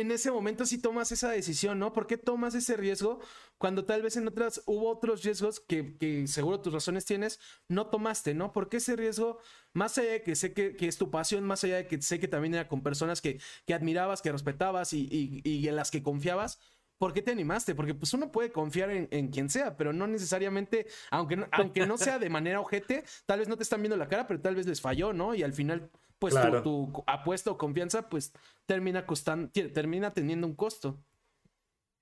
en 0.00 0.10
ese 0.10 0.30
momento 0.30 0.66
sí 0.66 0.78
tomas 0.78 1.10
esa 1.12 1.30
decisión, 1.30 1.78
¿no? 1.78 1.92
¿Por 1.92 2.06
qué 2.06 2.16
tomas 2.18 2.54
ese 2.54 2.76
riesgo 2.76 3.20
cuando 3.58 3.84
tal 3.84 4.02
vez 4.02 4.16
en 4.16 4.28
otras 4.28 4.62
hubo 4.66 4.90
otros 4.90 5.22
riesgos 5.24 5.60
que, 5.60 6.24
seguro 6.26 6.60
tus 6.60 6.72
razones 6.72 7.04
tienes, 7.04 7.40
no 7.68 7.86
tomaste, 7.88 8.34
¿no? 8.34 8.52
¿Por 8.52 8.68
qué 8.68 8.76
ese 8.78 8.96
riesgo, 8.96 9.38
más 9.72 9.96
allá 9.98 10.12
de 10.12 10.22
que 10.22 10.36
sé 10.36 10.52
que, 10.52 10.76
es 10.80 10.98
tu 10.98 11.10
pasión, 11.10 11.44
más 11.44 11.64
allá 11.64 11.76
de 11.76 11.86
que 11.86 12.00
sé 12.02 12.20
que 12.20 12.28
también 12.28 12.54
era 12.54 12.68
con 12.68 12.82
personas 12.82 13.20
que, 13.20 13.40
admirabas, 13.72 14.22
que 14.22 14.32
respetabas 14.32 14.92
y, 14.92 15.42
en 15.44 15.76
las 15.76 15.90
que 15.90 16.02
confiabas, 16.02 16.58
¿Por 16.98 17.12
qué 17.12 17.20
te 17.20 17.30
animaste? 17.30 17.74
Porque 17.74 17.92
pues 17.92 18.14
uno 18.14 18.32
puede 18.32 18.50
confiar 18.50 18.90
en, 18.90 19.28
quien 19.28 19.50
sea, 19.50 19.76
pero 19.76 19.92
no 19.92 20.06
necesariamente, 20.06 20.86
aunque 21.10 21.46
aunque 21.52 21.86
no 21.86 21.98
sea 21.98 22.18
de 22.18 22.30
manera 22.30 22.58
ojete, 22.58 23.04
tal 23.26 23.40
vez 23.40 23.48
no 23.48 23.58
te 23.58 23.64
están 23.64 23.82
viendo 23.82 23.98
la 23.98 24.08
cara, 24.08 24.26
pero 24.26 24.40
tal 24.40 24.54
vez 24.54 24.66
les 24.66 24.80
falló, 24.80 25.12
¿no? 25.12 25.34
Y 25.34 25.42
al 25.42 25.52
final 25.52 25.90
pues 26.18 26.34
tu, 26.62 27.04
apuesta 27.06 27.50
o 27.50 27.58
confianza 27.58 28.08
pues 28.08 28.32
termina 28.66 29.06
costando, 29.06 29.50
termina 29.50 30.12
teniendo 30.12 30.46
un 30.46 30.54
costo. 30.54 31.02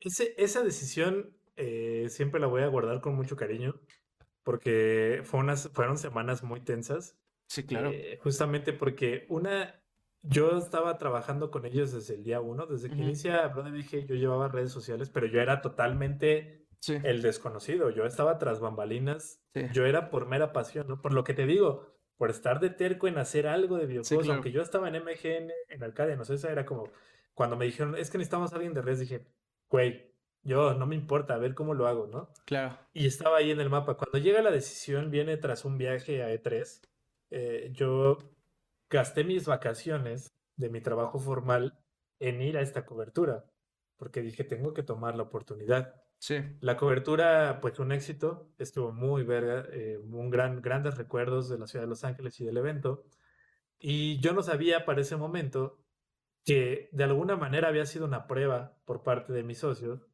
Ese, 0.00 0.34
esa 0.36 0.62
decisión 0.62 1.36
eh, 1.56 2.06
siempre 2.08 2.40
la 2.40 2.46
voy 2.46 2.62
a 2.62 2.68
guardar 2.68 3.00
con 3.00 3.14
mucho 3.14 3.36
cariño 3.36 3.80
porque 4.42 5.22
fue 5.24 5.40
unas, 5.40 5.70
fueron 5.70 5.98
semanas 5.98 6.42
muy 6.42 6.60
tensas. 6.60 7.16
Sí, 7.48 7.64
claro. 7.64 7.90
Eh, 7.90 8.18
justamente 8.22 8.72
porque 8.72 9.26
una, 9.28 9.82
yo 10.22 10.58
estaba 10.58 10.98
trabajando 10.98 11.50
con 11.50 11.64
ellos 11.66 11.92
desde 11.92 12.14
el 12.14 12.24
día 12.24 12.40
uno, 12.40 12.66
desde 12.66 12.90
que 12.90 12.96
inicia 12.96 13.46
Brother 13.48 13.72
dije, 13.72 14.06
yo 14.06 14.14
llevaba 14.14 14.48
redes 14.48 14.70
sociales, 14.70 15.10
pero 15.10 15.26
yo 15.26 15.40
era 15.40 15.60
totalmente 15.60 16.66
el 16.88 17.22
desconocido, 17.22 17.90
yo 17.90 18.04
estaba 18.04 18.38
tras 18.38 18.60
bambalinas, 18.60 19.42
yo 19.72 19.86
era 19.86 20.10
por 20.10 20.26
mera 20.26 20.52
pasión, 20.52 20.86
¿no? 20.88 21.00
Por 21.00 21.14
lo 21.14 21.24
que 21.24 21.32
te 21.32 21.46
digo, 21.46 21.93
por 22.16 22.30
estar 22.30 22.60
de 22.60 22.70
terco 22.70 23.08
en 23.08 23.18
hacer 23.18 23.46
algo 23.46 23.76
de 23.76 23.86
videojuegos, 23.86 24.28
aunque 24.28 24.52
yo 24.52 24.62
estaba 24.62 24.88
en 24.88 25.02
MGN, 25.02 25.50
en 25.68 25.82
Arcadia, 25.82 26.16
no 26.16 26.24
sé, 26.24 26.34
esa 26.34 26.50
era 26.50 26.64
como, 26.64 26.90
cuando 27.34 27.56
me 27.56 27.64
dijeron, 27.64 27.96
es 27.96 28.10
que 28.10 28.18
necesitamos 28.18 28.52
a 28.52 28.56
alguien 28.56 28.74
de 28.74 28.82
redes, 28.82 29.00
dije, 29.00 29.26
güey, 29.68 30.14
yo 30.42 30.74
no 30.74 30.86
me 30.86 30.94
importa, 30.94 31.34
a 31.34 31.38
ver 31.38 31.54
cómo 31.54 31.74
lo 31.74 31.86
hago, 31.86 32.06
¿no? 32.06 32.30
Claro. 32.44 32.78
Y 32.92 33.06
estaba 33.06 33.38
ahí 33.38 33.50
en 33.50 33.60
el 33.60 33.70
mapa. 33.70 33.96
Cuando 33.96 34.18
llega 34.18 34.42
la 34.42 34.50
decisión, 34.50 35.10
viene 35.10 35.38
tras 35.38 35.64
un 35.64 35.78
viaje 35.78 36.22
a 36.22 36.32
E3, 36.32 36.82
eh, 37.30 37.70
yo 37.72 38.18
gasté 38.90 39.24
mis 39.24 39.46
vacaciones 39.46 40.36
de 40.56 40.68
mi 40.68 40.80
trabajo 40.80 41.18
formal 41.18 41.78
en 42.20 42.42
ir 42.42 42.58
a 42.58 42.60
esta 42.60 42.84
cobertura, 42.84 43.46
porque 43.96 44.20
dije, 44.20 44.44
tengo 44.44 44.74
que 44.74 44.82
tomar 44.82 45.16
la 45.16 45.24
oportunidad. 45.24 46.03
La 46.60 46.76
cobertura, 46.76 47.58
pues 47.60 47.78
un 47.78 47.92
éxito, 47.92 48.48
estuvo 48.58 48.92
muy 48.92 49.24
verga, 49.24 49.66
eh, 49.72 49.98
un 49.98 50.30
gran, 50.30 50.62
grandes 50.62 50.96
recuerdos 50.96 51.48
de 51.48 51.58
la 51.58 51.66
ciudad 51.66 51.84
de 51.84 51.88
Los 51.88 52.04
Ángeles 52.04 52.40
y 52.40 52.44
del 52.44 52.56
evento. 52.56 53.04
Y 53.78 54.18
yo 54.20 54.32
no 54.32 54.42
sabía 54.42 54.84
para 54.86 55.02
ese 55.02 55.16
momento 55.16 55.78
que 56.44 56.88
de 56.92 57.04
alguna 57.04 57.36
manera 57.36 57.68
había 57.68 57.86
sido 57.86 58.06
una 58.06 58.26
prueba 58.26 58.78
por 58.84 59.02
parte 59.02 59.32
de 59.32 59.42
mis 59.42 59.58
socios 59.58 60.06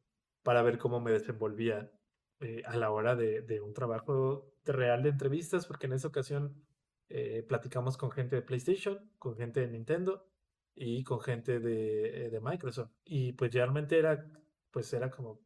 para 0.43 0.61
ver 0.63 0.77
cómo 0.77 0.99
me 0.99 1.11
desenvolvía 1.11 1.91
eh, 2.39 2.63
a 2.65 2.75
la 2.77 2.91
hora 2.91 3.15
de, 3.15 3.61
un 3.61 3.73
trabajo 3.73 4.53
real 4.65 5.03
de 5.03 5.09
entrevistas, 5.09 5.65
porque 5.65 5.85
en 5.87 5.93
esa 5.93 6.07
ocasión 6.07 6.65
eh, 7.09 7.45
platicamos 7.47 7.97
con 7.97 8.11
gente 8.11 8.35
de 8.35 8.41
PlayStation, 8.41 9.11
con 9.19 9.35
gente 9.37 9.61
de 9.61 9.67
Nintendo 9.67 10.27
y 10.75 11.03
con 11.03 11.21
gente 11.21 11.59
de, 11.59 12.29
de 12.29 12.39
Microsoft. 12.41 12.91
Y 13.05 13.33
pues 13.33 13.53
realmente 13.53 13.97
era, 13.99 14.25
pues 14.71 14.91
era 14.93 15.09
como, 15.11 15.39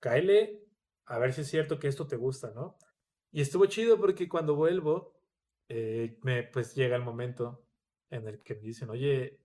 cáele 0.00 0.64
a 1.06 1.18
ver 1.18 1.32
si 1.32 1.42
es 1.42 1.48
cierto 1.48 1.78
que 1.78 1.88
esto 1.88 2.06
te 2.06 2.16
gusta, 2.16 2.52
¿no? 2.54 2.76
Y 3.30 3.40
estuvo 3.40 3.66
chido 3.66 3.98
porque 3.98 4.28
cuando 4.28 4.54
vuelvo, 4.54 5.18
eh, 5.68 6.18
me, 6.22 6.44
pues 6.44 6.74
llega 6.74 6.96
el 6.96 7.02
momento 7.02 7.66
en 8.10 8.26
el 8.26 8.42
que 8.42 8.54
me 8.54 8.62
dicen, 8.62 8.90
oye, 8.90 9.40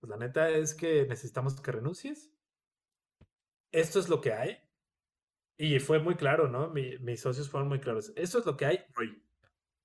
pues 0.00 0.10
la 0.10 0.16
neta 0.16 0.50
es 0.50 0.74
que 0.74 1.06
necesitamos 1.06 1.60
que 1.60 1.72
renuncies. 1.72 2.30
Esto 3.70 4.00
es 4.00 4.08
lo 4.08 4.20
que 4.20 4.32
hay. 4.32 4.58
Y 5.56 5.78
fue 5.78 5.98
muy 5.98 6.16
claro, 6.16 6.48
¿no? 6.48 6.70
mis 6.70 7.20
socios 7.20 7.48
fueron 7.48 7.68
muy 7.68 7.80
claros. 7.80 8.12
Esto 8.16 8.38
es 8.38 8.46
lo 8.46 8.56
que 8.56 8.66
hay 8.66 8.84
hoy. 8.96 9.22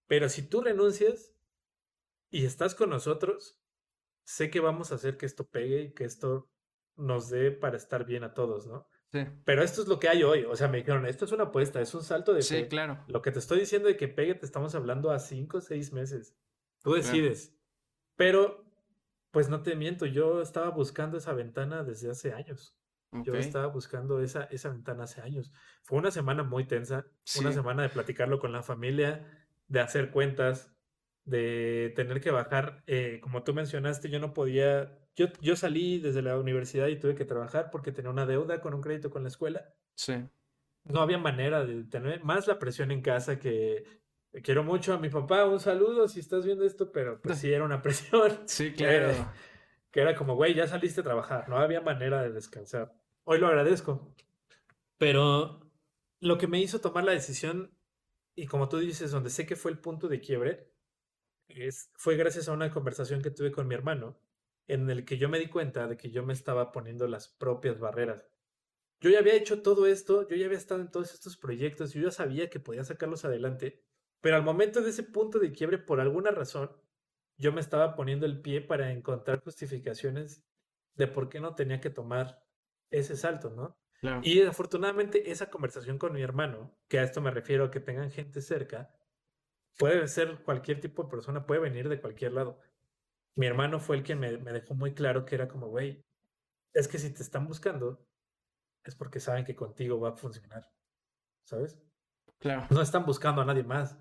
Pero 0.08 0.30
si 0.30 0.42
tú 0.42 0.62
renuncias 0.62 1.36
y 2.32 2.46
estás 2.46 2.74
con 2.74 2.90
nosotros, 2.90 3.62
sé 4.24 4.50
que 4.50 4.60
vamos 4.60 4.92
a 4.92 4.96
hacer 4.96 5.18
que 5.18 5.26
esto 5.26 5.48
pegue 5.48 5.82
y 5.84 5.94
que 5.94 6.06
esto 6.06 6.50
nos 6.96 7.30
dé 7.30 7.52
para 7.52 7.78
estar 7.78 8.06
bien 8.06 8.24
a 8.24 8.34
todos, 8.34 8.66
¿no? 8.66 8.88
Sí. 9.26 9.32
Pero 9.46 9.64
esto 9.64 9.82
es 9.82 9.88
lo 9.88 10.00
que 10.00 10.10
hay 10.10 10.24
hoy. 10.24 10.44
O 10.46 10.56
sea, 10.56 10.68
me 10.68 10.78
dijeron, 10.78 11.06
esto 11.06 11.26
es 11.26 11.32
una 11.32 11.46
apuesta, 11.46 11.82
es 11.82 11.94
un 11.94 12.04
salto 12.04 12.34
de 12.34 12.42
Sí, 12.42 12.66
claro. 12.66 13.04
Lo 13.08 13.22
que 13.22 13.32
te 13.32 13.40
estoy 13.40 13.60
diciendo 13.60 13.88
de 13.88 13.98
que 13.98 14.08
pegue, 14.08 14.36
te 14.36 14.46
estamos 14.46 14.76
hablando 14.76 15.12
a 15.12 15.20
cinco 15.20 15.58
o 15.58 15.62
seis 15.62 15.94
meses. 15.94 16.36
Tú 16.84 16.94
decides. 16.94 17.56
Pero, 18.16 18.66
pues 19.32 19.50
no 19.50 19.62
te 19.62 19.76
miento, 19.76 20.06
yo 20.06 20.42
estaba 20.42 20.70
buscando 20.70 21.18
esa 21.18 21.34
ventana 21.34 21.84
desde 21.84 22.10
hace 22.10 22.34
años. 22.34 22.78
Yo 23.24 23.36
estaba 23.36 23.68
buscando 23.68 24.20
esa, 24.22 24.44
esa 24.46 24.70
ventana 24.70 25.06
hace 25.06 25.22
años. 25.22 25.52
Fue 25.84 25.98
una 25.98 26.12
semana 26.12 26.44
muy 26.44 26.66
tensa, 26.66 27.06
una 27.40 27.52
semana 27.52 27.84
de 27.84 27.90
platicarlo 27.90 28.40
con 28.40 28.52
la 28.52 28.64
familia, 28.64 29.26
de 29.68 29.80
hacer 29.80 30.12
cuentas, 30.12 30.74
de 31.24 31.94
tener 31.96 32.20
que 32.22 32.32
bajar. 32.32 32.84
Eh, 32.86 33.20
como 33.22 33.44
tú 33.44 33.54
mencionaste, 33.54 34.10
yo 34.10 34.20
no 34.20 34.34
podía, 34.34 35.00
yo, 35.18 35.28
yo 35.42 35.56
salí 35.56 36.00
desde 36.00 36.22
la 36.22 36.38
universidad 36.38 36.88
y 36.88 37.00
tuve 37.00 37.16
que 37.16 37.26
trabajar 37.26 37.72
porque 37.72 37.92
tenía 37.92 38.12
una 38.12 38.28
deuda 38.28 38.62
con 38.62 38.76
un 38.76 38.82
crédito 38.82 39.10
con 39.10 39.24
la 39.24 39.30
escuela. 39.30 39.74
Sí. 39.96 40.14
No 40.84 41.02
había 41.02 41.18
manera 41.18 41.66
de 41.66 41.84
tener 41.86 42.24
más 42.24 42.48
la 42.48 42.60
presión 42.60 42.92
en 42.92 43.02
casa 43.02 43.40
que 43.40 43.84
quiero 44.44 44.64
mucho 44.64 44.94
a 44.94 45.00
mi 45.00 45.10
papá, 45.10 45.46
un 45.46 45.60
saludo 45.60 46.08
si 46.08 46.20
estás 46.20 46.46
viendo 46.46 46.64
esto, 46.64 46.92
pero 46.92 47.20
pues 47.20 47.40
sí 47.40 47.52
era 47.52 47.66
una 47.66 47.82
presión. 47.82 48.44
Sí, 48.46 48.72
claro. 48.78 49.12
que 49.90 50.02
era 50.02 50.16
como, 50.16 50.36
güey, 50.36 50.54
ya 50.54 50.68
saliste 50.68 51.02
a 51.02 51.06
trabajar, 51.06 51.50
no 51.50 51.58
había 51.58 51.82
manera 51.82 52.22
de 52.22 52.32
descansar. 52.32 52.94
Hoy 53.24 53.40
lo 53.40 53.48
agradezco. 53.48 54.14
Pero 55.00 55.68
lo 56.20 56.38
que 56.38 56.48
me 56.48 56.60
hizo 56.60 56.80
tomar 56.80 57.04
la 57.04 57.12
decisión, 57.12 57.76
y 58.36 58.46
como 58.46 58.70
tú 58.70 58.78
dices, 58.78 59.10
donde 59.10 59.32
sé 59.32 59.48
que 59.48 59.56
fue 59.56 59.72
el 59.72 59.80
punto 59.80 60.08
de 60.08 60.22
quiebre, 60.22 60.72
es, 61.48 61.90
fue 61.96 62.18
gracias 62.18 62.48
a 62.48 62.54
una 62.54 62.70
conversación 62.70 63.24
que 63.24 63.32
tuve 63.32 63.52
con 63.52 63.68
mi 63.68 63.74
hermano, 63.74 64.20
en 64.68 64.90
el 64.90 65.06
que 65.06 65.18
yo 65.18 65.30
me 65.30 65.40
di 65.40 65.48
cuenta 65.48 65.88
de 65.88 65.98
que 65.98 66.12
yo 66.12 66.24
me 66.24 66.34
estaba 66.34 66.72
poniendo 66.72 67.08
las 67.08 67.28
propias 67.28 67.80
barreras. 67.80 68.28
Yo 69.00 69.10
ya 69.10 69.20
había 69.20 69.36
hecho 69.36 69.62
todo 69.62 69.86
esto, 69.86 70.28
yo 70.28 70.36
ya 70.36 70.46
había 70.46 70.58
estado 70.58 70.82
en 70.82 70.92
todos 70.92 71.14
estos 71.14 71.38
proyectos, 71.38 71.94
yo 71.94 72.02
ya 72.02 72.12
sabía 72.12 72.50
que 72.50 72.60
podía 72.60 72.84
sacarlos 72.84 73.26
adelante, 73.26 73.84
pero 74.22 74.36
al 74.36 74.44
momento 74.44 74.82
de 74.82 74.90
ese 74.90 75.04
punto 75.04 75.40
de 75.40 75.52
quiebre, 75.52 75.78
por 75.78 76.00
alguna 76.00 76.32
razón, 76.32 76.72
yo 77.38 77.54
me 77.54 77.62
estaba 77.62 77.96
poniendo 77.96 78.26
el 78.26 78.42
pie 78.42 78.62
para 78.62 78.92
encontrar 78.92 79.42
justificaciones 79.42 80.44
de 80.96 81.08
por 81.08 81.30
qué 81.30 81.40
no 81.40 81.54
tenía 81.54 81.80
que 81.80 81.92
tomar 81.92 82.44
ese 82.90 83.16
salto, 83.16 83.52
¿no? 83.52 83.78
Y 84.24 84.42
afortunadamente 84.42 85.32
esa 85.32 85.50
conversación 85.50 85.98
con 85.98 86.14
mi 86.14 86.22
hermano, 86.22 86.76
que 86.88 87.00
a 87.00 87.04
esto 87.04 87.22
me 87.22 87.32
refiero 87.32 87.72
que 87.72 87.80
tengan 87.80 88.12
gente 88.12 88.42
cerca, 88.42 88.92
puede 89.78 90.08
ser 90.08 90.44
cualquier 90.44 90.80
tipo 90.80 91.04
de 91.04 91.10
persona, 91.10 91.46
puede 91.46 91.62
venir 91.62 91.90
de 91.90 92.00
cualquier 92.00 92.34
lado. 92.34 92.60
Mi 93.38 93.46
hermano 93.46 93.80
fue 93.80 93.96
el 93.96 94.04
que 94.04 94.16
me, 94.16 94.38
me 94.38 94.52
dejó 94.52 94.74
muy 94.74 94.94
claro 94.94 95.26
que 95.26 95.36
era 95.36 95.48
como, 95.48 95.68
güey, 95.68 96.04
es 96.74 96.88
que 96.88 97.00
si 97.00 97.14
te 97.14 97.24
están 97.24 97.48
buscando, 97.48 98.06
es 98.84 98.96
porque 98.96 99.20
saben 99.20 99.46
que 99.46 99.56
contigo 99.56 100.00
va 100.00 100.10
a 100.10 100.16
funcionar, 100.16 100.70
¿sabes? 101.46 101.80
Claro. 102.40 102.68
No 102.70 102.82
están 102.82 103.06
buscando 103.06 103.42
a 103.42 103.46
nadie 103.46 103.64
más, 103.64 103.98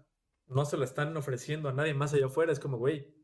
no 0.47 0.65
se 0.65 0.77
lo 0.77 0.85
están 0.85 1.17
ofreciendo 1.17 1.69
a 1.69 1.73
nadie 1.73 1.95
más 1.95 2.15
allá 2.15 2.27
afuera, 2.27 2.53
es 2.53 2.61
como, 2.61 2.79
güey, 2.79 3.15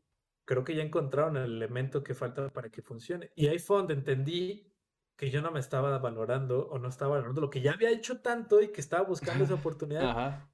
creo 0.45 0.63
que 0.63 0.75
ya 0.75 0.83
encontraron 0.83 1.37
el 1.37 1.51
elemento 1.55 2.03
que 2.03 2.13
falta 2.13 2.49
para 2.49 2.69
que 2.69 2.81
funcione. 2.81 3.31
Y 3.35 3.47
ahí 3.47 3.59
fue 3.59 3.77
donde 3.77 3.93
entendí 3.93 4.73
que 5.15 5.29
yo 5.29 5.41
no 5.41 5.51
me 5.51 5.59
estaba 5.59 5.97
valorando 5.99 6.67
o 6.69 6.79
no 6.79 6.89
estaba 6.89 7.11
valorando 7.11 7.41
lo 7.41 7.49
que 7.49 7.61
ya 7.61 7.73
había 7.73 7.91
hecho 7.91 8.21
tanto 8.21 8.61
y 8.61 8.71
que 8.71 8.81
estaba 8.81 9.03
buscando 9.03 9.43
esa 9.43 9.53
oportunidad. 9.55 10.49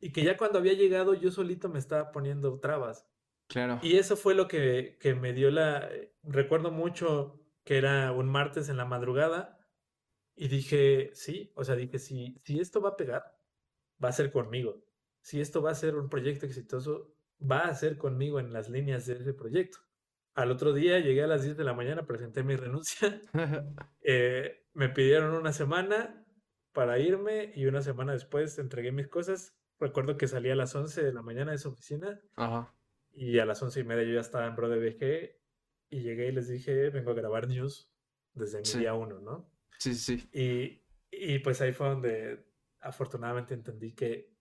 Y 0.00 0.12
que 0.12 0.24
ya 0.24 0.36
cuando 0.36 0.58
había 0.58 0.74
llegado 0.74 1.14
yo 1.14 1.30
solito 1.30 1.68
me 1.68 1.78
estaba 1.78 2.12
poniendo 2.12 2.58
trabas. 2.60 3.06
Claro. 3.52 3.78
Y 3.82 3.96
eso 3.96 4.16
fue 4.16 4.34
lo 4.34 4.48
que, 4.48 4.96
que 4.98 5.14
me 5.14 5.34
dio 5.34 5.50
la... 5.50 5.86
Recuerdo 6.22 6.70
mucho 6.70 7.38
que 7.64 7.76
era 7.76 8.10
un 8.12 8.30
martes 8.30 8.70
en 8.70 8.78
la 8.78 8.86
madrugada 8.86 9.58
y 10.34 10.48
dije, 10.48 11.10
sí, 11.12 11.52
o 11.54 11.62
sea, 11.62 11.76
dije, 11.76 11.98
si, 11.98 12.40
si 12.44 12.58
esto 12.60 12.80
va 12.80 12.90
a 12.90 12.96
pegar, 12.96 13.38
va 14.02 14.08
a 14.08 14.12
ser 14.12 14.32
conmigo. 14.32 14.82
Si 15.20 15.40
esto 15.40 15.60
va 15.60 15.70
a 15.70 15.74
ser 15.74 15.96
un 15.96 16.08
proyecto 16.08 16.46
exitoso, 16.46 17.14
va 17.38 17.60
a 17.60 17.74
ser 17.74 17.98
conmigo 17.98 18.40
en 18.40 18.54
las 18.54 18.70
líneas 18.70 19.04
de 19.04 19.14
ese 19.14 19.34
proyecto. 19.34 19.78
Al 20.34 20.50
otro 20.50 20.72
día 20.72 20.98
llegué 20.98 21.22
a 21.22 21.26
las 21.26 21.42
10 21.42 21.58
de 21.58 21.64
la 21.64 21.74
mañana, 21.74 22.06
presenté 22.06 22.42
mi 22.42 22.56
renuncia. 22.56 23.20
Eh, 24.04 24.66
me 24.72 24.88
pidieron 24.88 25.34
una 25.34 25.52
semana 25.52 26.26
para 26.72 26.98
irme 26.98 27.52
y 27.54 27.66
una 27.66 27.82
semana 27.82 28.12
después 28.14 28.58
entregué 28.58 28.90
mis 28.90 29.06
cosas. 29.06 29.54
Recuerdo 29.78 30.16
que 30.16 30.26
salí 30.26 30.50
a 30.50 30.56
las 30.56 30.74
11 30.74 31.04
de 31.04 31.12
la 31.12 31.22
mañana 31.22 31.52
de 31.52 31.58
su 31.58 31.68
oficina 31.68 32.20
y 33.14 33.38
a 33.38 33.44
las 33.44 33.62
11 33.62 33.80
y 33.80 33.84
media 33.84 34.04
yo 34.04 34.14
ya 34.14 34.20
estaba 34.20 34.46
en 34.46 34.56
BroDBG 34.56 35.36
y 35.90 36.00
llegué 36.00 36.28
y 36.28 36.32
les 36.32 36.48
dije, 36.48 36.90
vengo 36.90 37.10
a 37.10 37.14
grabar 37.14 37.48
news 37.48 37.92
desde 38.34 38.60
mi 38.60 38.80
día 38.80 38.94
uno, 38.94 39.20
¿no? 39.20 39.50
Sí, 39.78 39.94
sí. 39.94 40.28
Y, 40.32 40.82
y 41.10 41.38
pues 41.40 41.60
ahí 41.60 41.72
fue 41.72 41.88
donde 41.88 42.46
afortunadamente 42.80 43.54
entendí 43.54 43.92
que, 43.92 44.32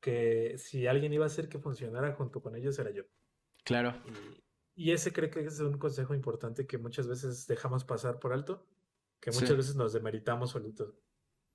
que 0.00 0.56
si 0.58 0.86
alguien 0.86 1.12
iba 1.12 1.24
a 1.24 1.26
hacer 1.26 1.48
que 1.48 1.58
funcionara 1.58 2.12
junto 2.12 2.40
con 2.42 2.54
ellos 2.54 2.78
era 2.78 2.90
yo. 2.90 3.04
Claro. 3.64 4.00
Y 4.74 4.92
ese 4.92 5.12
creo 5.12 5.30
que 5.30 5.40
es 5.40 5.60
un 5.60 5.78
consejo 5.78 6.14
importante 6.14 6.66
que 6.66 6.78
muchas 6.78 7.08
veces 7.08 7.46
dejamos 7.46 7.84
pasar 7.84 8.18
por 8.18 8.32
alto, 8.32 8.66
que 9.20 9.30
muchas 9.30 9.56
veces 9.56 9.76
nos 9.76 9.92
demeritamos 9.92 10.50
solitos, 10.50 10.94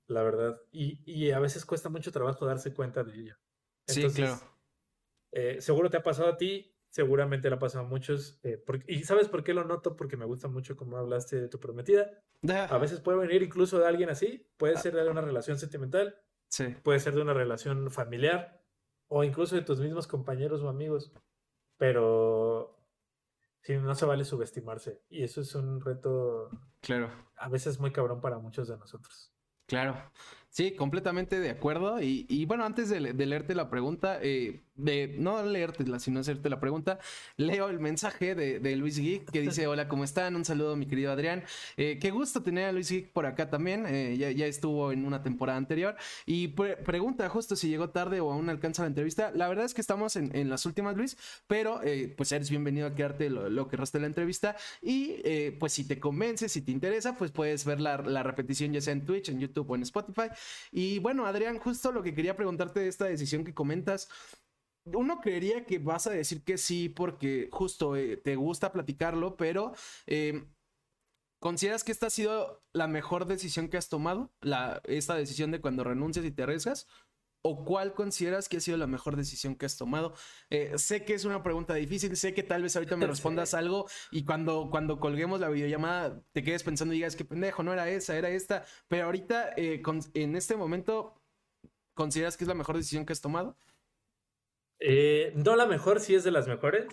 la 0.06 0.22
verdad. 0.22 0.60
Y, 0.72 1.00
y, 1.04 1.30
a 1.30 1.38
veces 1.38 1.64
cuesta 1.64 1.88
mucho 1.88 2.10
trabajo 2.10 2.46
darse 2.46 2.74
cuenta 2.74 3.04
de 3.04 3.14
ello. 3.14 3.36
sí, 3.86 4.06
claro. 4.08 4.40
Eh, 5.32 5.60
seguro 5.60 5.90
te 5.90 5.96
ha 5.96 6.02
pasado 6.02 6.28
a 6.28 6.36
ti, 6.36 6.74
seguramente 6.88 7.48
le 7.48 7.56
ha 7.56 7.58
pasado 7.58 7.84
a 7.84 7.88
muchos. 7.88 8.40
Eh, 8.42 8.62
y 8.86 9.04
¿sabes 9.04 9.28
por 9.28 9.44
qué 9.44 9.54
lo 9.54 9.64
noto? 9.64 9.96
Porque 9.96 10.16
me 10.16 10.24
gusta 10.24 10.48
mucho 10.48 10.76
cómo 10.76 10.96
hablaste 10.96 11.40
de 11.40 11.48
tu 11.48 11.60
prometida. 11.60 12.22
A 12.48 12.78
veces 12.78 13.00
puede 13.00 13.18
venir 13.18 13.42
incluso 13.42 13.78
de 13.78 13.86
alguien 13.86 14.10
así, 14.10 14.50
puede 14.56 14.76
ser 14.76 14.94
de 14.94 15.08
una 15.08 15.20
relación 15.20 15.58
sentimental, 15.58 16.16
sí. 16.48 16.74
puede 16.82 17.00
ser 17.00 17.14
de 17.14 17.22
una 17.22 17.34
relación 17.34 17.90
familiar 17.90 18.62
o 19.08 19.24
incluso 19.24 19.56
de 19.56 19.62
tus 19.62 19.80
mismos 19.80 20.06
compañeros 20.06 20.62
o 20.62 20.68
amigos. 20.68 21.12
Pero 21.76 22.80
Sí, 23.62 23.76
no 23.76 23.94
se 23.94 24.06
vale 24.06 24.24
subestimarse. 24.24 25.02
Y 25.08 25.22
eso 25.22 25.40
es 25.42 25.54
un 25.54 25.80
reto. 25.80 26.50
Claro. 26.80 27.10
A 27.36 27.48
veces 27.48 27.78
muy 27.78 27.92
cabrón 27.92 28.20
para 28.20 28.38
muchos 28.38 28.68
de 28.68 28.76
nosotros. 28.78 29.32
Claro. 29.66 29.94
Sí, 30.52 30.72
completamente 30.72 31.38
de 31.38 31.48
acuerdo. 31.50 32.02
Y, 32.02 32.44
bueno, 32.44 32.64
antes 32.64 32.88
de, 32.88 33.00
leerte 33.00 33.54
la 33.54 33.70
pregunta, 33.70 34.18
eh, 34.20 34.62
de 34.74 35.14
no 35.18 35.44
leértela, 35.44 36.00
sino 36.00 36.20
hacerte 36.20 36.48
la 36.48 36.58
pregunta, 36.58 36.98
leo 37.36 37.68
el 37.68 37.78
mensaje 37.78 38.34
de, 38.34 38.76
Luis 38.76 38.98
Geek 38.98 39.30
que 39.30 39.42
dice: 39.42 39.68
Hola, 39.68 39.86
¿cómo 39.86 40.02
están? 40.02 40.34
Un 40.34 40.44
saludo, 40.44 40.74
mi 40.74 40.86
querido 40.86 41.12
Adrián. 41.12 41.44
Eh, 41.76 41.98
qué 42.00 42.10
gusto 42.10 42.42
tener 42.42 42.64
a 42.64 42.72
Luis 42.72 42.90
Geek 42.90 43.12
por 43.12 43.26
acá 43.26 43.48
también. 43.48 43.86
Eh, 43.86 44.16
ya, 44.16 44.46
estuvo 44.46 44.90
en 44.90 45.04
una 45.04 45.22
temporada 45.22 45.56
anterior. 45.56 45.94
Y 46.26 46.48
pregunta 46.48 47.28
justo 47.28 47.54
si 47.54 47.68
llegó 47.68 47.90
tarde 47.90 48.20
o 48.20 48.32
aún 48.32 48.48
alcanza 48.48 48.82
la 48.82 48.88
entrevista. 48.88 49.30
La 49.32 49.48
verdad 49.48 49.66
es 49.66 49.74
que 49.74 49.80
estamos 49.80 50.16
en, 50.16 50.50
las 50.50 50.66
últimas, 50.66 50.96
Luis, 50.96 51.16
pero 51.46 51.80
pues 52.16 52.32
eres 52.32 52.50
bienvenido 52.50 52.88
a 52.88 52.94
quedarte 52.96 53.30
lo, 53.30 53.68
que 53.68 53.76
resta 53.76 53.98
de 53.98 54.02
la 54.02 54.08
entrevista. 54.08 54.56
Y 54.82 55.50
pues 55.60 55.74
si 55.74 55.86
te 55.86 56.00
convence, 56.00 56.48
si 56.48 56.62
te 56.62 56.72
interesa, 56.72 57.16
pues 57.16 57.30
puedes 57.30 57.64
ver 57.64 57.80
la, 57.80 57.98
la 57.98 58.24
repetición 58.24 58.72
ya 58.72 58.80
sea 58.80 58.94
en 58.94 59.06
Twitch, 59.06 59.28
en 59.28 59.38
YouTube 59.38 59.70
o 59.70 59.76
en 59.76 59.82
Spotify. 59.82 60.30
Y 60.72 60.98
bueno, 61.00 61.26
Adrián, 61.26 61.58
justo 61.58 61.92
lo 61.92 62.02
que 62.02 62.14
quería 62.14 62.36
preguntarte 62.36 62.80
de 62.80 62.88
esta 62.88 63.06
decisión 63.06 63.44
que 63.44 63.54
comentas. 63.54 64.08
Uno 64.84 65.20
creería 65.20 65.66
que 65.66 65.78
vas 65.78 66.06
a 66.06 66.10
decir 66.10 66.42
que 66.42 66.58
sí 66.58 66.88
porque 66.88 67.48
justo 67.52 67.96
eh, 67.96 68.16
te 68.16 68.36
gusta 68.36 68.72
platicarlo, 68.72 69.36
pero 69.36 69.72
em, 70.06 70.48
¿consideras 71.38 71.84
que 71.84 71.92
esta 71.92 72.06
ha 72.06 72.10
sido 72.10 72.62
la 72.72 72.86
mejor 72.88 73.26
decisión 73.26 73.68
que 73.68 73.76
has 73.76 73.88
tomado? 73.88 74.32
La, 74.40 74.80
esta 74.84 75.14
decisión 75.16 75.50
de 75.50 75.60
cuando 75.60 75.84
renuncias 75.84 76.24
y 76.24 76.30
te 76.30 76.42
arriesgas. 76.44 76.86
¿O 77.42 77.64
cuál 77.64 77.94
consideras 77.94 78.48
que 78.48 78.58
ha 78.58 78.60
sido 78.60 78.76
la 78.76 78.86
mejor 78.86 79.16
decisión 79.16 79.56
que 79.56 79.64
has 79.64 79.78
tomado? 79.78 80.12
Eh, 80.50 80.76
sé 80.76 81.04
que 81.04 81.14
es 81.14 81.24
una 81.24 81.42
pregunta 81.42 81.74
difícil, 81.74 82.14
sé 82.16 82.34
que 82.34 82.42
tal 82.42 82.62
vez 82.62 82.76
ahorita 82.76 82.96
me 82.96 83.06
respondas 83.06 83.54
algo 83.54 83.88
y 84.10 84.24
cuando, 84.24 84.68
cuando 84.70 85.00
colguemos 85.00 85.40
la 85.40 85.48
videollamada 85.48 86.22
te 86.32 86.42
quedes 86.42 86.62
pensando 86.62 86.92
y 86.92 86.98
digas 86.98 87.16
que 87.16 87.24
pendejo, 87.24 87.62
no 87.62 87.72
era 87.72 87.88
esa, 87.88 88.16
era 88.16 88.28
esta, 88.28 88.66
pero 88.88 89.06
ahorita 89.06 89.54
eh, 89.56 89.82
en 90.14 90.36
este 90.36 90.54
momento, 90.54 91.22
¿consideras 91.94 92.36
que 92.36 92.44
es 92.44 92.48
la 92.48 92.54
mejor 92.54 92.76
decisión 92.76 93.06
que 93.06 93.14
has 93.14 93.22
tomado? 93.22 93.56
Eh, 94.78 95.32
no 95.34 95.56
la 95.56 95.64
mejor, 95.64 96.00
sí 96.00 96.14
es 96.14 96.24
de 96.24 96.32
las 96.32 96.46
mejores. 96.46 96.86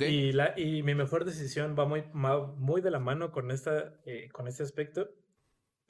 Y, 0.00 0.32
la, 0.32 0.52
y 0.58 0.82
mi 0.82 0.94
mejor 0.94 1.24
decisión 1.24 1.74
va 1.76 1.86
muy, 1.86 2.04
muy 2.12 2.82
de 2.82 2.90
la 2.90 2.98
mano 2.98 3.32
con, 3.32 3.50
esta, 3.50 3.98
con 4.32 4.46
este 4.46 4.62
aspecto. 4.62 5.08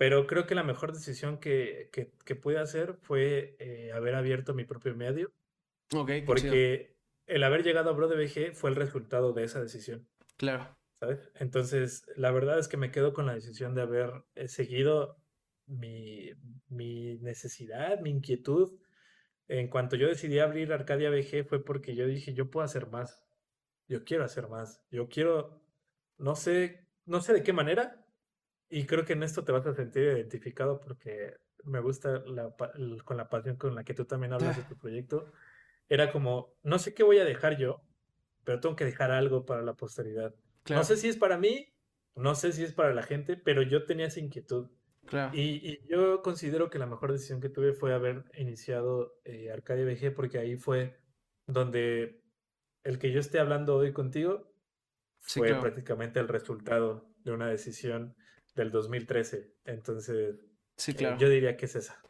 Pero 0.01 0.27
creo 0.27 0.47
que 0.47 0.55
la 0.55 0.63
mejor 0.63 0.95
decisión 0.95 1.37
que, 1.37 1.91
que, 1.93 2.35
pude 2.35 2.59
hacer 2.59 2.95
fue 3.03 3.55
eh, 3.59 3.93
haber 3.93 4.15
abierto 4.15 4.55
mi 4.55 4.65
propio 4.65 4.97
medio. 4.97 5.31
Ok. 5.95 6.13
Porque 6.25 6.97
el 7.27 7.43
haber 7.43 7.63
llegado 7.63 7.91
a 7.91 7.93
BroDBG 7.93 8.55
fue 8.55 8.71
el 8.71 8.77
resultado 8.77 9.35
de 9.35 9.45
esa 9.45 9.61
decisión. 9.61 10.09
Claro. 10.39 10.75
¿Sabes? 11.01 11.31
Entonces, 11.35 12.07
la 12.17 12.31
verdad 12.31 12.59
es 12.59 12.67
que 12.67 12.79
me 12.79 12.91
quedo 12.91 13.13
con 13.13 13.27
la 13.27 13.35
decisión 13.35 13.75
de 13.75 13.83
haber 13.83 14.25
eh, 14.37 14.49
seguido 14.49 15.19
mi, 15.67 16.31
mi 16.69 17.19
necesidad, 17.19 18.01
mi 18.01 18.09
inquietud. 18.09 18.81
En 19.49 19.69
cuanto 19.69 19.97
yo 19.97 20.09
decidí 20.09 20.39
abrir 20.39 20.73
Arcadia 20.73 21.11
BG 21.11 21.45
fue 21.47 21.63
porque 21.63 21.95
yo 21.95 22.07
dije, 22.07 22.33
yo 22.33 22.51
puedo 22.51 22.65
hacer 22.65 22.87
más. 22.87 23.23
Yo 23.87 24.03
quiero 24.05 24.25
hacer 24.25 24.49
más. 24.49 24.83
Yo 24.91 25.11
quiero, 25.11 25.61
no 26.17 26.37
sé, 26.37 26.87
no 27.05 27.21
sé 27.21 27.35
de 27.35 27.43
qué 27.43 27.53
manera, 27.53 28.00
y 28.71 28.87
creo 28.87 29.05
que 29.05 29.15
en 29.15 29.25
esto 29.25 29.45
te 29.45 29.53
vas 29.53 29.67
a 29.67 29.75
sentir 29.75 30.05
identificado 30.05 30.81
porque 30.81 31.37
me 31.65 31.81
gusta 31.81 32.23
la, 32.27 32.55
con 33.05 33.17
la 33.17 33.29
pasión 33.29 33.57
con 33.57 33.75
la 33.75 33.85
que 33.85 33.95
tú 33.95 34.05
también 34.05 34.33
hablas 34.33 34.57
de 34.57 34.63
tu 34.63 34.79
proyecto. 34.79 35.33
Era 35.89 36.13
como, 36.13 36.55
no 36.63 36.79
sé 36.79 36.95
qué 36.95 37.03
voy 37.03 37.19
a 37.19 37.25
dejar 37.25 37.59
yo, 37.59 37.83
pero 38.45 38.61
tengo 38.61 38.77
que 38.77 38.85
dejar 38.85 39.11
algo 39.11 39.45
para 39.45 39.63
la 39.63 39.75
posteridad. 39.75 40.35
No 40.69 40.85
sé 40.85 40.97
si 40.97 41.09
es 41.09 41.17
para 41.17 41.37
mí, 41.37 41.75
no 42.15 42.35
sé 42.37 42.53
si 42.53 42.63
es 42.63 42.73
para 42.73 42.95
la 42.95 43.03
gente, 43.03 43.37
pero 43.37 43.63
yo 43.63 43.85
tenía 43.85 44.07
esa 44.07 44.21
inquietud. 44.21 44.71
Y, 45.33 45.85
yo 45.89 46.23
considero 46.23 46.71
que 46.71 46.79
la 46.79 46.87
mejor 46.87 47.11
decisión 47.11 47.41
que 47.41 47.49
tuve 47.49 47.73
fue 47.73 47.93
haber 47.93 48.25
iniciado 48.39 49.19
eh, 49.25 49.51
Arcadia 49.51 49.85
VG 49.85 50.15
porque 50.15 50.39
ahí 50.39 50.57
fue 50.57 51.01
donde 51.47 52.23
el 52.85 53.01
que 53.01 53.11
yo 53.11 53.19
esté 53.19 53.41
hablando 53.41 53.77
hoy 53.77 53.93
contigo 53.93 54.53
fue 55.19 55.53
prácticamente 55.55 56.21
el 56.21 56.29
resultado 56.29 57.11
de 57.25 57.33
una 57.33 57.49
decisión 57.49 58.15
del 58.55 58.71
2013. 58.71 59.55
Entonces, 59.65 60.37
sí, 60.77 60.93
eh, 60.93 60.95
claro. 60.95 61.19
yo 61.19 61.29
diría 61.29 61.57
que 61.57 61.67
es 61.67 61.77
esa. 61.77 62.03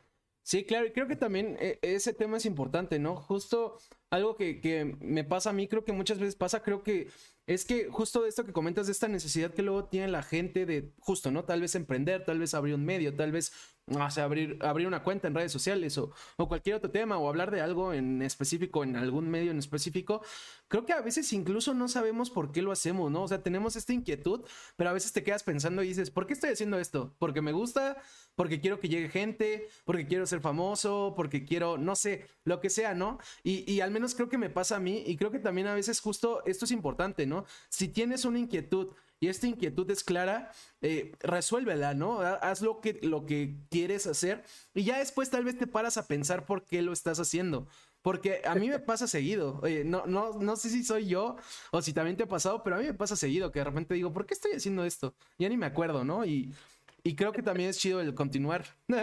Sí, 0.42 0.64
claro, 0.64 0.86
y 0.86 0.92
creo 0.92 1.06
que 1.06 1.16
también 1.16 1.56
eh, 1.60 1.78
ese 1.82 2.12
tema 2.14 2.38
es 2.38 2.46
importante, 2.46 2.98
¿no? 2.98 3.16
Justo 3.16 3.78
algo 4.10 4.36
que, 4.36 4.60
que, 4.60 4.96
me 5.00 5.24
pasa 5.24 5.50
a 5.50 5.52
mí, 5.52 5.68
creo 5.68 5.84
que 5.84 5.92
muchas 5.92 6.18
veces 6.18 6.34
pasa, 6.34 6.62
creo 6.62 6.82
que 6.82 7.08
es 7.46 7.64
que 7.64 7.88
justo 7.90 8.26
esto 8.26 8.44
que 8.44 8.52
comentas 8.52 8.86
de 8.86 8.92
esta 8.92 9.08
necesidad 9.08 9.52
que 9.52 9.62
luego 9.62 9.86
tiene 9.86 10.08
la 10.08 10.22
gente 10.22 10.66
de 10.66 10.92
justo, 11.00 11.30
¿no? 11.30 11.44
Tal 11.44 11.60
vez 11.60 11.74
emprender, 11.74 12.24
tal 12.24 12.38
vez 12.38 12.54
abrir 12.54 12.74
un 12.74 12.84
medio, 12.84 13.14
tal 13.14 13.32
vez 13.32 13.52
o 13.86 14.10
sea, 14.10 14.24
abrir, 14.24 14.58
abrir 14.60 14.86
una 14.86 15.02
cuenta 15.02 15.26
en 15.26 15.34
redes 15.34 15.50
sociales 15.50 15.98
o, 15.98 16.12
o, 16.36 16.48
cualquier 16.48 16.76
otro 16.76 16.90
tema 16.90 17.18
o 17.18 17.28
hablar 17.28 17.50
de 17.50 17.60
algo 17.60 17.92
en 17.92 18.22
específico, 18.22 18.84
en 18.84 18.94
algún 18.96 19.28
medio 19.28 19.50
en 19.50 19.58
específico, 19.58 20.22
creo 20.68 20.86
que 20.86 20.92
a 20.92 21.00
veces 21.00 21.32
incluso 21.32 21.74
no 21.74 21.88
sabemos 21.88 22.30
por 22.30 22.52
qué 22.52 22.62
lo 22.62 22.70
hacemos, 22.70 23.10
¿no? 23.10 23.24
O 23.24 23.28
sea, 23.28 23.42
tenemos 23.42 23.74
esta 23.74 23.92
inquietud, 23.92 24.42
pero 24.76 24.90
a 24.90 24.92
veces 24.92 25.12
te 25.12 25.24
quedas 25.24 25.42
pensando 25.42 25.82
y 25.82 25.88
dices, 25.88 26.10
¿por 26.10 26.26
qué 26.26 26.34
estoy 26.34 26.50
haciendo 26.50 26.78
esto? 26.78 27.16
¿Porque 27.18 27.42
me 27.42 27.50
gusta? 27.52 27.96
¿Porque 28.36 28.60
quiero 28.60 28.78
que 28.78 28.88
llegue 28.88 29.08
gente? 29.08 29.68
¿Porque 29.84 30.06
quiero 30.06 30.24
ser 30.26 30.40
famoso? 30.40 31.14
¿Porque 31.16 31.44
quiero, 31.44 31.76
no 31.76 31.96
sé, 31.96 32.26
lo 32.44 32.60
que 32.60 32.70
sea, 32.70 32.94
¿no? 32.94 33.18
Y, 33.42 33.70
y 33.70 33.80
al 33.80 33.90
menos 33.90 33.99
creo 34.14 34.28
que 34.28 34.38
me 34.38 34.50
pasa 34.50 34.76
a 34.76 34.80
mí 34.80 35.02
y 35.06 35.16
creo 35.16 35.30
que 35.30 35.38
también 35.38 35.66
a 35.66 35.74
veces 35.74 36.00
justo 36.00 36.42
esto 36.46 36.64
es 36.64 36.70
importante, 36.70 37.26
¿no? 37.26 37.44
Si 37.68 37.88
tienes 37.88 38.24
una 38.24 38.38
inquietud, 38.38 38.88
y 39.20 39.28
esta 39.28 39.46
inquietud 39.46 39.88
es 39.90 40.02
clara, 40.02 40.50
eh, 40.80 41.12
resuélvela, 41.20 41.92
¿no? 41.92 42.20
Haz 42.20 42.62
lo 42.62 42.80
que, 42.80 42.98
lo 43.02 43.26
que 43.26 43.54
quieres 43.70 44.06
hacer 44.06 44.42
y 44.74 44.84
ya 44.84 44.98
después 44.98 45.28
tal 45.28 45.44
vez 45.44 45.58
te 45.58 45.66
paras 45.66 45.98
a 45.98 46.06
pensar 46.06 46.46
por 46.46 46.64
qué 46.64 46.80
lo 46.80 46.92
estás 46.92 47.20
haciendo. 47.20 47.68
Porque 48.00 48.40
a 48.46 48.54
mí 48.54 48.70
me 48.70 48.78
pasa 48.78 49.06
seguido. 49.06 49.60
Oye, 49.62 49.84
no, 49.84 50.06
no, 50.06 50.32
no 50.32 50.56
sé 50.56 50.70
si 50.70 50.82
soy 50.82 51.06
yo 51.06 51.36
o 51.70 51.82
si 51.82 51.92
también 51.92 52.16
te 52.16 52.22
ha 52.22 52.28
pasado, 52.28 52.62
pero 52.62 52.76
a 52.76 52.78
mí 52.78 52.86
me 52.86 52.94
pasa 52.94 53.14
seguido 53.14 53.52
que 53.52 53.58
de 53.58 53.66
repente 53.66 53.92
digo, 53.92 54.10
¿por 54.10 54.24
qué 54.24 54.32
estoy 54.32 54.52
haciendo 54.52 54.86
esto? 54.86 55.14
Ya 55.38 55.50
ni 55.50 55.58
me 55.58 55.66
acuerdo, 55.66 56.02
¿no? 56.02 56.24
Y, 56.24 56.54
y 57.02 57.14
creo 57.14 57.32
que 57.32 57.42
también 57.42 57.68
es 57.68 57.78
chido 57.78 58.00
el 58.00 58.14
continuar. 58.14 58.64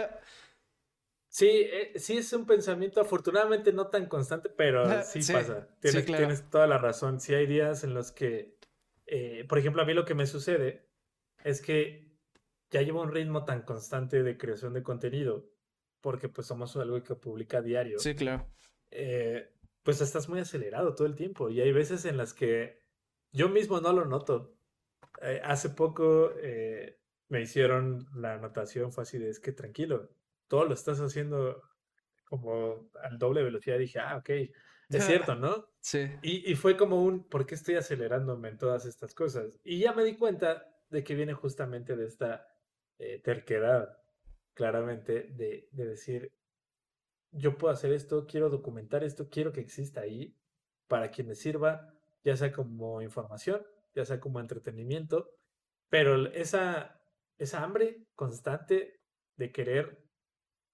Sí, 1.28 1.48
eh, 1.48 1.92
sí 1.96 2.18
es 2.18 2.32
un 2.32 2.46
pensamiento 2.46 3.00
afortunadamente 3.00 3.72
no 3.72 3.88
tan 3.88 4.06
constante, 4.06 4.48
pero 4.48 5.02
sí, 5.02 5.20
pasa. 5.32 5.68
Tienes, 5.80 6.06
tienes 6.06 6.50
toda 6.50 6.66
la 6.66 6.78
razón. 6.78 7.20
Sí 7.20 7.34
hay 7.34 7.46
días 7.46 7.84
en 7.84 7.94
los 7.94 8.12
que 8.12 8.58
eh, 9.08 9.46
por 9.48 9.58
ejemplo, 9.58 9.80
a 9.80 9.86
mí 9.86 9.94
lo 9.94 10.04
que 10.04 10.14
me 10.14 10.26
sucede 10.26 10.86
es 11.42 11.62
que 11.62 12.14
ya 12.70 12.82
llevo 12.82 13.00
un 13.00 13.10
ritmo 13.10 13.46
tan 13.46 13.62
constante 13.62 14.22
de 14.22 14.36
creación 14.36 14.74
de 14.74 14.82
contenido, 14.82 15.50
porque 16.02 16.28
pues 16.28 16.46
somos 16.46 16.76
algo 16.76 17.02
que 17.02 17.14
publica 17.14 17.62
diario. 17.62 17.98
Sí, 17.98 18.14
claro. 18.14 18.46
Eh, 18.90 19.50
pues 19.82 20.02
estás 20.02 20.28
muy 20.28 20.40
acelerado 20.40 20.94
todo 20.94 21.06
el 21.06 21.16
tiempo 21.16 21.48
y 21.48 21.60
hay 21.62 21.72
veces 21.72 22.04
en 22.04 22.18
las 22.18 22.34
que 22.34 22.82
yo 23.32 23.48
mismo 23.48 23.80
no 23.80 23.94
lo 23.94 24.04
noto. 24.04 24.54
Eh, 25.22 25.40
hace 25.42 25.70
poco 25.70 26.32
me 27.30 27.40
hicieron 27.40 28.06
la 28.14 28.34
anotación, 28.34 28.92
fue 28.92 29.02
así 29.02 29.18
de, 29.18 29.30
es 29.30 29.40
que 29.40 29.52
tranquilo, 29.52 30.10
todo 30.48 30.64
lo 30.64 30.74
estás 30.74 31.00
haciendo 31.00 31.62
como 32.24 32.90
al 33.02 33.18
doble 33.18 33.42
velocidad. 33.42 33.76
Y 33.76 33.80
dije, 33.80 34.00
ah, 34.00 34.16
ok, 34.16 34.30
es 34.90 35.04
cierto, 35.04 35.34
¿no? 35.34 35.66
Sí. 35.80 36.08
Y, 36.22 36.54
fue 36.54 36.76
como 36.76 37.02
un, 37.02 37.28
¿por 37.28 37.46
qué 37.46 37.54
estoy 37.54 37.76
acelerándome 37.76 38.48
en 38.48 38.58
todas 38.58 38.86
estas 38.86 39.14
cosas? 39.14 39.58
Y 39.62 39.80
ya 39.80 39.92
me 39.92 40.04
di 40.04 40.16
cuenta 40.16 40.66
de 40.88 41.04
que 41.04 41.14
viene 41.14 41.34
justamente 41.34 41.94
de 41.96 42.06
esta 42.06 42.46
eh, 42.98 43.20
terquedad, 43.22 43.98
claramente, 44.54 45.28
de, 45.34 45.68
de 45.70 45.86
decir, 45.86 46.32
yo 47.30 47.58
puedo 47.58 47.72
hacer 47.72 47.92
esto, 47.92 48.26
quiero 48.26 48.48
documentar 48.48 49.04
esto, 49.04 49.28
quiero 49.28 49.52
que 49.52 49.60
exista 49.60 50.00
ahí 50.00 50.34
para 50.86 51.10
que 51.10 51.22
me 51.22 51.34
sirva, 51.34 51.94
ya 52.24 52.36
sea 52.36 52.50
como 52.50 53.02
información, 53.02 53.62
ya 53.94 54.06
sea 54.06 54.20
como 54.20 54.40
entretenimiento, 54.40 55.30
pero 55.90 56.26
esa, 56.32 57.00
esa 57.36 57.62
hambre 57.62 58.06
constante 58.14 59.00
de 59.36 59.52
querer 59.52 60.07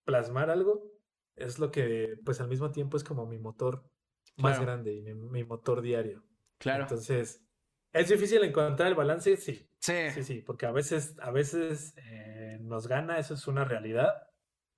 plasmar 0.05 0.51
algo 0.51 0.91
es 1.37 1.59
lo 1.59 1.71
que, 1.71 2.17
pues 2.25 2.41
al 2.41 2.49
mismo 2.49 2.71
tiempo 2.71 2.97
es 2.97 3.05
como 3.05 3.27
mi 3.27 3.39
motor 3.39 3.91
más 4.37 4.61
grande 4.61 4.95
y 4.95 5.03
mi, 5.03 5.45
motor 5.45 5.81
diario. 5.83 6.25
Claro. 6.59 6.83
Entonces, 6.83 7.45
¿es 7.93 8.09
difícil 8.09 8.43
encontrar 8.43 8.89
el 8.89 8.95
balance? 8.95 9.37
Sí. 9.37 9.69
Sí. 9.79 10.11
Sí, 10.11 10.23
sí, 10.23 10.41
porque 10.41 10.67
a 10.67 10.73
veces, 10.73 11.17
a 11.21 11.31
veces 11.31 11.95
eh, 11.99 12.59
nos 12.61 12.87
gana, 12.89 13.19
eso 13.19 13.35
es 13.35 13.47
una 13.47 13.65
realidad, 13.65 14.15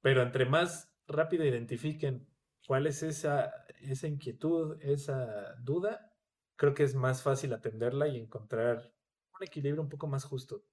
pero 0.01 0.23
entre 0.23 0.47
más 0.47 0.93
rápido 1.07 1.45
identifiquen 1.45 2.29
cuál 2.67 2.87
es 2.87 3.03
esa, 3.03 3.53
esa 3.81 4.09
inquietud, 4.09 4.83
esa 4.83 5.55
duda, 5.61 6.13
creo 6.57 6.75
que 6.75 6.83
es 6.83 6.95
más 6.95 7.23
fácil 7.23 7.53
atenderla 7.53 8.09
y 8.09 8.19
encontrar 8.19 8.93
un 9.39 9.47
equilibrio 9.47 9.83
un 9.83 9.89
poco 9.89 10.09
más 10.09 10.25
justo. 10.25 10.65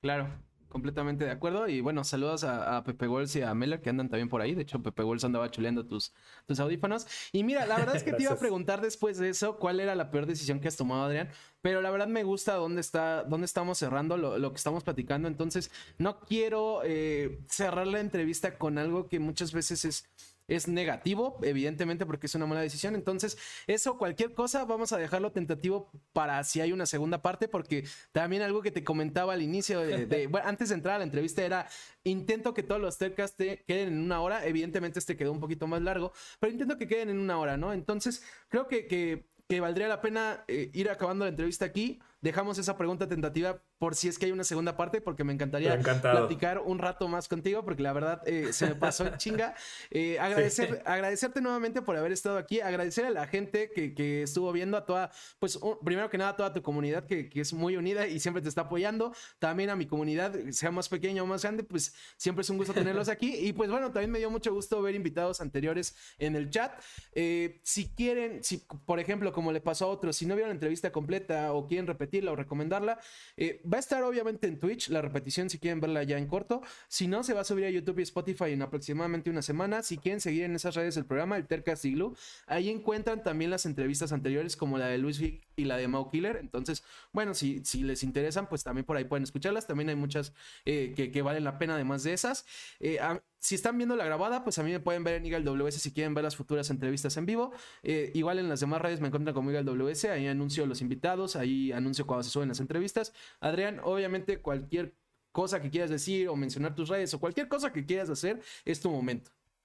Claro. 0.00 0.42
Completamente 0.74 1.24
de 1.24 1.30
acuerdo. 1.30 1.68
Y 1.68 1.80
bueno, 1.80 2.02
saludos 2.02 2.42
a, 2.42 2.82
Pepe 2.82 3.06
Gols 3.06 3.36
y 3.36 3.42
a 3.42 3.54
Mela 3.54 3.80
que 3.80 3.90
andan 3.90 4.08
también 4.08 4.28
por 4.28 4.40
ahí. 4.40 4.56
De 4.56 4.62
hecho, 4.62 4.82
Pepe 4.82 5.04
Gols 5.04 5.22
andaba 5.22 5.48
chuleando 5.48 5.86
tus, 5.86 6.12
tus 6.46 6.58
audífonos. 6.58 7.06
Y 7.30 7.44
mira, 7.44 7.64
la 7.64 7.76
verdad 7.76 7.94
es 7.94 8.02
que 8.02 8.12
te 8.12 8.24
iba 8.24 8.32
a 8.32 8.38
preguntar 8.38 8.80
después 8.80 9.16
de 9.18 9.28
eso 9.28 9.56
cuál 9.56 9.78
era 9.78 9.94
la 9.94 10.10
peor 10.10 10.26
decisión 10.26 10.58
que 10.58 10.66
has 10.66 10.76
tomado, 10.76 11.04
Adrián. 11.04 11.28
Pero 11.62 11.80
la 11.80 11.92
verdad 11.92 12.08
me 12.08 12.24
gusta 12.24 12.54
dónde 12.54 12.80
está, 12.80 13.22
dónde 13.22 13.44
estamos 13.44 13.78
cerrando 13.78 14.16
lo, 14.16 14.50
que 14.50 14.56
estamos 14.56 14.82
platicando. 14.82 15.28
Entonces, 15.28 15.70
no 15.96 16.18
quiero 16.18 16.80
eh, 16.84 17.38
cerrar 17.48 17.86
la 17.86 18.00
entrevista 18.00 18.58
con 18.58 18.76
algo 18.76 19.08
que 19.08 19.20
muchas 19.20 19.52
veces 19.52 19.84
es 19.84 20.10
es 20.48 20.68
negativo, 20.68 21.38
evidentemente, 21.42 22.06
porque 22.06 22.26
es 22.26 22.34
una 22.34 22.46
mala 22.46 22.60
decisión. 22.60 22.94
Entonces, 22.94 23.38
eso, 23.66 23.96
cualquier 23.96 24.34
cosa, 24.34 24.64
vamos 24.64 24.92
a 24.92 24.98
dejarlo 24.98 25.32
tentativo 25.32 25.90
para 26.12 26.42
si 26.44 26.60
hay 26.60 26.72
una 26.72 26.86
segunda 26.86 27.22
parte, 27.22 27.48
porque 27.48 27.84
también 28.12 28.42
algo 28.42 28.62
que 28.62 28.70
te 28.70 28.84
comentaba 28.84 29.32
al 29.32 29.42
inicio, 29.42 29.80
de, 29.80 30.26
bueno, 30.30 30.46
antes 30.46 30.68
de 30.68 30.74
entrar 30.74 30.96
a 30.96 30.98
la 30.98 31.04
entrevista, 31.04 31.42
era 31.42 31.68
intento 32.04 32.54
que 32.54 32.62
todos 32.62 32.80
los 32.80 32.98
Telcast 32.98 33.36
queden 33.38 33.88
en 33.88 33.98
una 34.00 34.20
hora. 34.20 34.46
Evidentemente, 34.46 34.98
este 34.98 35.16
quedó 35.16 35.32
un 35.32 35.40
poquito 35.40 35.66
más 35.66 35.82
largo, 35.82 36.12
pero 36.40 36.52
intento 36.52 36.76
que 36.76 36.86
queden 36.86 37.10
en 37.10 37.18
una 37.18 37.38
hora, 37.38 37.56
¿no? 37.56 37.72
Entonces, 37.72 38.24
creo 38.48 38.68
que, 38.68 38.86
que, 38.86 39.24
valdría 39.60 39.86
la 39.86 40.00
pena 40.00 40.44
eh, 40.48 40.68
ir 40.74 40.90
acabando 40.90 41.24
la 41.24 41.28
entrevista 41.28 41.64
aquí 41.64 42.00
dejamos 42.24 42.56
esa 42.56 42.78
pregunta 42.78 43.06
tentativa 43.06 43.60
por 43.76 43.94
si 43.94 44.08
es 44.08 44.18
que 44.18 44.24
hay 44.24 44.32
una 44.32 44.44
segunda 44.44 44.78
parte, 44.78 45.02
porque 45.02 45.24
me 45.24 45.34
encantaría 45.34 45.78
platicar 45.78 46.58
un 46.58 46.78
rato 46.78 47.06
más 47.06 47.28
contigo, 47.28 47.62
porque 47.66 47.82
la 47.82 47.92
verdad 47.92 48.22
eh, 48.26 48.50
se 48.54 48.66
me 48.66 48.74
pasó 48.74 49.06
en 49.06 49.16
chinga. 49.18 49.54
Eh, 49.90 50.18
agradecer, 50.18 50.82
Agradecerte 50.86 51.40
nuevamente 51.40 51.82
por 51.82 51.96
haber 51.96 52.10
estado 52.10 52.38
aquí, 52.38 52.60
agradecer 52.60 53.04
a 53.04 53.10
la 53.10 53.26
gente 53.26 53.70
que, 53.70 54.22
estuvo 54.22 54.50
viendo, 54.52 54.76
a 54.76 54.86
toda, 54.86 55.10
pues 55.38 55.58
primero 55.84 56.08
que 56.08 56.18
nada 56.18 56.30
a 56.30 56.36
toda 56.36 56.52
tu 56.52 56.62
comunidad 56.62 57.06
que, 57.06 57.30
es 57.34 57.52
muy 57.52 57.76
unida 57.76 58.06
y 58.06 58.18
siempre 58.18 58.42
te 58.42 58.48
está 58.48 58.62
apoyando, 58.62 59.14
también 59.38 59.70
a 59.70 59.76
mi 59.76 59.86
comunidad, 59.86 60.34
sea 60.50 60.70
más 60.70 60.88
pequeña 60.88 61.22
o 61.22 61.26
más 61.26 61.42
grande, 61.42 61.62
pues 61.64 61.94
siempre 62.16 62.42
es 62.42 62.50
un 62.50 62.56
gusto 62.56 62.72
tenerlos 62.72 63.08
aquí. 63.08 63.34
Y 63.44 63.52
pues 63.52 63.70
bueno, 63.70 63.92
también 63.92 64.10
me 64.10 64.18
dio 64.18 64.30
mucho 64.30 64.54
gusto 64.54 64.80
ver 64.80 64.94
invitados 64.94 65.40
anteriores 65.40 65.94
en 66.18 66.34
el 66.34 66.48
chat. 66.50 66.72
Eh, 67.12 67.60
si 67.62 67.90
quieren, 67.94 68.42
si 68.42 68.64
por 68.86 68.98
ejemplo, 68.98 69.32
como 69.32 69.52
le 69.52 69.60
pasó 69.60 69.84
a 69.84 69.88
otros, 69.88 70.16
si 70.16 70.24
no 70.24 70.34
vieron 70.34 70.48
la 70.48 70.54
entrevista 70.54 70.90
completa 70.90 71.52
o 71.52 71.66
quieren 71.66 71.86
repetir, 71.86 72.13
o 72.22 72.36
recomendarla. 72.36 72.98
Eh, 73.36 73.60
va 73.70 73.78
a 73.78 73.80
estar 73.80 74.02
obviamente 74.02 74.46
en 74.46 74.58
Twitch, 74.58 74.88
la 74.88 75.02
repetición 75.02 75.50
si 75.50 75.58
quieren 75.58 75.80
verla 75.80 76.02
ya 76.04 76.18
en 76.18 76.26
corto. 76.26 76.62
Si 76.88 77.08
no, 77.08 77.24
se 77.24 77.34
va 77.34 77.40
a 77.40 77.44
subir 77.44 77.64
a 77.64 77.70
YouTube 77.70 77.98
y 77.98 78.02
Spotify 78.02 78.52
en 78.52 78.62
aproximadamente 78.62 79.30
una 79.30 79.42
semana. 79.42 79.82
Si 79.82 79.98
quieren 79.98 80.20
seguir 80.20 80.44
en 80.44 80.54
esas 80.54 80.74
redes 80.74 80.96
el 80.96 81.06
programa, 81.06 81.36
el 81.36 81.46
Tercast 81.46 81.84
Igloo, 81.84 82.16
ahí 82.46 82.70
encuentran 82.70 83.22
también 83.22 83.50
las 83.50 83.66
entrevistas 83.66 84.12
anteriores 84.12 84.56
como 84.56 84.78
la 84.78 84.86
de 84.86 84.98
Luis 84.98 85.20
y 85.56 85.64
la 85.64 85.76
de 85.76 85.88
Mau 85.88 86.10
Killer. 86.10 86.36
Entonces, 86.36 86.84
bueno, 87.12 87.34
si, 87.34 87.64
si 87.64 87.82
les 87.82 88.02
interesan, 88.02 88.48
pues 88.48 88.64
también 88.64 88.84
por 88.84 88.96
ahí 88.96 89.04
pueden 89.04 89.24
escucharlas. 89.24 89.66
También 89.66 89.88
hay 89.88 89.96
muchas 89.96 90.32
eh, 90.64 90.92
que, 90.94 91.22
valen 91.22 91.44
la 91.44 91.58
pena 91.58 91.74
además 91.74 92.02
de 92.02 92.12
esas. 92.12 92.46
Eh, 92.80 92.98
si 93.38 93.54
están 93.54 93.76
viendo 93.76 93.96
la 93.96 94.04
grabada, 94.04 94.42
pues 94.42 94.58
a 94.58 94.62
mí 94.62 94.72
me 94.72 94.80
pueden 94.80 95.04
ver 95.04 95.14
en 95.16 95.26
Eagle 95.26 95.44
WS 95.44 95.78
si 95.78 95.92
quieren 95.92 96.14
ver 96.14 96.24
las 96.24 96.36
futuras 96.36 96.70
entrevistas 96.70 97.16
en 97.16 97.26
vivo. 97.26 97.52
Eh, 97.82 98.10
igual 98.14 98.38
en 98.38 98.48
las 98.48 98.60
demás 98.60 98.80
redes 98.80 99.00
me 99.00 99.08
encuentran 99.08 99.34
como 99.34 99.50
Eagle 99.50 99.70
WS, 99.70 100.06
ahí 100.06 100.26
anuncio 100.26 100.66
los 100.66 100.80
invitados, 100.80 101.36
ahí 101.36 101.72
anuncio 101.72 102.06
cuando 102.06 102.22
se 102.22 102.30
suben 102.30 102.48
las 102.48 102.60
entrevistas. 102.60 103.12
Adrián, 103.40 103.80
obviamente 103.82 104.38
cualquier 104.38 104.94
cosa 105.32 105.60
que 105.60 105.70
quieras 105.70 105.90
decir 105.90 106.28
o 106.28 106.36
mencionar 106.36 106.74
tus 106.74 106.88
redes 106.88 107.12
o 107.12 107.20
cualquier 107.20 107.48
cosa 107.48 107.72
que 107.72 107.84
quieras 107.84 108.08
hacer, 108.08 108.40
es 108.64 108.80
tu 108.80 108.90
momento. 108.90 109.30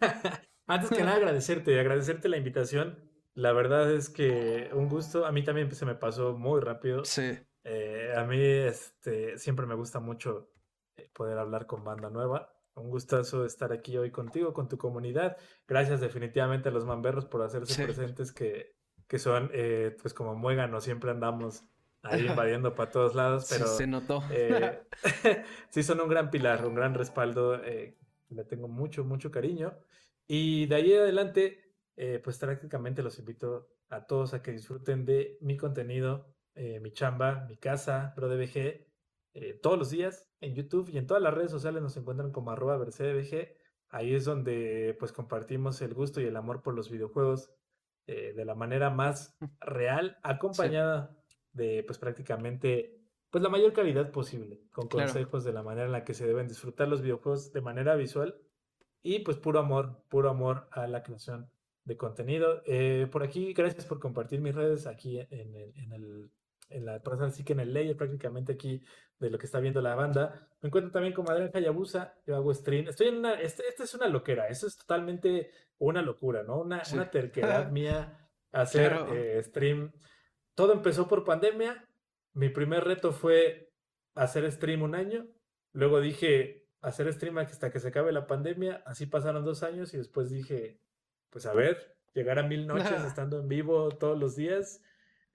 Antes 0.68 0.90
que 0.90 1.02
nada, 1.02 1.16
agradecerte, 1.16 1.80
agradecerte 1.80 2.28
la 2.28 2.36
invitación. 2.36 2.98
La 3.38 3.52
verdad 3.52 3.92
es 3.92 4.10
que 4.10 4.68
un 4.72 4.88
gusto. 4.88 5.24
A 5.24 5.30
mí 5.30 5.44
también 5.44 5.70
se 5.70 5.86
me 5.86 5.94
pasó 5.94 6.36
muy 6.36 6.60
rápido. 6.60 7.04
Sí. 7.04 7.38
Eh, 7.62 8.12
a 8.16 8.24
mí 8.24 8.40
este, 8.40 9.38
siempre 9.38 9.64
me 9.64 9.76
gusta 9.76 10.00
mucho 10.00 10.50
eh, 10.96 11.08
poder 11.12 11.38
hablar 11.38 11.66
con 11.66 11.84
banda 11.84 12.10
nueva. 12.10 12.52
Un 12.74 12.90
gustazo 12.90 13.44
estar 13.44 13.72
aquí 13.72 13.96
hoy 13.96 14.10
contigo, 14.10 14.52
con 14.52 14.68
tu 14.68 14.76
comunidad. 14.76 15.36
Gracias 15.68 16.00
definitivamente 16.00 16.70
a 16.70 16.72
los 16.72 16.84
mamberros 16.84 17.26
por 17.26 17.42
hacerse 17.42 17.84
presentes 17.84 18.32
que, 18.32 18.74
que 19.06 19.20
son, 19.20 19.52
eh, 19.52 19.96
pues 20.02 20.14
como 20.14 20.34
muéganos, 20.34 20.82
siempre 20.82 21.12
andamos 21.12 21.62
ahí 22.02 22.26
invadiendo 22.26 22.74
para 22.74 22.90
todos 22.90 23.14
lados, 23.14 23.46
pero... 23.48 23.68
se 23.68 23.86
notó. 23.86 24.20
Eh, 24.32 24.82
sí, 25.68 25.84
son 25.84 26.00
un 26.00 26.08
gran 26.08 26.32
pilar, 26.32 26.66
un 26.66 26.74
gran 26.74 26.92
respaldo. 26.92 27.56
Le 27.56 28.44
tengo 28.48 28.66
mucho, 28.66 29.04
mucho 29.04 29.30
cariño. 29.30 29.78
Y 30.26 30.66
de 30.66 30.74
ahí 30.74 30.92
adelante, 30.92 31.67
pues 32.22 32.38
prácticamente 32.38 33.02
los 33.02 33.18
invito 33.18 33.68
a 33.88 34.06
todos 34.06 34.32
a 34.32 34.42
que 34.42 34.52
disfruten 34.52 35.04
de 35.04 35.36
mi 35.40 35.56
contenido, 35.56 36.32
mi 36.54 36.92
chamba, 36.92 37.44
mi 37.48 37.56
casa, 37.56 38.12
ProDBG, 38.14 38.86
todos 39.62 39.78
los 39.78 39.90
días 39.90 40.28
en 40.40 40.54
YouTube 40.54 40.90
y 40.90 40.98
en 40.98 41.06
todas 41.06 41.22
las 41.22 41.34
redes 41.34 41.50
sociales 41.50 41.82
nos 41.82 41.96
encuentran 41.96 42.30
como 42.30 42.52
arroba 42.52 42.78
Ahí 43.90 44.14
es 44.14 44.24
donde 44.24 44.96
pues 44.98 45.12
compartimos 45.12 45.80
el 45.80 45.94
gusto 45.94 46.20
y 46.20 46.24
el 46.24 46.36
amor 46.36 46.62
por 46.62 46.74
los 46.74 46.90
videojuegos 46.90 47.50
eh, 48.06 48.32
de 48.34 48.44
la 48.44 48.54
manera 48.54 48.90
más 48.90 49.36
real, 49.60 50.18
acompañada 50.22 51.16
de 51.52 51.84
pues 51.86 51.98
prácticamente 51.98 52.94
pues 53.30 53.42
la 53.42 53.50
mayor 53.50 53.72
calidad 53.74 54.10
posible, 54.10 54.62
con 54.72 54.88
consejos 54.88 55.44
de 55.44 55.52
la 55.52 55.62
manera 55.62 55.86
en 55.86 55.92
la 55.92 56.04
que 56.04 56.14
se 56.14 56.26
deben 56.26 56.48
disfrutar 56.48 56.88
los 56.88 57.02
videojuegos 57.02 57.52
de 57.52 57.60
manera 57.60 57.94
visual 57.96 58.40
y 59.02 59.18
pues 59.20 59.36
puro 59.36 59.58
amor, 59.58 60.02
puro 60.08 60.30
amor 60.30 60.68
a 60.72 60.86
la 60.86 61.02
creación 61.02 61.50
de 61.88 61.96
contenido. 61.96 62.62
Eh, 62.66 63.08
por 63.10 63.22
aquí, 63.22 63.52
gracias 63.52 63.86
por 63.86 63.98
compartir 63.98 64.40
mis 64.40 64.54
redes 64.54 64.86
aquí 64.86 65.18
en 65.18 65.92
el 65.92 66.30
en 66.70 66.84
la 66.84 67.00
así 67.22 67.44
que 67.44 67.52
en 67.52 67.60
el 67.60 67.72
layer 67.72 67.96
prácticamente 67.96 68.52
aquí 68.52 68.82
de 69.18 69.30
lo 69.30 69.38
que 69.38 69.46
está 69.46 69.60
viendo 69.60 69.80
la 69.80 69.94
banda. 69.94 70.48
Me 70.60 70.68
encuentro 70.68 70.92
también 70.92 71.14
con 71.14 71.30
Adrián 71.30 71.50
Hayabusa, 71.52 72.14
yo 72.26 72.36
hago 72.36 72.52
stream. 72.52 72.88
Estoy 72.88 73.08
en 73.08 73.16
una, 73.16 73.34
esta 73.40 73.62
este 73.68 73.84
es 73.84 73.94
una 73.94 74.06
loquera, 74.06 74.48
eso 74.48 74.66
es 74.66 74.76
totalmente 74.76 75.50
una 75.78 76.02
locura, 76.02 76.42
¿no? 76.42 76.60
Una, 76.60 76.82
una 76.92 77.10
terquedad 77.10 77.70
mía 77.70 78.28
hacer 78.52 78.96
eh, 79.12 79.42
stream. 79.42 79.92
Todo 80.54 80.72
empezó 80.72 81.08
por 81.08 81.24
pandemia. 81.24 81.84
Mi 82.34 82.48
primer 82.48 82.84
reto 82.84 83.12
fue 83.12 83.72
hacer 84.14 84.50
stream 84.52 84.82
un 84.82 84.94
año. 84.94 85.26
Luego 85.72 86.00
dije 86.00 86.66
hacer 86.80 87.12
stream 87.12 87.38
hasta 87.38 87.70
que 87.70 87.80
se 87.80 87.88
acabe 87.88 88.12
la 88.12 88.26
pandemia. 88.26 88.82
Así 88.86 89.06
pasaron 89.06 89.44
dos 89.44 89.62
años 89.62 89.94
y 89.94 89.98
después 89.98 90.30
dije, 90.30 90.80
pues 91.30 91.46
a 91.46 91.52
ver, 91.52 91.96
llegar 92.14 92.38
a 92.38 92.42
mil 92.42 92.66
noches 92.66 93.04
estando 93.06 93.40
en 93.40 93.48
vivo 93.48 93.90
todos 93.90 94.18
los 94.18 94.36
días 94.36 94.82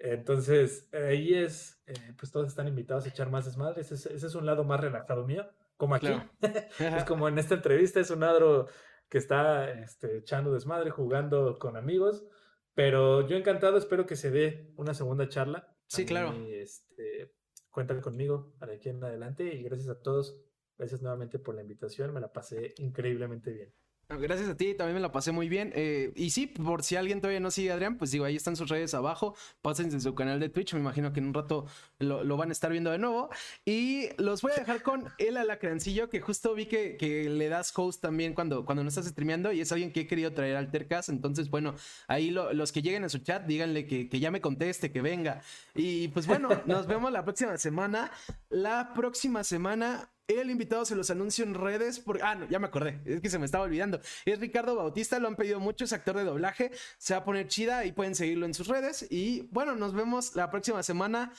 entonces, 0.03 0.89
ahí 0.93 1.33
es, 1.33 1.81
eh, 1.87 2.13
pues 2.17 2.29
todos 2.29 2.47
están 2.47 2.67
invitados 2.67 3.05
a 3.05 3.09
echar 3.09 3.31
más 3.31 3.45
desmadres. 3.45 3.89
Ese, 3.89 4.13
ese 4.13 4.27
es 4.27 4.35
un 4.35 4.45
lado 4.45 4.65
más 4.65 4.81
relajado 4.81 5.25
mío, 5.25 5.47
como 5.77 5.95
aquí. 5.95 6.09
es 6.79 7.03
como 7.07 7.29
en 7.29 7.37
esta 7.37 7.55
entrevista, 7.55 8.01
es 8.01 8.09
un 8.09 8.19
ladro 8.19 8.67
que 9.09 9.17
está 9.17 9.71
este, 9.71 10.17
echando 10.17 10.53
desmadre, 10.53 10.89
jugando 10.89 11.57
con 11.57 11.77
amigos. 11.77 12.25
Pero 12.73 13.25
yo 13.27 13.37
encantado, 13.37 13.77
espero 13.77 14.05
que 14.05 14.17
se 14.17 14.29
dé 14.29 14.73
una 14.75 14.93
segunda 14.93 15.29
charla. 15.29 15.73
Sí, 15.87 16.05
claro. 16.05 16.33
Este, 16.49 17.31
cuentan 17.69 18.01
conmigo 18.01 18.53
para 18.59 18.73
aquí 18.73 18.89
en 18.89 19.01
adelante 19.03 19.55
y 19.55 19.63
gracias 19.63 19.87
a 19.87 20.01
todos. 20.01 20.37
Gracias 20.77 21.01
nuevamente 21.01 21.39
por 21.39 21.55
la 21.55 21.61
invitación, 21.61 22.13
me 22.13 22.19
la 22.19 22.33
pasé 22.33 22.73
increíblemente 22.77 23.51
bien. 23.51 23.73
Gracias 24.09 24.49
a 24.49 24.55
ti, 24.55 24.75
también 24.75 24.95
me 24.95 25.01
la 25.01 25.11
pasé 25.11 25.31
muy 25.31 25.49
bien. 25.49 25.71
Eh, 25.75 26.11
y 26.15 26.30
sí, 26.30 26.47
por 26.47 26.84
si 26.84 26.95
alguien 26.95 27.19
todavía 27.19 27.39
no 27.39 27.51
sigue 27.51 27.71
Adrián, 27.71 27.97
pues 27.97 28.11
digo, 28.11 28.25
ahí 28.25 28.35
están 28.35 28.55
sus 28.55 28.69
redes 28.69 28.93
abajo. 28.93 29.35
Pásense 29.61 29.95
en 29.95 30.01
su 30.01 30.13
canal 30.13 30.39
de 30.39 30.49
Twitch. 30.49 30.73
Me 30.73 30.80
imagino 30.80 31.13
que 31.13 31.19
en 31.19 31.27
un 31.27 31.34
rato 31.34 31.65
lo, 31.99 32.38
van 32.38 32.49
a 32.49 32.51
estar 32.51 32.71
viendo 32.71 32.91
de 32.91 32.97
nuevo. 32.99 33.30
Y 33.65 34.09
los 34.21 34.41
voy 34.41 34.51
a 34.51 34.59
dejar 34.59 34.84
con 34.84 35.05
el 35.17 35.38
alacrancillo, 35.38 36.09
que 36.09 36.21
justo 36.21 36.53
vi 36.53 36.67
que, 36.67 36.97
que, 36.97 37.30
le 37.30 37.49
das 37.49 37.73
host 37.75 38.01
también 38.01 38.34
cuando, 38.34 38.65
cuando 38.65 38.84
no 38.84 38.89
estás 38.89 39.05
streameando. 39.05 39.51
Y 39.51 39.61
es 39.61 39.71
alguien 39.71 39.91
que 39.91 40.01
he 40.01 40.07
querido 40.07 40.34
traer 40.34 40.57
al 40.57 40.69
Tercas. 40.69 41.09
Entonces, 41.09 41.49
bueno, 41.49 41.73
ahí 42.07 42.30
los 42.30 42.71
que 42.71 42.81
lleguen 42.81 43.03
a 43.03 43.09
su 43.09 43.19
chat, 43.19 43.45
díganle 43.45 43.88
que 43.88 44.19
ya 44.19 44.31
me 44.31 44.41
conteste, 44.41 44.91
que 44.91 45.01
venga. 45.01 45.41
Y 45.73 46.09
pues 46.09 46.27
bueno, 46.27 46.49
nos 46.65 46.88
vemos 46.88 47.11
la 47.11 47.23
próxima 47.23 47.57
semana. 47.57 48.11
La 48.49 48.93
próxima 48.93 49.43
semana 49.43 50.12
el 50.27 50.49
invitado 50.49 50.85
se 50.85 50.95
los 50.95 51.09
anuncio 51.09 51.43
en 51.43 51.53
redes 51.53 51.99
porque... 51.99 52.23
Ah, 52.23 52.35
no, 52.35 52.47
ya 52.49 52.59
me 52.59 52.67
acordé. 52.67 53.01
Es 53.05 53.21
que 53.21 53.29
se 53.29 53.39
me 53.39 53.45
estaba 53.45 53.65
olvidando. 53.65 53.99
Es 54.25 54.39
Ricardo 54.39 54.75
Bautista, 54.75 55.19
lo 55.19 55.27
han 55.27 55.35
pedido 55.35 55.59
mucho, 55.59 55.85
es 55.85 55.93
actor 55.93 56.15
de 56.17 56.23
doblaje. 56.23 56.71
Se 56.97 57.13
va 57.13 57.21
a 57.21 57.25
poner 57.25 57.47
chida 57.47 57.85
y 57.85 57.91
pueden 57.91 58.15
seguirlo 58.15 58.45
en 58.45 58.53
sus 58.53 58.67
redes. 58.67 59.05
Y 59.09 59.47
bueno, 59.51 59.75
nos 59.75 59.93
vemos 59.93 60.35
la 60.35 60.49
próxima 60.49 60.83
semana 60.83 61.33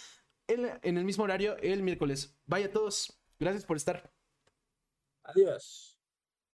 en 0.47 0.99
el 0.99 1.05
mismo 1.05 1.25
horario, 1.25 1.57
el 1.59 1.83
miércoles. 1.83 2.37
Vaya 2.47 2.67
a 2.67 2.73
todos. 2.73 3.19
Gracias 3.39 3.65
por 3.65 3.77
estar. 3.77 4.13
Adiós. 5.23 5.94